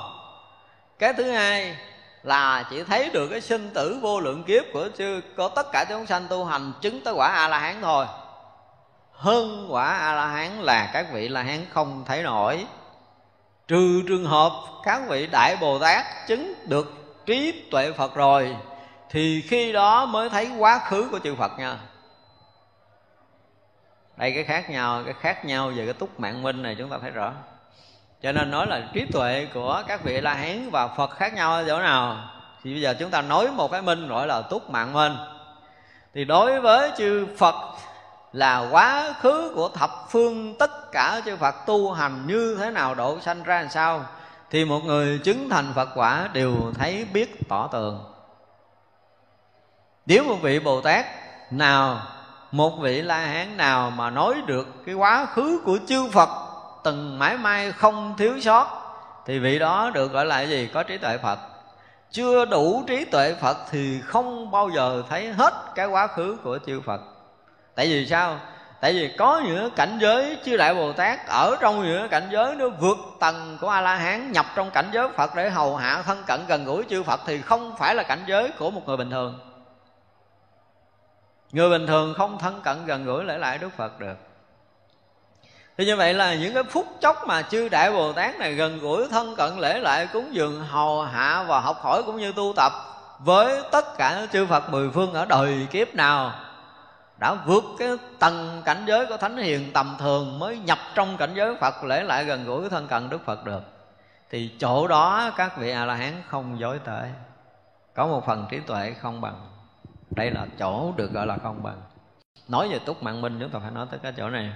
Cái 0.99 1.14
thứ 1.14 1.32
hai 1.32 1.77
là 2.23 2.65
chỉ 2.69 2.84
thấy 2.84 3.10
được 3.10 3.27
cái 3.27 3.41
sinh 3.41 3.69
tử 3.73 3.99
vô 4.02 4.19
lượng 4.19 4.44
kiếp 4.44 4.64
của 4.73 4.90
chư 4.98 5.22
có 5.38 5.48
tất 5.48 5.72
cả 5.72 5.86
chúng 5.90 6.06
sanh 6.06 6.27
tu 6.30 6.45
hành 6.45 6.73
chứng 6.82 7.02
tới 7.03 7.14
quả 7.14 7.27
a 7.27 7.48
la 7.48 7.60
hán 7.60 7.82
thôi. 7.82 8.06
Hơn 9.11 9.68
quả 9.69 9.98
a 9.98 10.14
la 10.14 10.27
hán 10.27 10.61
là 10.61 10.90
các 10.94 11.07
vị 11.11 11.27
la 11.27 11.44
hán 11.44 11.65
không 11.73 12.03
thấy 12.07 12.23
nổi 12.23 12.65
trừ 13.67 14.03
trường 14.07 14.25
hợp 14.25 14.51
các 14.83 15.01
vị 15.07 15.27
đại 15.27 15.57
bồ 15.61 15.79
tát 15.79 16.05
chứng 16.27 16.53
được 16.67 16.93
trí 17.25 17.67
tuệ 17.71 17.91
phật 17.91 18.15
rồi, 18.15 18.55
thì 19.09 19.41
khi 19.41 19.71
đó 19.71 20.05
mới 20.05 20.29
thấy 20.29 20.49
quá 20.57 20.79
khứ 20.79 21.07
của 21.11 21.19
chư 21.19 21.35
phật 21.35 21.51
nha. 21.59 21.77
Đây 24.17 24.31
cái 24.31 24.43
khác 24.43 24.69
nhau, 24.69 25.03
cái 25.05 25.13
khác 25.19 25.45
nhau 25.45 25.71
về 25.75 25.85
cái 25.85 25.93
túc 25.93 26.19
mạng 26.19 26.43
minh 26.43 26.63
này 26.63 26.75
chúng 26.79 26.89
ta 26.89 26.97
thấy 27.01 27.11
rõ. 27.11 27.31
Cho 28.21 28.31
nên 28.31 28.51
nói 28.51 28.67
là 28.67 28.81
trí 28.93 29.05
tuệ 29.11 29.47
của 29.53 29.83
các 29.87 30.03
vị 30.03 30.21
la 30.21 30.33
hán 30.33 30.69
và 30.69 30.87
phật 30.87 31.09
khác 31.09 31.33
nhau 31.33 31.51
ở 31.51 31.63
chỗ 31.67 31.79
nào? 31.79 32.17
Thì 32.63 32.73
bây 32.73 32.81
giờ 32.81 32.95
chúng 32.99 33.09
ta 33.09 33.21
nói 33.21 33.51
một 33.51 33.71
cái 33.71 33.81
minh 33.81 34.07
gọi 34.07 34.27
là 34.27 34.41
túc 34.41 34.69
mạng 34.69 34.93
minh. 34.93 35.13
Thì 36.13 36.25
đối 36.25 36.61
với 36.61 36.91
chư 36.97 37.27
phật 37.37 37.55
là 38.35 38.67
quá 38.71 39.13
khứ 39.21 39.51
của 39.55 39.69
thập 39.69 39.91
phương 40.09 40.55
tất 40.59 40.91
cả 40.91 41.21
chư 41.25 41.37
Phật 41.37 41.55
tu 41.65 41.91
hành 41.91 42.23
như 42.27 42.57
thế 42.59 42.71
nào 42.71 42.95
độ 42.95 43.19
sanh 43.19 43.43
ra 43.43 43.61
làm 43.61 43.69
sao, 43.69 44.05
thì 44.49 44.65
một 44.65 44.79
người 44.85 45.19
chứng 45.23 45.49
thành 45.49 45.73
Phật 45.75 45.89
quả 45.95 46.29
đều 46.33 46.55
thấy 46.73 47.05
biết 47.13 47.49
tỏ 47.49 47.67
tường. 47.67 48.03
Nếu 50.05 50.23
một 50.23 50.37
vị 50.41 50.59
Bồ 50.59 50.81
Tát 50.81 51.05
nào, 51.51 52.01
một 52.51 52.79
vị 52.81 53.01
la 53.01 53.17
hán 53.17 53.57
nào 53.57 53.89
mà 53.89 54.09
nói 54.09 54.41
được 54.45 54.67
cái 54.85 54.95
quá 54.95 55.25
khứ 55.25 55.61
của 55.65 55.77
chư 55.87 56.09
phật 56.11 56.29
từng 56.83 57.19
mãi 57.19 57.37
mai 57.37 57.71
không 57.71 58.13
thiếu 58.17 58.39
sót, 58.41 58.67
thì 59.25 59.39
vị 59.39 59.59
đó 59.59 59.91
được 59.93 60.11
gọi 60.11 60.25
là 60.25 60.41
gì? 60.41 60.69
Có 60.73 60.83
trí 60.83 60.97
tuệ 60.97 61.17
phật. 61.17 61.39
Chưa 62.11 62.45
đủ 62.45 62.83
trí 62.87 63.05
tuệ 63.05 63.35
phật 63.41 63.57
thì 63.71 64.01
không 64.01 64.51
bao 64.51 64.69
giờ 64.69 65.03
thấy 65.09 65.33
hết 65.33 65.53
cái 65.75 65.87
quá 65.87 66.07
khứ 66.07 66.37
của 66.43 66.59
chư 66.65 66.81
phật 66.81 67.01
tại 67.76 67.88
vì 67.88 68.06
sao? 68.06 68.39
Tại 68.81 68.93
vì 68.93 69.15
có 69.18 69.41
những 69.45 69.72
cảnh 69.72 69.97
giới 70.02 70.38
chư 70.45 70.57
đại 70.57 70.76
bồ 70.76 70.93
tát 70.93 71.27
ở 71.27 71.56
trong 71.61 71.84
những 71.84 72.10
cảnh 72.10 72.27
giới 72.31 72.56
nó 72.56 72.69
vượt 72.69 72.97
tầng 73.19 73.57
của 73.61 73.69
a 73.69 73.81
la 73.81 73.95
hán 73.95 74.31
nhập 74.31 74.45
trong 74.56 74.72
cảnh 74.72 74.89
giới 74.93 75.10
phật 75.10 75.35
để 75.35 75.49
hầu 75.49 75.76
hạ 75.76 76.02
thân 76.06 76.23
cận 76.27 76.45
gần 76.47 76.65
gũi 76.65 76.84
chư 76.89 77.03
phật 77.03 77.19
thì 77.26 77.41
không 77.41 77.76
phải 77.77 77.95
là 77.95 78.03
cảnh 78.03 78.23
giới 78.27 78.52
của 78.60 78.72
một 78.72 78.81
người 78.85 78.97
bình 78.97 79.10
thường. 79.11 79.39
Người 81.52 81.69
bình 81.69 81.88
thường 81.88 82.14
không 82.18 82.38
thân 82.39 82.61
cận 82.61 82.85
gần 82.85 83.06
gũi 83.06 83.23
lễ 83.23 83.38
lại 83.38 83.57
đức 83.57 83.69
phật 83.77 83.99
được. 83.99 84.15
Thì 85.77 85.85
như 85.85 85.95
vậy 85.95 86.14
là 86.14 86.35
những 86.35 86.53
cái 86.53 86.64
phút 86.64 86.88
chốc 87.02 87.27
mà 87.27 87.41
chư 87.41 87.69
đại 87.69 87.91
bồ 87.91 88.14
tát 88.14 88.39
này 88.39 88.53
gần 88.53 88.80
gũi, 88.80 89.07
thân 89.10 89.35
cận, 89.35 89.57
lễ 89.57 89.80
lại 89.80 90.07
cúng 90.14 90.35
dường, 90.35 90.65
hầu 90.65 91.02
hạ 91.02 91.45
và 91.47 91.60
học 91.60 91.77
hỏi 91.81 92.03
cũng 92.06 92.18
như 92.18 92.31
tu 92.31 92.53
tập 92.56 92.72
với 93.19 93.61
tất 93.72 93.97
cả 93.97 94.27
chư 94.34 94.45
phật 94.45 94.69
mười 94.69 94.89
phương 94.89 95.14
ở 95.14 95.26
đời 95.26 95.68
kiếp 95.72 95.95
nào 95.95 96.34
đã 97.17 97.33
vượt 97.33 97.63
cái 97.79 97.89
tầng 98.19 98.61
cảnh 98.65 98.83
giới 98.87 99.05
của 99.05 99.17
thánh 99.17 99.37
hiền 99.37 99.73
tầm 99.73 99.95
thường 99.99 100.39
mới 100.39 100.57
nhập 100.57 100.79
trong 100.95 101.17
cảnh 101.17 101.33
giới 101.35 101.55
phật, 101.55 101.83
lễ 101.83 102.03
lại 102.03 102.25
gần 102.25 102.45
gũi 102.45 102.69
thân 102.69 102.87
cận 102.87 103.09
đức 103.09 103.25
phật 103.25 103.45
được. 103.45 103.61
Thì 104.29 104.51
chỗ 104.59 104.87
đó 104.87 105.31
các 105.37 105.57
vị 105.57 105.71
a 105.71 105.85
la 105.85 105.95
hán 105.95 106.13
không 106.29 106.59
dối 106.59 106.79
tệ. 106.85 107.01
Có 107.93 108.07
một 108.07 108.25
phần 108.25 108.47
trí 108.49 108.59
tuệ 108.59 108.93
không 109.01 109.21
bằng. 109.21 109.47
Đây 110.15 110.31
là 110.31 110.45
chỗ 110.59 110.93
được 110.95 111.11
gọi 111.11 111.27
là 111.27 111.37
không 111.43 111.63
bằng. 111.63 111.81
Nói 112.47 112.69
về 112.69 112.79
túc 112.79 113.03
mạng 113.03 113.21
minh 113.21 113.37
chúng 113.39 113.49
ta 113.49 113.59
phải 113.59 113.71
nói 113.71 113.87
tới 113.91 113.99
cái 114.03 114.13
chỗ 114.17 114.29
này. 114.29 114.51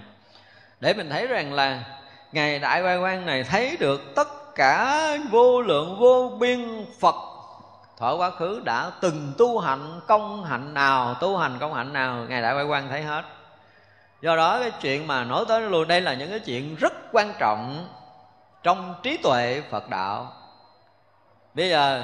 Để 0.79 0.93
mình 0.93 1.09
thấy 1.09 1.27
rằng 1.27 1.53
là 1.53 1.83
ngài 2.31 2.59
đại 2.59 2.81
quay 2.81 2.97
quan 2.97 3.25
này 3.25 3.43
thấy 3.43 3.77
được 3.79 4.15
tất 4.15 4.55
cả 4.55 5.17
vô 5.31 5.61
lượng 5.61 5.99
vô 5.99 6.37
biên 6.39 6.85
phật 6.99 7.15
thuở 7.99 8.15
quá 8.17 8.31
khứ 8.31 8.61
đã 8.65 8.91
từng 9.01 9.33
tu 9.37 9.59
hạnh 9.59 9.99
công 10.07 10.43
hạnh 10.43 10.73
nào, 10.73 11.13
tu 11.13 11.37
hành 11.37 11.57
công 11.59 11.73
hạnh 11.73 11.93
nào, 11.93 12.25
ngài 12.29 12.41
đại 12.41 12.53
quay 12.53 12.65
quan 12.65 12.89
thấy 12.89 13.01
hết. 13.01 13.23
Do 14.21 14.35
đó 14.35 14.59
cái 14.59 14.71
chuyện 14.81 15.07
mà 15.07 15.23
nói 15.23 15.45
tới 15.47 15.61
luôn, 15.61 15.87
đây 15.87 16.01
là 16.01 16.13
những 16.13 16.29
cái 16.29 16.39
chuyện 16.39 16.75
rất 16.75 16.93
quan 17.11 17.33
trọng 17.39 17.87
trong 18.63 18.95
trí 19.03 19.17
tuệ 19.17 19.63
phật 19.71 19.89
đạo. 19.89 20.33
Bây 21.53 21.69
giờ, 21.69 22.03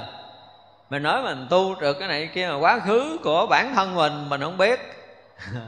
mình 0.90 1.04
nói 1.04 1.24
mình 1.24 1.48
tu 1.50 1.76
được 1.76 1.94
cái 2.00 2.08
này 2.08 2.30
kia 2.34 2.48
mà 2.48 2.58
quá 2.58 2.80
khứ 2.80 3.18
của 3.24 3.48
bản 3.50 3.76
thân 3.76 3.96
mình 3.96 4.30
mình 4.30 4.42
không 4.42 4.58
biết. 4.58 4.80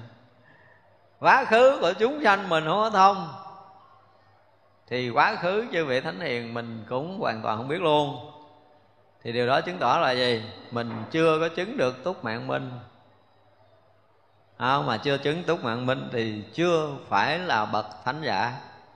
Quá 1.20 1.46
khứ 1.46 1.78
của 1.82 1.94
chúng 2.00 2.24
sanh 2.24 2.50
mình 2.50 2.66
không 2.66 2.78
có 2.78 2.90
thông. 2.90 3.34
Thì 4.88 5.10
quá 5.10 5.36
khứ 5.36 5.66
chư 5.72 5.86
vị 5.86 6.02
thánh 6.02 6.20
hiền 6.20 6.54
mình 6.54 6.86
cũng 6.90 7.20
hoàn 7.20 7.42
toàn 7.42 7.58
không 7.58 7.68
biết 7.68 7.82
luôn 7.82 8.32
thì 9.28 9.34
điều 9.34 9.48
đó 9.48 9.62
chứng 9.62 9.78
tỏ 9.78 9.98
là 9.98 10.12
gì? 10.12 10.44
Mình 10.72 10.92
chưa 11.12 11.40
có 11.40 11.50
chứng 11.56 11.78
được 11.78 12.04
túc 12.04 12.24
mạng 12.24 12.48
minh 12.48 12.72
không, 14.58 14.86
mà 14.86 14.98
chưa 14.98 15.18
chứng 15.18 15.44
túc 15.44 15.64
mạng 15.64 15.86
minh 15.86 16.10
thì 16.12 16.44
chưa 16.54 16.90
phải 17.08 17.40
là 17.40 17.66
bậc 17.66 17.86
thánh 18.06 18.22
giả. 18.22 18.54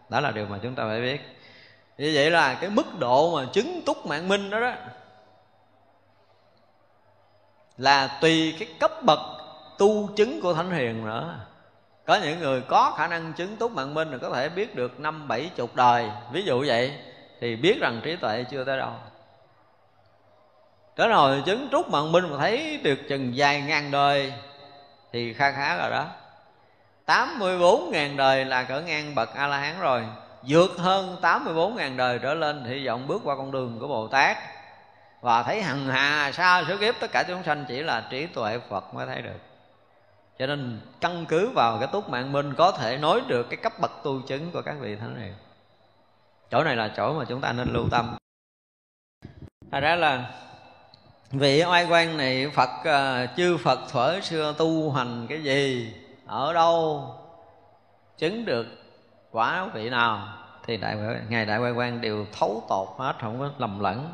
Đó 0.10 0.20
là 0.20 0.32
điều 0.32 0.46
mà 0.46 0.60
chúng 0.64 0.76
ta 0.76 0.84
phải 0.84 1.02
biết. 1.02 1.22
Như 1.98 2.12
vậy 2.16 2.32
là 2.32 2.54
cái 2.54 2.70
mức 2.70 3.00
độ 3.00 3.36
mà 3.36 3.48
chứng 3.54 3.82
túc 3.86 4.06
mạng 4.06 4.28
minh 4.28 4.50
đó 4.50 4.60
đó 4.60 4.74
là 7.78 8.18
tùy 8.22 8.56
cái 8.60 8.68
cấp 8.80 8.92
bậc 9.04 9.20
tu 9.78 10.10
chứng 10.16 10.42
của 10.42 10.54
thánh 10.54 10.72
hiền 10.72 11.06
nữa. 11.06 11.40
Có 12.06 12.20
những 12.24 12.40
người 12.40 12.62
có 12.62 12.94
khả 12.98 13.08
năng 13.08 13.34
chứng 13.34 13.58
túc 13.58 13.72
mạng 13.72 13.94
minh 13.94 14.12
là 14.12 14.18
có 14.18 14.30
thể 14.30 14.50
biết 14.50 14.76
được 14.76 15.00
năm, 15.00 15.28
bảy, 15.28 15.52
chục 15.56 15.76
đời. 15.76 16.10
Ví 16.32 16.44
dụ 16.44 16.64
vậy, 16.68 16.94
thì 17.40 17.56
biết 17.56 17.78
rằng 17.82 18.02
trí 18.04 18.16
tuệ 18.16 18.46
chưa 18.52 18.64
tới 18.64 18.78
đâu. 18.78 18.92
Tới 20.96 21.08
rồi 21.08 21.44
chứng 21.46 21.68
trúc 21.72 21.90
mạng 21.90 22.12
minh 22.12 22.30
mà 22.30 22.38
thấy 22.38 22.80
được 22.84 23.00
chừng 23.10 23.34
vài 23.36 23.62
ngàn 23.62 23.92
đời, 23.92 24.34
Thì 25.12 25.34
kha 25.34 25.52
khá 25.52 25.78
rồi 25.78 25.90
đó. 25.90 26.08
84 27.06 27.92
ngàn 27.92 28.18
đời 28.18 28.46
là 28.46 28.64
cỡ 28.64 28.82
ngang 28.82 29.16
bậc 29.16 29.36
A-la-hán 29.36 29.80
rồi. 29.80 30.04
Vượt 30.48 30.72
hơn 30.78 31.18
84 31.22 31.76
ngàn 31.76 31.98
đời 31.98 32.20
trở 32.20 32.34
lên 32.34 32.66
Hy 32.66 32.88
vọng 32.88 33.08
bước 33.08 33.22
qua 33.24 33.36
con 33.36 33.52
đường 33.52 33.78
của 33.80 33.88
Bồ 33.88 34.08
Tát. 34.08 34.38
Và 35.22 35.44
thấy 35.44 35.62
hằng 35.62 35.88
hà 35.88 36.32
xa 36.32 36.64
số 36.68 36.78
kiếp, 36.78 36.96
Tất 37.00 37.12
cả 37.12 37.24
chúng 37.28 37.44
sanh 37.44 37.66
chỉ 37.68 37.84
là 37.84 38.08
trí 38.10 38.26
tuệ 38.26 38.60
Phật 38.70 38.94
mới 38.94 39.08
thấy 39.08 39.22
được. 39.22 39.40
Cho 40.40 40.48
nên 40.48 40.82
căn 41.02 41.26
cứ 41.26 41.50
vào 41.50 41.78
cái 41.80 41.88
túc 41.92 42.10
mạng 42.10 42.32
minh 42.32 42.54
Có 42.54 42.72
thể 42.72 42.98
nói 42.98 43.22
được 43.28 43.50
cái 43.50 43.58
cấp 43.58 43.74
bậc 43.80 43.92
tu 44.04 44.22
chứng 44.28 44.52
của 44.52 44.62
các 44.62 44.76
vị 44.80 44.96
thánh 44.96 45.16
này 45.16 45.34
Chỗ 46.52 46.64
này 46.64 46.76
là 46.76 46.92
chỗ 46.98 47.14
mà 47.14 47.26
chúng 47.26 47.42
ta 47.42 47.52
nên 47.52 47.74
lưu 47.74 47.90
tâm. 47.92 48.18
Thật 49.72 49.80
ra 49.80 49.96
là 49.96 50.32
vị 51.32 51.64
oai 51.64 51.86
quan 51.86 52.18
này 52.18 52.48
phật 52.54 52.70
uh, 52.80 53.38
chư 53.38 53.58
phật 53.58 53.80
thuở 53.92 54.20
xưa 54.22 54.54
tu 54.58 54.92
hành 54.92 55.28
cái 55.30 55.44
gì? 55.44 55.94
Ở 56.26 56.54
đâu? 56.54 57.08
Chứng 58.18 58.46
được 58.46 58.68
quả 59.32 59.66
vị 59.74 59.90
nào? 59.90 60.28
Thì 60.68 60.78
đại 60.78 60.98
ngài 61.30 61.46
đại 61.46 61.60
oai 61.60 61.72
quan 61.72 62.02
đều 62.02 62.26
thấu 62.40 62.64
tột 62.70 62.88
hết 62.98 63.14
không 63.22 63.40
có 63.40 63.52
lầm 63.58 63.80
lẫn. 63.80 64.14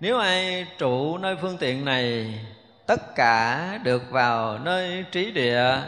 Nếu 0.00 0.18
ai 0.18 0.66
trụ 0.78 1.18
nơi 1.18 1.36
phương 1.40 1.56
tiện 1.56 1.84
này 1.84 2.38
tất 2.86 3.14
cả 3.14 3.78
được 3.84 4.10
vào 4.10 4.58
nơi 4.58 5.04
trí 5.12 5.30
địa. 5.30 5.78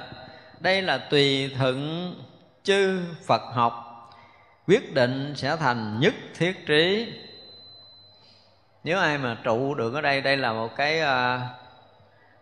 Đây 0.61 0.83
là 0.83 0.99
tùy 0.99 1.55
thuận 1.59 2.11
chư 2.63 3.01
phật 3.27 3.43
học. 3.53 3.81
Quyết 4.67 4.95
định 4.95 5.35
sẽ 5.37 5.57
thành 5.57 6.01
nhất 6.01 6.15
thiết 6.39 6.67
trí 6.67 7.13
nếu 8.85 8.99
ai 8.99 9.19
mà 9.19 9.37
trụ 9.43 9.75
được 9.75 9.95
ở 9.95 10.01
đây 10.01 10.21
đây 10.21 10.37
là 10.37 10.53
một 10.53 10.77
cái 10.77 11.01
uh, 11.01 11.41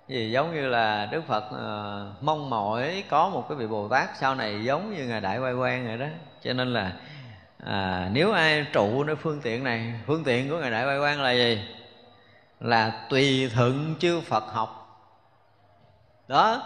gì 0.08 0.30
giống 0.30 0.54
như 0.54 0.68
là 0.68 1.06
đức 1.06 1.24
phật 1.26 1.44
uh, 1.44 2.22
mong 2.22 2.50
mỏi 2.50 3.04
có 3.08 3.28
một 3.28 3.48
cái 3.48 3.58
vị 3.58 3.66
bồ 3.66 3.88
tát 3.88 4.08
sau 4.16 4.34
này 4.34 4.64
giống 4.64 4.94
như 4.94 5.06
ngài 5.06 5.20
đại 5.20 5.38
quay 5.38 5.52
quan 5.52 5.86
vậy 5.86 5.98
đó. 5.98 6.06
Cho 6.42 6.52
nên 6.52 6.72
là 6.72 6.92
à, 7.66 8.08
nếu 8.12 8.32
ai 8.32 8.66
trụ 8.72 9.04
nơi 9.04 9.16
phương 9.16 9.40
tiện 9.42 9.64
này 9.64 9.94
phương 10.06 10.24
tiện 10.24 10.50
của 10.50 10.58
ngài 10.58 10.70
đại 10.70 10.86
quay 10.86 10.98
quan 10.98 11.22
là 11.22 11.32
gì? 11.32 11.64
Là 12.60 13.06
tùy 13.10 13.50
thuận 13.54 13.94
chư 13.98 14.20
phật 14.20 14.44
học. 14.52 14.78
Đó 16.28 16.62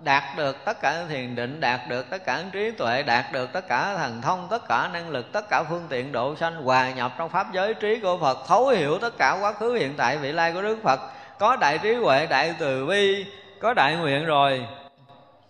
đạt 0.00 0.22
được 0.36 0.64
tất 0.64 0.80
cả 0.80 1.04
thiền 1.08 1.34
định, 1.34 1.60
đạt 1.60 1.80
được 1.88 2.10
tất 2.10 2.24
cả 2.24 2.44
trí 2.52 2.70
tuệ, 2.70 3.02
đạt 3.02 3.32
được 3.32 3.52
tất 3.52 3.68
cả 3.68 3.96
thần 3.96 4.22
thông, 4.22 4.46
tất 4.50 4.68
cả 4.68 4.90
năng 4.92 5.10
lực, 5.10 5.32
tất 5.32 5.48
cả 5.50 5.62
phương 5.62 5.86
tiện 5.88 6.12
độ 6.12 6.36
sanh, 6.36 6.62
hòa 6.62 6.90
nhập 6.90 7.12
trong 7.18 7.28
pháp 7.28 7.52
giới 7.52 7.74
trí 7.74 8.00
của 8.00 8.18
phật, 8.20 8.38
thấu 8.48 8.68
hiểu 8.68 8.98
tất 8.98 9.18
cả 9.18 9.38
quá 9.40 9.52
khứ, 9.52 9.74
hiện 9.74 9.94
tại, 9.96 10.18
vị 10.18 10.32
lai 10.32 10.52
của 10.52 10.62
đức 10.62 10.78
phật. 10.82 11.00
Có 11.38 11.56
đại 11.56 11.78
trí 11.78 11.94
huệ, 11.94 12.26
đại 12.26 12.54
từ 12.58 12.86
bi, 12.86 13.26
có 13.60 13.74
đại 13.74 13.96
nguyện 13.96 14.24
rồi, 14.24 14.66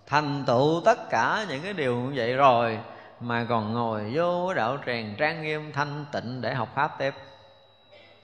thành 0.06 0.44
tựu 0.46 0.82
tất 0.84 1.10
cả 1.10 1.44
những 1.48 1.62
cái 1.62 1.72
điều 1.72 1.96
như 1.96 2.12
vậy 2.16 2.34
rồi, 2.34 2.78
mà 3.20 3.46
còn 3.48 3.72
ngồi 3.72 4.10
vô 4.14 4.54
đạo 4.54 4.78
tràng 4.86 5.14
trang 5.18 5.42
nghiêm, 5.42 5.72
thanh 5.72 6.04
tịnh 6.12 6.40
để 6.40 6.54
học 6.54 6.68
pháp 6.74 6.98
tiếp. 6.98 7.14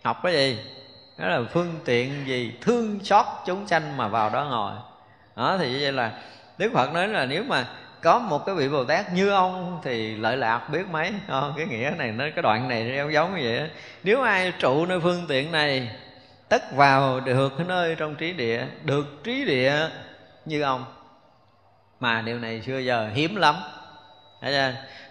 Học 0.02 0.16
cái 0.22 0.32
gì? 0.32 0.59
Đó 1.18 1.28
là 1.28 1.40
phương 1.52 1.74
tiện 1.84 2.26
gì? 2.26 2.55
Thương 2.60 3.05
xót 3.05 3.26
chúng 3.46 3.66
sanh 3.66 3.96
mà 3.96 4.09
vào 4.09 4.30
đó 4.30 4.44
ngồi 4.44 4.93
đó, 5.36 5.56
thì 5.59 5.70
như 5.70 5.78
vậy 5.82 5.93
là 5.93 6.12
đức 6.59 6.70
phật 6.74 6.93
nói 6.93 7.09
là 7.09 7.27
nếu 7.27 7.44
mà 7.44 7.66
có 8.02 8.19
một 8.19 8.47
cái 8.47 8.55
vị 8.55 8.69
bồ 8.69 8.85
tát 8.85 9.12
như 9.12 9.31
ông 9.31 9.81
thì 9.85 10.16
lợi 10.16 10.36
lạc 10.36 10.69
biết 10.69 10.89
mấy 10.90 11.12
không? 11.28 11.55
cái 11.56 11.66
nghĩa 11.66 11.93
này 11.98 12.12
nó, 12.12 12.24
cái 12.35 12.43
đoạn 12.43 12.69
này 12.69 12.85
nó 12.85 13.11
giống 13.11 13.36
như 13.36 13.40
vậy 13.44 13.59
đó. 13.59 13.65
nếu 14.02 14.23
ai 14.23 14.52
trụ 14.59 14.86
nơi 14.86 15.01
phương 15.01 15.24
tiện 15.28 15.52
này, 15.52 15.90
tất 16.48 16.73
vào 16.73 17.20
được 17.20 17.52
cái 17.59 17.66
nơi 17.66 17.94
trong 17.94 18.15
trí 18.15 18.32
địa, 18.32 18.66
được 18.85 19.24
trí 19.24 19.44
địa 19.44 19.89
như 20.44 20.62
ông 20.62 20.85
mà 22.01 22.23
điều 22.23 22.39
này 22.39 22.62
xưa 22.62 22.78
giờ 22.78 23.11
hiếm 23.15 23.36
lắm 23.36 23.55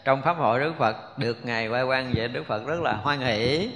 trong 0.03 0.21
pháp 0.21 0.37
hội 0.37 0.59
đức 0.59 0.73
phật, 0.77 1.17
được 1.17 1.45
ngài 1.45 1.67
quay 1.67 1.83
quan 1.83 2.13
vậy 2.15 2.27
đức 2.27 2.43
phật 2.47 2.65
rất 2.65 2.81
là 2.81 2.93
hoan 2.93 3.19
hỷ. 3.19 3.69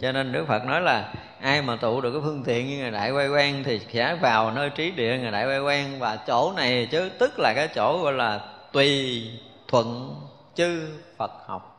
Cho 0.00 0.12
nên 0.12 0.32
đức 0.32 0.44
phật 0.48 0.64
nói 0.64 0.80
là, 0.80 1.12
ai 1.40 1.62
mà 1.62 1.76
tụ 1.76 2.00
được 2.00 2.12
cái 2.12 2.20
phương 2.24 2.42
tiện 2.44 2.68
như 2.68 2.78
ngài 2.78 2.90
đại 2.90 3.10
quay 3.10 3.28
quan 3.28 3.64
thì 3.64 3.80
sẽ 3.92 4.14
vào 4.14 4.50
nơi 4.50 4.70
trí 4.70 4.90
địa 4.90 5.18
ngài 5.18 5.30
đại 5.30 5.46
quay 5.46 5.60
quan 5.60 5.98
và 5.98 6.16
chỗ 6.16 6.52
này 6.56 6.88
chứ, 6.90 7.10
tức 7.18 7.38
là 7.38 7.52
cái 7.56 7.68
chỗ 7.74 7.98
gọi 8.02 8.12
là 8.12 8.40
tùy 8.72 9.22
thuận 9.68 10.14
chư 10.54 10.88
phật 11.16 11.30
học. 11.46 11.70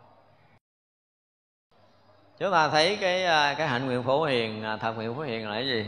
Chúng 2.40 2.52
ta 2.52 2.70
thấy 2.70 2.98
cái 3.02 3.26
à, 3.26 3.54
cái 3.58 3.68
hạnh 3.68 3.86
nguyện 3.86 4.04
phổ 4.04 4.24
hiền 4.24 4.64
à, 4.64 4.78
thập 4.78 4.96
nguyện 4.96 5.16
phổ 5.16 5.22
hiền 5.22 5.50
là 5.50 5.56
cái 5.56 5.68
gì? 5.68 5.86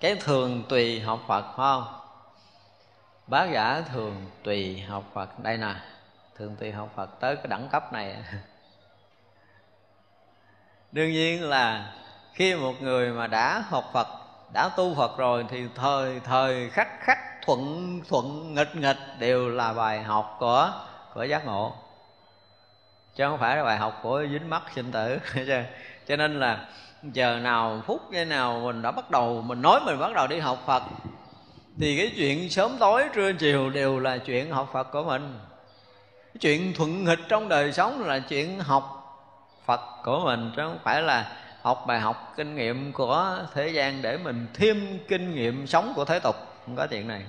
Cái 0.00 0.14
thường 0.14 0.62
tùy 0.68 1.00
học 1.00 1.20
phật, 1.28 1.42
phải 1.42 1.56
không? 1.56 1.84
Bác 3.26 3.50
giả 3.52 3.82
thường 3.92 4.14
tùy 4.42 4.80
học 4.80 5.04
phật. 5.14 5.38
Đây 5.42 5.56
nè 5.56 5.74
thường 6.38 6.56
tùy 6.60 6.72
học 6.72 6.92
phật 6.96 7.20
tới 7.20 7.36
cái 7.36 7.46
đẳng 7.46 7.68
cấp 7.68 7.92
này. 7.92 8.16
Đương 10.92 11.12
nhiên 11.12 11.48
là 11.48 11.92
khi 12.32 12.54
một 12.54 12.74
người 12.80 13.10
mà 13.10 13.26
đã 13.26 13.64
học 13.68 13.84
phật, 13.92 14.06
đã 14.54 14.70
tu 14.76 14.94
phật 14.94 15.18
rồi 15.18 15.46
thì 15.48 15.68
thời 15.74 16.20
thời 16.20 16.70
khắc 16.70 17.00
khắc 17.00 17.18
thuận 17.46 18.00
thuận, 18.08 18.54
nghịch 18.54 18.76
nghịch 18.76 18.96
đều 19.18 19.48
là 19.48 19.72
bài 19.72 20.02
học 20.02 20.36
của 20.40 20.72
của 21.14 21.24
giác 21.24 21.46
ngộ. 21.46 21.74
Chứ 23.14 23.24
không 23.28 23.38
phải 23.38 23.56
là 23.56 23.64
bài 23.64 23.76
học 23.76 24.00
của 24.02 24.24
dính 24.30 24.50
mắt 24.50 24.62
sinh 24.74 24.92
tử. 24.92 25.18
Cho 26.08 26.16
nên 26.16 26.40
là 26.40 26.68
giờ 27.02 27.40
nào 27.40 27.82
phút 27.86 28.00
giây 28.12 28.24
nào 28.24 28.60
mình 28.60 28.82
đã 28.82 28.90
bắt 28.90 29.10
đầu, 29.10 29.42
mình 29.46 29.62
nói 29.62 29.80
mình 29.84 29.98
bắt 29.98 30.12
đầu 30.14 30.26
đi 30.26 30.38
học 30.38 30.58
phật, 30.66 30.82
thì 31.80 31.98
cái 31.98 32.12
chuyện 32.16 32.50
sớm 32.50 32.76
tối 32.78 33.04
trưa 33.14 33.32
chiều 33.32 33.70
đều 33.70 34.00
là 34.00 34.18
chuyện 34.18 34.50
học 34.50 34.70
phật 34.72 34.92
của 34.92 35.02
mình 35.02 35.38
cái 36.36 36.40
chuyện 36.40 36.74
thuận 36.74 37.04
nghịch 37.04 37.18
trong 37.28 37.48
đời 37.48 37.72
sống 37.72 38.04
là 38.04 38.18
chuyện 38.18 38.60
học 38.60 38.84
phật 39.66 39.80
của 40.04 40.20
mình, 40.24 40.52
chứ 40.56 40.62
không 40.62 40.78
phải 40.84 41.02
là 41.02 41.32
học 41.62 41.84
bài 41.86 42.00
học 42.00 42.32
kinh 42.36 42.56
nghiệm 42.56 42.92
của 42.92 43.38
thế 43.54 43.68
gian 43.68 44.02
để 44.02 44.16
mình 44.16 44.46
thêm 44.54 44.98
kinh 45.08 45.34
nghiệm 45.34 45.66
sống 45.66 45.92
của 45.96 46.04
thế 46.04 46.18
tục. 46.18 46.36
Không 46.66 46.76
có 46.76 46.86
chuyện 46.86 47.08
này. 47.08 47.22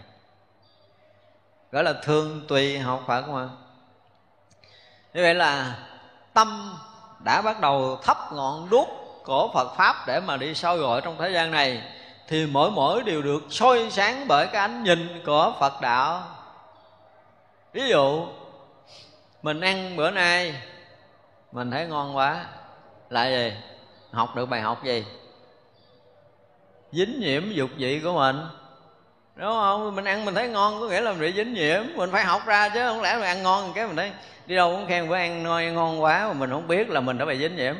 Gọi 1.71 1.83
là 1.83 1.93
thương 2.03 2.45
tùy 2.47 2.79
học 2.79 3.03
phật 3.07 3.27
mà. 3.27 3.49
Như 5.13 5.21
vậy 5.21 5.35
là 5.35 5.75
tâm 6.33 6.77
đã 7.23 7.41
bắt 7.41 7.61
đầu 7.61 7.99
thắp 8.03 8.17
ngọn 8.33 8.69
đuốc 8.69 8.87
của 9.23 9.49
Phật 9.53 9.75
pháp 9.75 9.95
để 10.07 10.19
mà 10.19 10.37
đi 10.37 10.55
soi 10.55 10.77
gọi 10.77 11.01
trong 11.01 11.15
thế 11.19 11.29
gian 11.29 11.51
này, 11.51 11.81
thì 12.27 12.45
mỗi 12.45 12.71
mỗi 12.71 13.03
đều 13.03 13.21
được 13.21 13.43
soi 13.49 13.87
sáng 13.91 14.27
bởi 14.27 14.47
cái 14.47 14.61
ánh 14.61 14.83
nhìn 14.83 15.21
của 15.25 15.53
Phật 15.59 15.81
đạo. 15.81 16.23
Ví 17.73 17.89
dụ 17.89 18.27
mình 19.41 19.61
ăn 19.61 19.95
bữa 19.95 20.11
nay, 20.11 20.55
mình 21.51 21.71
thấy 21.71 21.85
ngon 21.85 22.15
quá. 22.15 22.45
Là 23.09 23.29
gì? 23.29 23.53
Học 24.11 24.35
được 24.35 24.45
bài 24.45 24.61
học 24.61 24.83
gì? 24.83 25.05
Dính 26.91 27.19
nhiễm 27.19 27.43
dục 27.51 27.69
vị 27.77 27.99
của 28.03 28.13
mình. 28.13 28.35
Đúng 29.35 29.51
không? 29.51 29.95
Mình 29.95 30.05
ăn 30.05 30.25
mình 30.25 30.35
thấy 30.35 30.47
ngon 30.47 30.79
có 30.79 30.87
nghĩa 30.87 31.01
là 31.01 31.11
mình 31.11 31.21
bị 31.21 31.33
dính 31.33 31.53
nhiễm. 31.53 31.83
Mình 31.95 32.11
phải 32.11 32.23
học 32.23 32.41
ra 32.45 32.69
chứ, 32.69 32.87
không 32.87 33.01
lẽ 33.01 33.15
mình 33.15 33.23
ăn 33.23 33.43
ngon 33.43 33.73
cái 33.73 33.87
mình 33.87 33.95
thấy 33.95 34.11
đi 34.45 34.55
đâu 34.55 34.71
cũng 34.71 34.87
khen 34.87 35.09
bữa 35.09 35.15
ăn 35.15 35.43
ngon 35.43 35.73
ngon 35.73 36.01
quá 36.01 36.27
mà 36.27 36.33
mình 36.33 36.49
không 36.49 36.67
biết 36.67 36.89
là 36.89 36.99
mình 36.99 37.17
đã 37.17 37.25
bị 37.25 37.39
dính 37.39 37.55
nhiễm. 37.55 37.75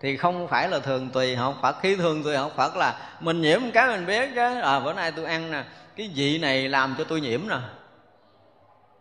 Thì 0.00 0.16
không 0.16 0.48
phải 0.48 0.68
là 0.68 0.78
thường 0.78 1.10
tùy 1.10 1.36
học 1.36 1.54
Phật. 1.62 1.76
Khi 1.82 1.96
thường 1.96 2.22
tùy 2.24 2.36
học 2.36 2.52
Phật 2.56 2.76
là 2.76 3.16
mình 3.20 3.40
nhiễm 3.40 3.60
cái 3.70 3.88
mình 3.88 4.06
biết 4.06 4.30
chứ. 4.34 4.60
À 4.60 4.80
bữa 4.80 4.92
nay 4.92 5.12
tôi 5.16 5.24
ăn 5.24 5.50
nè, 5.50 5.62
cái 5.96 6.10
vị 6.14 6.38
này 6.38 6.68
làm 6.68 6.94
cho 6.98 7.04
tôi 7.04 7.20
nhiễm 7.20 7.40
nè 7.48 7.56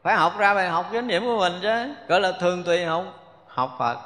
phải 0.04 0.16
học 0.16 0.38
ra 0.38 0.54
bài 0.54 0.70
học 0.70 0.86
dính 0.92 1.08
nhiễm 1.08 1.22
của 1.22 1.38
mình 1.40 1.54
chứ. 1.62 1.94
Gọi 2.08 2.22
là 2.22 2.32
thường 2.32 2.64
tùy 2.64 2.86
học 2.86 3.04
học 3.48 3.76
Phật. 3.80 3.98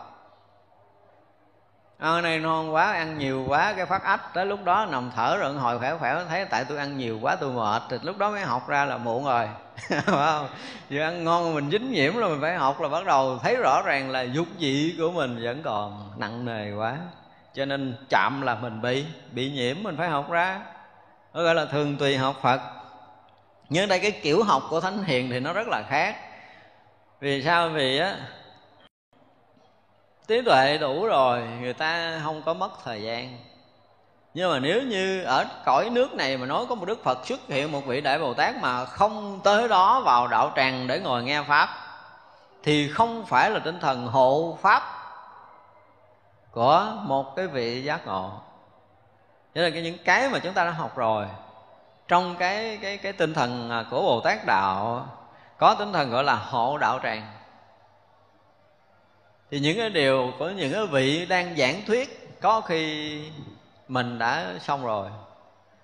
À, 2.04 2.22
này 2.22 2.40
ngon 2.40 2.74
quá 2.74 2.92
ăn 2.92 3.18
nhiều 3.18 3.46
quá 3.48 3.74
cái 3.78 3.86
phát 3.86 4.04
ách 4.04 4.34
tới 4.34 4.46
lúc 4.46 4.60
đó 4.64 4.88
nằm 4.92 5.12
thở 5.16 5.38
rồi 5.38 5.54
hồi 5.54 5.80
khỏe 5.80 5.96
khỏe 6.00 6.26
thấy 6.30 6.46
tại 6.46 6.66
tôi 6.70 6.78
ăn 6.78 6.98
nhiều 6.98 7.20
quá 7.22 7.36
tôi 7.36 7.52
mệt 7.52 7.82
thì 7.90 7.98
lúc 8.02 8.18
đó 8.18 8.32
mới 8.32 8.42
học 8.42 8.68
ra 8.68 8.86
là 8.86 8.98
muộn 8.98 9.26
rồi. 9.26 9.50
Không? 10.06 10.48
Vừa 10.90 11.02
ăn 11.02 11.24
ngon 11.24 11.56
mình 11.56 11.70
dính 11.72 11.92
nhiễm 11.92 12.18
rồi 12.18 12.30
mình 12.30 12.42
phải 12.42 12.56
học 12.56 12.82
là 12.82 12.90
bắt 12.90 13.06
đầu 13.06 13.40
thấy 13.44 13.56
rõ 13.56 13.82
ràng 13.86 14.10
là 14.10 14.22
dục 14.22 14.48
vị 14.60 14.96
của 14.98 15.12
mình 15.12 15.40
vẫn 15.44 15.64
còn 15.64 16.12
nặng 16.18 16.46
nề 16.46 16.74
quá. 16.74 16.98
Cho 17.54 17.66
nên 17.66 17.96
chậm 18.10 18.42
là 18.42 18.56
mình 18.56 18.82
bị 18.82 19.06
bị 19.32 19.52
nhiễm 19.52 19.76
mình 19.84 19.98
phải 19.98 20.10
học 20.10 20.32
ra. 20.32 20.62
Nó 21.34 21.44
gọi 21.44 21.56
là 21.56 21.66
thường 21.66 21.98
tùy 21.98 22.18
học 22.18 22.36
phật 22.42 22.62
nhưng 23.74 23.90
đây 23.90 24.00
cái 24.00 24.12
kiểu 24.12 24.44
học 24.44 24.64
của 24.70 24.82
thánh 24.82 25.04
hiền 25.04 25.30
thì 25.30 25.40
nó 25.40 25.54
rất 25.54 25.68
là 25.68 25.84
khác. 25.90 26.16
Vì 27.20 27.44
sao? 27.44 27.70
Vì 27.70 27.98
á, 27.98 28.18
trí 30.28 30.42
tuệ 30.42 30.78
đủ 30.78 31.06
rồi, 31.06 31.42
người 31.62 31.74
ta 31.74 32.22
không 32.24 32.42
có 32.42 32.54
mất 32.54 32.70
thời 32.84 33.02
gian. 33.02 33.38
Nhưng 34.34 34.52
mà 34.52 34.60
nếu 34.60 34.82
như 34.82 35.24
ở 35.24 35.46
cõi 35.66 35.90
nước 35.90 36.14
này 36.14 36.38
mà 36.38 36.46
nói 36.46 36.66
có 36.70 36.76
một 36.76 36.86
đức 36.86 37.04
phật 37.04 37.26
xuất 37.26 37.40
hiện 37.48 37.72
một 37.72 37.86
vị 37.86 38.02
đại 38.02 38.20
bồ 38.20 38.34
tát 38.34 38.56
mà 38.62 38.86
không 38.86 39.40
tới 39.44 39.68
đó 39.68 40.02
vào 40.02 40.28
đạo 40.28 40.52
tràng 40.56 40.88
để 40.88 41.00
ngồi 41.00 41.24
nghe 41.24 41.44
pháp, 41.44 41.70
thì 42.64 42.90
không 42.90 43.26
phải 43.26 43.50
là 43.50 43.60
tinh 43.60 43.80
thần 43.80 44.08
hộ 44.08 44.58
pháp 44.62 44.84
của 46.52 46.94
một 47.02 47.36
cái 47.36 47.48
vị 47.48 47.84
giác 47.84 48.08
ngộ. 48.08 48.32
Nghĩa 49.54 49.62
là 49.62 49.70
cái 49.70 49.82
những 49.82 49.98
cái 50.06 50.30
mà 50.30 50.40
chúng 50.40 50.54
ta 50.54 50.66
đã 50.66 50.72
học 50.72 50.98
rồi 50.98 51.26
trong 52.08 52.36
cái 52.40 52.80
cái 52.82 52.98
cái 52.98 53.14
tinh 53.14 53.34
thần 53.34 53.70
à, 53.70 53.86
của 53.90 54.02
bồ 54.02 54.22
tát 54.22 54.46
đạo, 54.46 55.08
có 55.58 55.76
tinh 55.80 55.94
thần 55.94 56.10
gọi 56.10 56.24
là 56.24 56.36
hộ 56.36 56.78
đạo 56.78 57.00
tràng. 57.04 57.28
Thì 59.52 59.60
những 59.60 59.78
cái 59.78 59.90
điều 59.90 60.34
của 60.40 60.50
những 60.50 60.74
cái 60.74 60.86
vị 60.86 61.26
đang 61.26 61.56
giảng 61.58 61.82
thuyết, 61.88 62.38
có 62.42 62.62
khi 62.62 63.22
mình 63.88 64.20
đã 64.20 64.54
xong 64.60 64.86
rồi. 64.86 65.10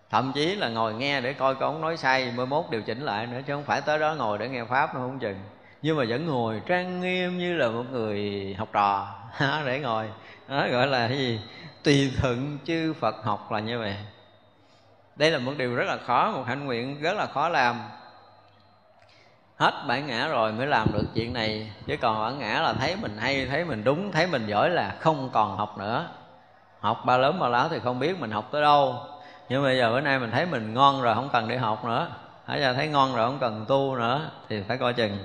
Thậm 0.09 0.31
chí 0.35 0.55
là 0.55 0.69
ngồi 0.69 0.93
nghe 0.93 1.21
để 1.21 1.33
coi 1.33 1.55
có 1.55 1.65
ông 1.65 1.81
nói 1.81 1.97
sai 1.97 2.31
mới 2.35 2.45
mốt 2.45 2.65
điều 2.69 2.81
chỉnh 2.81 3.01
lại 3.01 3.27
nữa, 3.27 3.41
chứ 3.47 3.53
không 3.53 3.63
phải 3.63 3.81
tới 3.81 3.99
đó 3.99 4.15
ngồi 4.15 4.37
để 4.37 4.49
nghe 4.49 4.63
pháp 4.63 4.95
nó 4.95 4.99
không 4.99 5.19
chừng. 5.19 5.39
Nhưng 5.81 5.97
mà 5.97 6.03
vẫn 6.09 6.25
ngồi 6.25 6.61
trang 6.65 7.01
nghiêm 7.01 7.37
như 7.37 7.53
là 7.53 7.69
một 7.69 7.83
người 7.91 8.55
học 8.57 8.69
trò, 8.73 9.07
để 9.65 9.79
ngồi. 9.79 10.09
Đó 10.47 10.67
gọi 10.71 10.87
là 10.87 11.07
cái 11.07 11.17
gì? 11.17 11.39
Tùy 11.83 12.11
thuận 12.17 12.57
chư 12.65 12.93
phật 12.93 13.15
học 13.23 13.51
là 13.51 13.59
như 13.59 13.79
vậy 13.79 13.95
đây 15.19 15.31
là 15.31 15.39
một 15.39 15.51
điều 15.57 15.75
rất 15.75 15.83
là 15.87 15.97
khó, 15.97 16.31
một 16.31 16.43
hạnh 16.47 16.65
nguyện 16.65 17.01
rất 17.01 17.13
là 17.13 17.25
khó 17.25 17.49
làm. 17.49 17.81
Hết 19.57 19.73
bản 19.87 20.07
ngã 20.07 20.27
rồi 20.27 20.51
mới 20.51 20.67
làm 20.67 20.87
được 20.93 21.05
chuyện 21.13 21.33
này. 21.33 21.71
Chứ 21.87 21.95
còn 22.01 22.21
bản 22.21 22.39
ngã 22.39 22.61
là 22.61 22.73
thấy 22.73 22.95
mình 22.95 23.17
hay, 23.17 23.45
thấy 23.45 23.65
mình 23.65 23.83
đúng, 23.83 24.11
thấy 24.11 24.27
mình 24.27 24.47
giỏi 24.47 24.69
là 24.69 24.95
không 24.99 25.29
còn 25.33 25.57
học 25.57 25.77
nữa. 25.77 26.07
Học 26.79 27.01
ba 27.05 27.17
lớn 27.17 27.39
ba 27.39 27.47
láo 27.47 27.69
thì 27.69 27.79
không 27.79 27.99
biết 27.99 28.19
mình 28.19 28.31
học 28.31 28.49
tới 28.51 28.61
đâu. 28.61 28.95
Nhưng 29.49 29.63
bây 29.63 29.77
giờ 29.77 29.91
bữa 29.91 30.01
nay 30.01 30.19
mình 30.19 30.31
thấy 30.31 30.45
mình 30.45 30.73
ngon 30.73 31.01
rồi, 31.01 31.15
không 31.15 31.29
cần 31.33 31.47
đi 31.47 31.55
học 31.55 31.85
nữa. 31.85 32.07
Hãy 32.45 32.61
giờ 32.61 32.73
thấy 32.73 32.87
ngon 32.87 33.15
rồi, 33.15 33.27
không 33.27 33.39
cần 33.39 33.65
tu 33.67 33.95
nữa, 33.95 34.29
thì 34.49 34.63
phải 34.67 34.77
coi 34.77 34.93
chừng. 34.93 35.17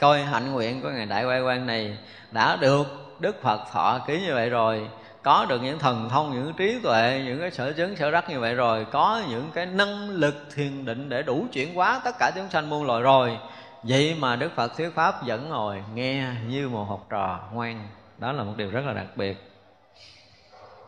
Coi 0.00 0.22
hạnh 0.22 0.52
nguyện 0.52 0.82
của 0.82 0.90
ngài 0.90 1.06
đại 1.06 1.24
quay 1.24 1.40
quan 1.40 1.66
này, 1.66 1.98
đã 2.30 2.56
được 2.56 3.16
đức 3.18 3.42
phật 3.42 3.60
thọ 3.72 3.98
ký 4.06 4.20
như 4.20 4.34
vậy 4.34 4.50
rồi 4.50 4.88
có 5.28 5.46
được 5.48 5.62
những 5.62 5.78
thần 5.78 6.08
thông, 6.08 6.32
những 6.32 6.54
trí 6.56 6.78
tuệ, 6.82 7.22
những 7.24 7.40
cái 7.40 7.50
sở 7.50 7.72
chứng 7.72 7.96
sở 7.96 8.10
đắc 8.10 8.30
như 8.30 8.40
vậy 8.40 8.54
rồi, 8.54 8.86
có 8.92 9.22
những 9.30 9.50
cái 9.54 9.66
năng 9.66 10.10
lực 10.10 10.34
thiền 10.54 10.84
định 10.84 11.08
để 11.08 11.22
đủ 11.22 11.46
chuyển 11.52 11.74
hóa 11.74 12.00
tất 12.04 12.14
cả 12.18 12.30
chúng 12.34 12.50
sanh 12.50 12.70
muôn 12.70 12.86
loài 12.86 13.02
rồi. 13.02 13.38
Vậy 13.82 14.16
mà 14.18 14.36
đức 14.36 14.52
phật 14.56 14.76
thuyết 14.76 14.94
pháp 14.94 15.26
vẫn 15.26 15.48
ngồi 15.48 15.82
nghe 15.94 16.26
như 16.46 16.68
một 16.68 16.84
học 16.84 17.06
trò 17.10 17.40
ngoan. 17.52 17.88
Đó 18.18 18.32
là 18.32 18.42
một 18.42 18.52
điều 18.56 18.70
rất 18.70 18.84
là 18.86 18.92
đặc 18.92 19.06
biệt. 19.16 19.36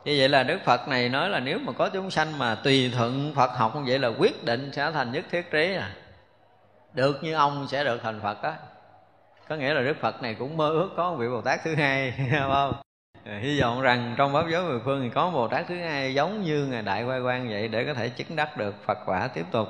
Như 0.04 0.14
vậy 0.18 0.28
là 0.28 0.42
đức 0.42 0.58
phật 0.64 0.88
này 0.88 1.08
nói 1.08 1.30
là 1.30 1.40
nếu 1.40 1.58
mà 1.58 1.72
có 1.72 1.88
chúng 1.88 2.10
sanh 2.10 2.38
mà 2.38 2.54
tùy 2.54 2.92
thuận 2.94 3.34
phật 3.34 3.50
học 3.50 3.76
như 3.76 3.82
vậy 3.86 3.98
là 3.98 4.08
quyết 4.08 4.44
định 4.44 4.72
sẽ 4.72 4.90
thành 4.90 5.12
nhất 5.12 5.24
thiết 5.30 5.50
trí 5.50 5.74
à. 5.74 5.94
Được 6.92 7.22
như 7.22 7.34
ông 7.34 7.66
sẽ 7.68 7.84
được 7.84 8.00
thành 8.02 8.20
phật 8.20 8.42
á. 8.42 8.54
Có 9.48 9.56
nghĩa 9.56 9.74
là 9.74 9.80
đức 9.80 9.96
phật 10.00 10.22
này 10.22 10.36
cũng 10.38 10.56
mơ 10.56 10.68
ước 10.68 10.90
có 10.96 11.10
một 11.10 11.16
vị 11.16 11.28
bồ 11.28 11.40
tát 11.40 11.60
thứ 11.64 11.74
hai 11.74 12.14
không? 12.48 12.89
Ờ, 13.24 13.38
hy 13.38 13.60
vọng 13.60 13.80
rằng 13.80 14.14
trong 14.16 14.32
pháp 14.32 14.44
giới 14.51 14.62
mười 14.62 14.80
phương 14.84 15.02
thì 15.02 15.10
có 15.14 15.30
bồ 15.30 15.48
tát 15.48 15.66
thứ 15.68 15.76
hai 15.76 16.14
giống 16.14 16.42
như 16.42 16.66
ngài 16.66 16.82
đại 16.82 17.05
quay 17.05 17.20
quan 17.20 17.48
vậy 17.48 17.68
để 17.68 17.84
có 17.84 17.94
thể 17.94 18.09
chứng 18.09 18.36
đắc 18.36 18.56
được 18.56 18.74
phật 18.86 18.98
quả 19.06 19.28
tiếp 19.34 19.44
tục. 19.51 19.68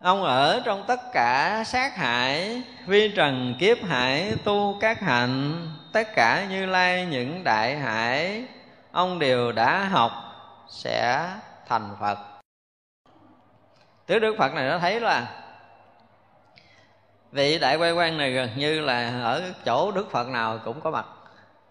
Ông 0.00 0.24
ở 0.24 0.62
trong 0.64 0.84
tất 0.86 1.00
cả 1.12 1.62
sát 1.66 1.96
hại 1.96 2.62
vi 2.86 3.12
trần 3.16 3.54
kiếp 3.60 3.84
hải, 3.84 4.32
tu 4.44 4.78
các 4.80 5.00
hạnh, 5.00 5.66
tất 5.92 6.08
cả 6.14 6.46
như 6.50 6.66
lai 6.66 7.06
những 7.06 7.44
đại 7.44 7.76
hải, 7.76 8.44
ông 8.92 9.18
đều 9.18 9.52
đã 9.52 9.84
học 9.84 10.12
sẽ 10.68 11.30
thành 11.68 11.96
phật. 12.00 12.18
Tứ 14.06 14.18
đức 14.18 14.34
phật 14.38 14.54
này 14.54 14.68
nó 14.68 14.78
thấy 14.78 15.00
là 15.00 15.42
vị 17.32 17.58
đại 17.58 17.76
quay 17.76 17.92
quan 17.92 18.18
này 18.18 18.32
gần 18.32 18.50
như 18.56 18.80
là 18.80 19.20
ở 19.22 19.42
chỗ 19.64 19.92
đức 19.92 20.10
phật 20.10 20.28
nào 20.28 20.58
cũng 20.64 20.80
có 20.80 20.90
mặt 20.90 21.06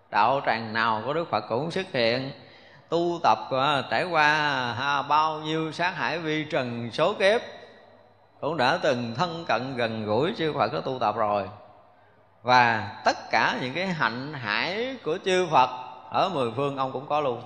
đạo 0.09 0.41
tràng 0.45 0.73
nào 0.73 1.03
có 1.05 1.13
đức 1.13 1.29
phật 1.29 1.41
cũng 1.49 1.71
xuất 1.71 1.91
hiện. 1.93 2.31
Tu 2.89 3.19
tập 3.23 3.37
à, 3.51 3.83
trải 3.89 4.03
qua 4.03 4.27
à, 4.79 5.01
bao 5.01 5.39
nhiêu 5.39 5.71
sát 5.71 5.91
hải 5.91 6.19
vi 6.19 6.43
trần 6.43 6.89
số 6.91 7.13
kiếp, 7.13 7.41
cũng 8.41 8.57
đã 8.57 8.79
từng 8.81 9.13
thân 9.17 9.45
cận 9.47 9.75
gần 9.75 10.05
gũi 10.05 10.33
chư 10.37 10.53
Phật 10.53 10.69
có 10.69 10.81
tu 10.81 10.99
tập 10.99 11.15
rồi. 11.15 11.49
Và 12.43 12.91
tất 13.05 13.17
cả 13.31 13.55
những 13.61 13.73
cái 13.73 13.87
hạnh 13.87 14.33
hải 14.33 14.97
của 15.03 15.17
chư 15.25 15.47
Phật 15.51 15.69
ở 16.09 16.29
mười 16.29 16.51
phương 16.51 16.77
ông 16.77 16.91
cũng 16.91 17.07
có 17.07 17.21
luôn. 17.21 17.41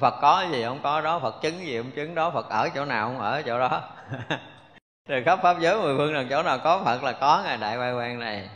Phật 0.00 0.14
có 0.20 0.44
gì 0.50 0.62
ông 0.62 0.78
có 0.82 1.00
đó, 1.00 1.18
Phật 1.18 1.42
chứng 1.42 1.66
gì 1.66 1.76
ông 1.76 1.90
chứng 1.90 2.14
đó, 2.14 2.30
Phật 2.30 2.48
ở 2.50 2.68
chỗ 2.68 2.84
nào 2.84 3.06
ông 3.06 3.18
ở 3.18 3.42
chỗ 3.42 3.58
đó. 3.58 3.80
Rồi 5.08 5.22
khắp 5.24 5.38
pháp 5.42 5.56
giới 5.60 5.80
mười 5.80 5.96
phương 5.96 6.14
là 6.14 6.24
chỗ 6.30 6.42
nào 6.42 6.58
có 6.64 6.82
Phật 6.84 7.02
là 7.02 7.12
có, 7.12 7.42
ngài 7.44 7.56
đại 7.56 7.76
quay 7.76 7.92
quan 7.92 8.18
này 8.18 8.48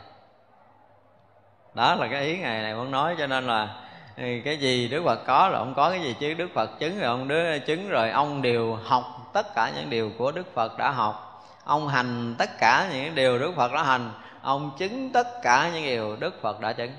đó 1.78 1.94
là 1.94 2.08
cái 2.08 2.26
ý 2.26 2.38
ngày 2.38 2.62
này 2.62 2.74
muốn 2.74 2.90
nói, 2.90 3.14
cho 3.18 3.26
nên 3.26 3.46
là 3.46 3.68
ừ, 4.16 4.24
cái 4.44 4.56
gì 4.56 4.88
Đức 4.88 5.02
Phật 5.04 5.26
có 5.26 5.48
là 5.48 5.58
ông 5.58 5.74
có, 5.74 5.90
cái 5.90 6.00
gì 6.00 6.16
chứ 6.20 6.34
Đức 6.34 6.48
Phật 6.54 6.78
chứng 6.78 6.98
rồi 6.98 7.08
ông 7.08 7.28
đứa 7.28 7.58
chứng 7.58 7.88
rồi. 7.88 8.10
Ông 8.10 8.42
đều 8.42 8.74
học 8.84 9.18
tất 9.32 9.54
cả 9.54 9.72
những 9.76 9.90
điều 9.90 10.10
của 10.18 10.32
đức 10.32 10.54
phật 10.54 10.78
đã 10.78 10.90
học. 10.90 11.44
Ông 11.64 11.88
hành 11.88 12.34
tất 12.38 12.58
cả 12.58 12.88
những 12.92 13.14
điều 13.14 13.38
đức 13.38 13.52
phật 13.56 13.72
đã 13.72 13.82
hành. 13.82 14.10
Ông 14.42 14.70
chứng 14.78 15.10
tất 15.12 15.26
cả 15.42 15.70
những 15.74 15.84
điều 15.84 16.16
đức 16.16 16.42
phật 16.42 16.60
đã 16.60 16.72
chứng. 16.72 16.90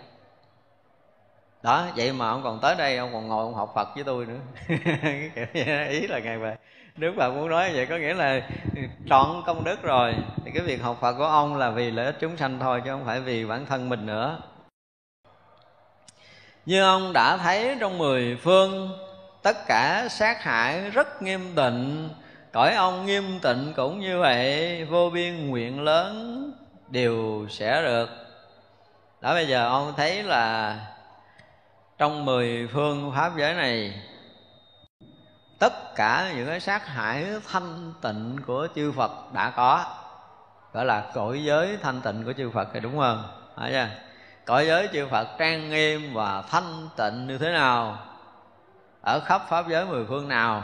Đó, 1.64 1.86
vậy 1.96 2.14
mà 2.14 2.30
ông 2.30 2.44
còn 2.44 2.60
tới 2.60 2.76
đây, 2.76 2.98
ông 2.98 3.14
còn 3.14 3.28
ngồi 3.28 3.44
ông 3.44 3.54
học 3.54 3.72
phật 3.76 3.96
với 3.96 4.04
tôi 4.04 4.26
nữa. 4.26 4.40
Ý 5.90 6.08
là 6.08 6.20
ngày 6.20 6.38
về. 6.38 6.56
Đức 6.96 7.14
Phật 7.18 7.32
muốn 7.32 7.50
nói 7.50 7.72
vậy 7.74 7.86
có 7.86 7.98
nghĩa 7.98 8.14
là 8.14 8.42
trọn 9.10 9.28
công 9.46 9.64
đức 9.64 9.82
rồi. 9.82 10.16
Thì 10.46 10.52
cái 10.52 10.64
việc 10.64 10.82
học 10.82 10.98
Phật 11.02 11.14
của 11.14 11.26
ông 11.26 11.56
là 11.56 11.70
vì 11.70 11.92
lợi 11.92 12.06
ích 12.06 12.16
chúng 12.20 12.38
sanh 12.38 12.60
thôi, 12.60 12.82
chứ 12.86 12.92
không 12.92 13.06
phải 13.06 13.20
vì 13.22 13.46
bản 13.46 13.66
thân 13.66 13.90
mình 13.90 14.06
nữa 14.06 14.40
như 16.70 16.84
ông 16.84 17.14
đã 17.14 17.38
thấy 17.38 17.78
trong 17.80 17.98
mười 17.98 18.36
phương, 18.36 19.00
tất 19.44 19.58
cả 19.68 20.08
sát 20.10 20.44
hại 20.44 20.90
rất 20.90 21.22
nghiêm 21.22 21.56
tịnh 21.56 22.10
cõi 22.52 22.76
ông 22.76 23.06
nghiêm 23.06 23.40
tịnh 23.42 23.74
cũng 23.76 24.00
như 24.00 24.20
vậy, 24.20 24.86
vô 24.86 25.10
biên 25.10 25.50
nguyện 25.50 25.82
lớn 25.82 26.44
đều 26.90 27.48
sẽ 27.50 27.82
được 27.82 28.10
đó, 29.22 29.34
bây 29.34 29.48
giờ 29.48 29.68
ông 29.70 29.94
thấy 29.98 30.24
là 30.24 30.76
trong 31.98 32.26
mười 32.26 32.68
phương 32.74 33.14
pháp 33.16 33.32
giới 33.38 33.54
này, 33.54 34.02
tất 35.60 35.96
cả 35.96 36.32
những 36.36 36.48
cái 36.48 36.60
sát 36.60 36.88
hại 36.88 37.26
thanh 37.52 37.94
tịnh 38.02 38.38
của 38.48 38.68
chư 38.76 38.92
Phật 38.92 39.12
đã 39.34 39.50
có 39.50 39.86
gọi 40.74 40.86
là 40.86 41.12
cõi 41.14 41.44
giới 41.44 41.78
thanh 41.82 42.02
tịnh 42.02 42.24
của 42.24 42.34
chư 42.34 42.50
Phật 42.50 42.68
thì 42.74 42.80
đúng 42.80 43.00
không? 43.00 43.24
Phải 43.56 43.72
chưa? 43.72 44.09
Cõi 44.50 44.68
giới 44.68 44.90
chư 44.94 45.08
Phật 45.08 45.28
trang 45.38 45.70
nghiêm 45.70 46.14
và 46.14 46.44
thanh 46.50 46.90
tịnh 46.98 47.28
như 47.28 47.38
thế 47.38 47.52
nào? 47.52 47.98
Ở 49.02 49.20
khắp 49.20 49.42
pháp 49.50 49.68
giới 49.68 49.86
mười 49.86 50.06
phương 50.06 50.28
nào 50.28 50.64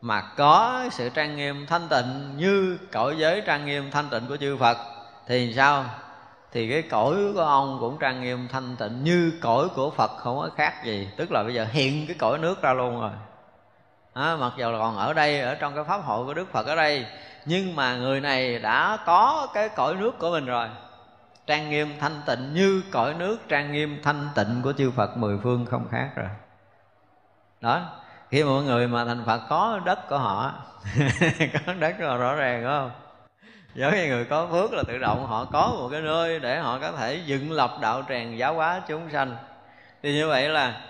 mà 0.00 0.22
có 0.36 0.84
sự 0.90 1.08
trang 1.08 1.36
nghiêm 1.36 1.66
thanh 1.66 1.88
tịnh 1.88 2.36
như 2.36 2.78
cõi 2.92 3.16
giới 3.18 3.42
trang 3.46 3.66
nghiêm 3.66 3.90
thanh 3.90 4.08
tịnh 4.10 4.26
của 4.28 4.36
chư 4.36 4.56
Phật 4.56 4.76
thì 5.26 5.54
sao? 5.56 5.84
Thì 6.52 6.70
cái 6.70 6.82
cõi 6.82 7.14
của 7.34 7.40
ông 7.40 7.76
cũng 7.80 7.98
trang 7.98 8.20
nghiêm 8.20 8.48
thanh 8.52 8.76
tịnh 8.76 9.04
như 9.04 9.32
cõi 9.42 9.68
của 9.74 9.90
Phật 9.90 10.10
không 10.18 10.38
có 10.38 10.50
khác 10.56 10.84
gì. 10.84 11.08
Tức 11.16 11.32
là 11.32 11.42
bây 11.42 11.54
giờ 11.54 11.66
hiện 11.70 12.06
cái 12.06 12.16
cõi 12.18 12.38
nước 12.38 12.62
ra 12.62 12.72
luôn 12.72 13.00
rồi. 13.00 13.12
À, 14.14 14.36
mặc 14.36 14.52
dù 14.56 14.70
là 14.70 14.78
còn 14.78 14.96
ở 14.96 15.12
đây 15.12 15.40
ở 15.40 15.54
trong 15.54 15.74
cái 15.74 15.84
pháp 15.84 15.98
hội 16.04 16.26
của 16.26 16.34
đức 16.34 16.52
phật 16.52 16.66
ở 16.66 16.76
đây 16.76 17.06
nhưng 17.44 17.76
mà 17.76 17.96
người 17.96 18.20
này 18.20 18.58
đã 18.58 18.98
có 19.06 19.48
cái 19.54 19.68
cõi 19.68 19.94
nước 19.94 20.18
của 20.18 20.30
mình 20.30 20.46
rồi 20.46 20.68
trang 21.50 21.70
nghiêm 21.70 21.94
thanh 22.00 22.22
tịnh 22.26 22.54
như 22.54 22.82
cõi 22.90 23.14
nước, 23.14 23.38
trang 23.48 23.72
nghiêm 23.72 24.00
thanh 24.02 24.28
tịnh 24.34 24.60
của 24.64 24.72
chư 24.72 24.90
phật 24.90 25.16
mười 25.16 25.38
phương 25.42 25.66
không 25.70 25.88
khác 25.90 26.10
rồi. 26.16 26.28
Đó, 27.60 27.82
khi 28.30 28.44
mọi 28.44 28.62
người 28.62 28.88
mà 28.88 29.04
thành 29.04 29.24
phật 29.26 29.40
có 29.48 29.80
đất 29.84 30.08
của 30.08 30.18
họ, 30.18 30.54
có 31.66 31.74
đất 31.74 31.94
của 31.98 32.16
rõ 32.16 32.34
ràng, 32.34 32.62
đúng 32.62 32.72
không? 32.72 32.90
Giống 33.74 33.94
như 33.94 34.06
người 34.06 34.24
có 34.24 34.46
phước 34.50 34.72
là 34.72 34.82
tự 34.88 34.98
động 34.98 35.26
họ 35.26 35.44
có 35.44 35.72
một 35.78 35.88
cái 35.92 36.00
nơi 36.00 36.38
để 36.40 36.58
họ 36.58 36.78
có 36.78 36.92
thể 36.92 37.20
dựng 37.26 37.52
lập 37.52 37.70
đạo 37.80 38.02
tràng 38.08 38.38
giáo 38.38 38.54
hóa 38.54 38.80
chúng 38.88 39.10
sanh. 39.10 39.36
Thì 40.02 40.14
như 40.14 40.28
vậy 40.28 40.48
là 40.48 40.80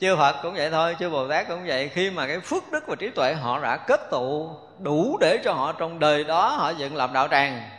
chư 0.00 0.16
Phật 0.16 0.36
cũng 0.42 0.54
vậy 0.54 0.70
thôi, 0.70 0.96
chư 0.98 1.10
Bồ 1.10 1.28
Tát 1.28 1.48
cũng 1.48 1.66
vậy. 1.66 1.88
Khi 1.88 2.10
mà 2.10 2.26
cái 2.26 2.40
phước 2.40 2.62
đức 2.72 2.84
và 2.86 2.96
trí 2.96 3.10
tuệ 3.10 3.34
họ 3.34 3.60
đã 3.60 3.76
kết 3.76 4.00
tụ 4.10 4.50
đủ 4.78 5.18
để 5.20 5.38
cho 5.44 5.52
họ 5.52 5.72
trong 5.72 5.98
đời 5.98 6.24
đó 6.24 6.48
họ 6.48 6.70
dựng 6.70 6.96
lập 6.96 7.10
đạo 7.12 7.28
tràng 7.28 7.75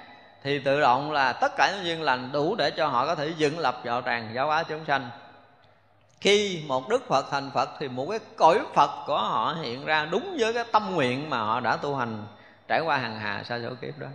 thì 0.47 0.59
tự 0.59 0.81
động 0.81 1.11
là 1.11 1.33
tất 1.33 1.55
cả 1.57 1.71
những 1.71 1.85
duyên 1.85 2.01
lành 2.01 2.31
đủ 2.31 2.55
để 2.55 2.71
cho 2.71 2.87
họ 2.87 3.05
có 3.05 3.15
thể 3.15 3.33
dựng 3.37 3.59
lập 3.59 3.81
đạo 3.83 4.01
tràng 4.05 4.31
giáo 4.35 4.47
hóa 4.47 4.63
chúng 4.63 4.85
sanh. 4.87 5.09
Khi 6.21 6.63
một 6.67 6.89
đức 6.89 7.07
phật 7.07 7.25
thành 7.31 7.51
phật 7.53 7.69
thì 7.79 7.87
một 7.87 8.07
cái 8.09 8.19
cõi 8.35 8.59
phật 8.73 8.89
của 9.07 9.17
họ 9.17 9.55
hiện 9.61 9.85
ra 9.85 10.07
đúng 10.11 10.37
với 10.39 10.53
cái 10.53 10.63
tâm 10.71 10.95
nguyện 10.95 11.29
mà 11.29 11.39
họ 11.39 11.59
đã 11.59 11.75
tu 11.75 11.95
hành 11.95 12.23
trải 12.67 12.81
qua 12.81 12.97
hàng 12.97 13.19
hà 13.19 13.43
sa 13.43 13.59
số 13.63 13.69
kiếp 13.81 13.99
đó. 13.99 14.07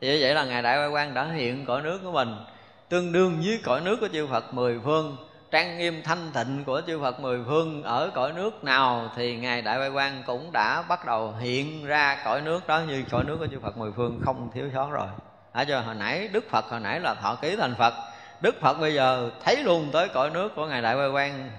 Thì 0.00 0.08
như 0.08 0.18
vậy 0.20 0.34
là 0.34 0.44
ngài 0.44 0.62
đại 0.62 0.88
quan 0.88 1.14
đã 1.14 1.24
hiện 1.24 1.66
cõi 1.66 1.82
nước 1.82 2.00
của 2.04 2.12
mình, 2.12 2.36
tương 2.88 3.12
đương 3.12 3.42
với 3.46 3.60
cõi 3.64 3.80
nước 3.80 3.96
của 4.00 4.08
chư 4.12 4.26
phật 4.26 4.54
mười 4.54 4.80
phương, 4.84 5.16
trang 5.50 5.78
nghiêm 5.78 6.02
thanh 6.02 6.30
tịnh 6.34 6.64
của 6.64 6.80
chư 6.86 7.00
Phật 7.00 7.20
mười 7.20 7.40
phương. 7.46 7.82
Ở 7.82 8.10
cõi 8.14 8.32
nước 8.32 8.64
nào 8.64 9.10
thì 9.16 9.36
ngài 9.36 9.62
Đại 9.62 9.78
Bái 9.78 9.88
Quan 9.88 10.22
cũng 10.26 10.52
đã 10.52 10.82
bắt 10.82 11.06
đầu 11.06 11.34
hiện 11.40 11.86
ra 11.86 12.22
cõi 12.24 12.40
nước 12.40 12.66
đó 12.66 12.80
như 12.88 13.04
cõi 13.10 13.24
nước 13.24 13.36
của 13.36 13.46
chư 13.46 13.60
Phật 13.60 13.76
mười 13.76 13.92
phương, 13.92 14.20
không 14.24 14.50
thiếu 14.54 14.70
sót 14.74 14.88
rồi. 14.90 15.06
Đã 15.54 15.64
cho 15.64 15.80
hồi 15.80 15.94
nãy 15.94 16.28
Đức 16.32 16.50
Phật 16.50 16.64
hồi 16.64 16.80
nãy 16.80 17.00
là 17.00 17.14
thọ 17.14 17.34
ký 17.34 17.56
thành 17.56 17.74
Phật, 17.74 17.94
Đức 18.40 18.60
Phật 18.60 18.80
bây 18.80 18.94
giờ 18.94 19.30
thấy 19.44 19.56
luôn 19.56 19.88
tới 19.92 20.08
cõi 20.08 20.30
nước 20.30 20.52
của 20.56 20.66
ngài 20.66 20.82
Đại 20.82 20.96
Bái 20.96 21.10
Quang. 21.12 21.50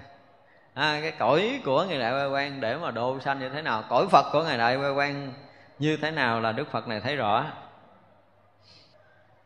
À, 0.74 0.98
cái 1.02 1.12
cõi 1.18 1.60
của 1.64 1.84
ngài 1.84 1.98
Đại 1.98 2.12
Bái 2.12 2.28
Quang 2.30 2.60
để 2.60 2.76
mà 2.76 2.90
độ 2.90 3.20
sanh 3.20 3.38
như 3.40 3.48
thế 3.48 3.62
nào, 3.62 3.84
cõi 3.88 4.06
Phật 4.10 4.26
của 4.32 4.42
ngài 4.42 4.58
Đại 4.58 4.78
Bái 4.78 4.94
Quang 4.94 5.32
như 5.78 5.96
thế 5.96 6.10
nào 6.10 6.40
là 6.40 6.52
Đức 6.52 6.70
Phật 6.70 6.88
này 6.88 7.00
thấy 7.00 7.16
rõ. 7.16 7.44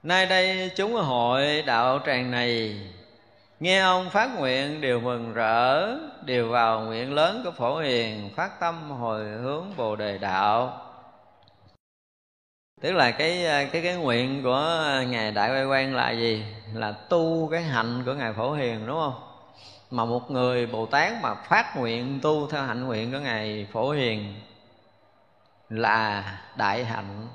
Nay 0.03 0.27
đây 0.27 0.70
chúng 0.77 0.95
hội 0.95 1.62
đạo 1.62 2.01
tràng 2.07 2.31
này 2.31 2.81
Nghe 3.61 3.81
ông 3.81 4.11
phát 4.11 4.31
nguyện 4.39 4.81
đều 4.81 5.01
mừng 5.01 5.33
rỡ 5.33 5.97
Đều 6.25 6.49
vào 6.49 6.81
nguyện 6.81 7.15
lớn 7.15 7.41
của 7.45 7.51
Phổ 7.51 7.79
Hiền 7.79 8.31
Phát 8.37 8.61
tâm 8.61 8.91
hồi 8.91 9.25
hướng 9.25 9.65
Bồ 9.77 9.97
Đề 9.97 10.19
Đạo. 10.19 10.88
Tức 12.81 12.93
là 12.93 13.11
cái 13.11 13.45
ờ, 13.47 13.65
cái 13.73 13.83
cái 13.83 13.97
nguyện 13.97 14.43
của 14.43 14.55
ờ, 14.55 15.03
Ngài 15.03 15.33
Đại 15.33 15.51
Quay 15.51 15.65
Quan 15.65 15.95
là 15.95 16.11
gì? 16.11 16.45
Là 16.75 16.93
tu 16.93 17.49
cái 17.51 17.63
hạnh 17.63 18.03
của 18.07 18.15
Ngài 18.15 18.33
Phổ 18.33 18.53
Hiền, 18.53 18.87
đúng 18.87 19.01
không? 19.01 19.15
Mà 19.91 20.05
một 20.05 20.31
người 20.31 20.67
Bồ 20.67 20.87
Tát 20.87 21.13
mà 21.23 21.35
phát 21.35 21.77
nguyện 21.77 22.19
tu 22.23 22.47
theo 22.51 22.63
hạnh 22.63 22.85
nguyện 22.85 23.13
của 23.13 23.19
Ngài 23.19 23.67
Phổ 23.73 23.91
Hiền 23.91 24.35
Là 25.69 26.25
đại 26.57 26.85
hạnh 26.85 27.29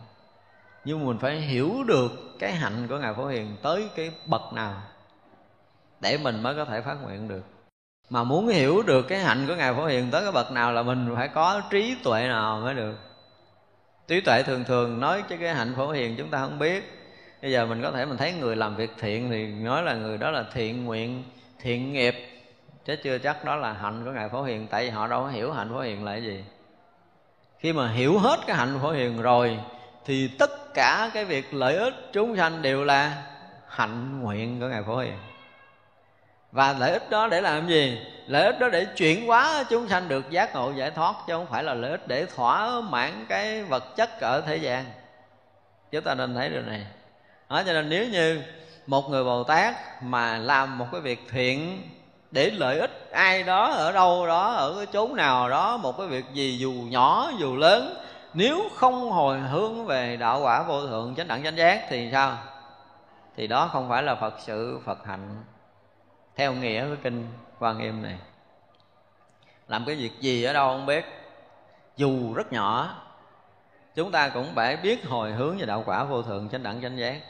Nhưng 0.83 1.05
mình 1.05 1.17
phải 1.21 1.35
hiểu 1.35 1.83
được 1.87 2.11
cái 2.39 2.51
hạnh 2.51 2.87
của 2.89 2.97
Ngài 2.97 3.13
Phổ 3.13 3.27
Hiền 3.27 3.55
tới 3.61 3.89
cái 3.95 4.11
bậc 4.25 4.53
nào 4.53 4.81
để 6.03 6.17
mình 6.17 6.43
mới 6.43 6.55
có 6.55 6.65
thể 6.65 6.81
phát 6.81 6.97
nguyện 7.03 7.27
được 7.27 7.43
mà 8.09 8.23
muốn 8.23 8.47
hiểu 8.47 8.81
được 8.81 9.05
cái 9.07 9.19
hạnh 9.19 9.47
của 9.47 9.55
ngài 9.55 9.73
phổ 9.73 9.85
hiền 9.85 10.11
tới 10.11 10.21
cái 10.21 10.31
bậc 10.31 10.51
nào 10.51 10.73
là 10.73 10.83
mình 10.83 11.13
phải 11.15 11.27
có 11.27 11.61
trí 11.69 11.95
tuệ 12.03 12.27
nào 12.27 12.59
mới 12.59 12.73
được 12.73 12.95
trí 14.07 14.21
tuệ 14.21 14.43
thường 14.43 14.63
thường 14.63 14.99
nói 14.99 15.23
cho 15.29 15.35
cái 15.39 15.53
hạnh 15.55 15.73
phổ 15.77 15.91
hiền 15.91 16.15
chúng 16.17 16.29
ta 16.29 16.39
không 16.39 16.59
biết. 16.59 16.99
Bây 17.41 17.51
giờ 17.51 17.65
mình 17.65 17.81
có 17.81 17.91
thể 17.91 18.05
mình 18.05 18.17
thấy 18.17 18.33
người 18.33 18.55
làm 18.55 18.75
việc 18.75 18.91
thiện 18.99 19.29
thì 19.29 19.47
nói 19.47 19.83
là 19.83 19.93
người 19.93 20.17
đó 20.17 20.31
là 20.31 20.45
thiện 20.53 20.85
nguyện, 20.85 21.23
thiện 21.59 21.93
nghiệp. 21.93 22.15
Chứ 22.85 22.95
chưa 23.03 23.17
chắc 23.17 23.45
đó 23.45 23.55
là 23.55 23.73
hạnh 23.73 24.05
của 24.05 24.11
ngài 24.11 24.29
phổ 24.29 24.43
hiền, 24.43 24.67
tại 24.67 24.83
vì 24.83 24.89
họ 24.89 25.07
đâu 25.07 25.21
có 25.21 25.29
hiểu 25.29 25.51
hạnh 25.51 25.69
phổ 25.73 25.79
hiền 25.79 26.03
là 26.03 26.11
cái 26.11 26.23
gì. 26.23 26.43
Khi 27.59 27.73
mà 27.73 27.91
hiểu 27.91 28.19
hết 28.19 28.39
cái 28.47 28.55
hạnh 28.55 28.79
phổ 28.81 28.91
hiền 28.91 29.21
rồi, 29.21 29.57
thì 30.05 30.27
tất 30.39 30.73
cả 30.73 31.11
cái 31.13 31.25
việc 31.25 31.53
lợi 31.53 31.75
ích 31.75 31.93
chúng 32.13 32.37
sanh 32.37 32.61
đều 32.61 32.83
là 32.83 33.23
hạnh 33.67 34.21
nguyện 34.21 34.59
của 34.59 34.67
ngài 34.67 34.83
phổ 34.83 34.97
hiền 34.97 35.13
và 36.53 36.75
lợi 36.79 36.91
ích 36.91 37.09
đó 37.09 37.27
để 37.27 37.41
làm 37.41 37.67
gì? 37.67 38.01
Lợi 38.27 38.45
ích 38.45 38.59
đó 38.59 38.69
để 38.69 38.85
chuyển 38.85 39.27
hóa 39.27 39.63
chúng 39.69 39.87
sanh 39.87 40.07
được 40.07 40.29
giác 40.29 40.55
ngộ 40.55 40.71
giải 40.71 40.91
thoát 40.91 41.15
chứ 41.27 41.33
không 41.33 41.47
phải 41.47 41.63
là 41.63 41.73
lợi 41.73 41.91
ích 41.91 42.07
để 42.07 42.25
thỏa 42.35 42.81
mãn 42.81 43.25
cái 43.29 43.63
vật 43.63 43.95
chất 43.95 44.21
ở 44.21 44.41
thế 44.41 44.57
gian. 44.57 44.85
Chúng 45.91 46.03
ta 46.03 46.15
nên 46.15 46.35
thấy 46.35 46.49
điều 46.49 46.61
này. 46.61 46.85
Đó, 47.49 47.63
cho 47.65 47.73
nên 47.73 47.89
nếu 47.89 48.07
như 48.07 48.41
một 48.87 49.09
người 49.09 49.23
bồ 49.23 49.43
tát 49.43 49.75
mà 50.03 50.37
làm 50.37 50.77
một 50.77 50.85
cái 50.91 51.01
việc 51.01 51.27
thiện 51.31 51.81
để 52.31 52.49
lợi 52.49 52.79
ích 52.79 53.11
ai 53.11 53.43
đó 53.43 53.71
ở 53.71 53.91
đâu 53.91 54.27
đó 54.27 54.53
ở 54.53 54.73
cái 54.77 54.85
chốn 54.85 55.15
nào 55.15 55.49
đó 55.49 55.77
một 55.77 55.97
cái 55.97 56.07
việc 56.07 56.25
gì 56.33 56.57
dù 56.57 56.71
nhỏ 56.71 57.31
dù 57.39 57.55
lớn 57.55 57.95
nếu 58.33 58.69
không 58.75 59.11
hồi 59.11 59.39
hướng 59.39 59.85
về 59.85 60.17
đạo 60.17 60.41
quả 60.43 60.63
vô 60.63 60.87
thượng 60.87 61.15
chánh 61.15 61.27
đẳng 61.27 61.43
chánh 61.43 61.57
giác 61.57 61.85
thì 61.89 62.09
sao? 62.11 62.37
Thì 63.37 63.47
đó 63.47 63.69
không 63.71 63.89
phải 63.89 64.03
là 64.03 64.15
phật 64.15 64.33
sự 64.39 64.79
phật 64.85 65.05
hạnh 65.05 65.43
theo 66.35 66.53
nghĩa 66.53 66.87
của 66.89 66.95
kinh 67.03 67.27
quan 67.59 67.77
nghiêm 67.77 68.01
này. 68.01 68.17
Làm 69.67 69.85
cái 69.85 69.95
việc 69.95 70.11
gì 70.19 70.43
ở 70.43 70.53
đâu 70.53 70.67
không 70.67 70.85
biết. 70.85 71.05
Dù 71.97 72.33
rất 72.33 72.53
nhỏ, 72.53 72.95
chúng 73.95 74.11
ta 74.11 74.29
cũng 74.29 74.51
phải 74.55 74.77
biết 74.77 75.07
hồi 75.07 75.31
hướng 75.31 75.57
về 75.57 75.65
đạo 75.65 75.83
quả 75.85 76.03
vô 76.03 76.21
thượng 76.21 76.49
chánh 76.49 76.63
đẳng 76.63 76.81
chánh 76.81 76.97
giác. 76.97 77.21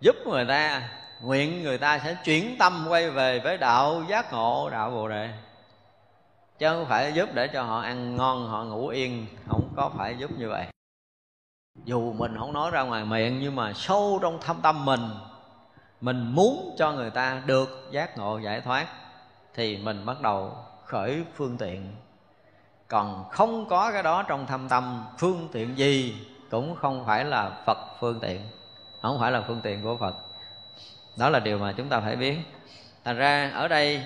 Giúp 0.00 0.16
người 0.26 0.44
ta, 0.48 0.88
nguyện 1.22 1.62
người 1.62 1.78
ta 1.78 1.98
sẽ 1.98 2.16
chuyển 2.24 2.56
tâm 2.58 2.86
quay 2.88 3.10
về 3.10 3.40
với 3.40 3.58
đạo 3.58 4.02
giác 4.08 4.32
ngộ, 4.32 4.70
đạo 4.70 4.90
bồ 4.90 5.08
đề. 5.08 5.30
Chứ 6.58 6.68
không 6.68 6.86
phải 6.88 7.12
giúp 7.12 7.28
để 7.34 7.48
cho 7.48 7.62
họ 7.62 7.80
ăn 7.80 8.16
ngon, 8.16 8.48
họ 8.48 8.64
ngủ 8.64 8.88
yên, 8.88 9.26
không 9.48 9.68
có 9.76 9.90
phải 9.96 10.16
giúp 10.18 10.30
như 10.38 10.48
vậy. 10.48 10.66
Dù 11.84 12.12
mình 12.12 12.36
không 12.38 12.52
nói 12.52 12.70
ra 12.70 12.82
ngoài 12.82 13.04
miệng, 13.04 13.40
nhưng 13.40 13.56
mà 13.56 13.72
sâu 13.72 14.18
trong 14.22 14.40
thâm 14.40 14.60
tâm 14.62 14.84
mình 14.84 15.00
mình 16.00 16.34
muốn 16.34 16.74
cho 16.78 16.92
người 16.92 17.10
ta 17.10 17.42
được 17.46 17.88
giác 17.90 18.18
ngộ, 18.18 18.38
giải 18.38 18.60
thoát, 18.60 18.86
thì 19.54 19.76
mình 19.76 20.06
bắt 20.06 20.20
đầu 20.20 20.56
khởi 20.84 21.24
phương 21.34 21.58
tiện. 21.58 21.92
Còn 22.88 23.28
không 23.30 23.68
có 23.68 23.92
cái 23.92 24.02
đó 24.02 24.22
trong 24.22 24.46
thâm 24.46 24.68
tâm, 24.68 25.04
phương 25.18 25.48
tiện 25.52 25.78
gì 25.78 26.26
cũng 26.50 26.76
không 26.76 27.04
phải 27.06 27.24
là 27.24 27.50
phật 27.66 27.78
phương 28.00 28.20
tiện, 28.20 28.40
không 29.02 29.20
phải 29.20 29.32
là 29.32 29.44
phương 29.46 29.60
tiện 29.60 29.82
của 29.82 29.96
phật. 29.96 30.14
Đó 31.16 31.30
là 31.30 31.40
điều 31.40 31.58
mà 31.58 31.74
chúng 31.76 31.88
ta 31.88 32.00
phải 32.00 32.16
biết. 32.16 32.38
Thành 33.04 33.16
ra 33.16 33.50
ở 33.54 33.68
đây, 33.68 34.04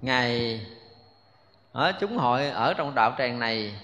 ngài 0.00 0.60
ở 1.72 1.92
chúng 2.00 2.16
hội 2.16 2.48
ở 2.48 2.74
trong 2.74 2.94
đạo 2.94 3.14
tràng 3.18 3.38
này, 3.38 3.80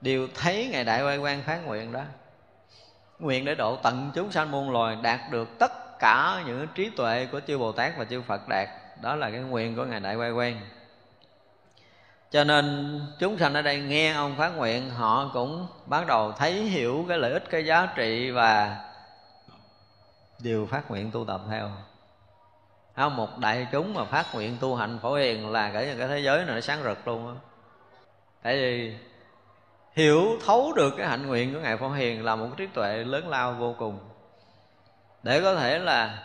đều 0.00 0.28
thấy 0.34 0.68
ngài 0.72 0.84
đại 0.84 1.02
quay 1.02 1.18
quan 1.18 1.42
phát 1.42 1.66
nguyện 1.66 1.92
đó 1.92 2.02
nguyện 3.18 3.44
để 3.44 3.54
độ 3.54 3.76
tận 3.76 4.10
chúng 4.14 4.32
sanh 4.32 4.50
muôn 4.50 4.70
loài 4.70 4.96
đạt 5.02 5.20
được 5.30 5.58
tất 5.58 5.98
cả 5.98 6.42
những 6.46 6.66
trí 6.74 6.90
tuệ 6.90 7.28
của 7.32 7.40
chư 7.46 7.58
bồ 7.58 7.72
tát 7.72 7.92
và 7.96 8.04
chư 8.04 8.22
phật 8.22 8.48
đạt. 8.48 8.68
Đó 9.02 9.16
là 9.16 9.30
cái 9.30 9.40
nguyện 9.40 9.76
của 9.76 9.84
ngài 9.84 10.00
đại 10.00 10.16
quay 10.16 10.30
quen 10.30 10.60
cho 12.34 12.44
nên 12.44 13.00
chúng 13.18 13.38
sanh 13.38 13.54
ở 13.54 13.62
đây 13.62 13.80
nghe 13.80 14.12
ông 14.12 14.36
phát 14.36 14.48
nguyện, 14.48 14.90
họ 14.90 15.30
cũng 15.32 15.66
bắt 15.86 16.06
đầu 16.06 16.32
thấy 16.32 16.52
hiểu 16.52 17.04
cái 17.08 17.18
lợi 17.18 17.32
ích, 17.32 17.50
cái 17.50 17.66
giá 17.66 17.88
trị 17.96 18.30
và 18.30 18.80
đều 20.38 20.66
phát 20.66 20.90
nguyện 20.90 21.10
tu 21.10 21.24
tập 21.24 21.40
theo. 21.50 21.70
Không 22.96 23.16
một 23.16 23.38
đại 23.38 23.66
chúng 23.72 23.94
mà 23.94 24.04
phát 24.04 24.34
nguyện 24.34 24.56
tu 24.60 24.76
hành 24.76 24.98
phổ 25.02 25.14
hiền 25.14 25.50
là 25.50 25.70
cái 25.70 25.94
cái 25.98 26.08
thế 26.08 26.18
giới 26.18 26.44
này 26.44 26.54
nó 26.54 26.60
sáng 26.60 26.82
rực 26.82 27.08
luôn 27.08 27.28
á. 27.28 27.34
Tại 28.42 28.56
vì 28.56 28.96
hiểu 29.94 30.38
thấu 30.46 30.72
được 30.72 30.94
cái 30.96 31.06
hạnh 31.06 31.26
nguyện 31.26 31.54
của 31.54 31.60
ngài 31.60 31.76
phổ 31.76 31.88
hiền 31.88 32.24
là 32.24 32.36
một 32.36 32.48
trí 32.56 32.66
tuệ 32.66 32.96
lớn 32.96 33.28
lao 33.28 33.52
vô 33.52 33.74
cùng. 33.78 33.98
Để 35.22 35.40
có 35.40 35.54
thể 35.54 35.78
là 35.78 36.18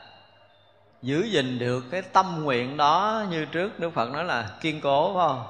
giữ 1.02 1.24
gìn 1.24 1.60
được 1.60 1.84
cái 1.92 2.02
tâm 2.02 2.44
nguyện 2.44 2.78
đó 2.78 3.26
như 3.30 3.46
trước, 3.46 3.80
đức 3.80 3.90
phật 3.90 4.10
nói 4.10 4.24
là 4.24 4.50
kiên 4.62 4.82
cố, 4.82 5.14
phải 5.14 5.28
không? 5.28 5.44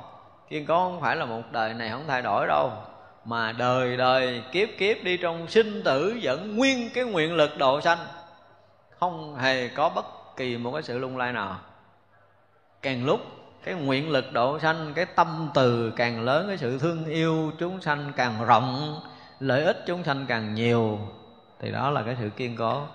Kiên 0.50 0.66
cố 0.66 0.76
không 0.76 1.02
phải 1.02 1.16
là 1.16 1.26
một 1.26 1.41
đời 1.52 1.74
này 1.74 1.90
không 1.90 2.04
thay 2.08 2.22
đổi 2.22 2.48
đâu, 2.48 2.72
mà 3.26 3.52
đời 3.52 3.98
đời 3.98 4.44
kiếp 4.52 4.70
kiếp 4.78 5.04
đi 5.04 5.18
trong 5.18 5.48
sinh 5.48 5.84
tử 5.84 6.20
vẫn 6.22 6.58
nguyên 6.58 6.90
cái 6.94 7.04
nguyện 7.04 7.36
lực 7.36 7.58
độ 7.58 7.82
sanh. 7.82 7.98
Không 9.00 9.36
hề 9.36 9.68
có 9.68 9.90
bất 9.90 10.06
kỳ 10.38 10.58
một 10.58 10.72
cái 10.72 10.84
sự 10.84 10.98
lung 10.98 11.18
lay 11.18 11.34
nào. 11.34 11.60
Càng 12.82 13.06
lúc 13.06 13.20
cái 13.64 13.76
nguyện 13.76 14.10
lực 14.10 14.34
độ 14.34 14.60
sanh 14.60 14.94
cái 14.95 15.06
tâm 15.06 15.49
từ 15.53 15.94
càng 15.95 16.22
lớn 16.22 16.48
cái 16.48 16.57
sự 16.57 16.80
thương 16.80 17.06
yêu 17.06 17.52
chúng 17.60 17.81
sanh 17.81 18.11
càng 18.15 18.45
rộng 18.45 18.99
lợi 19.40 19.64
ích 19.64 19.84
chúng 19.86 20.03
sanh 20.03 20.26
càng 20.27 20.56
nhiều 20.56 20.99
thì 21.60 21.72
đó 21.72 21.90
là 21.90 22.03
cái 22.03 22.18
sự 22.19 22.30
kiên 22.30 22.56
cố. 22.56 22.88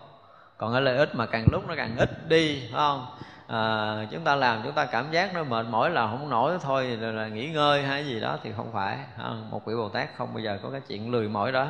Còn 0.56 0.72
cái 0.72 0.82
lợi 0.82 0.96
ích 0.96 1.14
mà 1.14 1.26
càng 1.26 1.44
lúc 1.52 1.68
nó 1.68 1.74
càng 1.76 1.96
ít 1.96 2.28
đi 2.28 2.60
phải 2.60 2.78
không? 2.78 3.06
À, 3.48 4.06
chúng 4.10 4.24
ta 4.24 4.34
làm 4.34 4.60
chúng 4.64 4.72
ta 4.72 4.84
cảm 4.84 5.10
giác 5.10 5.34
nó 5.34 5.44
mệt 5.44 5.66
mỏi 5.66 5.90
là 5.90 6.06
không 6.06 6.30
nổi 6.30 6.58
thôi 6.62 6.84
là, 6.86 7.10
là 7.10 7.28
nghỉ 7.28 7.48
ngơi 7.48 7.82
hay 7.82 8.06
gì 8.06 8.20
đó 8.20 8.38
thì 8.42 8.52
không 8.56 8.72
phải 8.72 8.98
không? 9.16 9.50
một 9.50 9.66
vị 9.66 9.74
bồ 9.74 9.88
tát 9.88 10.08
không 10.16 10.34
bao 10.34 10.40
giờ 10.40 10.58
có 10.62 10.70
cái 10.70 10.80
chuyện 10.88 11.10
lười 11.10 11.28
mỏi 11.28 11.52
đó. 11.52 11.66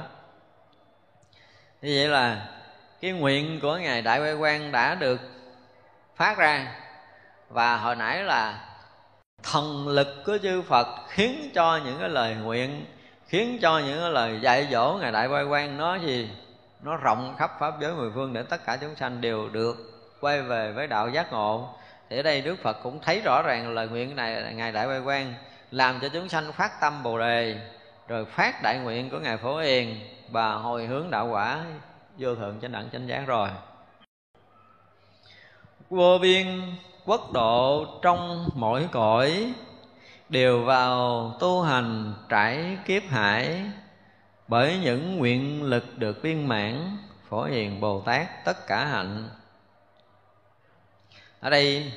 Như 1.83 1.95
vậy 1.99 2.09
là 2.09 2.49
cái 3.01 3.13
nguyện 3.13 3.61
của 3.61 3.77
ngài 3.77 4.03
đại 4.03 4.21
quay 4.21 4.35
quan 4.35 4.73
đã 4.73 4.95
được 4.95 5.21
phát 6.17 6.39
ra 6.39 6.75
và 7.49 7.77
hồi 7.77 7.97
nãy 7.97 8.23
là 8.23 8.61
thần 9.53 9.89
lực 9.89 10.23
của 10.27 10.39
chư 10.43 10.63
Phật 10.63 10.87
khiến 11.09 11.51
cho 11.55 11.81
những 11.85 11.99
cái 12.01 12.09
lời 12.09 12.35
nguyện, 12.35 12.87
khiến 13.27 13.59
cho 13.63 13.79
những 13.79 14.01
cái 14.01 14.11
lời 14.11 14.39
dạy 14.43 14.69
dỗ 14.71 14.99
ngài 15.01 15.13
đại 15.13 15.27
quay 15.27 15.45
quan 15.45 15.77
nó 15.77 15.95
gì? 15.95 16.31
Nó 16.83 16.97
rộng 16.97 17.35
khắp 17.39 17.57
pháp 17.61 17.75
giới 17.81 17.93
mười 17.93 18.11
phương 18.15 18.33
để 18.33 18.43
tất 18.43 18.67
cả 18.67 18.77
chúng 18.81 18.97
sanh 18.97 19.21
đều 19.21 19.49
được 19.49 19.77
quay 20.21 20.43
về 20.43 20.73
với 20.73 20.87
đạo 20.87 21.09
giác 21.09 21.33
ngộ. 21.33 21.69
Thì 22.11 22.17
ở 22.17 22.23
đây 22.23 22.41
Đức 22.41 22.57
Phật 22.63 22.77
cũng 22.83 23.01
thấy 23.01 23.21
rõ 23.25 23.43
ràng 23.43 23.75
lời 23.75 23.89
nguyện 23.89 24.17
này 24.17 24.55
ngài 24.55 24.73
đại 24.73 24.87
quay 24.87 25.01
quan 25.01 25.35
làm 25.71 26.01
cho 26.01 26.09
chúng 26.09 26.29
sanh 26.29 26.53
phát 26.53 26.81
tâm 26.81 27.03
bồ 27.03 27.19
đề, 27.19 27.61
rồi 28.09 28.25
phát 28.25 28.63
đại 28.63 28.79
nguyện 28.79 29.11
của 29.11 29.19
ngài 29.19 29.37
phổ 29.37 29.59
hiền 29.59 30.01
và 30.31 30.53
hồi 30.53 30.87
hướng 30.87 31.11
đạo 31.11 31.29
quả 31.29 31.65
vô 32.19 32.35
thượng 32.35 32.59
chánh 32.63 32.73
đẳng 32.73 32.89
chánh 32.93 33.09
giác 33.09 33.23
rồi. 33.27 33.49
Vô 35.91 36.19
biên 36.19 36.47
quốc 37.07 37.33
độ 37.33 37.87
trong 38.03 38.49
mỗi 38.55 38.89
cõi 38.93 39.53
đều 40.29 40.65
vào 40.65 41.33
tu 41.41 41.63
hành 41.63 42.15
trải 42.29 42.79
kiếp 42.87 43.03
hải 43.09 43.63
bởi 44.49 44.79
những 44.83 45.19
nguyện 45.19 45.63
lực 45.63 45.99
được 45.99 46.23
viên 46.23 46.49
mãn, 46.49 46.99
phổ 47.29 47.45
hiền 47.45 47.81
bồ 47.81 48.01
tát 48.01 48.45
tất 48.45 48.67
cả 48.67 48.85
hạnh. 48.85 49.29
Ở 51.41 51.51
đây, 51.51 51.93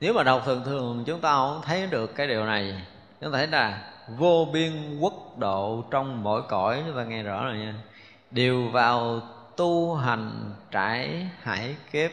nếu 0.00 0.12
mà 0.12 0.22
đọc 0.22 0.42
thường 0.44 0.62
thường, 0.64 1.04
chúng 1.06 1.20
ta 1.20 1.32
không 1.32 1.62
thấy 1.64 1.86
được 1.86 2.14
cái 2.14 2.28
điều 2.28 2.46
này. 2.46 2.82
Chúng 3.20 3.32
ta 3.32 3.38
thấy 3.38 3.46
là 3.46 3.92
vô 4.16 4.48
biên 4.52 4.98
quốc 5.00 5.38
độ 5.38 5.84
trong 5.90 6.22
mỗi 6.22 6.42
cõi, 6.48 6.82
chúng 6.86 6.96
ta 6.96 7.04
nghe 7.04 7.22
rõ 7.22 7.44
rồi 7.44 7.58
nha. 7.58 7.74
Đều 8.30 8.68
vào 8.68 9.20
tu 9.56 9.94
hành 9.94 10.52
trải 10.70 11.28
hải 11.42 11.76
kiếp 11.92 12.10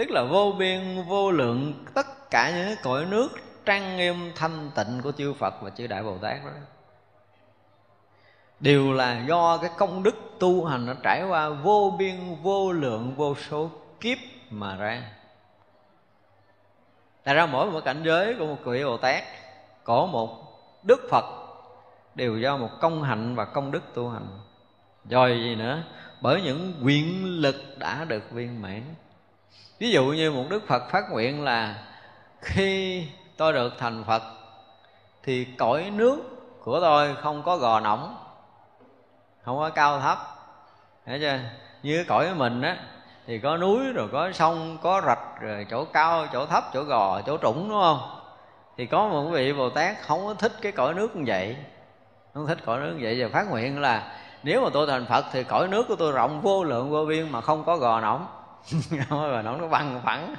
tức 0.00 0.10
là 0.10 0.22
vô 0.22 0.52
biên, 0.58 1.02
vô 1.02 1.30
lượng, 1.30 1.84
tất 1.94 2.30
cả 2.30 2.50
những 2.50 2.76
cõi 2.82 3.06
nước 3.06 3.28
trang 3.64 3.96
nghiêm, 3.96 4.32
thanh 4.34 4.70
tịnh 4.74 5.00
của 5.02 5.12
chư 5.12 5.32
Phật 5.32 5.54
và 5.62 5.70
chư 5.70 5.86
Đại 5.86 6.02
Bồ 6.02 6.18
Tát 6.18 6.44
đó. 6.44 6.50
Đều 8.60 8.92
là 8.92 9.24
do 9.28 9.56
cái 9.56 9.70
công 9.76 10.02
đức 10.02 10.14
tu 10.38 10.64
hành 10.64 10.86
nó 10.86 10.92
trải 11.02 11.24
qua 11.28 11.48
vô 11.48 11.96
biên, 11.98 12.36
vô 12.42 12.72
lượng, 12.72 13.14
vô 13.16 13.34
số 13.34 13.70
kiếp 14.00 14.18
mà 14.50 14.76
ra. 14.76 15.02
Tại 17.24 17.34
ra 17.34 17.46
mỗi 17.46 17.70
một 17.70 17.80
cảnh 17.84 18.02
giới 18.04 18.34
của 18.34 18.46
một 18.46 18.58
vị 18.64 18.84
Bồ 18.84 18.96
Tát, 18.96 19.24
Có 19.84 20.06
một 20.06 20.30
Đức 20.82 21.00
Phật, 21.10 21.24
Đều 22.14 22.38
do 22.38 22.56
một 22.56 22.70
công 22.80 23.02
hạnh 23.02 23.34
và 23.34 23.44
công 23.44 23.70
đức 23.70 23.82
tu 23.94 24.08
hành. 24.08 24.26
Rồi 25.10 25.40
gì 25.42 25.54
nữa? 25.54 25.82
Bởi 26.20 26.42
những 26.42 26.74
quyền 26.84 27.24
lực 27.40 27.56
đã 27.78 28.04
được 28.04 28.30
viên 28.30 28.62
mãn. 28.62 28.82
Ví 29.80 29.90
dụ 29.90 30.04
như 30.04 30.30
một 30.30 30.44
Đức 30.48 30.66
Phật 30.66 30.90
phát 30.90 31.10
nguyện 31.10 31.44
là 31.44 31.74
Khi 32.40 33.06
tôi 33.36 33.52
được 33.52 33.72
thành 33.78 34.04
Phật 34.04 34.22
Thì 35.22 35.44
cõi 35.44 35.90
nước 35.94 36.18
của 36.64 36.80
tôi 36.80 37.14
không 37.22 37.42
có 37.42 37.56
gò 37.56 37.80
nõng, 37.80 38.16
Không 39.42 39.58
có 39.58 39.70
cao 39.70 40.00
thấp 40.00 40.18
Thấy 41.06 41.18
chưa? 41.20 41.38
Như 41.82 42.04
cõi 42.08 42.34
mình 42.34 42.62
á 42.62 42.76
Thì 43.26 43.38
có 43.38 43.56
núi 43.56 43.92
rồi 43.92 44.08
có 44.12 44.32
sông, 44.32 44.78
có 44.82 45.02
rạch 45.06 45.40
Rồi 45.40 45.66
chỗ 45.70 45.84
cao, 45.84 46.26
chỗ 46.32 46.46
thấp, 46.46 46.64
chỗ 46.74 46.82
gò, 46.82 47.20
chỗ 47.26 47.38
trũng 47.42 47.68
đúng 47.68 47.80
không? 47.80 48.20
Thì 48.76 48.86
có 48.86 49.08
một 49.08 49.24
vị 49.30 49.52
Bồ 49.52 49.70
Tát 49.70 49.96
không 50.02 50.26
có 50.26 50.34
thích 50.34 50.52
cái 50.62 50.72
cõi 50.72 50.94
nước 50.94 51.16
như 51.16 51.24
vậy 51.26 51.56
Không 52.34 52.46
thích 52.46 52.58
cõi 52.66 52.80
nước 52.80 52.92
như 52.92 53.00
vậy 53.02 53.22
và 53.22 53.28
phát 53.32 53.50
nguyện 53.50 53.80
là 53.80 54.12
Nếu 54.42 54.62
mà 54.64 54.68
tôi 54.72 54.86
thành 54.86 55.06
Phật 55.06 55.24
thì 55.32 55.44
cõi 55.44 55.68
nước 55.68 55.88
của 55.88 55.96
tôi 55.96 56.12
rộng 56.12 56.40
vô 56.40 56.64
lượng 56.64 56.90
vô 56.90 57.04
biên 57.04 57.28
Mà 57.28 57.40
không 57.40 57.64
có 57.64 57.76
gò 57.76 58.00
nõng. 58.00 58.26
Có 59.10 59.28
gò 59.28 59.42
nóng 59.42 59.60
nó 59.60 59.68
bằng 59.68 60.00
phẳng 60.04 60.34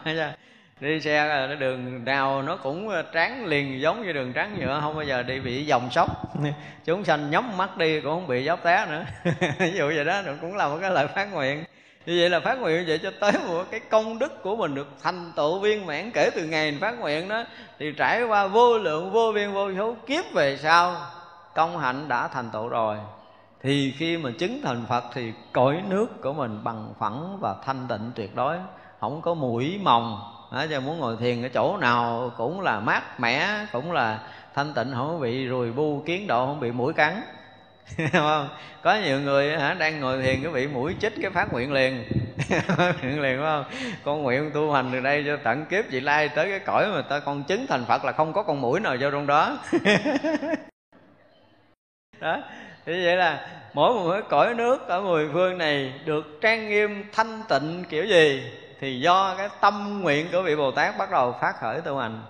đi 0.81 1.01
xe 1.01 1.45
cái 1.47 1.55
đường 1.55 2.05
nào 2.05 2.41
nó 2.41 2.55
cũng 2.55 2.91
tráng 3.13 3.45
liền 3.45 3.81
giống 3.81 4.05
như 4.05 4.13
đường 4.13 4.33
trắng 4.33 4.57
nhựa 4.59 4.79
không 4.81 4.95
bao 4.95 5.03
giờ 5.03 5.23
đi 5.23 5.39
bị 5.39 5.65
dòng 5.65 5.91
sóc 5.91 6.09
chúng 6.85 7.03
sanh 7.03 7.31
nhắm 7.31 7.57
mắt 7.57 7.77
đi 7.77 8.01
cũng 8.01 8.11
không 8.11 8.27
bị 8.27 8.43
dốc 8.43 8.59
té 8.63 8.85
nữa. 8.89 9.05
Ví 9.59 9.71
dụ 9.71 9.87
vậy 9.95 10.05
đó 10.05 10.21
cũng 10.41 10.55
là 10.55 10.67
một 10.67 10.77
cái 10.81 10.91
lời 10.91 11.07
phát 11.07 11.33
nguyện. 11.33 11.63
Như 12.05 12.17
vậy 12.19 12.29
là 12.29 12.39
phát 12.39 12.59
nguyện 12.59 12.83
vậy 12.87 12.99
cho 13.03 13.11
tới 13.19 13.31
một 13.47 13.63
cái 13.71 13.79
công 13.79 14.19
đức 14.19 14.43
của 14.43 14.55
mình 14.55 14.75
được 14.75 14.87
thành 15.03 15.31
tựu 15.35 15.59
viên 15.59 15.85
mãn 15.85 16.11
kể 16.11 16.29
từ 16.35 16.45
ngày 16.45 16.77
phát 16.81 16.99
nguyện 16.99 17.29
đó 17.29 17.43
thì 17.79 17.93
trải 17.97 18.23
qua 18.23 18.47
vô 18.47 18.77
lượng 18.77 19.11
vô 19.11 19.31
biên 19.35 19.51
vô 19.51 19.69
số 19.77 19.95
kiếp 20.07 20.33
về 20.33 20.57
sau 20.57 20.95
công 21.55 21.77
hạnh 21.77 22.07
đã 22.07 22.27
thành 22.27 22.49
tựu 22.53 22.67
rồi 22.67 22.97
thì 23.63 23.93
khi 23.97 24.17
mà 24.17 24.29
chứng 24.39 24.61
thành 24.63 24.85
Phật 24.89 25.03
thì 25.13 25.33
cõi 25.51 25.81
nước 25.89 26.21
của 26.21 26.33
mình 26.33 26.63
bằng 26.63 26.93
phẳng 26.99 27.37
và 27.41 27.55
thanh 27.65 27.87
tịnh 27.87 28.11
tuyệt 28.15 28.35
đối. 28.35 28.57
Không 28.99 29.21
có 29.21 29.33
mũi 29.33 29.79
mồng 29.83 30.19
à, 30.51 30.67
cho 30.69 30.79
muốn 30.79 30.99
ngồi 30.99 31.17
thiền 31.19 31.41
ở 31.41 31.49
chỗ 31.49 31.77
nào 31.77 32.31
cũng 32.37 32.61
là 32.61 32.79
mát 32.79 33.19
mẻ 33.19 33.65
cũng 33.71 33.91
là 33.91 34.19
thanh 34.55 34.73
tịnh 34.73 34.91
không 34.93 35.21
bị 35.21 35.49
rùi 35.49 35.71
bu 35.71 36.03
kiến 36.05 36.27
độ 36.27 36.45
không 36.45 36.59
bị 36.59 36.71
mũi 36.71 36.93
cắn. 36.93 37.21
Không? 38.11 38.49
Có 38.81 38.95
nhiều 38.95 39.19
người 39.19 39.59
hả 39.59 39.73
đang 39.73 39.99
ngồi 39.99 40.21
thiền 40.21 40.43
cái 40.43 40.51
bị 40.51 40.67
mũi 40.67 40.95
chích 40.99 41.13
cái 41.21 41.31
phát 41.31 41.53
nguyện 41.53 41.73
liền. 41.73 42.03
Nguyện 43.01 43.21
liền 43.21 43.39
phải 43.39 43.45
không? 43.45 43.65
Con 44.03 44.23
nguyện 44.23 44.51
tu 44.53 44.71
hành 44.71 44.89
từ 44.91 44.99
đây 44.99 45.23
cho 45.25 45.37
tận 45.43 45.65
kiếp 45.65 45.85
chị 45.91 45.99
lai 45.99 46.29
tới 46.29 46.49
cái 46.49 46.59
cõi 46.59 46.87
mà 46.93 47.01
ta 47.01 47.19
con 47.19 47.43
chứng 47.43 47.67
thành 47.67 47.85
phật 47.85 48.05
là 48.05 48.11
không 48.11 48.33
có 48.33 48.43
con 48.43 48.61
mũi 48.61 48.79
nào 48.79 48.95
vô 48.99 49.11
trong 49.11 49.27
đó. 49.27 49.57
Đó 52.19 52.41
thì 52.85 53.05
vậy 53.05 53.17
là 53.17 53.47
mỗi 53.73 53.93
một 53.93 54.11
cái 54.11 54.21
cõi 54.29 54.53
nước 54.53 54.87
ở 54.87 55.01
mười 55.01 55.29
phương 55.33 55.57
này 55.57 55.93
được 56.05 56.25
trang 56.41 56.69
nghiêm 56.69 57.03
thanh 57.13 57.41
tịnh 57.49 57.83
kiểu 57.89 58.05
gì 58.05 58.43
thì 58.79 58.99
do 58.99 59.35
cái 59.37 59.49
tâm 59.61 60.01
nguyện 60.01 60.27
của 60.31 60.41
vị 60.41 60.55
bồ 60.55 60.71
tát 60.71 60.97
bắt 60.97 61.11
đầu 61.11 61.35
phát 61.41 61.59
khởi 61.59 61.81
tu 61.81 61.97
hành. 61.97 62.21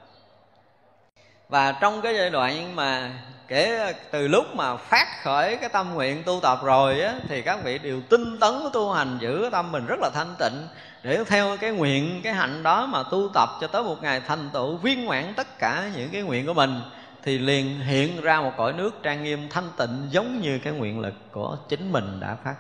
Và 1.50 1.72
trong 1.72 2.02
cái 2.02 2.16
giai 2.16 2.30
đoạn 2.30 2.76
mà 2.76 3.12
kể 3.48 3.94
từ 4.12 4.28
lúc 4.28 4.56
mà 4.56 4.76
phát 4.76 5.08
khởi 5.24 5.58
cái 5.58 5.70
tâm 5.70 5.94
nguyện 5.94 6.24
tu 6.24 6.40
tập 6.44 6.60
rồi 6.64 7.02
á, 7.02 7.14
thì 7.28 7.42
các 7.42 7.64
vị 7.64 7.78
đều 7.78 8.02
tinh 8.10 8.40
tấn 8.40 8.54
tu 8.74 8.92
hành 8.92 9.18
giữ 9.22 9.38
cái 9.42 9.52
tâm 9.52 9.72
mình 9.72 9.86
rất 9.86 10.00
là 10.02 10.10
thanh 10.14 10.36
tịnh 10.40 10.68
để 11.04 11.24
theo 11.28 11.58
cái 11.58 11.72
nguyện 11.72 12.22
cái 12.24 12.34
hạnh 12.34 12.64
đó 12.64 12.86
mà 12.86 13.04
tu 13.12 13.30
tập 13.34 13.50
cho 13.62 13.68
tới 13.68 13.84
một 13.84 14.04
ngày 14.04 14.22
thành 14.28 14.50
tựu 14.54 14.78
viên 14.78 15.06
mãn 15.06 15.34
tất 15.34 15.60
cả 15.60 15.84
những 15.96 16.10
cái 16.10 16.22
nguyện 16.22 16.46
của 16.46 16.54
mình 16.54 16.82
thì 17.24 17.38
liền 17.38 17.80
hiện 17.80 18.22
ra 18.22 18.42
một 18.42 18.52
cõi 18.58 18.74
nước 18.74 19.04
trang 19.04 19.24
nghiêm 19.24 19.50
thanh 19.50 19.70
tịnh 19.78 20.08
giống 20.10 20.42
như 20.42 20.60
cái 20.64 20.74
nguyện 20.74 21.00
lực 21.00 21.14
của 21.32 21.58
chính 21.70 21.92
mình 21.92 22.20
đã 22.20 22.36
phát. 22.36 22.56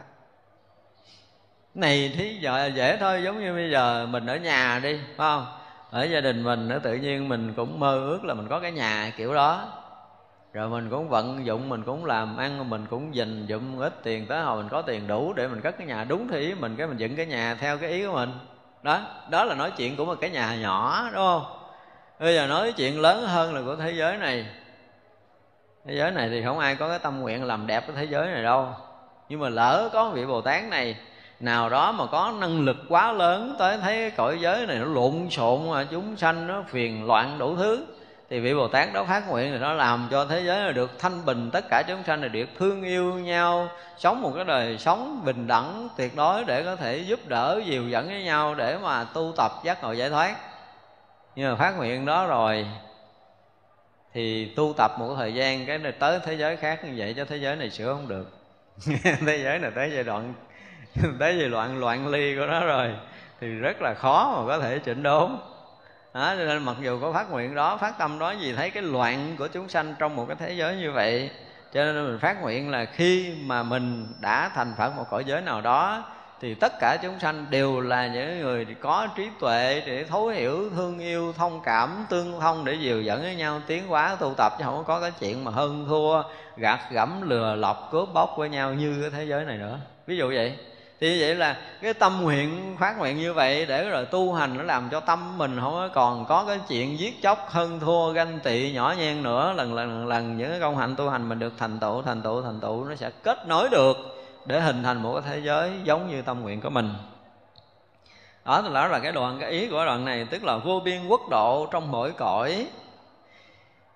Này, 1.75 2.13
thí 2.17 2.38
giờ 2.41 2.71
dễ 2.75 2.97
thôi, 2.97 3.21
giống 3.23 3.39
như 3.39 3.53
bây 3.53 3.71
giờ 3.71 4.07
mình 4.09 4.25
ở 4.25 4.35
nhà 4.35 4.79
đi, 4.83 4.93
phải 4.93 5.15
không? 5.17 5.45
Ở 5.91 6.03
gia 6.03 6.21
đình 6.21 6.43
mình 6.43 6.67
nó 6.67 6.79
tự 6.79 6.93
nhiên 6.93 7.29
mình 7.29 7.53
cũng 7.53 7.79
mơ 7.79 7.95
ước 7.95 8.25
là 8.25 8.33
mình 8.33 8.47
có 8.47 8.59
cái 8.59 8.71
nhà, 8.71 9.13
kiểu 9.17 9.33
đó. 9.33 9.67
Rồi 10.53 10.69
mình 10.69 10.89
cũng 10.89 11.09
vận 11.09 11.45
dụng, 11.45 11.69
mình 11.69 11.83
cũng 11.83 12.05
làm 12.05 12.38
ăn, 12.38 12.69
mình 12.69 12.85
cũng 12.89 13.15
dành 13.15 13.45
dụng 13.45 13.79
ít 13.79 14.03
tiền 14.03 14.25
tới 14.25 14.41
hồi 14.41 14.57
mình 14.57 14.69
có 14.69 14.81
tiền 14.81 15.07
đủ 15.07 15.33
để 15.33 15.47
mình 15.47 15.61
cất 15.61 15.77
cái 15.77 15.88
nhà. 15.88 16.03
Đúng 16.03 16.27
theo 16.27 16.39
ý 16.39 16.53
mình, 16.53 16.75
cái 16.75 16.88
mình 16.88 16.97
dựng 16.97 17.15
cái 17.15 17.25
nhà 17.25 17.55
theo 17.55 17.77
cái 17.77 17.89
ý 17.89 18.05
của 18.05 18.13
mình. 18.13 18.31
Đó 18.83 19.01
đó 19.29 19.43
là 19.43 19.55
nói 19.55 19.71
chuyện 19.77 19.95
của 19.95 20.05
một 20.05 20.15
cái 20.21 20.29
nhà 20.29 20.55
nhỏ, 20.55 21.09
đúng 21.13 21.23
không? 21.23 21.60
Bây 22.22 22.35
giờ 22.35 22.48
nói 22.48 22.72
chuyện 22.72 23.02
lớn 23.02 23.23
hơn 23.27 23.56
là 23.56 23.61
của 23.65 23.76
thế 23.76 23.91
giới 23.91 24.18
này. 24.18 24.45
Thế 25.85 25.95
giới 25.98 26.11
này 26.11 26.30
thì 26.30 26.43
không 26.43 26.60
ai 26.60 26.76
có 26.76 26.89
cái 26.89 26.99
tâm 26.99 27.19
nguyện 27.19 27.43
làm 27.43 27.68
đẹp 27.68 27.84
cái 27.88 27.95
thế 27.95 28.03
giới 28.03 28.27
này 28.27 28.43
đâu. 28.43 28.68
Nhưng 29.30 29.39
mà 29.39 29.49
lỡ 29.49 29.89
có 29.93 30.10
vị 30.10 30.26
bồ 30.26 30.41
tát 30.41 30.64
này, 30.64 30.95
nào 31.39 31.69
đó 31.69 31.91
mà 31.91 32.06
có 32.06 32.34
năng 32.39 32.61
lực 32.61 32.77
quá 32.89 33.11
lớn 33.11 33.56
tới 33.60 33.77
thấy 33.77 33.95
cái 33.95 34.11
cõi 34.11 34.38
giới 34.41 34.65
này 34.65 34.77
nó 34.77 34.85
lộn 34.85 35.30
xộn 35.30 35.69
mà 35.69 35.88
chúng 35.91 36.18
sanh 36.18 36.48
nó 36.48 36.64
phiền 36.68 37.06
loạn 37.06 37.38
đủ 37.39 37.56
thứ, 37.56 37.85
thì 38.30 38.39
vị 38.39 38.53
bồ 38.53 38.68
tát 38.68 38.93
đó 38.93 39.03
phát 39.03 39.30
nguyện 39.30 39.52
thì 39.52 39.60
nó 39.60 39.73
làm 39.73 40.07
cho 40.11 40.26
thế 40.26 40.41
giới 40.45 40.60
này 40.64 40.73
được 40.73 40.99
thanh 40.99 41.26
bình, 41.26 41.49
tất 41.53 41.65
cả 41.69 41.84
chúng 41.88 42.03
sanh 42.03 42.22
này 42.22 42.30
được 42.30 42.48
thương 42.60 42.84
yêu 42.84 43.14
nhau, 43.14 43.68
sống 43.98 44.22
một 44.22 44.31
cái 44.35 44.45
đời 44.45 44.77
sống 44.77 45.22
bình 45.26 45.48
đẳng, 45.48 45.89
tuyệt 45.98 46.15
đối 46.15 46.43
để 46.43 46.64
có 46.64 46.76
thể 46.76 46.98
giúp 46.98 47.19
đỡ, 47.27 47.61
dìu 47.65 47.89
dẫn 47.89 48.07
với 48.07 48.23
nhau 48.23 48.56
để 48.56 48.77
mà 48.77 49.03
tu 49.03 49.34
tập 49.38 49.52
giác 49.64 49.84
ngộ 49.84 49.91
giải 49.91 50.10
thoát 50.10 50.35
nhưng 51.36 51.49
mà 51.49 51.56
phát 51.56 51.78
nguyện 51.78 52.06
đó 52.06 52.28
rồi 52.28 52.68
thì 54.14 54.53
tu 54.56 54.74
tập 54.78 54.91
một 54.99 55.16
thời 55.18 55.34
gian 55.34 55.66
cái 55.66 55.78
này 55.78 55.91
tới 55.91 56.20
thế 56.24 56.34
giới 56.34 56.58
khác 56.58 56.86
như 56.86 56.94
vậy 56.98 57.14
cho 57.18 57.26
thế 57.26 57.38
giới 57.38 57.56
này 57.56 57.70
sửa 57.70 57.94
không 57.94 58.08
được. 58.08 58.30
Thế 59.03 59.40
giới 59.44 59.60
này 59.60 59.72
tới 59.76 59.91
giai 59.94 60.03
đoạn 60.03 60.34
tới 61.20 61.38
giai 61.40 61.49
đoạn 61.49 61.80
loạn 61.80 62.08
ly 62.08 62.36
của 62.36 62.45
nó 62.45 62.66
rồi 62.66 62.95
thì 63.41 63.48
rất 63.48 63.82
là 63.82 63.94
khó 63.94 64.34
mà 64.38 64.48
có 64.48 64.60
thể 64.60 64.80
chỉnh 64.80 65.03
đốn. 65.03 65.38
Đó, 66.14 66.36
cho 66.38 66.45
nên 66.45 66.64
mặc 66.64 66.76
dù 66.82 66.99
có 67.02 67.14
phát 67.14 67.32
nguyện 67.32 67.56
đó 67.56 67.78
phát 67.78 67.98
tâm 67.98 68.20
đó 68.20 68.32
gì 68.32 68.53
thấy 68.53 68.70
cái 68.70 68.84
loạn 68.84 69.36
của 69.38 69.48
chúng 69.48 69.70
sanh 69.70 69.95
trong 69.99 70.16
một 70.16 70.26
cái 70.28 70.36
thế 70.40 70.53
giới 70.53 70.76
như 70.76 70.91
vậy 70.91 71.30
cho 71.74 71.84
nên 71.84 72.08
mình 72.08 72.20
phát 72.20 72.41
nguyện 72.41 72.70
là 72.70 72.86
khi 72.86 73.36
mà 73.45 73.64
mình 73.64 74.14
đã 74.20 74.49
thành 74.56 74.74
phật 74.78 74.90
một 74.95 75.06
cõi 75.10 75.24
giới 75.26 75.41
nào 75.41 75.62
đó 75.62 76.03
thì 76.41 76.53
tất 76.53 76.80
cả 76.80 76.97
chúng 77.01 77.19
sanh 77.19 77.45
đều 77.49 77.81
là 77.81 78.07
những 78.07 78.39
người 78.39 78.65
có 78.81 79.07
trí 79.15 79.27
tuệ 79.39 79.84
để 79.85 80.03
thấu 80.03 80.27
hiểu 80.27 80.69
thương 80.69 80.99
yêu 80.99 81.34
thông 81.38 81.61
cảm 81.63 82.05
tương 82.09 82.39
thông 82.39 82.65
để 82.65 82.73
dìu 82.73 83.01
dẫn 83.01 83.22
với 83.22 83.35
nhau 83.35 83.61
tiến 83.68 83.88
hóa 83.88 84.15
tu 84.19 84.34
tập. 84.38 84.53
Chứ 84.57 84.63
không 84.65 84.84
có 84.88 84.99
cái 84.99 85.11
chuyện 85.19 85.43
mà 85.43 85.51
hơn 85.51 85.85
thua 85.89 86.23
gạt 86.57 86.80
gẫm 86.91 87.30
lừa 87.30 87.55
lọc 87.55 87.89
cướp 87.91 88.13
bóc 88.13 88.34
với 88.38 88.49
nhau 88.49 88.73
như 88.73 88.97
cái 89.01 89.09
thế 89.09 89.26
giới 89.26 89.45
này 89.45 89.57
nữa. 89.57 89.80
Ví 90.07 90.18
dụ 90.18 90.27
vậy. 90.27 90.57
Thì 90.99 91.09
như 91.09 91.18
vậy 91.19 91.35
là 91.35 91.57
cái 91.81 91.93
tâm 91.93 92.22
nguyện 92.22 92.76
phát 92.80 92.97
nguyện 92.97 93.18
như 93.18 93.34
vậy 93.34 93.65
để 93.65 93.89
rồi 93.89 94.05
tu 94.05 94.34
hành 94.34 94.57
nó 94.57 94.63
làm 94.63 94.89
cho 94.91 94.99
tâm 94.99 95.38
mình 95.38 95.57
không 95.61 95.89
còn 95.93 96.26
có 96.26 96.45
cái 96.47 96.59
chuyện 96.69 96.99
giết 96.99 97.22
chóc 97.22 97.47
hơn 97.49 97.80
thua 97.80 98.11
ganh 98.11 98.39
tị 98.39 98.72
nhỏ 98.72 98.95
nhen 98.97 99.23
nữa. 99.23 99.53
Lần 99.57 99.73
lần 99.73 99.89
lần, 99.89 100.07
lần 100.07 100.38
những 100.38 100.49
cái 100.49 100.59
công 100.59 100.77
hạnh 100.77 100.95
tu 100.95 101.09
hành 101.09 101.30
mình 101.30 101.39
được 101.39 101.53
thành 101.57 101.80
tựu 101.80 102.01
thành 102.01 102.22
tựu 102.22 102.41
thành 102.41 102.59
tựu 102.59 102.85
nó 102.85 102.95
sẽ 102.95 103.09
kết 103.23 103.47
nối 103.47 103.69
được 103.69 104.20
để 104.45 104.61
hình 104.61 104.84
thành 104.84 105.01
một 105.03 105.13
cái 105.13 105.22
thế 105.26 105.39
giới 105.39 105.72
giống 105.84 106.09
như 106.09 106.22
tâm 106.22 106.41
nguyện 106.41 106.61
của 106.61 106.69
mình. 106.69 106.93
Đó 108.45 108.61
là 108.61 108.88
là 108.88 108.99
cái 108.99 109.11
đoạn, 109.11 109.38
cái 109.39 109.51
ý 109.51 109.69
của 109.69 109.85
đoạn 109.85 110.05
này, 110.05 110.26
tức 110.26 110.43
là 110.43 110.57
vô 110.57 110.80
biên 110.80 111.07
quốc 111.07 111.22
độ 111.30 111.68
trong 111.72 111.91
mỗi 111.91 112.11
cõi 112.11 112.68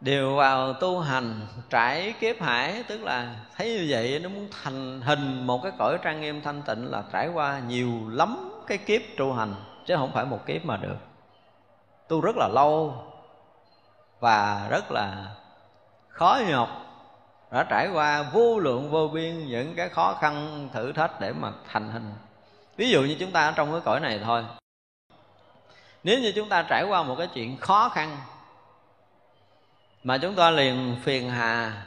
đều 0.02 0.36
vào 0.36 0.74
tu 0.74 1.00
hành, 1.00 1.48
trải 1.70 2.14
kiếp 2.20 2.42
hải, 2.42 2.84
tức 2.88 3.04
là 3.04 3.36
thấy 3.58 3.70
như 3.70 3.88
vậy 3.90 4.20
nó 4.24 4.30
muốn 4.30 4.48
thành, 4.64 5.02
hình 5.02 5.48
một 5.48 5.64
cái 5.64 5.72
cõi 5.78 5.98
trang 6.04 6.22
nghiêm 6.22 6.42
thanh 6.42 6.62
tịnh 6.62 6.92
là 6.92 7.04
trải 7.14 7.28
qua 7.28 7.60
nhiều 7.68 7.90
lắm 8.10 8.62
cái 8.68 8.78
kiếp 8.78 9.02
tu 9.18 9.34
hành, 9.34 9.54
chứ 9.86 9.96
không 9.96 10.12
phải 10.14 10.26
một 10.26 10.46
kiếp 10.46 10.66
mà 10.66 10.78
được. 10.78 10.98
Tu 12.08 12.22
rất 12.22 12.36
là 12.38 12.48
lâu 12.48 13.04
và 14.20 14.68
rất 14.70 14.92
là 14.92 15.26
khó 16.08 16.40
nhọc 16.48 16.85
đã 17.56 17.64
trải 17.64 17.90
qua 17.94 18.24
vô 18.24 18.60
lượng 18.60 18.90
vô 18.90 19.08
biên 19.08 19.48
những 19.48 19.76
cái 19.76 19.90
khó 19.90 20.18
khăn, 20.22 20.70
thử 20.74 20.92
thách 20.92 21.20
để 21.20 21.34
mà 21.34 21.52
thành 21.72 21.90
hình. 21.90 22.12
Ví 22.78 22.90
dụ 22.90 23.02
như 23.02 23.16
chúng 23.20 23.32
ta 23.32 23.46
ở 23.46 23.54
trong 23.56 23.72
cái 23.72 23.82
cõi 23.86 24.00
này 24.00 24.20
thôi. 24.24 24.46
Nếu 26.04 26.20
như 26.20 26.32
chúng 26.36 26.50
ta 26.50 26.66
trải 26.70 26.84
qua 26.90 27.04
một 27.04 27.16
cái 27.18 27.28
chuyện 27.34 27.58
khó 27.58 27.90
khăn, 27.90 28.18
mà 30.04 30.18
chúng 30.18 30.36
ta 30.36 30.52
liền 30.52 30.96
phiền 31.04 31.30
hà, 31.30 31.86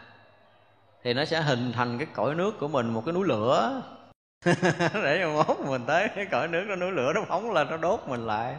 thì 1.03 1.15
nó 1.15 1.24
sẽ 1.24 1.40
hình 1.40 1.73
thành 1.73 1.99
cái 1.99 2.07
cõi 2.15 2.35
nước 2.35 2.59
của 2.61 2.69
mình 2.69 2.86
một 2.86 3.03
cái 3.07 3.12
núi 3.12 3.27
lửa. 3.27 3.82
Để 4.95 5.19
cho 5.20 5.32
mốt 5.32 5.59
mình 5.66 5.85
tới 5.86 6.09
cái 6.16 6.27
cõi 6.31 6.49
nước 6.49 6.65
nó 6.69 6.77
núi 6.77 6.90
lửa 6.90 7.12
nó 7.15 7.20
phóng 7.28 7.51
lên, 7.51 7.70
nó 7.70 7.77
đốt 7.77 8.01
mình 8.07 8.27
lại. 8.27 8.57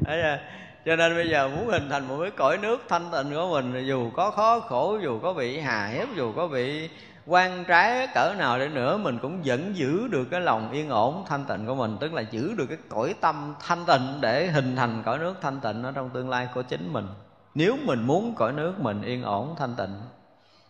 Đấy 0.00 0.38
cho 0.86 0.96
nên 0.96 1.14
bây 1.14 1.28
giờ 1.28 1.48
muốn 1.48 1.66
hình 1.66 1.88
thành 1.90 2.08
một 2.08 2.18
cái 2.20 2.30
cõi 2.30 2.58
nước 2.58 2.82
thanh 2.88 3.10
tịnh 3.12 3.34
của 3.34 3.48
mình, 3.52 3.86
dù 3.86 4.10
có 4.10 4.30
khó 4.30 4.60
khổ, 4.60 4.98
dù 5.02 5.18
có 5.18 5.32
bị 5.32 5.60
hà 5.60 5.86
hiếp, 5.86 6.08
dù 6.16 6.32
có 6.32 6.48
bị 6.48 6.88
quan 7.26 7.64
trái 7.64 8.08
cỡ 8.14 8.34
nào 8.38 8.58
để 8.58 8.68
nữa, 8.68 8.96
mình 8.96 9.18
cũng 9.18 9.42
vẫn 9.44 9.76
giữ 9.76 10.08
được 10.08 10.24
cái 10.30 10.40
lòng 10.40 10.70
yên 10.72 10.88
ổn, 10.88 11.24
thanh 11.28 11.44
tịnh 11.44 11.66
của 11.66 11.74
mình. 11.74 11.96
Tức 12.00 12.14
là 12.14 12.22
giữ 12.30 12.54
được 12.54 12.66
cái 12.66 12.78
cõi 12.88 13.14
tâm 13.20 13.54
thanh 13.66 13.84
tịnh 13.86 14.18
để 14.20 14.46
hình 14.46 14.76
thành 14.76 15.02
cõi 15.04 15.18
nước 15.18 15.34
thanh 15.42 15.60
tịnh 15.60 15.82
ở 15.82 15.92
trong 15.92 16.10
tương 16.10 16.30
lai 16.30 16.48
của 16.54 16.62
chính 16.62 16.92
mình. 16.92 17.06
Nếu 17.54 17.76
mình 17.82 18.06
muốn 18.06 18.34
cõi 18.34 18.52
nước 18.52 18.80
mình 18.80 19.02
yên 19.02 19.22
ổn, 19.22 19.54
thanh 19.58 19.74
tịnh, 19.76 20.00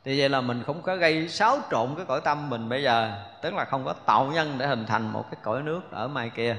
thì 0.05 0.21
vậy 0.21 0.29
là 0.29 0.41
mình 0.41 0.63
không 0.67 0.83
có 0.83 0.97
gây 0.97 1.29
xáo 1.29 1.59
trộn 1.71 1.89
cái 1.97 2.07
cõi 2.07 2.21
tâm 2.21 2.51
mình 2.51 2.69
bây 2.69 2.83
giờ. 2.83 3.13
Tức 3.43 3.55
là 3.55 3.65
không 3.65 3.85
có 3.85 3.93
tạo 3.93 4.31
nhân 4.35 4.55
để 4.59 4.67
hình 4.67 4.87
thành 4.87 5.13
một 5.13 5.25
cái 5.31 5.41
cõi 5.43 5.63
nước 5.63 5.81
ở 5.91 6.09
mai 6.09 6.31
kia 6.31 6.57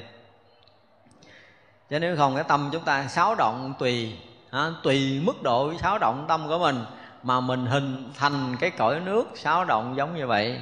chứ 1.89 1.99
nếu 1.99 2.17
không 2.17 2.35
cái 2.35 2.43
tâm 2.43 2.69
chúng 2.71 2.83
ta 2.83 3.07
xáo 3.07 3.35
động 3.35 3.73
tùy 3.79 4.15
à, 4.51 4.71
tùy 4.83 5.21
mức 5.23 5.43
độ 5.43 5.73
xáo 5.81 5.97
động 5.99 6.25
tâm 6.27 6.47
của 6.47 6.59
mình 6.59 6.85
mà 7.23 7.39
mình 7.39 7.65
hình 7.65 8.11
thành 8.17 8.55
cái 8.59 8.69
cõi 8.69 8.99
nước 8.99 9.23
xáo 9.35 9.65
động 9.65 9.93
giống 9.97 10.15
như 10.15 10.27
vậy. 10.27 10.61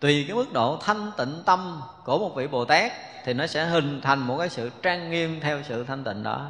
Tùy 0.00 0.24
cái 0.28 0.36
mức 0.36 0.52
độ 0.52 0.78
thanh 0.84 1.10
tịnh 1.16 1.42
tâm 1.46 1.82
của 2.04 2.18
một 2.18 2.34
vị 2.34 2.46
bồ 2.46 2.64
tát 2.64 2.92
thì 3.24 3.34
nó 3.34 3.46
sẽ 3.46 3.64
hình 3.64 4.00
thành 4.00 4.18
một 4.18 4.38
cái 4.38 4.48
sự 4.48 4.70
trang 4.82 5.10
nghiêm 5.10 5.40
theo 5.40 5.62
sự 5.62 5.84
thanh 5.84 6.04
tịnh 6.04 6.22
đó. 6.22 6.46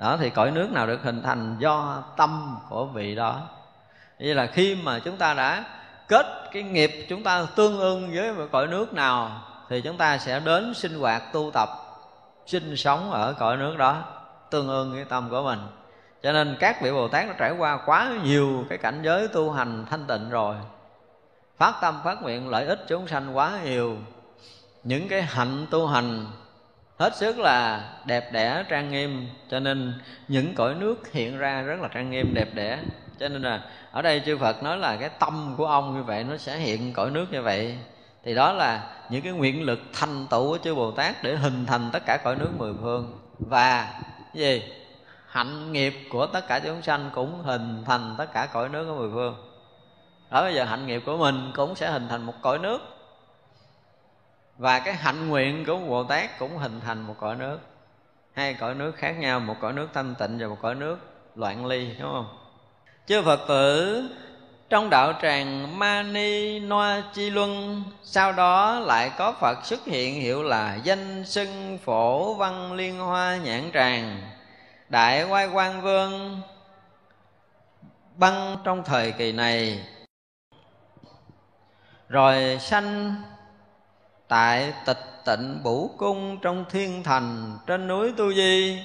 Đó 0.00 0.16
thì 0.20 0.30
cõi 0.30 0.50
nước 0.50 0.72
nào 0.72 0.86
được 0.86 1.02
hình 1.02 1.22
thành 1.22 1.56
do 1.58 2.02
tâm 2.16 2.58
của 2.68 2.84
vị 2.84 3.14
đó. 3.14 3.40
Như 4.18 4.34
là 4.34 4.46
khi 4.46 4.74
mà 4.74 4.98
chúng 4.98 5.16
ta 5.16 5.34
đã 5.34 5.64
kết 6.08 6.26
cái 6.52 6.62
nghiệp 6.62 7.06
chúng 7.08 7.22
ta 7.22 7.46
tương 7.56 7.78
ưng 7.78 8.10
với 8.14 8.32
một 8.32 8.46
cõi 8.52 8.66
nước 8.66 8.92
nào 8.92 9.42
thì 9.68 9.80
chúng 9.80 9.96
ta 9.96 10.18
sẽ 10.18 10.40
đến 10.40 10.74
sinh 10.74 11.00
hoạt 11.00 11.32
tu 11.32 11.50
tập 11.54 11.68
sinh 12.50 12.76
sống 12.76 13.10
ở 13.10 13.32
cõi 13.32 13.56
nước 13.56 13.76
đó 13.78 14.04
tương 14.50 14.68
ưng 14.68 14.92
với 14.92 15.04
tâm 15.04 15.30
của 15.30 15.42
mình. 15.42 15.58
Cho 16.22 16.32
nên 16.32 16.56
các 16.60 16.82
vị 16.82 16.90
bồ 16.92 17.08
tát 17.08 17.26
đã 17.28 17.34
trải 17.38 17.52
qua 17.58 17.78
quá 17.86 18.12
nhiều 18.24 18.64
cái 18.68 18.78
cảnh 18.78 19.00
giới 19.02 19.28
tu 19.28 19.50
hành 19.50 19.84
thanh 19.90 20.06
tịnh 20.06 20.30
rồi. 20.30 20.56
Phát 21.56 21.74
tâm, 21.80 22.00
phát 22.04 22.22
nguyện, 22.22 22.48
lợi 22.48 22.66
ích 22.66 22.84
chúng 22.88 23.08
sanh 23.08 23.36
quá 23.36 23.58
nhiều. 23.64 23.96
Những 24.84 25.08
cái 25.08 25.22
hạnh 25.22 25.66
tu 25.70 25.86
hành 25.86 26.26
hết 26.98 27.16
sức 27.16 27.38
là 27.38 27.88
đẹp 28.04 28.32
đẽ, 28.32 28.64
trang 28.68 28.90
nghiêm. 28.90 29.28
Cho 29.50 29.60
nên 29.60 29.92
những 30.28 30.54
cõi 30.54 30.74
nước 30.74 31.12
hiện 31.12 31.38
ra 31.38 31.62
rất 31.62 31.80
là 31.80 31.88
trang 31.88 32.10
nghiêm, 32.10 32.34
đẹp 32.34 32.54
đẽ. 32.54 32.78
Cho 33.20 33.28
nên 33.28 33.42
là 33.42 33.60
ở 33.92 34.02
đây 34.02 34.22
chư 34.26 34.38
Phật 34.38 34.62
nói 34.62 34.78
là 34.78 34.96
cái 34.96 35.08
tâm 35.08 35.54
của 35.56 35.66
ông 35.66 35.96
như 35.96 36.02
vậy, 36.02 36.24
nó 36.24 36.36
sẽ 36.36 36.56
hiện 36.56 36.92
cõi 36.92 37.10
nước 37.10 37.26
như 37.30 37.42
vậy 37.42 37.78
thì 38.24 38.34
đó 38.34 38.52
là 38.52 38.96
những 39.08 39.22
cái 39.22 39.32
nguyện 39.32 39.62
lực 39.62 39.80
thành 39.92 40.26
tựu 40.30 40.48
của 40.48 40.58
chư 40.58 40.74
Bồ 40.74 40.90
Tát 40.90 41.22
để 41.22 41.36
hình 41.36 41.66
thành 41.66 41.90
tất 41.92 42.02
cả 42.06 42.16
cõi 42.24 42.36
nước 42.36 42.50
mười 42.56 42.74
phương. 42.82 43.18
Và 43.38 44.00
gì? 44.34 44.62
Hạnh 45.26 45.72
nghiệp 45.72 45.94
của 46.10 46.26
tất 46.26 46.48
cả 46.48 46.58
chúng 46.58 46.82
sanh 46.82 47.10
cũng 47.14 47.42
hình 47.42 47.84
thành 47.86 48.14
tất 48.18 48.32
cả 48.32 48.48
cõi 48.52 48.68
nước 48.68 48.84
của 48.84 48.94
mười 48.94 49.10
phương. 49.12 49.36
Đó, 50.30 50.42
bây 50.42 50.54
giờ 50.54 50.64
hạnh 50.64 50.86
nghiệp 50.86 51.02
của 51.06 51.16
mình 51.16 51.52
cũng 51.56 51.76
sẽ 51.76 51.90
hình 51.90 52.08
thành 52.08 52.22
một 52.22 52.34
cõi 52.42 52.58
nước. 52.58 52.78
Và 54.58 54.78
cái 54.78 54.94
hạnh 54.94 55.28
nguyện 55.28 55.64
của 55.66 55.76
Bồ 55.76 56.04
Tát 56.04 56.38
cũng 56.38 56.58
hình 56.58 56.80
thành 56.80 57.02
một 57.02 57.14
cõi 57.20 57.36
nước. 57.36 57.58
Hai 58.32 58.54
cõi 58.54 58.74
nước 58.74 58.96
khác 58.96 59.18
nhau, 59.18 59.40
một 59.40 59.56
cõi 59.60 59.72
nước 59.72 59.88
thanh 59.94 60.14
tịnh 60.14 60.38
và 60.38 60.48
một 60.48 60.58
cõi 60.62 60.74
nước 60.74 60.98
loạn 61.34 61.66
ly, 61.66 61.94
đúng 62.00 62.12
không? 62.12 62.38
Chư 63.06 63.22
Phật 63.22 63.40
tử 63.48 64.02
trong 64.70 64.90
đạo 64.90 65.12
tràng 65.22 65.78
Mani 65.78 66.60
Noa 66.60 67.02
Chi 67.12 67.30
Luân, 67.30 67.82
Sau 68.02 68.32
đó 68.32 68.78
lại 68.80 69.10
có 69.18 69.32
Phật 69.40 69.64
xuất 69.64 69.84
hiện 69.84 70.14
hiệu 70.14 70.42
là 70.42 70.78
Danh 70.84 71.24
Sưng 71.26 71.78
Phổ 71.84 72.34
Văn 72.34 72.72
Liên 72.72 72.98
Hoa 72.98 73.36
Nhãn 73.36 73.70
Tràng. 73.74 74.20
Đại 74.88 75.24
Quay 75.24 75.48
Quang 75.48 75.82
Vương 75.82 76.40
Băng 78.16 78.56
trong 78.64 78.84
thời 78.84 79.12
kỳ 79.12 79.32
này. 79.32 79.86
Rồi 82.08 82.58
sanh 82.60 83.14
tại 84.28 84.72
tịch 84.86 85.04
tịnh 85.24 85.60
bủ 85.62 85.90
cung 85.98 86.38
trong 86.42 86.64
thiên 86.70 87.02
thành 87.02 87.58
trên 87.66 87.88
núi 87.88 88.12
tu 88.16 88.32
di 88.32 88.78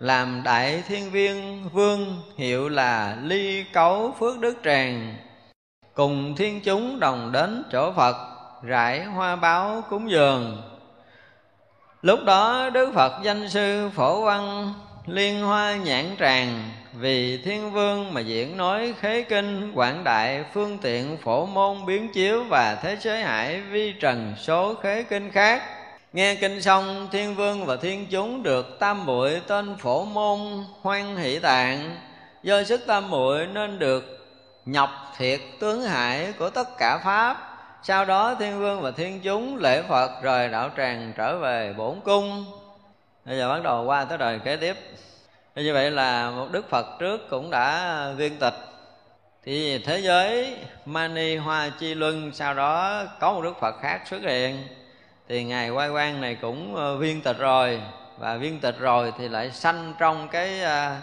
làm 0.00 0.42
đại 0.44 0.82
thiên 0.88 1.10
viên 1.10 1.64
vương 1.72 2.22
hiệu 2.36 2.68
là 2.68 3.16
ly 3.22 3.64
cấu 3.72 4.14
phước 4.18 4.38
đức 4.38 4.56
tràng. 4.64 5.16
Cùng 5.94 6.36
thiên 6.36 6.60
chúng 6.60 7.00
đồng 7.00 7.32
đến 7.32 7.62
chỗ 7.72 7.92
phật, 7.92 8.16
rải 8.62 9.04
hoa 9.04 9.36
báo 9.36 9.82
cúng 9.90 10.10
dường. 10.10 10.62
Lúc 12.02 12.24
đó 12.24 12.70
đức 12.70 12.92
phật 12.94 13.22
danh 13.22 13.48
sư 13.48 13.90
phổ 13.94 14.24
văn 14.24 14.74
liên 15.06 15.42
hoa 15.42 15.76
nhãn 15.76 16.04
tràng, 16.18 16.70
vì 16.94 17.42
thiên 17.44 17.72
vương 17.72 18.14
mà 18.14 18.20
diễn 18.20 18.56
nói 18.56 18.94
khế 19.00 19.22
kinh, 19.22 19.72
quảng 19.74 20.04
đại 20.04 20.44
phương 20.54 20.78
tiện 20.78 21.16
phổ 21.16 21.46
môn 21.46 21.86
biến 21.86 22.12
chiếu 22.12 22.44
và 22.44 22.74
thế 22.82 22.96
giới 23.00 23.22
hải 23.22 23.60
vi 23.60 23.92
trần 23.92 24.34
số 24.38 24.74
khế 24.74 25.02
kinh 25.02 25.30
khác 25.30 25.62
nghe 26.16 26.34
kinh 26.34 26.62
xong, 26.62 27.08
thiên 27.12 27.34
vương 27.34 27.66
và 27.66 27.76
thiên 27.76 28.06
chúng 28.10 28.42
được 28.42 28.78
tam 28.78 29.06
muội 29.06 29.42
tên 29.46 29.76
phổ 29.76 30.04
môn 30.04 30.38
hoan 30.82 31.16
hỷ 31.16 31.38
tạng. 31.38 31.96
Do 32.42 32.64
sức 32.64 32.80
tam 32.86 33.10
muội 33.10 33.46
nên 33.46 33.78
được 33.78 34.28
nhập 34.66 34.90
thiệt 35.16 35.40
tướng 35.60 35.82
hải 35.82 36.32
của 36.38 36.50
tất 36.50 36.68
cả 36.78 36.98
pháp. 37.04 37.58
Sau 37.82 38.04
đó, 38.04 38.34
thiên 38.34 38.58
vương 38.58 38.80
và 38.80 38.90
thiên 38.90 39.20
chúng 39.20 39.56
lễ 39.56 39.82
phật 39.82 40.22
rồi 40.22 40.48
đạo 40.48 40.70
tràng 40.76 41.12
trở 41.16 41.38
về 41.38 41.74
bổn 41.76 42.00
cung. 42.04 42.44
Bây 43.24 43.38
giờ 43.38 43.48
bắt 43.48 43.62
đầu 43.62 43.84
qua 43.84 44.04
tới 44.04 44.18
đời 44.18 44.38
kế 44.44 44.56
tiếp. 44.56 44.76
Như 45.54 45.74
vậy 45.74 45.90
là 45.90 46.30
một 46.30 46.46
đức 46.50 46.70
phật 46.70 46.86
trước 46.98 47.30
cũng 47.30 47.50
đã 47.50 47.96
viên 48.16 48.38
tịch. 48.38 48.54
Thì 49.44 49.78
thế 49.78 49.98
giới 49.98 50.56
mani 50.86 51.36
hoa 51.36 51.70
chi 51.78 51.94
luân, 51.94 52.30
sau 52.34 52.54
đó 52.54 53.04
có 53.20 53.32
một 53.32 53.40
đức 53.42 53.54
phật 53.60 53.74
khác 53.82 54.00
xuất 54.06 54.22
hiện 54.22 54.68
thì 55.28 55.44
ngài 55.44 55.70
quay 55.70 55.88
quan 55.88 56.20
này 56.20 56.34
cũng 56.34 56.76
ờ, 56.76 56.96
viên 56.96 57.22
tịch 57.22 57.38
rồi. 57.38 57.82
Và 58.18 58.36
viên 58.36 58.60
tịch 58.60 58.78
rồi 58.78 59.12
thì 59.18 59.28
lại 59.28 59.50
sanh 59.50 59.94
trong 59.98 60.28
cái 60.28 60.62
à, 60.62 61.02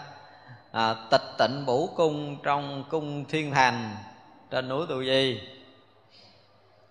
à, 0.72 0.94
tịch 1.10 1.22
tịnh 1.38 1.66
bủ 1.66 1.90
cung 1.96 2.36
trong 2.42 2.84
cung 2.90 3.24
thiên 3.24 3.50
thành 3.50 3.96
trên 4.50 4.68
núi 4.68 4.86
tu 4.88 5.04
di. 5.04 5.40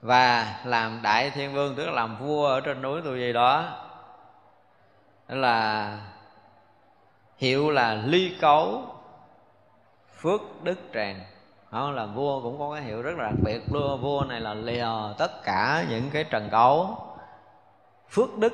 Và 0.01 0.55
làm 0.65 0.99
đại 1.01 1.29
thiên 1.29 1.53
vương 1.53 1.75
tức 1.75 1.85
là 1.85 1.91
làm 1.91 2.17
vua 2.17 2.47
ở 2.47 2.61
trên 2.61 2.81
núi 2.81 3.01
tu 3.01 3.15
di 3.15 3.33
đó. 3.33 3.63
Đó 5.27 5.35
là 5.35 5.97
hiệu 7.37 7.69
là 7.69 7.93
ly 7.93 8.35
cấu 8.41 8.83
phước 10.17 10.41
đức 10.63 10.79
tràng. 10.93 11.19
Đó 11.71 11.91
là 11.91 12.05
vua 12.05 12.41
cũng 12.41 12.59
có 12.59 12.73
cái 12.73 12.83
hiệu 12.83 13.01
rất 13.01 13.17
là 13.17 13.23
đặc 13.23 13.39
biệt 13.43 13.61
luôn. 13.71 14.01
Vua 14.01 14.23
này 14.29 14.41
là 14.41 14.53
lìa 14.53 14.87
tất 15.17 15.43
cả 15.43 15.85
những 15.89 16.09
cái 16.13 16.23
trần 16.23 16.49
cấu 16.49 16.97
phước 18.13 18.37
đức 18.37 18.53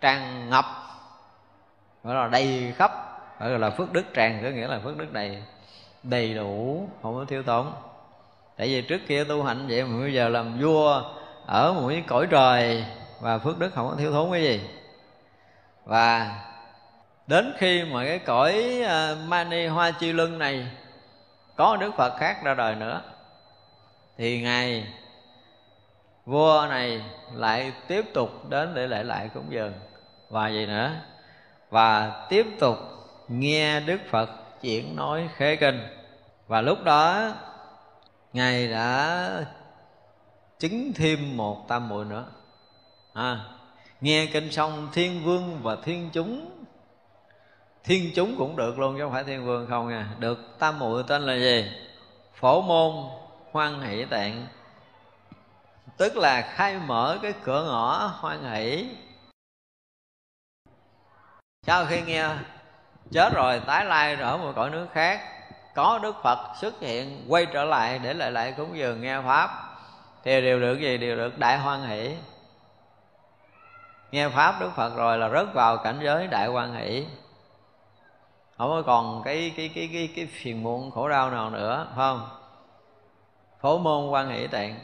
tràn 0.00 0.50
ngập. 0.50 0.64
Gọi 2.04 2.14
là 2.14 2.28
đầy 2.28 2.74
khắp. 2.76 2.92
Gọi 3.40 3.58
là 3.58 3.70
phước 3.70 3.92
đức 3.92 4.04
tràn, 4.14 4.40
có 4.42 4.48
nghĩa 4.48 4.66
là 4.66 4.80
phước 4.84 4.96
đức 4.96 5.12
đầy 5.12 5.42
đầy 6.02 6.34
đủ, 6.34 6.88
không 7.02 7.14
có 7.14 7.24
thiếu 7.24 7.42
tốn. 7.42 7.72
Tại 8.56 8.66
vì 8.66 8.82
trước 8.82 9.00
kia 9.08 9.24
tu 9.24 9.42
hành 9.42 9.66
vậy 9.68 9.84
mà 9.84 10.00
bây 10.00 10.14
giờ 10.14 10.28
làm 10.28 10.60
vua 10.60 11.02
ở 11.46 11.72
một 11.72 11.88
cái 11.88 12.04
cõi 12.06 12.26
trời 12.30 12.84
và 13.20 13.38
phước 13.38 13.58
đức 13.58 13.74
không 13.74 13.88
có 13.90 13.96
thiếu 13.96 14.12
thốn 14.12 14.30
cái 14.32 14.42
gì. 14.42 14.60
Và 15.84 16.38
đến 17.26 17.54
khi 17.58 17.84
mà 17.84 18.04
cái 18.04 18.18
cõi 18.18 18.82
à, 18.86 19.14
mani 19.26 19.66
hoa 19.66 19.90
chi 19.90 20.12
lưng 20.12 20.38
này 20.38 20.66
có 21.56 21.76
đức 21.76 21.94
phật 21.96 22.16
khác 22.18 22.36
ra 22.44 22.54
đời 22.54 22.74
nữa, 22.74 23.00
thì 24.18 24.40
ngài 24.40 24.86
vua 26.24 26.66
này 26.70 27.02
lại 27.34 27.72
tiếp 27.88 28.04
tục 28.14 28.50
đến 28.50 28.74
để 28.74 28.86
lễ 28.86 29.02
lại 29.02 29.30
cúng 29.34 29.46
dường. 29.50 29.72
Và 30.30 30.48
gì 30.48 30.66
nữa? 30.66 30.90
Và 31.70 32.26
tiếp 32.28 32.46
tục 32.58 32.78
nghe 33.28 33.80
đức 33.80 34.00
phật 34.10 34.30
chuyển 34.62 34.96
nói 34.96 35.28
khế 35.36 35.56
kinh. 35.56 35.80
Và 36.46 36.60
lúc 36.60 36.84
đó 36.84 37.32
ngài 38.32 38.68
đã 38.68 39.44
chứng 40.58 40.92
thêm 40.94 41.36
một 41.36 41.68
tam 41.68 41.88
muội 41.88 42.04
nữa. 42.04 42.24
À, 43.12 43.40
nghe 44.00 44.26
kinh 44.32 44.52
xong 44.52 44.88
thiên 44.92 45.24
vương 45.24 45.60
và 45.62 45.76
thiên 45.84 46.10
chúng. 46.12 46.50
Thiên 47.84 48.10
chúng 48.14 48.36
cũng 48.38 48.56
được 48.56 48.78
luôn 48.78 48.96
chứ 48.96 49.02
không 49.02 49.12
phải 49.12 49.24
thiên 49.24 49.46
vương 49.46 49.66
không 49.66 49.88
nha. 49.88 50.08
Được 50.18 50.38
tam 50.58 50.78
muội 50.78 51.02
tên 51.08 51.22
là 51.22 51.34
gì? 51.34 51.70
Phổ 52.34 52.62
môn 52.62 52.92
hoan 53.52 53.80
hỷ 53.80 54.04
tạng 54.04 54.46
tức 55.96 56.16
là 56.16 56.42
khai 56.54 56.78
mở 56.78 57.18
cái 57.22 57.32
cửa 57.44 57.64
ngõ 57.64 58.06
hoan 58.06 58.52
hỷ. 58.52 58.88
Sau 61.62 61.86
khi 61.86 62.02
nghe, 62.02 62.28
chết 63.12 63.32
rồi, 63.34 63.60
tái 63.66 63.84
lai 63.84 64.14
ở 64.14 64.36
một 64.36 64.52
cõi 64.56 64.70
nước 64.70 64.86
khác, 64.92 65.20
có 65.74 65.98
đức 66.02 66.16
phật 66.22 66.38
xuất 66.60 66.80
hiện, 66.80 67.26
quay 67.28 67.46
trở 67.46 67.64
lại 67.64 67.98
để 67.98 68.14
lại 68.14 68.32
lại 68.32 68.54
cúng 68.56 68.78
dường 68.78 69.00
nghe 69.00 69.20
pháp. 69.20 69.50
Thì 70.24 70.40
đều 70.40 70.60
được 70.60 70.80
gì? 70.80 70.98
Đều 70.98 71.16
được 71.16 71.38
đại 71.38 71.58
hoan 71.58 71.82
hỷ. 71.82 72.16
Nghe 74.10 74.28
pháp 74.28 74.60
đức 74.60 74.70
phật 74.76 74.96
rồi 74.96 75.18
là 75.18 75.28
rớt 75.28 75.54
vào 75.54 75.76
cảnh 75.76 76.00
giới 76.02 76.26
đại 76.26 76.46
hoan 76.46 76.74
hỷ. 76.74 77.06
Không 78.58 78.70
có 78.70 78.82
còn 78.86 79.22
cái 79.24 79.52
cái 79.56 79.70
cái 79.74 79.90
cái 79.92 80.12
cái 80.16 80.26
phiền 80.26 80.62
muộn 80.62 80.90
khổ 80.90 81.08
đau 81.08 81.30
nào 81.30 81.50
nữa, 81.50 81.86
phải 81.88 81.96
không? 81.96 82.28
Phổ 83.60 83.78
môn 83.78 84.10
quan 84.10 84.30
hỷ 84.30 84.46
tạng 84.46 84.80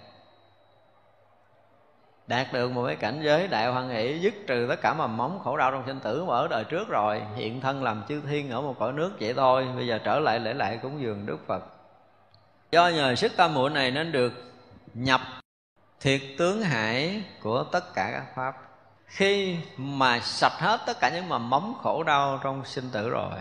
đạt 2.33 2.53
được 2.53 2.71
một 2.71 2.87
cái 2.87 2.97
cảnh 2.97 3.21
giới 3.23 3.49
đại 3.49 3.73
hoan 3.73 3.89
hỷ 3.89 4.19
dứt 4.19 4.35
trừ 4.47 4.67
tất 4.69 4.81
cả 4.83 4.95
mầm 4.95 5.17
móng 5.17 5.41
khổ 5.45 5.57
đau 5.57 5.71
trong 5.71 5.83
sinh 5.87 6.01
tử 6.01 6.25
mà 6.25 6.35
ở 6.35 6.49
đời 6.49 6.65
trước 6.65 6.89
rồi. 6.89 7.23
Hiện 7.35 7.61
thân 7.61 7.83
làm 7.83 8.03
chư 8.09 8.21
thiên 8.21 8.51
ở 8.51 8.61
một 8.61 8.77
cõi 8.79 8.93
nước 8.93 9.13
vậy 9.21 9.35
thôi. 9.35 9.69
Bây 9.77 9.87
giờ 9.87 9.99
trở 10.05 10.19
lại 10.19 10.41
lễ 10.41 10.55
lại 10.55 10.79
cúng 10.83 11.01
dường 11.01 11.27
đức 11.27 11.39
phật. 11.47 11.65
Do 12.71 12.89
nhờ 12.89 13.15
sức 13.15 13.33
tâm 13.37 13.55
muội 13.55 13.71
này 13.71 13.91
nên 13.91 14.13
được 14.13 14.33
nhập 14.95 15.21
thiệt 16.01 16.21
tướng 16.39 16.63
hải 16.63 17.25
của 17.43 17.65
tất 17.65 17.95
cả 17.95 18.11
các 18.13 18.35
pháp. 18.35 18.57
Khi 19.07 19.57
mà 19.77 20.21
sạch 20.21 20.59
hết 20.59 20.81
tất 20.87 21.01
cả 21.01 21.11
những 21.15 21.29
mầm 21.29 21.51
móng 21.51 21.75
khổ 21.83 22.03
đau 22.03 22.41
trong 22.43 22.65
sinh 22.65 22.91
tử 22.93 23.11
rồi, 23.11 23.33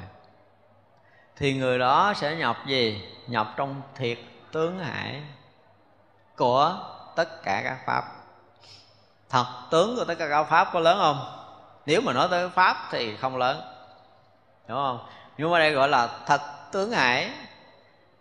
thì 1.35 1.57
người 1.57 1.79
đó 1.79 2.13
sẽ 2.15 2.35
nhập 2.35 2.57
gì? 2.67 3.03
Nhập 3.27 3.53
trong 3.57 3.81
thiệt 3.95 4.17
tướng 4.51 4.79
hải 4.79 5.21
của 6.37 6.79
tất 7.15 7.43
cả 7.43 7.61
các 7.63 7.77
pháp 7.85 8.20
thật 9.31 9.45
tướng 9.69 9.95
của 9.95 10.05
tất 10.05 10.15
cả 10.19 10.27
các 10.29 10.43
pháp 10.43 10.69
có 10.73 10.79
lớn 10.79 10.97
không? 11.01 11.37
Nếu 11.85 12.01
mà 12.01 12.13
nói 12.13 12.27
tới 12.31 12.49
pháp 12.49 12.77
thì 12.91 13.17
không 13.17 13.37
lớn. 13.37 13.61
Đúng 14.67 14.77
không? 14.77 14.99
Nhưng 15.37 15.51
mà 15.51 15.59
đây 15.59 15.71
gọi 15.71 15.89
là 15.89 16.09
thật 16.25 16.41
tướng 16.71 16.91
hải 16.91 17.31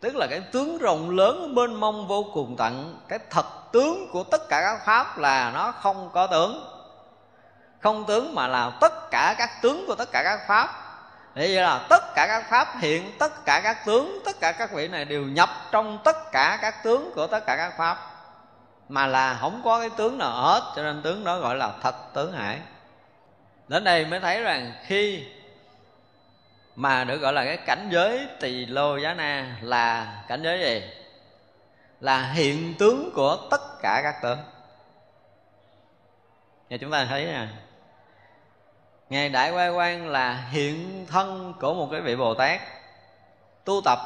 tức 0.01 0.17
là 0.17 0.27
cái 0.27 0.41
tướng 0.41 0.79
rộng 0.79 1.11
lớn 1.11 1.55
mênh 1.55 1.75
mông 1.75 2.09
vô 2.09 2.25
cùng 2.35 2.57
tận. 2.59 3.01
Cái 3.09 3.19
thật 3.31 3.47
tướng 3.73 4.11
của 4.13 4.25
tất 4.25 4.49
cả 4.49 4.61
các 4.61 4.85
pháp 4.87 5.19
là 5.19 5.51
nó 5.55 5.73
không 5.73 6.11
có 6.13 6.27
tướng. 6.27 6.65
Không 7.81 8.05
tướng 8.05 8.35
mà 8.35 8.47
là 8.47 8.71
tất 8.81 9.11
cả 9.11 9.35
các 9.39 9.51
tướng 9.63 9.87
của 9.87 9.95
tất 9.95 10.13
cả 10.13 10.23
các 10.25 10.41
pháp. 10.49 10.69
Thế 11.35 11.55
vậy 11.55 11.65
là 11.65 11.87
tất 11.89 12.15
cả 12.15 12.27
các 12.27 12.51
pháp 12.51 12.69
hiện, 12.81 13.13
tất 13.19 13.45
cả 13.45 13.61
các 13.65 13.85
tướng, 13.87 14.23
tất 14.25 14.41
cả 14.41 14.53
các 14.53 14.73
vị 14.73 14.89
này 14.89 15.05
đều 15.05 15.23
nhập 15.23 15.49
trong 15.71 15.99
tất 16.05 16.33
cả 16.33 16.59
các 16.63 16.83
tướng 16.83 17.13
của 17.15 17.27
tất 17.27 17.47
cả 17.47 17.57
các 17.57 17.73
pháp 17.79 18.10
mà 18.91 19.07
là 19.07 19.39
không 19.41 19.61
có 19.65 19.81
cái 19.81 19.91
tướng 19.97 20.19
nào 20.19 20.33
hết, 20.33 20.73
cho 20.77 20.83
nên 20.83 21.03
tướng 21.03 21.25
đó 21.25 21.39
gọi 21.39 21.57
là 21.57 21.73
thật 21.83 21.95
tướng 22.15 22.33
hải. 22.33 22.59
Đến 23.69 23.85
đây 23.85 24.07
mới 24.07 24.21
thấy 24.21 24.43
rằng 24.43 24.73
khi 24.87 25.25
mà 26.77 27.05
được 27.05 27.17
gọi 27.17 27.33
là 27.33 27.45
cái 27.45 27.57
cảnh 27.57 27.89
giới 27.93 28.27
tỳ 28.41 28.67
lô 28.67 28.97
giá 28.97 29.15
na 29.15 29.57
là 29.61 30.17
cảnh 30.29 30.43
giới 30.43 30.61
gì? 30.61 30.91
Là 32.01 32.33
hiện 32.33 32.75
tướng 32.79 33.11
của 33.15 33.37
tất 33.51 33.61
cả 33.83 34.01
các 34.03 34.15
tướng. 34.23 34.39
Và 36.71 36.77
chúng 36.77 36.91
ta 36.91 37.05
thấy 37.05 37.25
nè. 37.25 37.47
Ngài 39.09 39.29
đại 39.29 39.51
quay 39.51 39.71
quan 39.71 40.09
là 40.09 40.33
hiện 40.51 41.07
thân 41.07 41.55
của 41.61 41.75
một 41.75 41.89
cái 41.93 42.01
vị 42.01 42.17
bồ 42.17 42.35
tát 42.35 42.61
tu 43.65 43.81
tập 43.85 43.99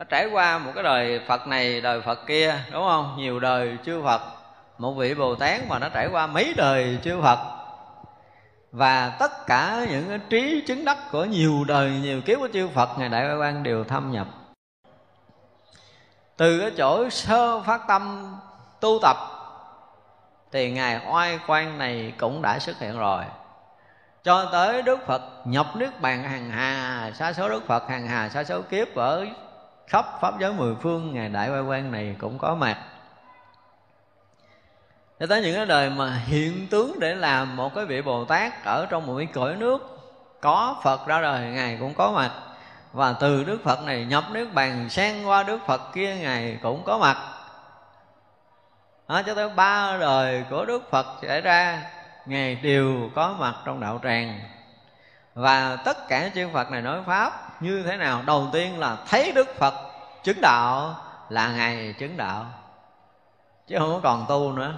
nó 0.00 0.04
trải 0.08 0.26
qua 0.26 0.58
một 0.58 0.72
cái 0.74 0.84
đời 0.84 1.20
phật 1.26 1.46
này, 1.46 1.80
đời 1.80 2.00
phật 2.00 2.26
kia, 2.26 2.54
đúng 2.72 2.82
không? 2.88 3.14
Nhiều 3.18 3.40
đời 3.40 3.76
chư 3.84 4.02
phật. 4.02 4.20
Một 4.78 4.92
vị 4.92 5.14
bồ 5.14 5.34
tát 5.34 5.60
mà 5.68 5.78
nó 5.78 5.88
trải 5.88 6.08
qua 6.12 6.26
mấy 6.26 6.54
đời 6.56 6.98
chư 7.04 7.20
phật. 7.22 7.38
Và 8.72 9.16
tất 9.18 9.46
cả 9.46 9.86
những 9.90 10.08
cái 10.08 10.18
trí 10.30 10.64
chứng 10.66 10.84
đắc 10.84 10.98
của 11.12 11.24
nhiều 11.24 11.64
đời, 11.64 11.90
nhiều 11.90 12.20
kiếp 12.20 12.38
của 12.38 12.48
chư 12.52 12.68
phật, 12.68 12.98
ngài 12.98 13.08
đại 13.08 13.36
quan 13.36 13.62
đều 13.62 13.84
thâm 13.84 14.12
nhập. 14.12 14.26
Từ 16.36 16.60
cái 16.60 16.70
chỗ 16.76 17.10
sơ 17.10 17.60
phát 17.60 17.80
tâm, 17.88 18.34
tu 18.80 18.98
tập, 19.02 19.16
thì 20.52 20.70
ngài 20.70 21.00
oai 21.12 21.38
quan 21.46 21.78
này 21.78 22.12
cũng 22.18 22.42
đã 22.42 22.58
xuất 22.58 22.78
hiện 22.78 22.98
rồi. 22.98 23.24
Cho 24.24 24.44
tới 24.52 24.82
đức 24.82 25.06
phật 25.06 25.22
nhập 25.44 25.66
nước 25.76 26.00
bàn 26.00 26.22
hàng 26.22 26.50
hà, 26.50 27.10
sa 27.14 27.32
số 27.32 27.48
đức 27.48 27.66
phật 27.66 27.88
hàng 27.88 28.06
hà, 28.06 28.28
sa 28.28 28.44
số 28.44 28.62
kiếp 28.62 28.94
ở 28.94 29.26
khắp 29.90 30.06
pháp 30.20 30.34
giới 30.38 30.52
mười 30.52 30.74
phương 30.74 31.14
ngài 31.14 31.28
đại 31.28 31.50
quay 31.50 31.60
quan 31.60 31.92
này 31.92 32.16
cũng 32.18 32.38
có 32.38 32.54
mặt. 32.54 32.76
Cho 35.20 35.26
tới 35.26 35.42
những 35.42 35.56
cái 35.56 35.66
đời 35.66 35.90
mà 35.90 36.16
hiện 36.26 36.66
tướng 36.70 37.00
để 37.00 37.14
làm 37.14 37.56
một 37.56 37.74
cái 37.74 37.84
vị 37.84 38.02
bồ 38.02 38.24
tát 38.24 38.64
ở 38.64 38.86
trong 38.90 39.06
một 39.06 39.14
cái 39.16 39.26
cõi 39.26 39.56
nước 39.56 40.00
có 40.40 40.76
phật 40.82 41.06
ra 41.06 41.22
đời 41.22 41.50
ngài 41.50 41.76
cũng 41.80 41.94
có 41.94 42.12
mặt. 42.12 42.30
Và 42.92 43.12
từ 43.12 43.44
đức 43.44 43.58
phật 43.64 43.82
này 43.84 44.04
nhập 44.04 44.24
nước 44.30 44.48
bàn 44.54 44.90
sang 44.90 45.28
qua 45.28 45.42
đức 45.42 45.58
phật 45.66 45.80
kia 45.92 46.16
ngài 46.16 46.58
cũng 46.62 46.84
có 46.84 46.98
mặt. 46.98 47.16
Đó, 49.08 49.22
cho 49.26 49.34
tới 49.34 49.48
ba 49.48 49.96
đời 50.00 50.44
của 50.50 50.64
đức 50.64 50.90
phật 50.90 51.06
xảy 51.22 51.40
ra 51.40 51.82
ngài 52.26 52.54
đều 52.54 53.10
có 53.14 53.34
mặt 53.38 53.54
trong 53.64 53.80
đạo 53.80 54.00
tràng. 54.02 54.40
Và 55.34 55.76
tất 55.84 56.08
cả 56.08 56.30
chư 56.34 56.48
Phật 56.52 56.70
này 56.70 56.82
nói 56.82 57.02
pháp 57.06 57.49
như 57.60 57.82
thế 57.82 57.96
nào? 57.96 58.22
Đầu 58.26 58.48
tiên 58.52 58.78
là 58.78 58.96
thấy 59.08 59.32
Đức 59.32 59.58
Phật 59.58 59.74
chứng 60.22 60.40
đạo 60.40 60.96
là 61.28 61.52
ngày 61.52 61.94
chứng 61.98 62.16
đạo. 62.16 62.46
Chứ 63.66 63.76
không 63.78 63.92
có 63.92 64.00
còn 64.02 64.26
tu 64.28 64.52
nữa. 64.52 64.74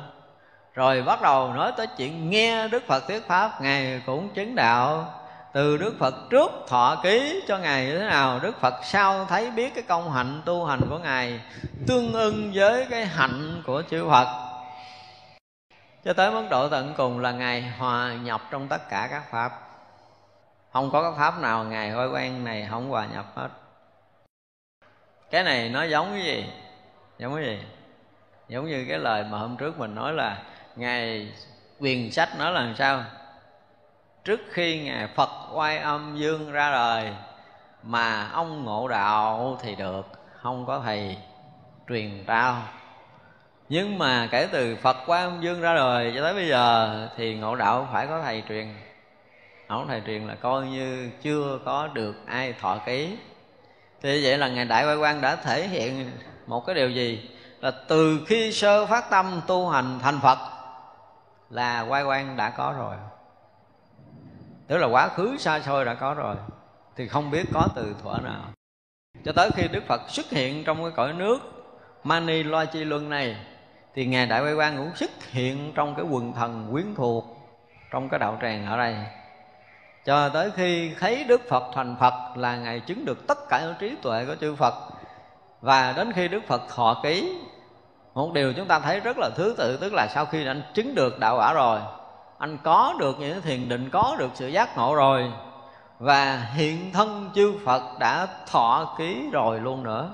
Rồi 0.74 1.02
bắt 1.02 1.22
đầu 1.22 1.52
nói 1.52 1.72
tới 1.76 1.86
chuyện 1.86 2.30
nghe 2.30 2.68
Đức 2.68 2.82
Phật 2.86 3.06
thuyết 3.08 3.28
pháp, 3.28 3.60
Ngài 3.60 4.02
cũng 4.06 4.28
chứng 4.28 4.54
đạo. 4.54 5.14
Từ 5.52 5.76
Đức 5.76 5.94
Phật 5.98 6.14
trước 6.30 6.50
thọ 6.68 6.96
ký 7.02 7.42
cho 7.48 7.58
Ngài 7.58 7.86
như 7.86 7.98
thế 7.98 8.04
nào, 8.04 8.38
Đức 8.38 8.60
Phật 8.60 8.74
sau 8.84 9.24
thấy 9.24 9.50
biết 9.50 9.74
cái 9.74 9.84
công 9.88 10.12
hạnh 10.12 10.42
tu 10.44 10.64
hành 10.64 10.80
của 10.90 10.98
Ngài 10.98 11.40
Tương 11.86 12.12
ưng 12.12 12.50
với 12.54 12.86
cái 12.90 13.06
hạnh 13.06 13.62
của 13.66 13.82
chư 13.90 14.08
Phật. 14.08 14.26
Cho 16.04 16.12
tới 16.12 16.30
mức 16.30 16.46
độ 16.50 16.68
tận 16.68 16.94
cùng 16.96 17.20
là 17.20 17.32
Ngài 17.32 17.62
hòa 17.78 18.12
nhập 18.12 18.40
trong 18.50 18.68
tất 18.68 18.88
cả 18.90 19.08
các 19.10 19.30
Pháp. 19.30 19.71
Không 20.72 20.90
có 20.90 21.02
cái 21.02 21.12
Pháp 21.18 21.40
nào 21.40 21.64
Ngài 21.64 21.90
hôi 21.90 22.10
quan 22.10 22.44
này 22.44 22.66
không 22.70 22.88
hòa 22.88 23.06
nhập 23.06 23.26
hết 23.34 23.48
Cái 25.30 25.44
này 25.44 25.68
nó 25.68 25.84
giống 25.84 26.12
cái 26.12 26.24
gì? 26.24 26.52
Giống 27.18 27.34
cái 27.34 27.44
gì? 27.44 27.58
Giống 28.48 28.66
như 28.66 28.86
cái 28.88 28.98
lời 28.98 29.24
mà 29.24 29.38
hôm 29.38 29.56
trước 29.56 29.78
mình 29.78 29.94
nói 29.94 30.12
là 30.12 30.42
Ngài 30.76 31.32
quyền 31.78 32.12
sách 32.12 32.28
nói 32.38 32.52
là 32.52 32.74
sao? 32.78 33.04
trước 34.24 34.40
khi 34.50 34.80
ngài 34.84 35.06
phật 35.06 35.30
oai 35.52 35.78
âm 35.78 36.16
dương 36.16 36.52
ra 36.52 36.70
đời 36.70 37.12
mà 37.82 38.28
ông 38.32 38.64
ngộ 38.64 38.88
đạo 38.88 39.58
thì 39.62 39.74
được, 39.74 40.06
không 40.36 40.66
có 40.66 40.80
thầy 40.84 41.16
truyền 41.88 42.24
trao 42.26 42.62
nhưng 43.68 43.98
mà 43.98 44.28
kể 44.30 44.48
từ 44.52 44.76
phật 44.76 44.96
quay 45.06 45.22
âm 45.22 45.40
dương 45.40 45.60
ra 45.60 45.74
đời 45.74 46.12
cho 46.14 46.22
tới 46.22 46.34
bây 46.34 46.48
giờ 46.48 47.08
thì 47.16 47.34
ngộ 47.34 47.56
đạo 47.56 47.88
phải 47.92 48.06
có 48.06 48.22
thầy 48.22 48.42
truyền 48.48 48.74
không 49.72 49.88
thầy 49.88 50.02
truyền 50.06 50.26
là 50.26 50.34
coi 50.34 50.66
như 50.66 51.10
chưa 51.22 51.58
có 51.64 51.86
được 51.86 52.26
ai 52.26 52.52
thọ 52.52 52.78
ký. 52.86 53.16
Thì 54.02 54.24
vậy 54.24 54.38
là 54.38 54.48
ngài 54.48 54.64
đại 54.64 54.86
quay 54.86 54.96
quan 54.96 55.20
đã 55.20 55.36
thể 55.36 55.68
hiện 55.68 56.10
một 56.46 56.66
cái 56.66 56.74
điều 56.74 56.90
gì? 56.90 57.30
Là 57.60 57.70
từ 57.88 58.20
khi 58.26 58.52
sơ 58.52 58.86
phát 58.86 59.10
tâm 59.10 59.40
tu 59.46 59.68
hành 59.68 59.98
thành 60.02 60.20
phật 60.22 60.38
là 61.50 61.80
quay 61.80 62.02
quan 62.02 62.36
đã 62.36 62.50
có 62.50 62.74
rồi. 62.78 62.96
Tức 64.66 64.78
là 64.78 64.86
quá 64.86 65.08
khứ 65.08 65.36
xa 65.38 65.60
xôi 65.60 65.84
đã 65.84 65.94
có 65.94 66.14
rồi, 66.14 66.36
thì 66.96 67.08
không 67.08 67.30
biết 67.30 67.46
có 67.54 67.68
từ 67.74 67.94
thuở 68.02 68.18
nào. 68.24 68.42
Cho 69.24 69.32
tới 69.32 69.50
khi 69.50 69.68
đức 69.68 69.84
phật 69.86 70.00
xuất 70.08 70.30
hiện 70.30 70.64
trong 70.64 70.82
cái 70.82 70.92
cõi 70.96 71.12
nước 71.12 71.38
mani 72.04 72.42
loa 72.42 72.64
chi 72.64 72.84
luân 72.84 73.10
này, 73.10 73.36
thì 73.94 74.06
ngài 74.06 74.26
đại 74.26 74.42
quay 74.42 74.54
quan 74.54 74.76
cũng 74.76 74.96
xuất 74.96 75.10
hiện 75.30 75.72
trong 75.74 75.94
cái 75.94 76.04
quần 76.10 76.32
thần 76.32 76.68
quyến 76.72 76.94
thuộc 76.94 77.24
trong 77.90 78.08
cái 78.08 78.18
đạo 78.18 78.38
tràng 78.42 78.66
ở 78.66 78.76
đây 78.76 78.96
cho 80.04 80.28
tới 80.28 80.50
khi 80.56 80.94
thấy 81.00 81.24
đức 81.24 81.40
phật 81.48 81.64
thành 81.74 81.96
phật 82.00 82.14
là 82.36 82.56
ngày 82.56 82.80
chứng 82.80 83.04
được 83.04 83.26
tất 83.26 83.38
cả 83.48 83.60
những 83.60 83.74
trí 83.78 83.94
tuệ 84.02 84.24
của 84.24 84.34
chư 84.40 84.54
phật. 84.54 84.74
Và 85.60 85.92
đến 85.92 86.12
khi 86.12 86.28
đức 86.28 86.40
phật 86.46 86.62
thọ 86.74 87.00
ký 87.02 87.38
một 88.14 88.32
điều 88.32 88.52
chúng 88.52 88.68
ta 88.68 88.78
thấy 88.78 89.00
rất 89.00 89.18
là 89.18 89.30
thứ 89.36 89.54
tự 89.58 89.76
tức 89.76 89.92
là 89.92 90.08
sau 90.14 90.24
khi 90.24 90.46
anh 90.46 90.62
chứng 90.74 90.94
được 90.94 91.18
đạo 91.18 91.36
quả 91.36 91.52
rồi 91.52 91.80
anh 92.38 92.58
có 92.62 92.94
được 92.98 93.16
những 93.18 93.42
thiền 93.42 93.68
định 93.68 93.90
có 93.90 94.16
được 94.18 94.30
sự 94.34 94.48
giác 94.48 94.76
ngộ 94.76 94.94
rồi 94.94 95.32
và 95.98 96.46
hiện 96.54 96.92
thân 96.92 97.30
chư 97.34 97.54
Phật 97.64 97.82
đã 97.98 98.26
thọ 98.50 98.94
ký 98.98 99.28
rồi 99.32 99.60
luôn 99.60 99.82
nữa. 99.82 100.10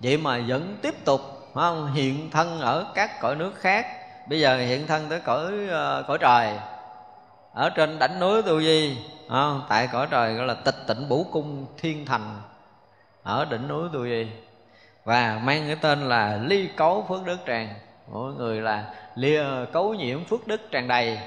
Vậy 0.00 0.16
mà 0.16 0.40
vẫn 0.48 0.76
tiếp 0.82 1.04
tục 1.04 1.20
không? 1.54 1.92
hiện 1.92 2.30
thân 2.30 2.60
ở 2.60 2.86
các 2.94 3.20
cõi 3.20 3.36
nước 3.36 3.52
khác. 3.60 3.86
Bây 4.28 4.40
giờ 4.40 4.56
hiện 4.56 4.86
thân 4.86 5.08
tới 5.08 5.20
cõi 5.20 5.52
uh, 5.64 6.06
cõi 6.06 6.18
trời 6.20 6.58
ở 7.58 7.70
trên 7.70 7.98
đỉnh 7.98 8.20
núi 8.20 8.42
tu 8.42 8.60
di 8.60 8.98
không? 9.28 9.62
tại 9.68 9.88
cõi 9.92 10.06
trời 10.10 10.34
gọi 10.34 10.46
là 10.46 10.54
tịch 10.54 10.74
tịnh 10.86 11.08
bủ 11.08 11.26
cung 11.32 11.66
thiên 11.78 12.06
thành. 12.06 12.40
Ở 13.22 13.44
đỉnh 13.44 13.68
núi 13.68 13.88
tu 13.92 14.04
di 14.04 14.26
và 15.04 15.40
mang 15.42 15.62
cái 15.66 15.76
tên 15.76 16.08
là 16.08 16.38
ly 16.42 16.68
cấu 16.76 17.06
phước 17.08 17.24
đức 17.24 17.38
tràng. 17.46 17.74
Mỗi 18.12 18.34
người 18.34 18.60
là 18.60 18.84
lìa 19.14 19.44
cấu 19.72 19.94
nhiễm 19.94 20.24
phước 20.24 20.46
đức 20.46 20.60
tràn 20.70 20.88
đầy. 20.88 21.18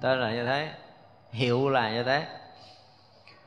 Tên 0.00 0.20
là 0.20 0.30
như 0.30 0.46
thế. 0.46 0.68
Hiệu 1.30 1.68
là 1.68 1.90
như 1.90 2.02
thế. 2.02 2.26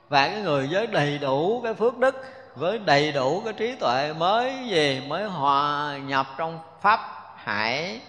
Và 0.10 0.28
cái 0.28 0.42
người 0.42 0.68
với 0.72 0.88
đầy 0.88 1.18
đủ 1.18 1.62
cái 1.64 1.74
phước 1.74 1.98
đức, 1.98 2.16
với 2.56 2.80
đầy 2.80 3.12
đủ 3.12 3.42
cái 3.46 3.54
trí 3.54 3.76
tuệ 3.76 4.14
mới 4.14 4.54
gì, 4.70 5.02
mới 5.08 5.24
hòa 5.24 5.98
nhập 5.98 6.28
trong 6.38 6.60
pháp 6.82 7.00
hải 7.36 8.02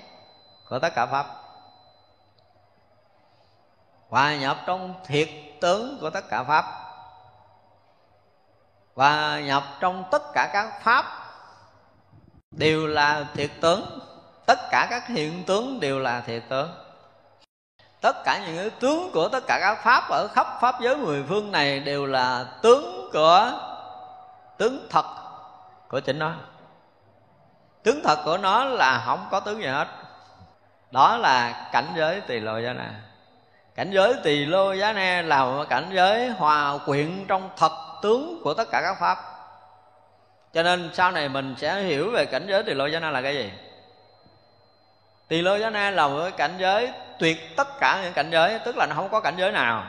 của 0.68 0.78
tất 0.78 0.94
cả 0.94 1.06
pháp 1.06 1.45
hòa 4.08 4.36
nhập 4.36 4.56
trong 4.66 4.94
thiệt 5.06 5.28
tướng 5.60 5.98
của 6.00 6.10
tất 6.10 6.28
cả 6.28 6.44
pháp. 6.44 6.64
Và 8.94 9.40
nhập 9.40 9.62
trong 9.80 10.04
tất 10.10 10.22
cả 10.34 10.50
các 10.52 10.82
pháp 10.82 11.04
đều 12.50 12.86
là 12.86 13.24
thiệt 13.34 13.50
tướng. 13.60 13.98
Tất 14.46 14.58
cả 14.70 14.86
các 14.90 15.06
hiện 15.06 15.44
tướng 15.46 15.80
đều 15.80 15.98
là 15.98 16.20
thiệt 16.20 16.42
tướng. 16.48 16.70
Tất 18.00 18.24
cả 18.24 18.46
những 18.46 18.56
cái 18.56 18.70
tướng 18.70 19.10
của 19.12 19.28
tất 19.28 19.44
cả 19.46 19.58
các 19.60 19.78
pháp 19.84 20.08
ở 20.10 20.28
khắp 20.28 20.46
pháp 20.60 20.80
giới 20.80 20.96
mười 20.96 21.24
phương 21.28 21.52
này 21.52 21.80
đều 21.80 22.06
là 22.06 22.46
tướng 22.62 23.10
của, 23.12 23.52
tướng 24.56 24.86
thật 24.90 25.06
của 25.88 26.00
chính 26.00 26.18
nó. 26.18 26.32
Tướng 27.82 28.00
thật 28.04 28.18
của 28.24 28.38
nó 28.38 28.64
là 28.64 29.02
không 29.06 29.28
có 29.30 29.40
tướng 29.40 29.62
gì 29.62 29.68
hết. 29.68 29.88
Đó 30.90 31.16
là 31.16 31.68
cảnh 31.72 31.92
giới 31.96 32.20
tỳ 32.20 32.40
lô 32.40 32.58
giá 32.58 32.72
na 32.72 33.05
cảnh 33.76 33.90
giới 33.90 34.14
tỳ 34.22 34.46
lô 34.46 34.72
giá 34.72 34.92
na 34.92 35.22
là 35.22 35.44
một 35.44 35.64
cảnh 35.68 35.90
giới 35.92 36.28
hòa 36.28 36.78
quyện 36.86 37.24
trong 37.28 37.50
thật 37.56 37.72
tướng 38.02 38.40
của 38.44 38.54
tất 38.54 38.68
cả 38.72 38.80
các 38.82 38.96
pháp. 39.00 39.18
Cho 40.52 40.62
nên 40.62 40.90
sau 40.92 41.10
này 41.10 41.28
mình 41.28 41.54
sẽ 41.58 41.82
hiểu 41.82 42.10
về 42.10 42.26
cảnh 42.26 42.46
giới 42.48 42.62
tỳ 42.62 42.74
lô 42.74 42.86
giá 42.86 43.00
na 43.00 43.10
là 43.10 43.22
cái 43.22 43.34
gì. 43.34 43.52
Tỳ 45.28 45.42
lô 45.42 45.56
giá 45.56 45.70
na 45.70 45.90
là 45.90 46.08
một 46.08 46.30
cảnh 46.36 46.54
giới 46.58 46.92
tuyệt 47.18 47.56
tất 47.56 47.80
cả 47.80 48.00
những 48.02 48.12
cảnh 48.12 48.30
giới, 48.30 48.58
tức 48.58 48.76
là 48.76 48.86
nó 48.86 48.94
không 48.94 49.08
có 49.08 49.20
cảnh 49.20 49.34
giới 49.36 49.52
nào, 49.52 49.84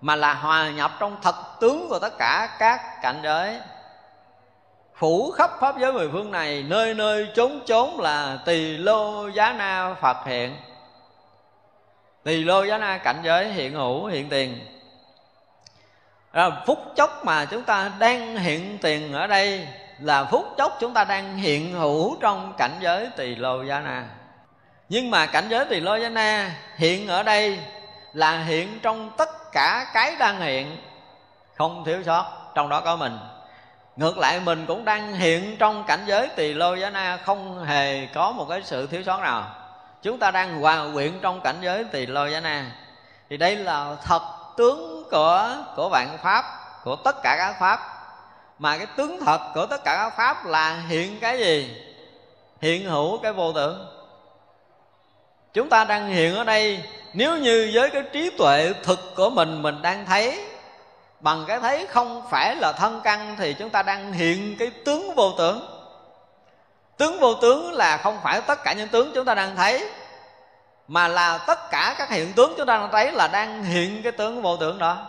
mà 0.00 0.16
là 0.16 0.34
hòa 0.34 0.70
nhập 0.70 0.90
trong 1.00 1.16
thật 1.22 1.34
tướng 1.60 1.88
của 1.88 1.98
tất 1.98 2.18
cả 2.18 2.56
các 2.58 2.80
cảnh 3.02 3.20
giới. 3.22 3.60
Phủ 4.94 5.30
khắp 5.30 5.50
pháp 5.60 5.78
giới 5.78 5.92
mười 5.92 6.08
phương 6.12 6.30
này, 6.30 6.64
nơi 6.68 6.94
nơi 6.94 7.28
chốn 7.34 7.60
chốn 7.66 8.00
là 8.00 8.38
tỳ 8.44 8.76
lô 8.76 9.28
giá 9.28 9.52
na 9.52 9.94
phật 10.00 10.16
hiện 10.24 10.56
tỳ 12.26 12.44
lô 12.44 12.64
giá 12.64 12.78
na 12.78 12.98
cảnh 12.98 13.20
giới 13.22 13.52
hiện 13.52 13.72
hữu 13.74 14.06
hiện 14.06 14.28
tiền. 14.28 14.58
À, 16.32 16.50
phút 16.66 16.78
chốc 16.96 17.24
mà 17.24 17.44
chúng 17.44 17.62
ta 17.62 17.90
đang 17.98 18.36
hiện 18.36 18.78
tiền 18.82 19.12
ở 19.12 19.26
đây 19.26 19.68
là 19.98 20.24
phút 20.24 20.54
chốc 20.58 20.76
chúng 20.80 20.94
ta 20.94 21.04
đang 21.04 21.36
hiện 21.36 21.72
hữu 21.72 22.16
trong 22.20 22.54
cảnh 22.58 22.76
giới 22.80 23.08
tỳ 23.16 23.34
lô 23.34 23.62
giá 23.62 23.80
na. 23.80 24.04
Nhưng 24.88 25.10
mà 25.10 25.26
cảnh 25.26 25.44
giới 25.48 25.64
tỳ 25.64 25.80
lô 25.80 25.96
giá 25.96 26.08
na 26.08 26.54
hiện 26.76 27.08
ở 27.08 27.22
đây 27.22 27.58
là 28.12 28.44
hiện 28.44 28.78
trong 28.82 29.10
tất 29.16 29.52
cả 29.52 29.86
cái 29.94 30.16
đang 30.18 30.40
hiện. 30.40 30.76
Không 31.56 31.84
thiếu 31.84 32.02
sót 32.06 32.52
trong 32.54 32.68
đó 32.68 32.80
có 32.80 32.96
mình. 32.96 33.18
Ngược 33.96 34.18
lại 34.18 34.40
mình 34.40 34.66
cũng 34.66 34.84
đang 34.84 35.12
hiện 35.12 35.56
trong 35.58 35.84
cảnh 35.86 36.00
giới 36.06 36.28
tỳ 36.28 36.54
lô 36.54 36.74
giá 36.74 36.90
na 36.90 37.18
không 37.24 37.64
hề 37.64 38.06
có 38.06 38.32
một 38.32 38.46
cái 38.48 38.62
sự 38.62 38.86
thiếu 38.86 39.02
sót 39.02 39.20
nào 39.20 39.65
chúng 40.06 40.18
ta 40.18 40.30
đang 40.30 40.60
hòa 40.60 40.86
quyện 40.94 41.12
trong 41.22 41.40
cảnh 41.40 41.56
giới 41.60 41.84
tỳ 41.84 42.06
lô 42.06 42.26
giá 42.26 42.40
na. 42.40 42.72
Thì 43.30 43.36
đây 43.36 43.56
là 43.56 43.96
thật 44.04 44.22
tướng 44.56 45.04
của 45.10 45.56
của 45.76 45.88
vạn 45.88 46.18
pháp, 46.22 46.44
của 46.84 46.96
tất 46.96 47.16
cả 47.22 47.36
các 47.38 47.56
pháp. 47.60 47.80
Mà 48.58 48.76
cái 48.76 48.86
tướng 48.96 49.20
thật 49.24 49.40
của 49.54 49.66
tất 49.66 49.84
cả 49.84 49.96
các 49.96 50.16
pháp 50.16 50.46
là 50.46 50.82
hiện 50.88 51.20
cái 51.20 51.38
gì? 51.38 51.76
Hiện 52.60 52.84
hữu 52.84 53.18
cái 53.18 53.32
vô 53.32 53.52
tưởng. 53.52 53.86
Chúng 55.52 55.68
ta 55.68 55.84
đang 55.84 56.08
hiện 56.08 56.36
ở 56.36 56.44
đây, 56.44 56.82
nếu 57.12 57.36
như 57.36 57.70
với 57.74 57.90
cái 57.90 58.02
trí 58.12 58.30
tuệ 58.38 58.72
thực 58.82 59.14
của 59.16 59.30
mình 59.30 59.62
mình 59.62 59.82
đang 59.82 60.06
thấy, 60.06 60.44
bằng 61.20 61.44
cái 61.48 61.60
thấy 61.60 61.86
không 61.86 62.22
phải 62.30 62.56
là 62.56 62.72
thân 62.72 63.00
căn, 63.04 63.36
thì 63.38 63.54
chúng 63.54 63.70
ta 63.70 63.82
đang 63.82 64.12
hiện 64.12 64.56
cái 64.58 64.70
tướng 64.84 65.14
vô 65.14 65.32
tưởng 65.38 65.75
tướng 66.98 67.20
vô 67.20 67.34
tướng 67.34 67.72
là 67.72 67.96
không 67.96 68.18
phải 68.22 68.40
tất 68.40 68.64
cả 68.64 68.72
những 68.72 68.88
tướng 68.88 69.10
chúng 69.14 69.24
ta 69.24 69.34
đang 69.34 69.56
thấy 69.56 69.90
mà 70.88 71.08
là 71.08 71.38
tất 71.38 71.70
cả 71.70 71.94
các 71.98 72.10
hiện 72.10 72.32
tướng 72.32 72.54
chúng 72.56 72.66
ta 72.66 72.78
đang 72.78 72.90
thấy 72.92 73.12
là 73.12 73.28
đang 73.28 73.64
hiện 73.64 74.02
cái 74.02 74.12
tướng 74.12 74.42
vô 74.42 74.56
tướng 74.56 74.78
đó. 74.78 75.06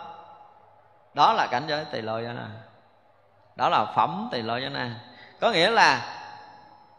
Đó 1.14 1.32
là 1.32 1.46
cảnh 1.46 1.64
giới 1.68 1.84
tỳ 1.92 2.00
lô 2.00 2.12
cho 2.12 2.32
nè 2.32 2.42
đó 3.56 3.68
là 3.68 3.86
phẩm 3.96 4.28
tỳ 4.32 4.42
lô 4.42 4.54
cho 4.54 4.68
nè 4.68 4.88
có 5.40 5.50
nghĩa 5.50 5.70
là 5.70 6.18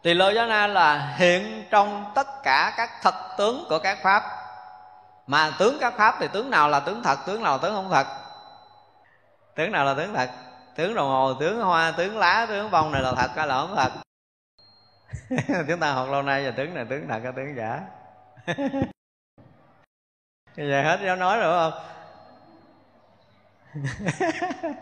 Tỳ 0.01 0.13
lô 0.13 0.29
giá 0.29 0.45
na 0.45 0.67
là 0.67 1.13
hiện 1.17 1.65
trong 1.69 2.11
tất 2.15 2.43
cả 2.43 2.73
các 2.77 2.89
thật 3.01 3.15
tướng 3.37 3.65
của 3.69 3.79
các 3.79 3.97
pháp. 4.03 4.23
Mà 5.27 5.51
tướng 5.59 5.77
các 5.79 5.93
pháp 5.97 6.15
thì 6.19 6.27
tướng 6.27 6.49
nào 6.49 6.69
là 6.69 6.79
tướng 6.79 7.03
thật, 7.03 7.19
tướng 7.25 7.43
nào 7.43 7.51
là 7.51 7.57
tướng 7.57 7.75
không 7.75 7.89
thật? 7.91 8.07
Tướng 9.55 9.71
nào 9.71 9.85
là 9.85 9.93
tướng 9.93 10.13
thật? 10.13 10.29
Tướng 10.75 10.95
đồng 10.95 11.09
hồ, 11.09 11.33
tướng 11.33 11.61
hoa, 11.61 11.91
tướng 11.91 12.17
lá, 12.17 12.45
tướng 12.49 12.71
bông 12.71 12.91
này 12.91 13.01
là 13.01 13.11
thật 13.11 13.31
hay 13.35 13.47
là 13.47 13.55
không 13.55 13.75
thật. 13.75 13.91
Chúng 15.67 15.79
ta 15.79 15.91
học 15.91 16.09
lâu 16.11 16.21
nay 16.21 16.43
giờ 16.43 16.51
tướng 16.57 16.73
này, 16.73 16.85
tướng 16.89 17.07
thật 17.07 17.19
hay 17.23 17.33
tướng 17.35 17.55
giả? 17.55 17.81
Bây 20.57 20.67
giờ 20.69 20.83
hết 20.83 20.99
giáo 21.05 21.15
nói 21.15 21.39
rồi 21.39 21.71
không? 21.71 21.83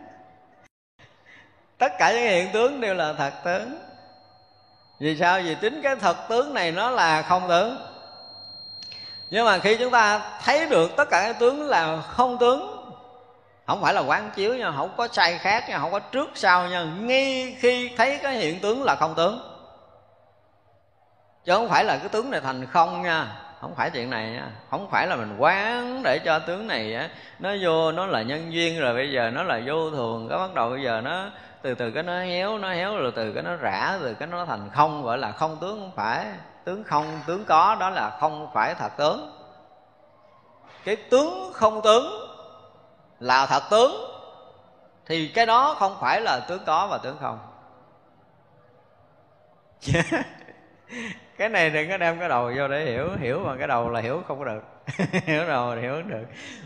Tất 1.77 1.91
cả 1.99 2.11
những 2.11 2.21
hiện 2.21 2.49
tướng 2.53 2.81
đều 2.81 2.93
là 2.93 3.13
thật 3.13 3.33
tướng. 3.43 3.79
Vì 4.99 5.17
sao? 5.17 5.41
Vì 5.43 5.55
tính 5.55 5.81
cái 5.83 5.95
thật 5.95 6.17
tướng 6.29 6.53
này 6.53 6.71
nó 6.71 6.89
là 6.89 7.21
không 7.21 7.47
tướng. 7.49 7.77
Nhưng 9.29 9.45
mà 9.45 9.59
khi 9.59 9.77
chúng 9.77 9.91
ta 9.91 10.31
thấy 10.43 10.69
được 10.69 10.91
tất 10.97 11.09
cả 11.09 11.23
các 11.27 11.39
tướng 11.39 11.67
là 11.67 12.01
không 12.01 12.37
tướng, 12.37 12.91
không 13.67 13.81
phải 13.81 13.93
là 13.93 14.01
quán 14.01 14.31
chiếu 14.35 14.55
nha, 14.55 14.71
không 14.77 14.93
có 14.97 15.07
sai 15.11 15.37
khác 15.37 15.69
nha, 15.69 15.79
không 15.79 15.91
có 15.91 15.99
trước 15.99 16.29
sau 16.35 16.67
nha, 16.67 16.83
ngay 16.99 17.55
khi 17.59 17.91
thấy 17.97 18.19
cái 18.23 18.37
hiện 18.37 18.59
tướng 18.59 18.83
là 18.83 18.95
không 18.95 19.15
tướng 19.15 19.46
chứ 21.47 21.53
không 21.53 21.69
phải 21.69 21.83
là 21.83 21.97
cái 21.97 22.09
tướng 22.09 22.31
này 22.31 22.41
thành 22.41 22.65
không 22.65 23.01
nha. 23.01 23.27
Không 23.61 23.75
phải 23.75 23.89
chuyện 23.89 24.09
này 24.09 24.31
nha. 24.31 24.49
Không 24.69 24.89
phải 24.89 25.07
là 25.07 25.15
mình 25.15 25.35
quán 25.37 26.01
để 26.03 26.19
cho 26.25 26.39
tướng 26.39 26.67
này 26.67 26.95
á, 26.95 27.09
nó 27.39 27.49
vô, 27.61 27.91
nó 27.91 28.05
là 28.05 28.21
nhân 28.21 28.53
duyên 28.53 28.79
rồi 28.79 28.93
bây 28.93 29.11
giờ 29.11 29.29
nó 29.29 29.43
là 29.43 29.61
vô 29.65 29.91
thường. 29.91 30.27
Cái 30.29 30.37
bắt 30.37 30.53
đầu 30.53 30.69
bây 30.69 30.83
giờ 30.83 31.01
nó, 31.01 31.29
từ 31.61 31.75
từ 31.75 31.91
cái 31.91 32.03
nó 32.03 32.19
héo 32.19 32.57
nó 32.57 32.73
héo 32.73 32.97
rồi 32.97 33.11
từ 33.15 33.33
cái 33.33 33.43
nó 33.43 33.55
rã, 33.55 33.97
từ 34.01 34.13
cái 34.13 34.27
nó 34.27 34.45
thành 34.45 34.69
không, 34.73 35.03
gọi 35.03 35.17
là 35.17 35.31
không 35.31 35.57
tướng 35.61 35.79
không 35.79 35.91
phải. 35.95 36.25
Tướng 36.63 36.83
không, 36.83 37.19
tướng 37.27 37.45
có, 37.45 37.77
đó 37.79 37.89
là 37.89 38.17
không 38.19 38.49
phải 38.53 38.75
thật 38.75 38.91
tướng. 38.97 39.37
Cái 40.83 40.95
tướng 40.95 41.51
không 41.53 41.81
tướng 41.81 42.27
là 43.19 43.45
thật 43.45 43.63
tướng, 43.69 43.91
thì 45.05 45.27
cái 45.27 45.45
đó 45.45 45.75
không 45.79 45.97
phải 45.99 46.21
là 46.21 46.39
tướng 46.39 46.65
có 46.65 46.87
và 46.87 46.97
tướng 46.97 47.17
không. 47.21 47.39
cái 51.37 51.49
này 51.49 51.69
đừng 51.69 51.89
có 51.89 51.97
đem 51.97 52.19
cái 52.19 52.29
đầu 52.29 52.51
vô 52.57 52.67
để 52.67 52.85
hiểu 52.85 53.09
hiểu 53.19 53.39
mà 53.39 53.55
cái 53.57 53.67
đầu 53.67 53.89
là 53.89 53.99
hiểu 53.99 54.23
không 54.27 54.39
có 54.39 54.45
được. 54.45 54.63
Hiểu 55.25 55.45
rồi 55.45 55.81
hiểu 55.81 55.91
không 55.91 56.09
được. 56.09 56.25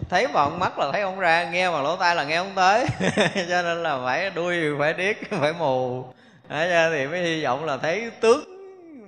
Thấy 0.09 0.27
bằng 0.27 0.59
mắt 0.59 0.79
là 0.79 0.91
thấy 0.91 1.01
không 1.01 1.19
ra 1.19 1.49
nghe 1.49 1.71
bằng 1.71 1.83
lỗ 1.83 1.95
tai 1.95 2.15
là 2.15 2.23
nghe 2.23 2.37
không 2.37 2.51
tới. 2.55 2.85
Cho 3.49 3.61
nên 3.61 3.83
là 3.83 3.97
phải 4.05 4.29
đuôi 4.29 4.79
phải 4.79 4.93
điếc 4.93 5.15
phải 5.29 5.53
mù. 5.53 6.05
Đấy, 6.47 6.89
thì 6.91 7.07
mới 7.07 7.21
hy 7.21 7.43
vọng 7.43 7.65
là 7.65 7.77
thấy 7.77 8.11
tướng 8.21 8.43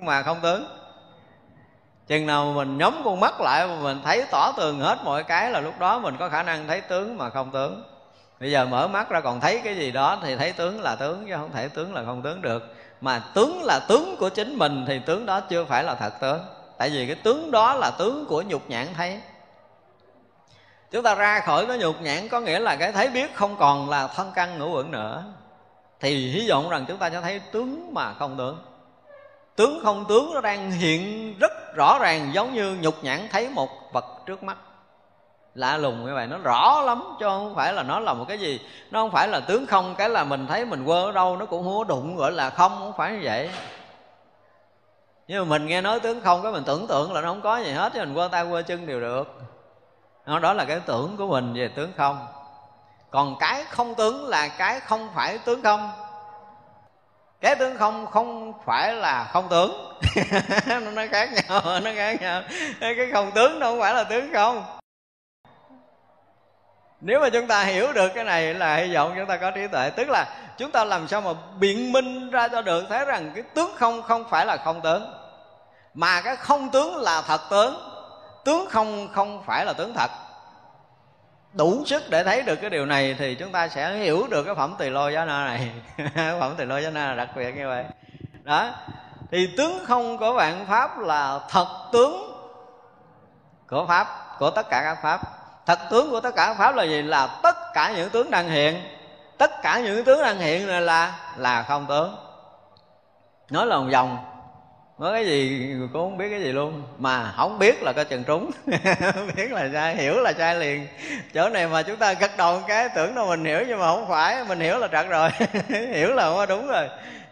mà 0.00 0.22
không 0.22 0.40
tướng. 0.42 0.66
Chừng 2.06 2.26
nào 2.26 2.52
mình 2.52 2.78
nhắm 2.78 3.02
con 3.04 3.20
mắt 3.20 3.40
lại 3.40 3.66
mà 3.66 3.74
mình 3.82 4.00
thấy 4.04 4.24
tỏ 4.30 4.52
tường 4.56 4.80
hết 4.80 4.98
mọi 5.04 5.24
cái 5.24 5.50
là 5.50 5.60
lúc 5.60 5.78
đó 5.78 5.98
mình 5.98 6.16
có 6.18 6.28
khả 6.28 6.42
năng 6.42 6.66
thấy 6.66 6.80
tướng 6.80 7.18
mà 7.18 7.30
không 7.30 7.50
tướng. 7.50 7.84
Bây 8.40 8.50
giờ 8.50 8.64
mở 8.64 8.88
mắt 8.88 9.10
ra 9.10 9.20
còn 9.20 9.40
thấy 9.40 9.60
cái 9.64 9.76
gì 9.76 9.90
đó 9.90 10.18
thì 10.22 10.36
thấy 10.36 10.52
tướng 10.52 10.80
là 10.80 10.96
tướng 10.96 11.26
chứ 11.28 11.34
không 11.36 11.52
thể 11.52 11.68
tướng 11.68 11.94
là 11.94 12.04
không 12.04 12.22
tướng 12.22 12.42
được 12.42 12.74
mà 13.00 13.18
tướng 13.34 13.62
là 13.62 13.80
tướng 13.88 14.16
của 14.16 14.28
chính 14.28 14.58
mình 14.58 14.84
thì 14.88 15.00
tướng 15.06 15.26
đó 15.26 15.40
chưa 15.40 15.64
phải 15.64 15.84
là 15.84 15.94
thật 15.94 16.12
tướng 16.20 16.40
tại 16.78 16.90
vì 16.90 17.06
cái 17.06 17.16
tướng 17.16 17.50
đó 17.50 17.74
là 17.74 17.90
tướng 17.90 18.26
của 18.26 18.42
nhục 18.42 18.70
nhãn 18.70 18.86
thấy. 18.96 19.20
Chúng 20.90 21.02
ta 21.02 21.14
ra 21.14 21.40
khỏi 21.40 21.66
cái 21.66 21.78
nhục 21.78 22.00
nhãn 22.00 22.28
có 22.28 22.40
nghĩa 22.40 22.58
là 22.58 22.76
cái 22.76 22.92
thấy 22.92 23.08
biết 23.08 23.34
không 23.34 23.56
còn 23.58 23.90
là 23.90 24.06
thân 24.06 24.32
căn 24.34 24.58
ngũ 24.58 24.76
uẩn 24.76 24.90
nữa. 24.90 25.24
Thì 26.00 26.30
hy 26.30 26.48
vọng 26.48 26.68
rằng 26.70 26.84
chúng 26.88 26.98
ta 26.98 27.10
sẽ 27.10 27.20
thấy 27.20 27.38
tướng 27.38 27.94
mà 27.94 28.14
không 28.14 28.38
tướng. 28.38 28.58
Tướng 29.56 29.80
không 29.84 30.04
tướng 30.08 30.34
nó 30.34 30.40
đang 30.40 30.70
hiện 30.70 31.34
rất 31.38 31.52
rõ 31.74 31.98
ràng 31.98 32.30
giống 32.34 32.54
như 32.54 32.76
nhục 32.80 33.04
nhãn 33.04 33.28
thấy 33.32 33.48
một 33.48 33.68
vật 33.92 34.04
trước 34.26 34.42
mắt 34.42 34.56
lạ 35.54 35.76
lùng 35.76 36.06
như 36.06 36.14
vậy 36.14 36.26
nó 36.26 36.38
rõ 36.38 36.82
lắm 36.82 37.16
chứ 37.20 37.26
không 37.26 37.54
phải 37.54 37.72
là 37.72 37.82
nó 37.82 38.00
là 38.00 38.14
một 38.14 38.24
cái 38.28 38.38
gì. 38.38 38.60
Nó 38.90 39.00
không 39.00 39.10
phải 39.10 39.28
là 39.28 39.40
tướng 39.40 39.66
không 39.66 39.94
cái 39.98 40.08
là 40.08 40.24
mình 40.24 40.46
thấy 40.46 40.64
mình 40.64 40.84
quơ 40.84 41.04
ở 41.04 41.12
đâu 41.12 41.36
nó 41.36 41.46
cũng 41.46 41.64
không 41.64 41.86
đụng 41.86 42.16
gọi 42.16 42.32
là 42.32 42.50
không 42.50 42.72
không 42.78 42.92
phải 42.96 43.12
như 43.12 43.20
vậy. 43.22 43.50
Nhưng 45.28 45.38
mà 45.38 45.50
mình 45.50 45.66
nghe 45.66 45.80
nói 45.80 46.00
tướng 46.00 46.20
không 46.20 46.42
cái 46.42 46.52
mình 46.52 46.64
tưởng 46.64 46.86
tượng 46.86 47.12
là 47.12 47.20
nó 47.20 47.28
không 47.28 47.40
có 47.40 47.58
gì 47.58 47.72
hết 47.72 47.92
chứ 47.92 48.00
mình 48.00 48.14
quơ 48.14 48.28
tay 48.32 48.46
quơ 48.50 48.62
chân 48.62 48.86
đều 48.86 49.00
được. 49.00 49.40
Đó, 50.26 50.38
đó 50.38 50.52
là 50.52 50.64
cái 50.64 50.80
tưởng 50.86 51.16
của 51.16 51.26
mình 51.26 51.54
về 51.54 51.68
tướng 51.68 51.92
không. 51.96 52.26
Còn 53.10 53.36
cái 53.40 53.64
không 53.64 53.94
tướng 53.94 54.28
là 54.28 54.48
cái 54.48 54.80
không 54.80 55.08
phải 55.14 55.38
tướng 55.38 55.62
không. 55.62 55.90
Cái 57.40 57.56
tướng 57.56 57.78
không 57.78 58.06
không 58.06 58.52
phải 58.66 58.92
là 58.92 59.28
không 59.32 59.48
tướng. 59.48 59.94
Nó 60.94 61.02
khác 61.10 61.30
nhau 61.32 61.60
nó 61.80 61.90
khác 61.94 62.20
nhau. 62.20 62.42
Cái 62.80 63.10
không 63.12 63.30
tướng 63.30 63.58
nó 63.58 63.66
không 63.66 63.80
phải 63.80 63.94
là 63.94 64.04
tướng 64.04 64.32
không 64.32 64.64
nếu 67.06 67.20
mà 67.20 67.28
chúng 67.28 67.46
ta 67.46 67.64
hiểu 67.64 67.92
được 67.92 68.08
cái 68.14 68.24
này 68.24 68.54
là 68.54 68.76
hy 68.76 68.94
vọng 68.94 69.14
chúng 69.16 69.26
ta 69.26 69.36
có 69.36 69.50
trí 69.50 69.66
tuệ. 69.66 69.90
Tức 69.90 70.08
là 70.08 70.26
chúng 70.58 70.70
ta 70.70 70.84
làm 70.84 71.08
sao 71.08 71.20
mà 71.20 71.30
biện 71.58 71.92
minh 71.92 72.30
ra 72.30 72.48
cho 72.48 72.62
được 72.62 72.84
thấy 72.88 73.04
rằng 73.04 73.30
cái 73.34 73.44
tướng 73.54 73.70
không 73.76 74.02
không 74.02 74.24
phải 74.30 74.46
là 74.46 74.56
không 74.56 74.80
tướng, 74.80 75.14
mà 75.94 76.20
cái 76.20 76.36
không 76.36 76.70
tướng 76.70 76.96
là 76.96 77.22
thật 77.22 77.40
tướng. 77.50 77.90
Tướng 78.44 78.68
không 78.70 79.08
không 79.12 79.42
phải 79.46 79.64
là 79.64 79.72
tướng 79.72 79.94
thật. 79.94 80.10
Đủ 81.52 81.84
sức 81.86 82.02
để 82.10 82.24
thấy 82.24 82.42
được 82.42 82.56
cái 82.56 82.70
điều 82.70 82.86
này 82.86 83.16
thì 83.18 83.34
chúng 83.34 83.52
ta 83.52 83.68
sẽ 83.68 83.92
hiểu 83.94 84.26
được 84.30 84.42
cái 84.42 84.54
phẩm 84.54 84.74
tỳ 84.78 84.90
lô 84.90 85.08
giá 85.08 85.24
na 85.24 85.44
này. 85.44 85.70
Phẩm 86.40 86.54
tỳ 86.56 86.64
lô 86.64 86.78
giá 86.78 86.90
na 86.90 87.06
là 87.08 87.14
đặc 87.14 87.28
biệt 87.36 87.56
như 87.56 87.68
vậy. 87.68 87.84
Đó. 88.42 88.70
Thì 89.30 89.54
tướng 89.56 89.84
không 89.86 90.18
của 90.18 90.32
vạn 90.32 90.66
pháp 90.68 90.98
là 90.98 91.40
thật 91.48 91.66
tướng 91.92 92.30
của 93.68 93.86
pháp, 93.86 94.06
của 94.38 94.50
tất 94.50 94.66
cả 94.70 94.82
các 94.84 94.98
pháp 95.02 95.43
thật 95.66 95.78
tướng 95.90 96.10
của 96.10 96.20
tất 96.20 96.34
cả 96.36 96.54
pháp 96.54 96.74
là 96.74 96.84
gì? 96.84 97.02
Là 97.02 97.26
tất 97.42 97.56
cả 97.74 97.92
những 97.96 98.10
tướng 98.10 98.30
đang 98.30 98.48
hiện. 98.48 98.82
Tất 99.38 99.62
cả 99.62 99.80
những 99.80 100.04
tướng 100.04 100.22
đang 100.22 100.38
hiện 100.38 100.66
này 100.66 100.80
là 100.80 101.18
là 101.36 101.62
không 101.62 101.86
tướng. 101.88 102.16
Nói 103.50 103.66
lòng 103.66 103.90
vòng. 103.90 104.18
Nói 104.98 105.12
cái 105.12 105.26
gì 105.26 105.68
cũng 105.92 105.92
không 105.92 106.18
biết 106.18 106.30
cái 106.30 106.40
gì 106.40 106.52
luôn. 106.52 106.82
Mà 106.98 107.32
không 107.36 107.58
biết 107.58 107.82
là 107.82 107.92
có 107.92 108.04
chừng 108.04 108.24
trúng. 108.24 108.50
Không 109.14 109.28
biết 109.36 109.52
là 109.52 109.68
sai, 109.72 109.96
hiểu 109.96 110.20
là 110.20 110.32
sai 110.38 110.54
liền. 110.54 110.86
Chỗ 111.34 111.48
này 111.48 111.66
mà 111.66 111.82
chúng 111.82 111.96
ta 111.96 112.12
gật 112.12 112.30
đầu 112.36 112.62
cái 112.68 112.88
tưởng 112.88 113.14
đâu 113.14 113.26
mình 113.26 113.44
hiểu, 113.44 113.60
nhưng 113.68 113.78
mà 113.78 113.86
không 113.86 114.08
phải. 114.08 114.44
Mình 114.44 114.60
hiểu 114.60 114.78
là 114.78 114.88
trật 114.92 115.08
rồi. 115.08 115.30
Hiểu 115.92 116.14
là 116.14 116.22
không 116.22 116.48
đúng 116.48 116.66
rồi. 116.66 116.88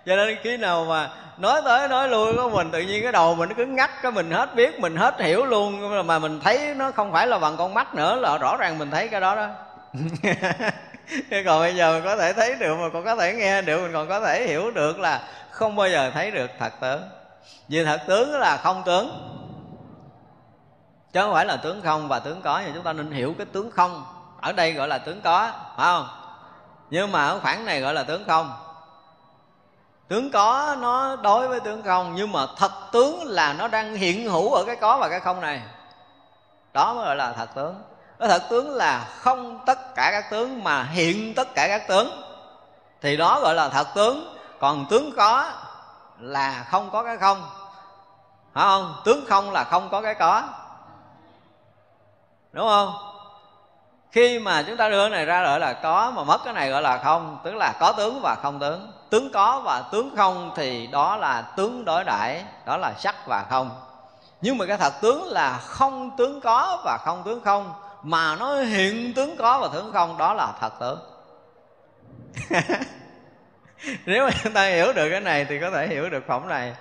Cho 0.07 0.17
nên 0.17 0.37
khi 0.43 0.57
nào 0.57 0.85
mà 0.85 1.11
nói 1.37 1.63
tới 1.65 1.89
nói 1.89 2.09
lui 2.09 2.37
của 2.37 2.51
mình 2.51 2.71
tự 2.71 2.81
nhiên 2.81 3.03
cái 3.03 3.13
đầu 3.13 3.35
mình 3.35 3.49
nó 3.49 3.55
cứng 3.55 3.75
ngắt 3.75 3.91
cái 4.03 4.13
mình 4.13 4.31
hết 4.31 4.55
biết 4.55 4.81
mình 4.81 4.97
hết 4.97 5.21
hiểu 5.21 5.45
luôn 5.45 6.07
mà 6.07 6.19
mình 6.19 6.41
thấy 6.41 6.75
nó 6.75 6.91
không 6.91 7.13
phải 7.13 7.27
là 7.27 7.39
bằng 7.39 7.57
con 7.57 7.75
mắt 7.75 7.95
nữa 7.95 8.17
là 8.17 8.39
rõ 8.39 8.57
ràng 8.57 8.79
mình 8.79 8.91
thấy 8.91 9.09
cái 9.09 9.21
đó 9.21 9.37
đó. 9.37 9.49
Còn 11.45 11.61
bây 11.61 11.77
giờ 11.77 11.93
mình 11.93 12.05
có 12.05 12.17
thể 12.17 12.33
thấy 12.33 12.55
được 12.55 12.77
mà 12.81 12.89
còn 12.93 13.05
có 13.05 13.17
thể 13.17 13.33
nghe 13.33 13.63
được 13.63 13.83
mình 13.83 13.93
còn 13.93 14.09
có 14.09 14.21
thể 14.21 14.47
hiểu 14.47 14.71
được 14.71 14.99
là 14.99 15.29
không 15.51 15.77
bao 15.77 15.89
giờ 15.89 16.11
thấy 16.15 16.31
được 16.31 16.51
thật 16.59 16.73
tướng. 16.81 17.03
Vì 17.69 17.85
thật 17.85 18.01
tướng 18.07 18.33
là 18.33 18.57
không 18.57 18.83
tướng. 18.87 19.29
Chứ 21.13 21.21
không 21.21 21.33
phải 21.33 21.47
là 21.47 21.57
tướng 21.57 21.83
không 21.83 22.09
và 22.09 22.19
tướng 22.19 22.43
có 22.43 22.63
thì 22.67 22.71
chúng 22.75 22.83
ta 22.83 22.93
nên 22.93 23.11
hiểu 23.11 23.35
cái 23.39 23.47
tướng 23.53 23.71
không. 23.71 24.05
Ở 24.41 24.53
đây 24.53 24.73
gọi 24.73 24.89
là 24.89 24.99
tướng 24.99 25.21
có 25.21 25.51
phải 25.77 25.87
không? 25.87 26.09
Nhưng 26.91 27.13
mà 27.13 27.25
ở 27.25 27.39
khoảng 27.39 27.65
này 27.65 27.81
gọi 27.81 27.95
là 27.95 28.03
tướng 28.03 28.25
không 28.27 28.53
tướng 30.13 30.31
có 30.31 30.77
nó 30.81 31.17
đối 31.17 31.49
với 31.49 31.61
tướng 31.61 31.83
không, 31.83 32.15
nhưng 32.15 32.33
mà 32.33 32.47
thật 32.57 32.73
tướng 32.93 33.23
là 33.25 33.53
nó 33.53 33.69
đang 33.69 33.95
hiện 33.95 34.29
hữu 34.29 34.55
ở 34.55 34.65
cái 34.65 34.77
có 34.77 34.99
và 34.99 35.09
cái 35.09 35.21
không 35.21 35.41
này. 35.41 35.63
Đó 36.73 36.95
mới 36.95 37.05
gọi 37.05 37.17
là 37.17 37.33
thật 37.33 37.49
tướng. 37.55 37.83
Cái 38.19 38.29
thật 38.29 38.43
tướng 38.51 38.71
là 38.71 39.05
không 39.19 39.61
tất 39.67 39.95
cả 39.95 40.09
các 40.13 40.31
tướng 40.31 40.65
mà 40.65 40.83
hiện 40.83 41.35
tất 41.35 41.55
cả 41.55 41.69
các 41.69 41.89
tướng. 41.89 42.23
Thì 43.01 43.17
đó 43.17 43.41
gọi 43.41 43.55
là 43.55 43.69
thật 43.69 43.87
tướng. 43.95 44.37
Còn 44.61 44.87
tướng 44.91 45.13
có 45.17 45.51
là 46.19 46.65
không 46.71 46.91
có 46.91 47.03
cái 47.03 47.17
không. 47.17 47.43
Phải 48.53 48.65
không 48.65 48.95
tướng 49.05 49.25
không 49.29 49.51
là 49.51 49.65
không 49.65 49.89
có 49.91 50.01
cái 50.01 50.15
có. 50.15 50.43
Đúng 52.53 52.69
không? 52.69 52.93
Khi 54.11 54.39
mà 54.39 54.63
chúng 54.67 54.77
ta 54.77 54.89
đưa 54.89 55.03
cái 55.03 55.11
này 55.11 55.25
ra 55.25 55.45
gọi 55.45 55.61
là 55.61 55.73
có 55.73 56.13
mà 56.17 56.25
mất 56.25 56.39
cái 56.45 56.55
này 56.55 56.71
gọi 56.71 56.83
là 56.83 56.99
không, 56.99 57.39
tức 57.45 57.55
là 57.55 57.75
có 57.81 57.93
tướng 57.93 58.21
và 58.23 58.37
không 58.43 58.59
tướng 58.59 58.93
tướng 59.13 59.31
có 59.31 59.61
và 59.65 59.85
tướng 59.93 60.17
không 60.17 60.53
thì 60.57 60.87
đó 60.87 61.17
là 61.17 61.43
tướng 61.43 61.85
đối 61.85 62.05
đãi, 62.05 62.45
đó 62.67 62.77
là 62.77 62.93
sắc 62.99 63.15
và 63.27 63.45
không. 63.51 63.71
Nhưng 64.41 64.59
mà 64.59 64.67
cái 64.67 64.77
thật 64.77 64.93
tướng 65.01 65.29
là 65.29 65.59
không 65.59 66.11
tướng 66.19 66.41
có 66.41 66.83
và 66.85 66.99
không 67.05 67.23
tướng 67.25 67.41
không, 67.41 67.73
mà 68.03 68.37
nó 68.37 68.55
hiện 68.57 69.15
tướng 69.15 69.37
có 69.37 69.59
và 69.59 69.69
tướng 69.73 69.93
không, 69.93 70.19
đó 70.19 70.35
là 70.35 70.53
thật 70.61 70.73
tướng. 70.81 70.99
Nếu 74.07 74.27
mà 74.27 74.31
chúng 74.43 74.53
ta 74.53 74.67
hiểu 74.67 74.93
được 74.93 75.11
cái 75.11 75.21
này 75.21 75.45
thì 75.45 75.61
có 75.61 75.71
thể 75.71 75.89
hiểu 75.89 76.11
được 76.11 76.25
phẩm 76.27 76.49
này. 76.49 76.73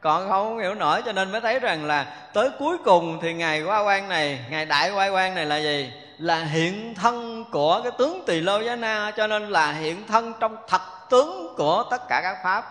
Còn 0.00 0.28
không 0.28 0.58
hiểu 0.58 0.74
nổi 0.74 1.02
cho 1.04 1.12
nên 1.12 1.32
mới 1.32 1.40
thấy 1.40 1.60
rằng 1.60 1.84
là 1.84 2.04
tới 2.34 2.50
cuối 2.58 2.78
cùng 2.84 3.18
thì 3.22 3.34
ngày 3.34 3.62
qua 3.62 3.80
quan 3.80 4.08
này 4.08 4.40
ngày 4.50 4.64
đại 4.64 4.90
qua 4.90 5.08
quan 5.08 5.34
này 5.34 5.46
là 5.46 5.56
gì? 5.56 5.92
Là 6.18 6.44
hiện 6.44 6.94
thân 6.94 7.44
của 7.50 7.80
cái 7.82 7.92
tướng 7.98 8.22
tỳ 8.26 8.40
lô 8.40 8.60
giá 8.60 8.76
na, 8.76 9.12
cho 9.16 9.26
nên 9.26 9.48
là 9.48 9.72
hiện 9.72 10.06
thân 10.06 10.32
trong 10.40 10.56
thật 10.68 10.80
tướng 11.08 11.54
của 11.56 11.84
tất 11.90 12.08
cả 12.08 12.20
các 12.22 12.38
pháp. 12.42 12.64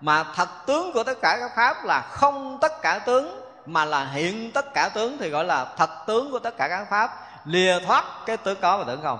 Mà 0.00 0.24
thật 0.34 0.48
tướng 0.66 0.92
của 0.92 1.02
tất 1.02 1.18
cả 1.22 1.36
các 1.40 1.50
pháp 1.56 1.84
là 1.84 2.00
không 2.00 2.58
tất 2.60 2.82
cả 2.82 2.98
tướng, 2.98 3.40
mà 3.66 3.84
là 3.84 4.04
hiện 4.04 4.50
tất 4.52 4.74
cả 4.74 4.88
tướng 4.88 5.18
thì 5.18 5.30
gọi 5.30 5.44
là 5.44 5.66
thật 5.76 5.90
tướng 6.06 6.30
của 6.30 6.38
tất 6.38 6.56
cả 6.56 6.68
các 6.68 6.84
pháp. 6.90 7.10
Lìa 7.44 7.80
thoát 7.86 8.04
cái 8.26 8.36
tướng 8.36 8.60
có 8.60 8.78
và 8.78 8.84
tướng 8.84 9.02
không? 9.02 9.18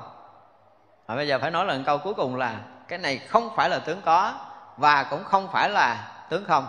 Và 1.07 1.15
bây 1.15 1.29
giờ 1.29 1.39
phải 1.41 1.51
nói 1.51 1.65
là 1.65 1.79
câu 1.87 1.99
cuối 1.99 2.15
cùng 2.15 2.37
là 2.37 2.55
cái 2.89 2.99
này 2.99 3.19
không 3.19 3.51
phải 3.57 3.71
là 3.71 3.79
tướng 3.79 4.03
có 4.05 4.33
và 4.77 5.03
cũng 5.03 5.25
không 5.25 5.49
phải 5.53 5.71
là 5.71 6.09
tướng 6.29 6.45
không. 6.45 6.67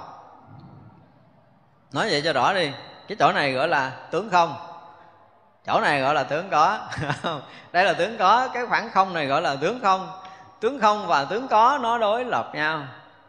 Nói 1.91 2.07
vậy 2.09 2.21
cho 2.25 2.33
rõ 2.33 2.53
đi, 2.53 2.71
cái 3.07 3.15
chỗ 3.19 3.31
này 3.31 3.51
gọi 3.51 3.67
là 3.67 3.91
tướng 4.11 4.29
không. 4.29 4.55
Chỗ 5.67 5.79
này 5.81 6.01
gọi 6.01 6.13
là 6.13 6.23
tướng 6.23 6.49
có. 6.49 6.79
Đây 7.71 7.83
là 7.85 7.93
tướng 7.93 8.17
có, 8.17 8.47
cái 8.53 8.65
khoảng 8.65 8.89
không 8.89 9.13
này 9.13 9.25
gọi 9.25 9.41
là 9.41 9.55
tướng 9.55 9.79
không 9.79 10.22
tướng 10.63 10.79
không 10.79 11.07
và 11.07 11.25
tướng 11.25 11.47
có, 11.47 11.79
nó 11.81 11.97
đối 11.97 12.25
lập 12.25 12.51
nhau. 12.53 12.83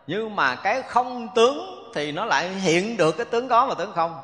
Nhưng 0.06 0.36
mà 0.36 0.56
cái 0.56 0.82
không 0.82 1.28
tướng 1.34 1.90
thì 1.94 2.12
nó 2.12 2.24
lại 2.24 2.48
hiện 2.48 2.96
được 2.96 3.16
cái 3.16 3.26
tướng 3.26 3.48
có 3.48 3.66
và 3.66 3.74
tướng 3.74 3.92
không. 3.92 4.20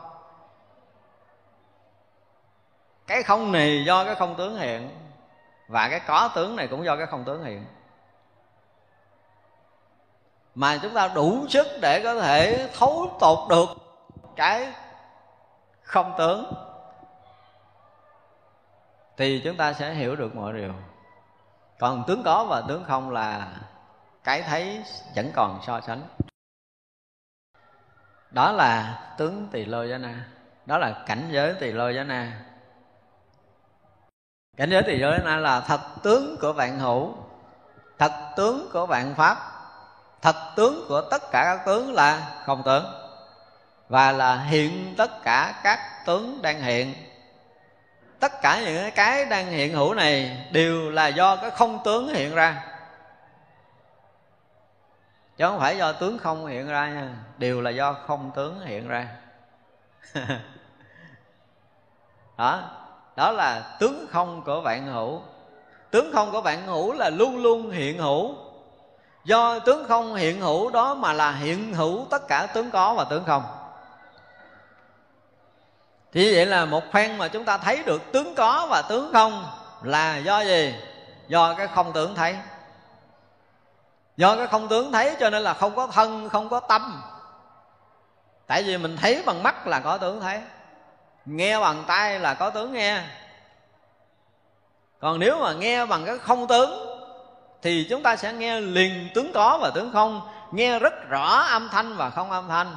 Cái 3.07 3.23
không 3.23 3.53
này 3.53 3.85
do 3.87 4.05
cái 4.05 4.15
không 4.15 4.35
tướng 4.35 4.57
hiện, 4.57 4.91
và 5.69 5.89
cái 5.89 6.01
có 6.07 6.31
tướng 6.35 6.57
này 6.57 6.69
cũng 6.69 6.85
do 6.85 6.97
cái 6.97 7.07
không 7.07 7.25
tướng 7.25 7.45
hiện. 7.45 7.65
Mà 10.55 10.79
chúng 10.83 10.95
ta 10.95 11.09
đủ 11.09 11.47
sức 11.49 11.67
để 11.81 12.01
có 12.05 12.15
thể 12.21 12.69
thấu 12.79 13.17
tột 13.21 13.39
được 13.49 13.69
cái 14.37 14.73
không 15.83 16.15
tướng, 16.19 16.53
thì 19.17 19.41
chúng 19.45 19.57
ta 19.57 19.73
sẽ 19.73 19.95
hiểu 19.95 20.17
được 20.17 20.37
mọi 20.37 20.53
điều 20.53 20.73
còn 21.81 22.05
tướng 22.07 22.23
có 22.23 22.45
và 22.45 22.63
tướng 22.69 22.85
không 22.85 23.11
là 23.11 23.49
cái 24.25 24.43
thấy 24.43 24.83
vẫn 25.17 25.31
còn 25.35 25.61
so 25.67 25.81
sánh. 25.81 26.03
Đó 28.31 28.53
là 28.53 29.01
tướng 29.19 29.49
tỳ 29.53 29.65
lô 29.65 29.85
giá 29.85 29.99
na. 29.99 30.29
Đó 30.67 30.79
là 30.79 31.03
cảnh 31.07 31.29
giới 31.31 31.55
tỳ 31.55 31.73
lô 31.73 31.89
giá 31.89 32.05
na. 32.05 32.45
Cảnh 34.57 34.71
giới 34.71 34.83
tỳ 34.83 34.97
lô 34.97 35.11
giá 35.11 35.19
na 35.25 35.37
là 35.37 35.61
thật 35.61 35.81
tướng 36.03 36.37
của 36.41 36.53
vạn 36.53 36.79
hữu, 36.79 37.15
thật 37.99 38.13
tướng 38.37 38.71
của 38.73 38.87
vạn 38.87 39.15
pháp, 39.15 39.37
thật 40.23 40.37
tướng 40.57 40.85
của 40.89 41.03
tất 41.11 41.23
cả 41.31 41.45
các 41.45 41.67
tướng 41.67 41.93
là 41.93 42.43
không 42.47 42.63
tướng, 42.63 42.85
và 43.89 44.13
là 44.13 44.37
hiện 44.37 44.95
tất 44.99 45.23
cả 45.23 45.61
các 45.65 46.03
tướng 46.07 46.43
đang 46.43 46.61
hiện 46.61 47.10
tất 48.21 48.41
cả 48.43 48.61
những 48.65 48.91
cái 48.95 49.25
đang 49.25 49.47
hiện 49.47 49.75
hữu 49.75 49.95
này 49.95 50.47
đều 50.51 50.91
là 50.91 51.09
do 51.09 51.37
cái 51.37 51.51
không 51.51 51.79
tướng 51.85 52.09
hiện 52.09 52.35
ra. 52.35 52.65
Chứ 55.37 55.45
không 55.45 55.59
phải 55.59 55.79
do 55.79 55.93
tướng 55.93 56.19
không 56.19 56.47
hiện 56.47 56.69
ra 56.69 56.89
nha, 56.89 57.15
đều 57.39 57.61
là 57.61 57.71
do 57.71 57.93
không 57.93 58.31
tướng 58.35 58.61
hiện 58.61 58.89
ra. 58.89 59.09
Đó 62.39 62.63
đó 63.17 63.33
là 63.33 63.77
tướng 63.79 64.07
không 64.11 64.43
của 64.43 64.61
vạn 64.61 64.87
hữu. 64.87 65.23
Tướng 65.91 66.13
không 66.13 66.31
của 66.31 66.41
vạn 66.41 66.67
hữu 66.67 66.93
là 66.93 67.11
luôn 67.11 67.43
luôn 67.43 67.71
hiện 67.71 67.99
hữu. 67.99 68.35
Do 69.25 69.59
tướng 69.59 69.89
không 69.89 70.15
hiện 70.15 70.41
hữu 70.41 70.71
đó 70.71 70.95
mà 70.95 71.13
là 71.13 71.33
hiện 71.33 71.75
hữu 71.75 72.07
tất 72.11 72.29
cả 72.29 72.47
tướng 72.47 72.71
có 72.71 72.95
và 72.95 73.05
tướng 73.05 73.25
không 73.25 73.43
thì 76.13 76.35
vậy 76.35 76.47
là 76.47 76.65
một 76.65 76.93
phen 76.93 77.19
mà 77.19 77.29
chúng 77.29 77.45
ta 77.45 77.59
thấy 77.59 77.83
được 77.83 78.13
tướng 78.13 78.35
có 78.35 78.67
và 78.71 78.83
tướng 78.83 79.13
không 79.13 79.47
là 79.83 80.17
do 80.17 80.41
gì? 80.41 80.75
Do 81.29 81.55
cái 81.55 81.67
không 81.67 81.93
tưởng 81.93 82.15
thấy. 82.15 82.37
Do 84.17 84.37
cái 84.37 84.47
không 84.47 84.69
tướng 84.69 84.93
thấy 84.93 85.17
cho 85.21 85.31
nên 85.31 85.43
là 85.43 85.55
không 85.55 85.77
có 85.77 85.87
thân, 85.87 86.29
không 86.29 86.49
có 86.49 86.61
tâm. 86.61 87.03
Tại 88.47 88.63
vì 88.63 88.79
mình 88.79 88.97
thấy 88.97 89.23
bằng 89.27 89.43
mắt 89.43 89.67
là 89.67 89.81
có 89.81 89.99
tướng 89.99 90.21
thấy. 90.21 90.41
Nghe 91.27 91.61
bằng 91.61 91.85
tay 91.87 92.19
là 92.19 92.35
có 92.35 92.51
tướng 92.51 92.73
nghe. 92.73 93.03
Còn 95.01 95.19
nếu 95.19 95.39
mà 95.41 95.53
nghe 95.53 95.87
bằng 95.87 96.05
cái 96.05 96.19
không 96.19 96.47
tướng 96.47 97.01
thì 97.63 97.87
chúng 97.91 98.03
ta 98.03 98.17
sẽ 98.17 98.33
nghe 98.33 98.61
liền 98.61 99.09
tướng 99.15 99.33
có 99.33 99.59
và 99.63 99.71
tướng 99.75 99.93
không. 99.93 100.21
Nghe 100.53 100.79
rất 100.79 101.09
rõ 101.09 101.41
âm 101.41 101.69
thanh 101.69 101.97
và 101.97 102.11
không 102.11 102.31
âm 102.31 102.49
thanh 102.49 102.77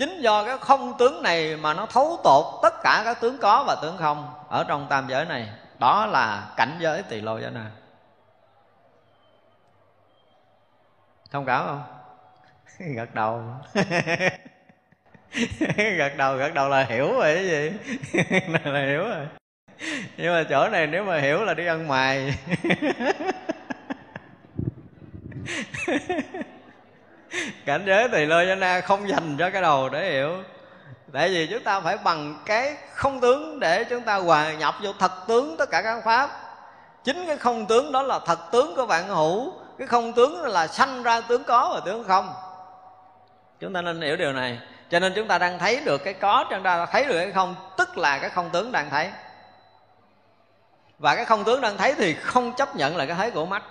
chính 0.00 0.20
do 0.20 0.44
cái 0.44 0.58
không 0.58 0.94
tướng 0.98 1.22
này 1.22 1.56
mà 1.56 1.74
nó 1.74 1.86
thấu 1.86 2.20
tột 2.24 2.44
tất 2.62 2.82
cả 2.82 3.02
các 3.04 3.20
tướng 3.20 3.38
có 3.38 3.64
và 3.66 3.76
tướng 3.82 3.96
không 3.96 4.34
ở 4.48 4.64
trong 4.68 4.86
tam 4.90 5.08
giới 5.08 5.24
này, 5.24 5.48
đó 5.78 6.06
là 6.06 6.48
cảnh 6.56 6.76
giới 6.80 7.02
tỳ 7.02 7.20
lô 7.20 7.38
giới 7.38 7.50
này 7.50 7.66
thông 11.30 11.46
cảm 11.46 11.66
không? 11.66 11.82
Gật 12.96 13.14
đầu. 13.14 13.42
Gật 15.98 16.16
đầu 16.16 16.36
gật 16.36 16.54
đầu 16.54 16.68
là 16.68 16.84
hiểu 16.84 17.12
rồi, 17.12 17.34
cái 17.34 17.48
gì? 17.48 17.72
Là 18.64 18.86
hiểu 18.86 19.04
rồi. 19.04 19.26
Nhưng 20.16 20.34
mà 20.34 20.44
chỗ 20.50 20.68
này 20.68 20.86
nếu 20.86 21.04
mà 21.04 21.18
hiểu 21.18 21.44
là 21.44 21.54
đi 21.54 21.66
ăn 21.66 21.88
mày. 21.88 22.34
cảnh 27.66 27.84
giới 27.86 28.08
thì 28.08 28.26
lô 28.26 28.54
na 28.54 28.80
không 28.80 29.08
dành 29.08 29.36
cho 29.38 29.50
cái 29.50 29.62
đầu 29.62 29.88
để 29.88 30.10
hiểu. 30.10 30.36
Tại 31.12 31.28
vì 31.28 31.46
chúng 31.46 31.62
ta 31.62 31.80
phải 31.80 31.96
bằng 31.96 32.42
cái 32.46 32.76
không 32.94 33.20
tướng 33.20 33.60
để 33.60 33.84
chúng 33.84 34.02
ta 34.02 34.14
hòa 34.16 34.52
nhập 34.52 34.74
vô 34.82 34.92
thật 34.98 35.12
tướng 35.28 35.56
tất 35.56 35.70
cả 35.70 35.82
các 35.82 36.00
pháp. 36.04 36.30
Chính 37.04 37.26
cái 37.26 37.36
không 37.36 37.66
tướng 37.66 37.92
đó 37.92 38.02
là 38.02 38.18
thật 38.26 38.38
tướng 38.52 38.76
của 38.76 38.86
bạn 38.86 39.08
hữu, 39.08 39.52
cái 39.78 39.86
không 39.86 40.12
tướng 40.12 40.42
là 40.44 40.66
sanh 40.66 41.02
ra 41.02 41.20
tướng 41.20 41.44
có 41.44 41.70
và 41.74 41.80
tướng 41.84 42.04
không. 42.04 42.34
Chúng 43.60 43.72
ta 43.72 43.82
nên 43.82 44.00
hiểu 44.00 44.16
điều 44.16 44.32
này. 44.32 44.58
Cho 44.90 45.00
nên 45.00 45.12
chúng 45.16 45.28
ta 45.28 45.38
đang 45.38 45.58
thấy 45.58 45.80
được 45.84 46.04
cái 46.04 46.14
có 46.14 46.44
chúng 46.50 46.62
ta 46.62 46.86
thấy 46.86 47.04
được 47.04 47.18
cái 47.18 47.32
không, 47.32 47.54
tức 47.76 47.98
là 47.98 48.18
cái 48.18 48.30
không 48.30 48.50
tướng 48.50 48.72
đang 48.72 48.90
thấy. 48.90 49.10
Và 50.98 51.16
cái 51.16 51.24
không 51.24 51.44
tướng 51.44 51.60
đang 51.60 51.76
thấy 51.76 51.94
thì 51.94 52.14
không 52.14 52.52
chấp 52.52 52.76
nhận 52.76 52.96
là 52.96 53.06
cái 53.06 53.16
thấy 53.16 53.30
của 53.30 53.46
mắt. 53.46 53.62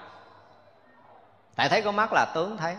Tại 1.55 1.69
thấy 1.69 1.81
của 1.81 1.91
mắt 1.91 2.13
là 2.13 2.25
tướng 2.35 2.57
thấy 2.57 2.75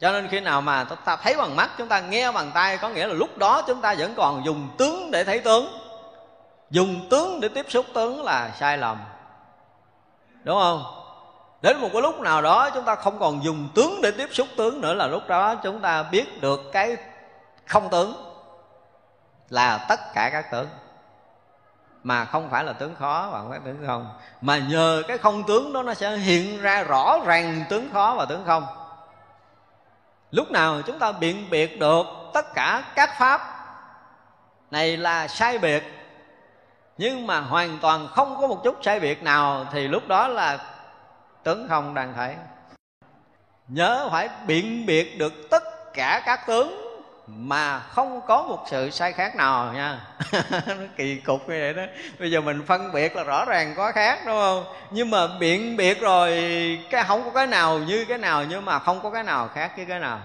cho 0.00 0.12
nên 0.12 0.28
khi 0.28 0.40
nào 0.40 0.60
mà 0.60 0.84
chúng 0.88 0.98
ta 1.04 1.16
thấy 1.16 1.36
bằng 1.36 1.56
mắt 1.56 1.70
chúng 1.78 1.88
ta, 1.88 2.00
nghe 2.00 2.32
bằng 2.32 2.50
tay 2.54 2.78
có 2.78 2.88
nghĩa 2.88 3.06
là 3.06 3.14
lúc 3.14 3.38
đó 3.38 3.62
chúng 3.66 3.80
ta 3.80 3.94
vẫn 3.98 4.14
còn 4.16 4.44
dùng 4.44 4.68
tướng 4.78 5.10
để 5.10 5.24
thấy 5.24 5.38
tướng. 5.38 5.68
Dùng 6.70 7.08
tướng 7.10 7.40
để 7.40 7.48
tiếp 7.48 7.66
xúc 7.68 7.86
tướng 7.94 8.24
là 8.24 8.50
sai 8.60 8.78
lầm. 8.78 8.98
Đúng 10.44 10.58
không? 10.60 10.84
Đến 11.62 11.80
một 11.80 11.88
cái 11.92 12.02
lúc 12.02 12.20
nào 12.20 12.42
đó 12.42 12.70
chúng 12.70 12.84
ta 12.84 12.94
không 12.94 13.18
còn 13.18 13.44
dùng 13.44 13.68
tướng 13.74 14.00
để 14.02 14.10
tiếp 14.10 14.28
xúc 14.32 14.48
tướng 14.56 14.80
nữa 14.80 14.94
là 14.94 15.06
lúc 15.06 15.22
đó 15.28 15.54
chúng 15.54 15.80
ta 15.80 16.02
biết 16.02 16.42
được 16.42 16.60
cái 16.72 16.96
không 17.66 17.88
tướng 17.90 18.14
là 19.50 19.86
tất 19.88 20.00
cả 20.14 20.30
các 20.32 20.50
tướng. 20.50 20.68
Mà 22.02 22.24
không 22.24 22.50
phải 22.50 22.64
là 22.64 22.72
tướng 22.72 22.94
khó 22.94 23.28
và 23.32 23.38
không 23.38 23.50
phải 23.50 23.60
tướng 23.64 23.86
không? 23.86 24.18
Mà 24.40 24.58
nhờ 24.58 25.02
cái 25.08 25.18
không 25.18 25.42
tướng 25.46 25.72
đó 25.72 25.82
nó 25.82 25.94
sẽ 25.94 26.16
hiện 26.16 26.62
ra 26.62 26.82
rõ 26.82 27.18
ràng 27.26 27.64
tướng 27.68 27.92
khó 27.92 28.14
và 28.18 28.24
tướng 28.24 28.44
không 28.46 28.66
lúc 30.30 30.50
nào 30.50 30.82
chúng 30.82 30.98
ta 30.98 31.12
biện 31.12 31.50
biệt 31.50 31.78
được 31.78 32.06
tất 32.34 32.54
cả 32.54 32.82
các 32.94 33.10
pháp, 33.18 33.40
này 34.70 34.96
là 34.96 35.28
sai 35.28 35.58
biệt. 35.58 35.82
Nhưng 36.98 37.26
mà 37.26 37.40
hoàn 37.40 37.78
toàn 37.82 38.08
không 38.08 38.36
có 38.40 38.46
một 38.46 38.60
chút 38.64 38.78
sai 38.82 39.00
biệt 39.00 39.22
nào, 39.22 39.66
thì 39.72 39.88
lúc 39.88 40.08
đó 40.08 40.28
là 40.28 40.58
tướng 41.42 41.68
không 41.68 41.94
đang 41.94 42.14
thấy 42.14 42.34
nhớ 43.68 44.08
phải 44.10 44.28
biện 44.46 44.86
biệt 44.86 45.18
được 45.18 45.32
tất 45.50 45.62
cả 45.94 46.22
các 46.26 46.46
tướng 46.46 46.87
mà 47.36 47.78
không 47.78 48.20
có 48.26 48.42
một 48.42 48.64
sự 48.70 48.90
sai 48.90 49.12
khác 49.12 49.36
nào 49.36 49.72
nha. 49.72 50.00
Nó 50.66 50.74
kỳ 50.96 51.16
cục 51.16 51.48
như 51.48 51.60
vậy 51.60 51.74
đó. 51.74 51.82
Bây 52.18 52.30
giờ 52.30 52.40
mình 52.40 52.66
phân 52.66 52.92
biệt 52.92 53.16
là 53.16 53.22
rõ 53.24 53.44
ràng 53.44 53.74
có 53.76 53.92
khác 53.92 54.18
đúng 54.26 54.36
không? 54.36 54.64
Nhưng 54.90 55.10
mà 55.10 55.26
biện 55.26 55.76
biệt 55.76 56.00
rồi 56.00 56.30
cái 56.90 57.04
không 57.04 57.24
có 57.24 57.30
cái 57.30 57.46
nào 57.46 57.78
như 57.78 58.04
cái 58.04 58.18
nào 58.18 58.44
nhưng 58.44 58.64
mà 58.64 58.78
không 58.78 59.00
có 59.02 59.10
cái 59.10 59.22
nào 59.22 59.48
khác 59.54 59.72
với 59.76 59.84
cái 59.84 60.00
nào. 60.00 60.20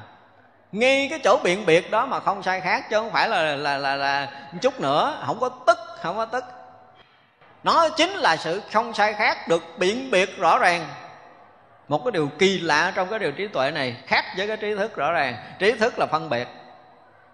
Ngay 0.71 1.07
cái 1.09 1.19
chỗ 1.23 1.37
biện 1.43 1.65
biệt 1.65 1.91
đó 1.91 2.05
mà 2.05 2.19
không 2.19 2.43
sai 2.43 2.61
khác 2.61 2.89
chứ 2.89 2.97
không 2.97 3.11
phải 3.11 3.29
là 3.29 3.41
là 3.55 3.77
là, 3.77 3.95
là 3.95 4.27
chút 4.61 4.79
nữa. 4.79 5.17
Không 5.25 5.39
có 5.39 5.49
tức 5.49 5.77
không 6.01 6.15
có 6.15 6.25
tức. 6.25 6.43
Nó 7.63 7.89
chính 7.89 8.11
là 8.11 8.37
sự 8.37 8.61
không 8.73 8.93
sai 8.93 9.13
khác 9.13 9.47
được 9.47 9.63
biện 9.77 10.11
biệt 10.11 10.37
rõ 10.37 10.59
ràng. 10.59 10.87
Một 11.87 12.01
cái 12.05 12.11
điều 12.11 12.29
kỳ 12.39 12.59
lạ 12.59 12.91
trong 12.95 13.09
cái 13.09 13.19
điều 13.19 13.31
trí 13.31 13.47
tuệ 13.47 13.71
này 13.71 13.95
khác 14.07 14.25
với 14.37 14.47
cái 14.47 14.57
trí 14.57 14.75
thức 14.75 14.95
rõ 14.95 15.11
ràng. 15.11 15.35
Trí 15.59 15.71
thức 15.71 15.99
là 15.99 16.05
phân 16.11 16.29
biệt 16.29 16.47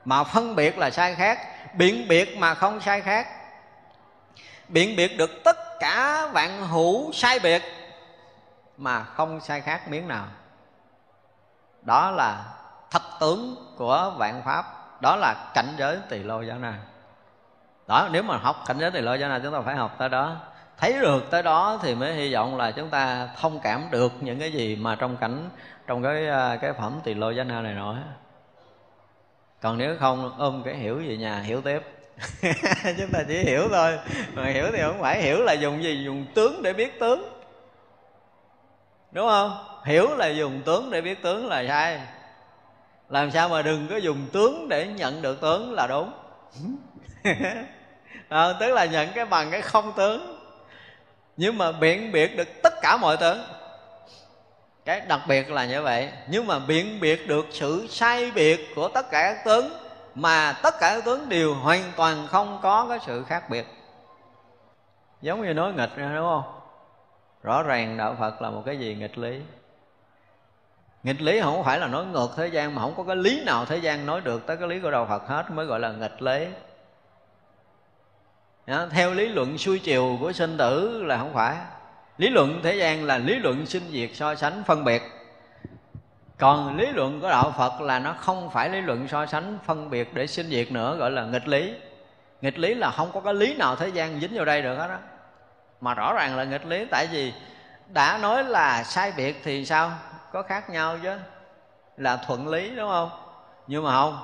mà 0.05 0.23
phân 0.23 0.55
biệt 0.55 0.77
là 0.77 0.89
sai 0.89 1.15
khác 1.15 1.39
biện 1.73 2.07
biệt 2.07 2.37
mà 2.37 2.53
không 2.53 2.81
sai 2.81 3.01
khác. 3.01 3.27
Biện 4.67 4.95
biệt 4.95 5.17
được 5.17 5.43
tất 5.43 5.57
cả 5.79 6.27
vạn 6.33 6.67
hữu 6.67 7.11
sai 7.11 7.39
biệt 7.39 7.61
mà 8.77 9.03
không 9.03 9.41
sai 9.41 9.61
khác 9.61 9.87
miếng 9.87 10.07
nào. 10.07 10.25
Đó 11.81 12.11
là 12.11 12.45
thật 12.91 13.01
tướng 13.19 13.55
của 13.77 14.13
vạn 14.17 14.41
pháp, 14.45 14.65
đó 15.01 15.15
là 15.15 15.51
cảnh 15.53 15.73
giới 15.77 15.97
tỳ 16.09 16.23
lô 16.23 16.41
giáo 16.41 16.57
na. 16.57 16.73
Đó, 17.87 18.07
nếu 18.11 18.23
mà 18.23 18.37
học 18.37 18.63
cảnh 18.65 18.79
giới 18.79 18.91
tỳ 18.91 19.01
lô 19.01 19.13
giáo 19.13 19.29
na, 19.29 19.39
chúng 19.43 19.53
ta 19.53 19.61
phải 19.61 19.75
học 19.75 19.95
tới 19.97 20.09
đó. 20.09 20.35
Thấy 20.77 20.99
được 21.01 21.31
tới 21.31 21.43
đó 21.43 21.79
thì 21.81 21.95
mới 21.95 22.13
hy 22.13 22.33
vọng 22.33 22.57
là 22.57 22.71
chúng 22.71 22.89
ta 22.89 23.27
thông 23.41 23.59
cảm 23.59 23.87
được 23.91 24.11
những 24.19 24.39
cái 24.39 24.51
gì 24.51 24.75
mà 24.75 24.95
trong 24.95 25.17
cảnh, 25.17 25.49
trong 25.87 26.03
cái 26.03 26.29
à, 26.29 26.57
cái 26.61 26.73
phẩm 26.73 26.99
tỳ 27.03 27.13
lô 27.13 27.31
giáo 27.31 27.45
na 27.45 27.61
này 27.61 27.73
nói 27.73 27.95
còn 29.61 29.77
nếu 29.77 29.95
không 29.99 30.35
ôm 30.37 30.61
cái 30.65 30.75
hiểu 30.75 30.95
về 30.95 31.17
nhà 31.17 31.39
hiểu 31.39 31.61
tiếp. 31.61 31.79
Chúng 32.97 33.11
ta 33.11 33.19
chỉ 33.27 33.37
hiểu 33.37 33.69
thôi. 33.71 33.99
Mà 34.33 34.45
hiểu 34.45 34.65
thì 34.71 34.81
không 34.81 35.01
phải 35.01 35.21
hiểu 35.21 35.43
là 35.43 35.53
dùng 35.53 35.83
gì 35.83 36.03
dùng 36.05 36.25
tướng 36.33 36.63
để 36.63 36.73
biết 36.73 36.99
tướng. 36.99 37.29
Đúng 39.11 39.27
không? 39.27 39.65
Hiểu 39.85 40.15
là 40.15 40.27
dùng 40.27 40.61
tướng 40.65 40.91
để 40.91 41.01
biết 41.01 41.21
tướng 41.21 41.47
là 41.47 41.65
sai. 41.67 41.99
Làm 43.09 43.31
sao 43.31 43.49
mà 43.49 43.61
đừng 43.61 43.87
có 43.87 43.97
dùng 43.97 44.27
tướng 44.33 44.69
để 44.69 44.87
nhận 44.87 45.21
được 45.21 45.41
tướng 45.41 45.73
là 45.73 45.87
đúng? 45.87 46.11
À, 48.29 48.53
tức 48.59 48.73
là 48.73 48.85
nhận 48.85 49.09
cái 49.15 49.25
bằng 49.25 49.51
cái 49.51 49.61
không 49.61 49.93
tướng. 49.97 50.39
Nhưng 51.37 51.57
mà 51.57 51.71
biện 51.71 52.11
biệt 52.11 52.37
được 52.37 52.47
tất 52.63 52.73
cả 52.81 52.97
mọi 52.97 53.17
tướng 53.17 53.39
cái 54.89 55.01
đặc 55.01 55.19
biệt 55.27 55.51
là 55.51 55.65
như 55.65 55.81
vậy. 55.81 56.09
Nhưng 56.27 56.47
mà 56.47 56.59
biện 56.59 56.99
biệt 56.99 57.27
được 57.27 57.45
sự 57.51 57.87
sai 57.89 58.31
biệt 58.31 58.75
của 58.75 58.87
tất 58.87 59.11
cả 59.11 59.33
các 59.33 59.45
tướng 59.45 59.73
mà 60.15 60.53
tất 60.63 60.73
cả 60.79 60.95
các 60.95 61.05
tướng 61.05 61.29
đều 61.29 61.53
hoàn 61.53 61.81
toàn 61.95 62.27
không 62.27 62.59
có 62.61 62.85
cái 62.89 62.99
sự 63.05 63.23
khác 63.23 63.49
biệt. 63.49 63.67
Giống 65.21 65.41
như 65.41 65.53
nói 65.53 65.73
nghịch 65.73 65.95
ra 65.95 66.11
đúng 66.15 66.25
không? 66.25 66.43
Rõ 67.43 67.63
ràng 67.63 67.97
đạo 67.97 68.15
phật 68.19 68.41
là 68.41 68.49
một 68.49 68.63
cái 68.65 68.79
gì? 68.79 68.95
Nghịch 68.99 69.17
lý. 69.17 69.39
Nghịch 71.03 71.21
lý 71.21 71.41
không 71.41 71.63
phải 71.63 71.79
là 71.79 71.87
nói 71.87 72.05
ngược 72.05 72.29
thế 72.35 72.47
gian 72.47 72.75
mà 72.75 72.81
không 72.81 72.93
có 72.97 73.03
cái 73.03 73.15
lý 73.15 73.43
nào 73.45 73.65
thế 73.65 73.77
gian 73.77 74.05
nói 74.05 74.21
được 74.21 74.45
tới 74.45 74.57
cái 74.57 74.67
lý 74.67 74.79
của 74.79 74.91
đạo 74.91 75.05
phật 75.09 75.27
hết 75.27 75.51
mới 75.51 75.65
gọi 75.65 75.79
là 75.79 75.91
nghịch 75.91 76.21
lý. 76.21 76.47
Đó, 78.65 78.85
theo 78.91 79.13
lý 79.13 79.27
luận 79.27 79.57
xuôi 79.57 79.79
chiều 79.79 80.17
của 80.19 80.31
sinh 80.31 80.57
tử 80.57 81.03
là 81.03 81.17
không 81.17 81.33
phải 81.33 81.57
lý 82.19 82.29
luận 82.29 82.59
thế 82.63 82.75
gian 82.75 83.03
là 83.03 83.17
lý 83.17 83.35
luận 83.35 83.65
sinh 83.65 83.83
diệt 83.91 84.09
so 84.13 84.35
sánh 84.35 84.63
phân 84.67 84.83
biệt. 84.83 85.01
Còn 86.37 86.77
lý 86.77 86.85
luận 86.85 87.21
của 87.21 87.29
đạo 87.29 87.53
phật 87.57 87.81
là 87.81 87.99
nó 87.99 88.13
không 88.19 88.49
phải 88.49 88.69
lý 88.69 88.81
luận 88.81 89.07
so 89.07 89.25
sánh 89.25 89.57
phân 89.65 89.89
biệt 89.89 90.13
để 90.13 90.27
sinh 90.27 90.49
diệt 90.49 90.71
nữa, 90.71 90.95
gọi 90.95 91.11
là 91.11 91.23
nghịch 91.23 91.47
lý. 91.47 91.73
Nghịch 92.41 92.59
lý 92.59 92.73
là 92.73 92.91
không 92.91 93.11
có 93.13 93.19
cái 93.19 93.33
lý 93.33 93.53
nào 93.55 93.75
thế 93.75 93.89
gian 93.89 94.19
dính 94.19 94.35
vào 94.35 94.45
đây 94.45 94.61
được 94.61 94.75
hết 94.75 94.87
đó 94.87 94.97
mà 95.81 95.93
rõ 95.93 96.13
ràng 96.13 96.37
là 96.37 96.43
nghịch 96.43 96.65
lý, 96.65 96.85
tại 96.85 97.07
vì 97.11 97.33
đã 97.87 98.17
nói 98.17 98.43
là 98.43 98.83
sai 98.83 99.13
biệt 99.17 99.41
thì 99.43 99.65
sao? 99.65 99.91
Có 100.31 100.41
khác 100.41 100.69
nhau 100.69 100.97
chứ. 101.03 101.17
Là 101.97 102.17
thuận 102.17 102.47
lý, 102.47 102.75
đúng 102.75 102.89
không? 102.89 103.09
Nhưng 103.67 103.83
mà 103.83 103.91
không 103.91 104.17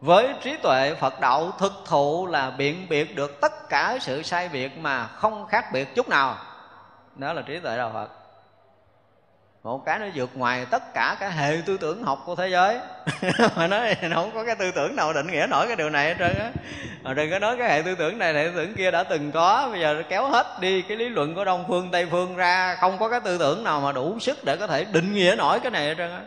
với 0.00 0.34
trí 0.42 0.56
tuệ 0.56 0.94
phật 0.94 1.20
đạo 1.20 1.50
thực 1.58 1.72
thụ 1.86 2.26
là 2.26 2.50
biện 2.50 2.86
biệt 2.88 3.16
được 3.16 3.40
tất 3.40 3.68
cả 3.68 3.98
sự 4.00 4.22
sai 4.22 4.48
biệt 4.48 4.78
mà 4.78 5.06
không 5.06 5.46
khác 5.46 5.72
biệt 5.72 5.94
chút 5.94 6.08
nào. 6.08 6.36
Đó 7.16 7.32
là 7.32 7.42
trí 7.42 7.58
tuệ 7.58 7.76
đạo 7.76 7.90
phật. 7.94 8.08
Một 9.62 9.84
cái 9.86 9.98
nó 9.98 10.06
vượt 10.14 10.30
ngoài 10.34 10.66
tất 10.70 10.94
cả 10.94 11.16
cái 11.20 11.30
hệ 11.30 11.56
tư 11.66 11.78
tưởng 11.78 12.02
học 12.02 12.18
của 12.26 12.36
thế 12.36 12.48
giới. 12.48 12.78
Mà 13.56 13.66
nói 13.66 13.96
không 14.14 14.30
có 14.34 14.44
cái 14.44 14.54
tư 14.54 14.70
tưởng 14.70 14.96
nào 14.96 15.12
định 15.12 15.26
nghĩa 15.26 15.46
nổi 15.50 15.66
cái 15.66 15.76
điều 15.76 15.90
này 15.90 16.08
hết 16.08 16.14
trơn 16.18 16.38
á. 16.38 16.50
Mà 17.02 17.14
đừng 17.14 17.30
có 17.30 17.38
nói 17.38 17.56
cái 17.58 17.68
hệ 17.68 17.82
tư 17.82 17.94
tưởng 17.94 18.18
này 18.18 18.34
hệ 18.34 18.44
tư 18.44 18.52
tưởng 18.56 18.74
kia 18.74 18.90
đã 18.90 19.02
từng 19.02 19.32
có. 19.32 19.68
Bây 19.70 19.80
giờ 19.80 20.02
kéo 20.08 20.26
hết 20.26 20.46
đi 20.60 20.82
cái 20.82 20.96
lý 20.96 21.08
luận 21.08 21.34
của 21.34 21.44
đông 21.44 21.64
phương 21.68 21.88
tây 21.92 22.06
phương 22.10 22.36
ra 22.36 22.76
không 22.80 22.98
có 22.98 23.08
cái 23.08 23.20
tư 23.20 23.38
tưởng 23.38 23.64
nào 23.64 23.80
mà 23.80 23.92
đủ 23.92 24.18
sức 24.18 24.38
để 24.44 24.56
có 24.56 24.66
thể 24.66 24.84
định 24.84 25.12
nghĩa 25.12 25.34
nổi 25.38 25.60
cái 25.60 25.70
này 25.70 25.86
hết 25.86 25.94
trơn 25.98 26.10
á. 26.10 26.20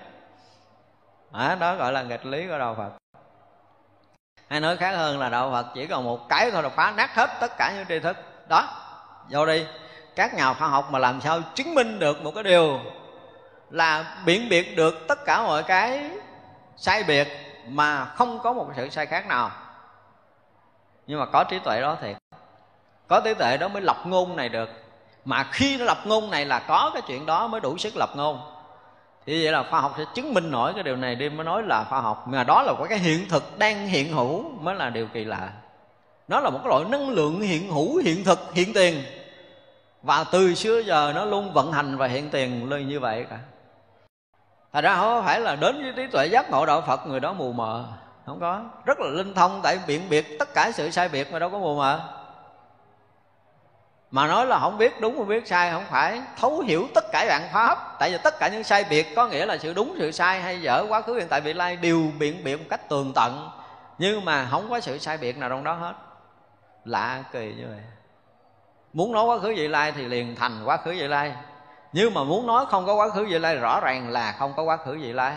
À, 1.32 1.56
đó 1.56 1.76
gọi 1.76 1.92
là 1.92 2.02
nghịch 2.02 2.26
lý 2.26 2.48
của 2.48 2.58
đạo 2.58 2.76
phật 2.78 3.01
hay 4.52 4.60
nói 4.60 4.78
khác 4.78 4.92
hơn 4.92 5.20
là 5.20 5.30
đạo 5.30 5.52
phật 5.52 5.66
chỉ 5.74 5.88
còn 5.88 6.04
một 6.04 6.30
cái 6.30 6.52
thôi 6.52 6.64
là 6.64 6.70
phá 6.70 6.94
nát 6.98 7.16
hết 7.16 7.30
tất 7.40 7.58
cả 7.58 7.74
những 7.76 7.86
tri 7.90 8.00
thức. 8.00 8.18
Đó, 8.50 8.68
vô 9.30 9.46
đi. 9.46 9.66
Các 10.16 10.34
nhà 10.34 10.54
khoa 10.54 10.68
học 10.68 10.92
mà 10.92 11.00
làm 11.00 11.22
sao 11.22 11.40
chứng 11.56 11.76
minh 11.76 12.00
được 12.00 12.24
một 12.24 12.32
cái 12.36 12.44
điều 12.44 12.80
là 13.70 14.18
biện 14.26 14.50
biệt 14.50 14.76
được 14.76 15.08
tất 15.08 15.26
cả 15.26 15.42
mọi 15.44 15.64
cái 15.64 16.10
sai 16.78 17.04
biệt 17.04 17.28
mà 17.68 18.06
không 18.06 18.40
có 18.40 18.54
một 18.54 18.68
sự 18.76 18.90
sai 18.90 19.06
khác 19.06 19.28
nào. 19.28 19.52
Nhưng 21.08 21.20
mà 21.20 21.26
có 21.26 21.44
trí 21.44 21.60
tuệ 21.60 21.82
đó 21.82 21.98
thì 22.02 22.16
có 23.08 23.22
trí 23.26 23.34
tuệ 23.34 23.58
đó 23.58 23.68
mới 23.68 23.82
lập 23.82 23.98
ngôn 24.06 24.36
này 24.36 24.50
được. 24.50 24.70
Mà 25.26 25.44
khi 25.52 25.78
nó 25.78 25.86
lập 25.86 25.98
ngôn 26.06 26.30
này 26.32 26.46
là 26.46 26.60
có 26.60 26.92
cái 26.94 27.02
chuyện 27.08 27.26
đó 27.26 27.48
mới 27.48 27.62
đủ 27.62 27.78
sức 27.78 27.94
lập 27.96 28.10
ngôn 28.16 28.51
thì 29.26 29.44
vậy 29.44 29.52
là 29.52 29.64
khoa 29.70 29.82
học 29.82 29.94
sẽ 29.98 30.04
chứng 30.16 30.34
minh 30.34 30.52
nổi 30.52 30.74
cái 30.74 30.84
điều 30.84 30.96
này 30.96 31.16
đi, 31.16 31.30
mới 31.30 31.46
nói 31.46 31.64
là 31.64 31.84
khoa 31.90 32.02
học. 32.02 32.28
Mà 32.28 32.44
đó 32.44 32.64
là 32.64 32.74
cái 32.90 33.00
hiện 33.00 33.30
thực 33.30 33.60
đang 33.60 33.88
hiện 33.88 34.14
hữu, 34.14 34.50
mới 34.60 34.76
là 34.76 34.90
điều 34.90 35.08
kỳ 35.08 35.24
lạ. 35.24 35.50
Nó 36.28 36.40
là 36.40 36.50
một 36.50 36.60
cái 36.64 36.70
loại 36.70 36.86
năng 36.90 37.10
lượng 37.10 37.42
hiện 37.42 37.72
hữu, 37.72 37.98
hiện 37.98 38.24
thực, 38.24 38.54
hiện 38.54 38.74
tiền. 38.74 39.04
Và 40.04 40.26
từ 40.32 40.56
xưa 40.56 40.80
giờ 40.80 41.12
nó 41.16 41.26
luôn 41.26 41.54
vận 41.54 41.72
hành 41.72 41.98
và 41.98 42.08
hiện 42.08 42.30
tiền 42.30 42.70
lên 42.70 42.88
như 42.88 43.00
vậy 43.00 43.26
cả. 43.30 43.40
Thật 44.74 44.82
ra 44.82 44.96
không 44.96 45.26
phải 45.26 45.40
là 45.40 45.56
đến 45.56 45.84
với 45.84 45.94
trí 45.96 46.08
tuệ 46.12 46.26
giác 46.26 46.50
ngộ 46.50 46.66
đạo 46.66 46.82
Phật 46.88 47.08
người 47.08 47.20
đó 47.20 47.34
mù 47.34 47.52
mờ, 47.52 47.86
Không 48.26 48.40
có. 48.40 48.62
Rất 48.86 49.00
là 49.00 49.08
linh 49.08 49.34
thông, 49.34 49.60
tại 49.64 49.80
biện 49.88 50.02
biệt, 50.10 50.40
tất 50.40 50.54
cả 50.54 50.72
sự 50.74 50.90
sai 50.90 51.10
biệt 51.10 51.32
mà 51.32 51.40
đâu 51.40 51.50
có 51.50 51.60
mù 51.60 51.76
mờ 51.76 52.21
mà 54.12 54.28
nói 54.28 54.46
là 54.46 54.60
không 54.60 54.78
biết 54.78 55.02
đúng, 55.02 55.18
không 55.18 55.28
biết 55.28 55.48
sai, 55.48 55.72
không 55.72 55.86
phải 55.90 56.22
thấu 56.38 56.60
hiểu 56.60 56.88
tất 56.94 57.04
cả 57.12 57.26
dạng 57.28 57.50
pháp. 57.54 58.00
Tại 58.00 58.12
vì 58.12 58.18
tất 58.24 58.40
cả 58.40 58.48
những 58.48 58.64
sai 58.64 58.86
biệt 58.90 59.16
có 59.16 59.28
nghĩa 59.28 59.46
là 59.46 59.58
sự 59.58 59.74
đúng, 59.74 59.96
sự 60.00 60.12
sai 60.12 60.42
hay 60.42 60.62
dở 60.62 60.86
quá 60.90 61.02
khứ, 61.02 61.14
hiện 61.14 61.28
tại, 61.30 61.42
vị 61.42 61.54
lai 61.54 61.76
đều 61.76 62.02
biện 62.20 62.44
biện 62.44 62.58
một 62.58 62.66
cách 62.70 62.90
tường 62.90 63.12
tận. 63.16 63.50
Nhưng 63.98 64.26
mà 64.26 64.48
không 64.52 64.70
có 64.70 64.80
sự 64.80 64.98
sai 64.98 65.18
biệt 65.18 65.38
nào 65.38 65.50
trong 65.50 65.64
đó 65.64 65.74
hết. 65.74 65.94
Lạ 66.86 67.24
kỳ 67.32 67.54
như 67.58 67.68
vậy. 67.70 67.82
Muốn 68.94 69.12
nói 69.12 69.26
quá 69.26 69.40
khứ 69.40 69.54
vị 69.58 69.68
lai 69.68 69.92
thì 69.92 70.06
liền 70.06 70.36
thành 70.36 70.62
quá 70.66 70.78
khứ 70.78 70.92
vị 70.92 71.08
lai. 71.08 71.34
Nhưng 71.94 72.14
mà 72.14 72.24
muốn 72.24 72.48
nói 72.48 72.66
không 72.70 72.86
có 72.86 72.94
quá 72.96 73.10
khứ 73.10 73.26
vị 73.26 73.40
lai, 73.40 73.56
rõ 73.56 73.80
ràng 73.80 74.10
là 74.10 74.36
không 74.40 74.54
có 74.58 74.64
quá 74.64 74.78
khứ 74.78 74.92
vị 75.02 75.14
lai. 75.14 75.34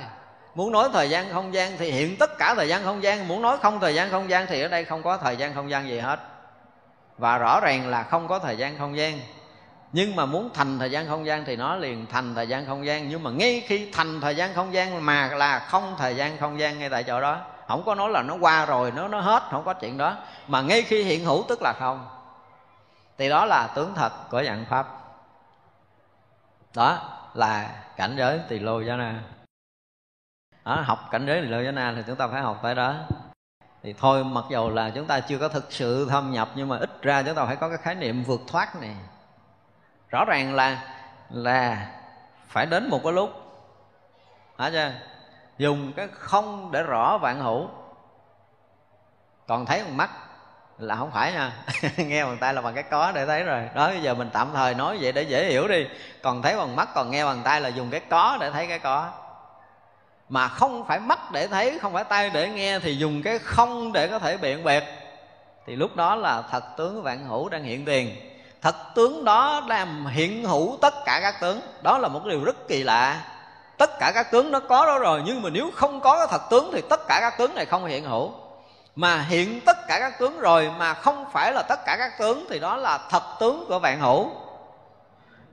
Muốn 0.54 0.72
nói 0.72 0.88
thời 0.92 1.10
gian 1.10 1.26
không 1.32 1.54
gian 1.54 1.72
thì 1.78 1.90
hiện 1.90 2.16
tất 2.16 2.38
cả 2.38 2.54
thời 2.54 2.68
gian 2.68 2.84
không 2.84 3.02
gian. 3.02 3.28
Muốn 3.28 3.42
nói 3.42 3.58
không 3.62 3.80
thời 3.80 3.94
gian 3.94 4.10
không 4.10 4.30
gian 4.30 4.46
thì 4.46 4.62
ở 4.62 4.68
đây 4.68 4.84
không 4.84 5.02
có 5.02 5.16
thời 5.16 5.36
gian 5.36 5.54
không 5.54 5.70
gian 5.70 5.88
gì 5.88 5.98
hết 5.98 6.20
và 7.18 7.38
rõ 7.38 7.60
ràng 7.60 7.88
là 7.88 8.02
không 8.02 8.28
có 8.28 8.38
thời 8.38 8.56
gian 8.56 8.78
không 8.78 8.96
gian. 8.96 9.20
Nhưng 9.92 10.16
mà 10.16 10.26
muốn 10.26 10.50
thành 10.54 10.78
thời 10.78 10.90
gian 10.90 11.08
không 11.08 11.26
gian 11.26 11.44
thì 11.44 11.56
nó 11.56 11.76
liền 11.76 12.06
thành 12.06 12.34
thời 12.34 12.48
gian 12.48 12.66
không 12.66 12.86
gian. 12.86 13.08
Nhưng 13.08 13.22
mà 13.22 13.30
ngay 13.30 13.62
khi 13.66 13.90
thành 13.92 14.20
thời 14.20 14.36
gian 14.36 14.54
không 14.54 14.74
gian 14.74 15.06
mà 15.06 15.28
là 15.28 15.58
không 15.58 15.94
thời 15.98 16.16
gian 16.16 16.38
không 16.38 16.60
gian 16.60 16.78
ngay 16.78 16.90
tại 16.90 17.04
chỗ 17.04 17.20
đó. 17.20 17.40
Không 17.68 17.82
có 17.86 17.94
nói 17.94 18.10
là 18.10 18.22
nó 18.22 18.36
qua 18.40 18.66
rồi 18.66 18.90
nó 18.90 19.08
nó 19.08 19.20
hết 19.20 19.42
không 19.50 19.64
có 19.64 19.72
chuyện 19.72 19.98
đó. 19.98 20.16
Mà 20.48 20.62
ngay 20.62 20.82
khi 20.82 21.02
hiện 21.02 21.24
hữu 21.24 21.44
tức 21.48 21.62
là 21.62 21.72
không. 21.72 22.06
Thì 23.18 23.28
đó 23.28 23.44
là 23.44 23.66
tướng 23.74 23.94
thật 23.94 24.12
của 24.30 24.42
dạng 24.42 24.64
pháp. 24.70 24.86
Đó 26.74 26.98
là 27.34 27.70
cảnh 27.96 28.14
giới 28.18 28.40
tỳ 28.48 28.58
lô 28.58 28.80
giá 28.80 28.96
na. 28.96 29.14
Đó, 30.64 30.82
học 30.84 31.08
cảnh 31.10 31.26
giới 31.26 31.40
tỳ 31.42 31.46
lô 31.48 31.60
giá 31.60 31.70
na 31.70 31.92
thì 31.96 32.02
chúng 32.06 32.16
ta 32.16 32.26
phải 32.26 32.42
học 32.42 32.60
tới 32.62 32.74
đó 32.74 32.94
thì 33.84 33.94
thôi, 33.98 34.24
mặc 34.24 34.44
dầu 34.50 34.70
là 34.70 34.90
chúng 34.90 35.06
ta 35.06 35.20
chưa 35.20 35.38
có 35.38 35.48
thực 35.48 35.72
sự 35.72 36.06
thâm 36.10 36.32
nhập, 36.32 36.48
nhưng 36.54 36.68
mà 36.68 36.76
ít 36.78 37.02
ra 37.02 37.22
chúng 37.22 37.34
ta 37.34 37.46
phải 37.46 37.56
có 37.56 37.68
cái 37.68 37.78
khái 37.78 37.94
niệm 37.94 38.24
vượt 38.24 38.40
thoát 38.46 38.80
này. 38.80 38.96
Rõ 40.08 40.24
ràng 40.24 40.54
là 40.54 40.96
là 41.30 41.90
phải 42.48 42.66
đến 42.66 42.90
một 42.90 43.00
cái 43.04 43.12
lúc, 43.12 43.30
hả 44.58 44.70
chưa? 44.70 44.92
Dùng 45.58 45.92
cái 45.92 46.08
không 46.12 46.72
để 46.72 46.82
rõ 46.82 47.18
vạn 47.18 47.40
hữu. 47.40 47.68
Còn 49.46 49.66
thấy 49.66 49.84
bằng 49.84 49.96
mắt 49.96 50.10
là 50.78 50.96
không 50.96 51.10
phải 51.10 51.32
nha. 51.32 51.52
Nghe 51.96 52.24
bằng 52.24 52.38
tay 52.38 52.54
là 52.54 52.60
bằng 52.60 52.74
cái 52.74 52.84
có 52.90 53.12
để 53.12 53.26
thấy 53.26 53.44
rồi. 53.44 53.68
Đó, 53.74 53.88
bây 53.88 54.02
giờ 54.02 54.14
mình 54.14 54.30
tạm 54.32 54.50
thời 54.54 54.74
nói 54.74 54.98
vậy 55.00 55.12
để 55.12 55.22
dễ 55.22 55.44
hiểu 55.44 55.68
đi. 55.68 55.86
Còn 56.22 56.42
thấy 56.42 56.56
bằng 56.56 56.76
mắt, 56.76 56.88
còn 56.94 57.10
nghe 57.10 57.24
bằng 57.24 57.40
tay 57.44 57.60
là 57.60 57.68
dùng 57.68 57.90
cái 57.90 58.00
có 58.00 58.38
để 58.40 58.50
thấy 58.50 58.66
cái 58.66 58.78
có 58.78 59.12
mà 60.34 60.48
không 60.48 60.84
phải 60.86 61.00
mắt 61.00 61.32
để 61.32 61.46
thấy, 61.46 61.78
không 61.78 61.92
phải 61.92 62.04
tay 62.04 62.30
để 62.30 62.48
nghe 62.48 62.78
thì 62.78 62.96
dùng 62.96 63.22
cái 63.22 63.38
không 63.38 63.92
để 63.92 64.08
có 64.08 64.18
thể 64.18 64.36
biện 64.36 64.64
biệt. 64.64 64.84
Thì 65.66 65.76
lúc 65.76 65.96
đó 65.96 66.14
là 66.14 66.42
thật 66.50 66.64
tướng 66.76 67.02
vạn 67.02 67.26
hữu 67.26 67.48
đang 67.48 67.64
hiện 67.64 67.84
tiền. 67.84 68.16
Thật 68.62 68.74
tướng 68.94 69.24
đó 69.24 69.62
làm 69.68 70.06
hiện 70.06 70.44
hữu 70.44 70.78
tất 70.80 70.94
cả 71.04 71.20
các 71.22 71.40
tướng. 71.40 71.60
Đó 71.82 71.98
là 71.98 72.08
một 72.08 72.24
điều 72.24 72.44
rất 72.44 72.68
kỳ 72.68 72.82
lạ. 72.82 73.20
Tất 73.78 73.90
cả 74.00 74.12
các 74.14 74.30
tướng 74.30 74.50
nó 74.50 74.60
có 74.60 74.86
đó 74.86 74.98
rồi, 74.98 75.22
nhưng 75.24 75.42
mà 75.42 75.50
nếu 75.50 75.70
không 75.74 76.00
có 76.00 76.18
cái 76.18 76.26
thật 76.30 76.50
tướng 76.50 76.70
thì 76.72 76.82
tất 76.90 77.00
cả 77.08 77.18
các 77.20 77.38
tướng 77.38 77.54
này 77.54 77.66
không 77.66 77.84
hiện 77.84 78.04
hữu. 78.04 78.32
Mà 78.96 79.18
hiện 79.28 79.60
tất 79.60 79.76
cả 79.88 80.00
các 80.00 80.18
tướng 80.18 80.40
rồi, 80.40 80.70
mà 80.78 80.94
không 80.94 81.24
phải 81.32 81.52
là 81.52 81.62
tất 81.62 81.84
cả 81.86 81.96
các 81.98 82.18
tướng 82.18 82.46
thì 82.50 82.58
đó 82.58 82.76
là 82.76 82.98
thật 83.10 83.22
tướng 83.40 83.64
của 83.68 83.78
vạn 83.78 84.00
hữu 84.00 84.30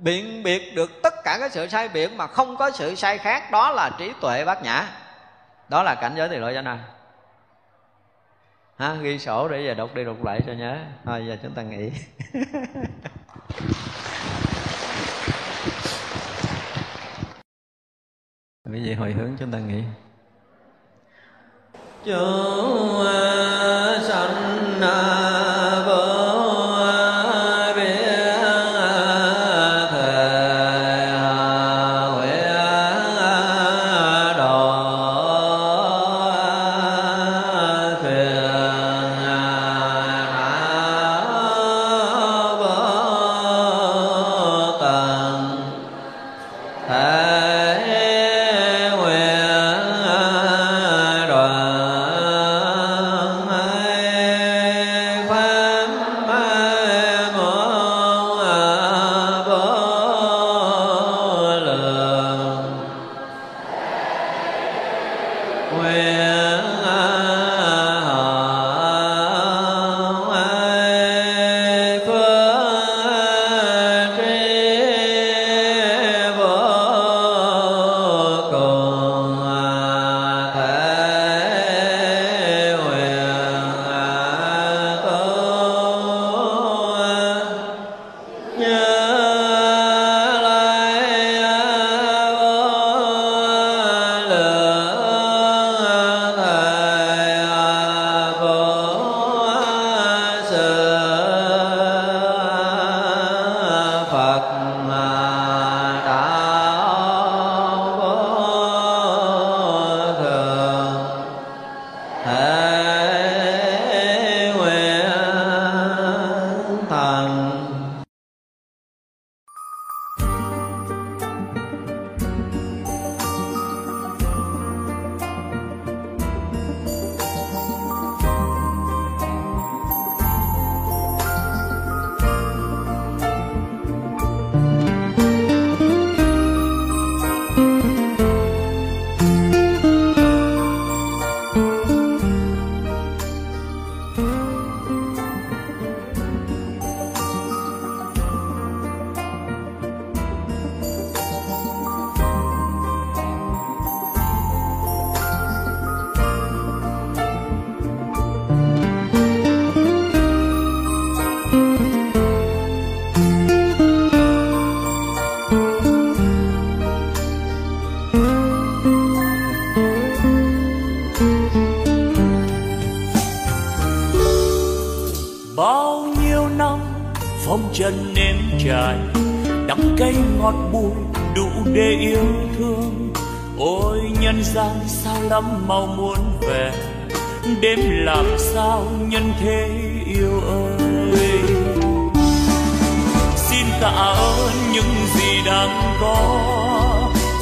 biện 0.02 0.44
biệt 0.44 0.76
được 0.76 1.02
tất 1.04 1.14
cả 1.24 1.38
cái 1.40 1.50
sự 1.50 1.68
sai 1.68 1.90
biện 1.90 2.18
mà 2.18 2.28
không 2.28 2.58
có 2.58 2.72
sự 2.72 2.96
sai 2.96 3.18
khác, 3.18 3.52
đó 3.52 3.72
là 3.72 3.90
trí 3.98 4.14
tuệ 4.22 4.46
bát 4.46 4.64
nhã. 4.64 4.88
Đó 5.70 5.84
là 5.84 5.96
cảnh 5.96 6.14
giới 6.16 6.30
thì 6.30 6.38
loại 6.38 6.54
cho 6.54 6.62
nào? 6.62 6.78
Ha, 8.78 8.94
ghi 8.94 9.20
sổ 9.20 9.48
để 9.48 9.62
giờ 9.66 9.74
đọc 9.74 9.90
đi 9.96 10.04
đọc 10.04 10.24
lại 10.24 10.42
cho 10.48 10.54
nhớ. 10.54 10.78
Thôi, 11.06 11.26
giờ 11.28 11.38
chúng 11.44 11.54
ta 11.54 11.62
nghỉ. 11.62 11.92
Cái 18.72 18.84
gì 18.84 18.94
hồi 18.94 19.12
hướng 19.12 19.32
chúng 19.40 19.52
ta 19.52 19.58
nghĩ 19.58 19.84
chúa 22.06 23.06
sanh 24.08 24.80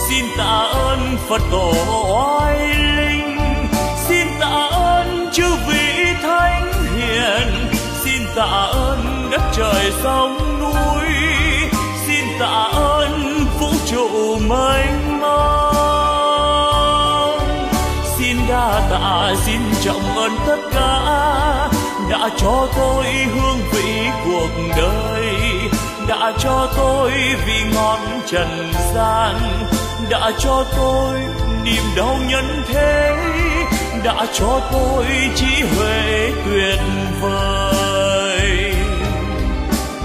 xin 0.09 0.25
tạ 0.37 0.69
ơn 0.73 1.17
phật 1.29 1.41
tổ 1.51 1.73
oai 2.13 2.75
linh. 2.75 3.37
Xin 4.07 4.27
tạ 4.39 4.67
ơn 4.71 5.29
chư 5.33 5.55
vị 5.67 6.13
thánh 6.21 6.73
hiền. 6.97 7.67
Xin 8.03 8.21
tạ 8.35 8.69
ơn 8.71 9.29
đất 9.31 9.41
trời 9.53 9.91
sông 10.03 10.59
núi. 10.59 11.07
Xin 12.07 12.25
tạ 12.39 12.69
ơn 12.73 13.45
vũ 13.59 13.69
trụ 13.85 14.37
mênh 14.47 15.19
mông. 15.21 16.49
Xin 18.17 18.37
đa 18.49 18.87
tạ, 18.91 19.33
xin 19.45 19.61
trọng 19.83 20.17
ơn 20.17 20.31
tất 20.47 20.57
cả 20.73 20.99
đã 22.09 22.29
cho 22.37 22.67
tôi 22.77 23.05
hương 23.05 23.59
vị 23.71 24.07
cuộc 24.25 24.49
đời 24.77 25.28
đã 26.09 26.33
cho 26.39 26.67
tôi 26.77 27.11
vị 27.45 27.63
ngon 27.73 27.99
trần 28.27 28.71
gian, 28.95 29.35
đã 30.09 30.31
cho 30.39 30.65
tôi 30.77 31.19
niềm 31.63 31.83
đau 31.97 32.15
nhân 32.29 32.63
thế, 32.67 33.15
đã 34.03 34.25
cho 34.33 34.61
tôi 34.71 35.05
trí 35.35 35.63
huệ 35.75 36.31
tuyệt 36.45 36.79
vời. 37.21 38.73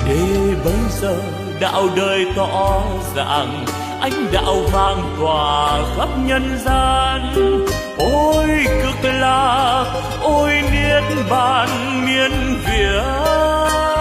Để 0.08 0.54
bây 0.64 0.80
giờ 1.00 1.16
đạo 1.60 1.88
đời 1.96 2.26
tỏ 2.36 2.82
ràng 3.16 3.64
ánh 4.00 4.26
đạo 4.32 4.56
vang 4.72 5.16
tỏa 5.20 5.78
khắp 5.96 6.08
nhân 6.26 6.58
gian, 6.64 7.34
ôi 7.98 8.48
cực 8.82 9.10
lạc, 9.12 9.84
ôi 10.22 10.52
niết 10.72 11.28
bàn 11.30 11.68
miên 12.06 12.56
việt 12.66 13.93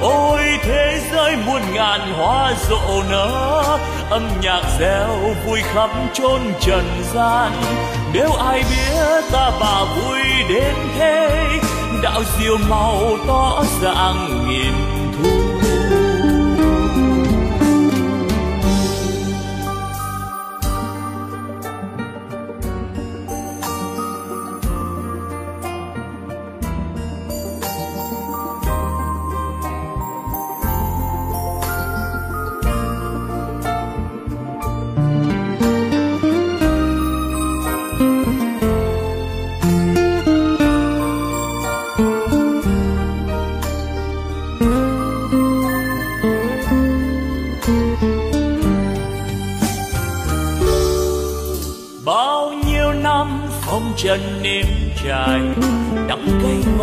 ôi, 0.00 0.40
thế 0.62 1.00
giới 1.12 1.36
muôn 1.46 1.62
ngàn 1.74 2.12
hoa 2.14 2.52
rộ 2.68 3.02
nở, 3.10 3.78
âm 4.10 4.28
nhạc 4.42 4.62
reo 4.80 5.34
vui 5.46 5.60
khắp 5.74 5.90
chốn 6.12 6.40
trần 6.60 6.84
gian. 7.14 7.52
Nếu 8.12 8.32
ai 8.32 8.58
biết 8.70 9.24
ta 9.32 9.50
bà 9.60 9.84
vui 9.84 10.20
đến 10.48 10.74
thế, 10.98 11.48
đạo 12.02 12.22
diều 12.38 12.56
màu 12.68 13.16
tỏ 13.26 13.64
dạng 13.82 14.48
nghìn 14.48 14.99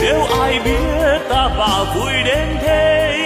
nếu 0.00 0.20
ai 0.40 0.58
biết 0.64 1.18
ta 1.28 1.48
và 1.58 1.94
vui 1.94 2.12
đến 2.24 2.48
thế 2.62 3.25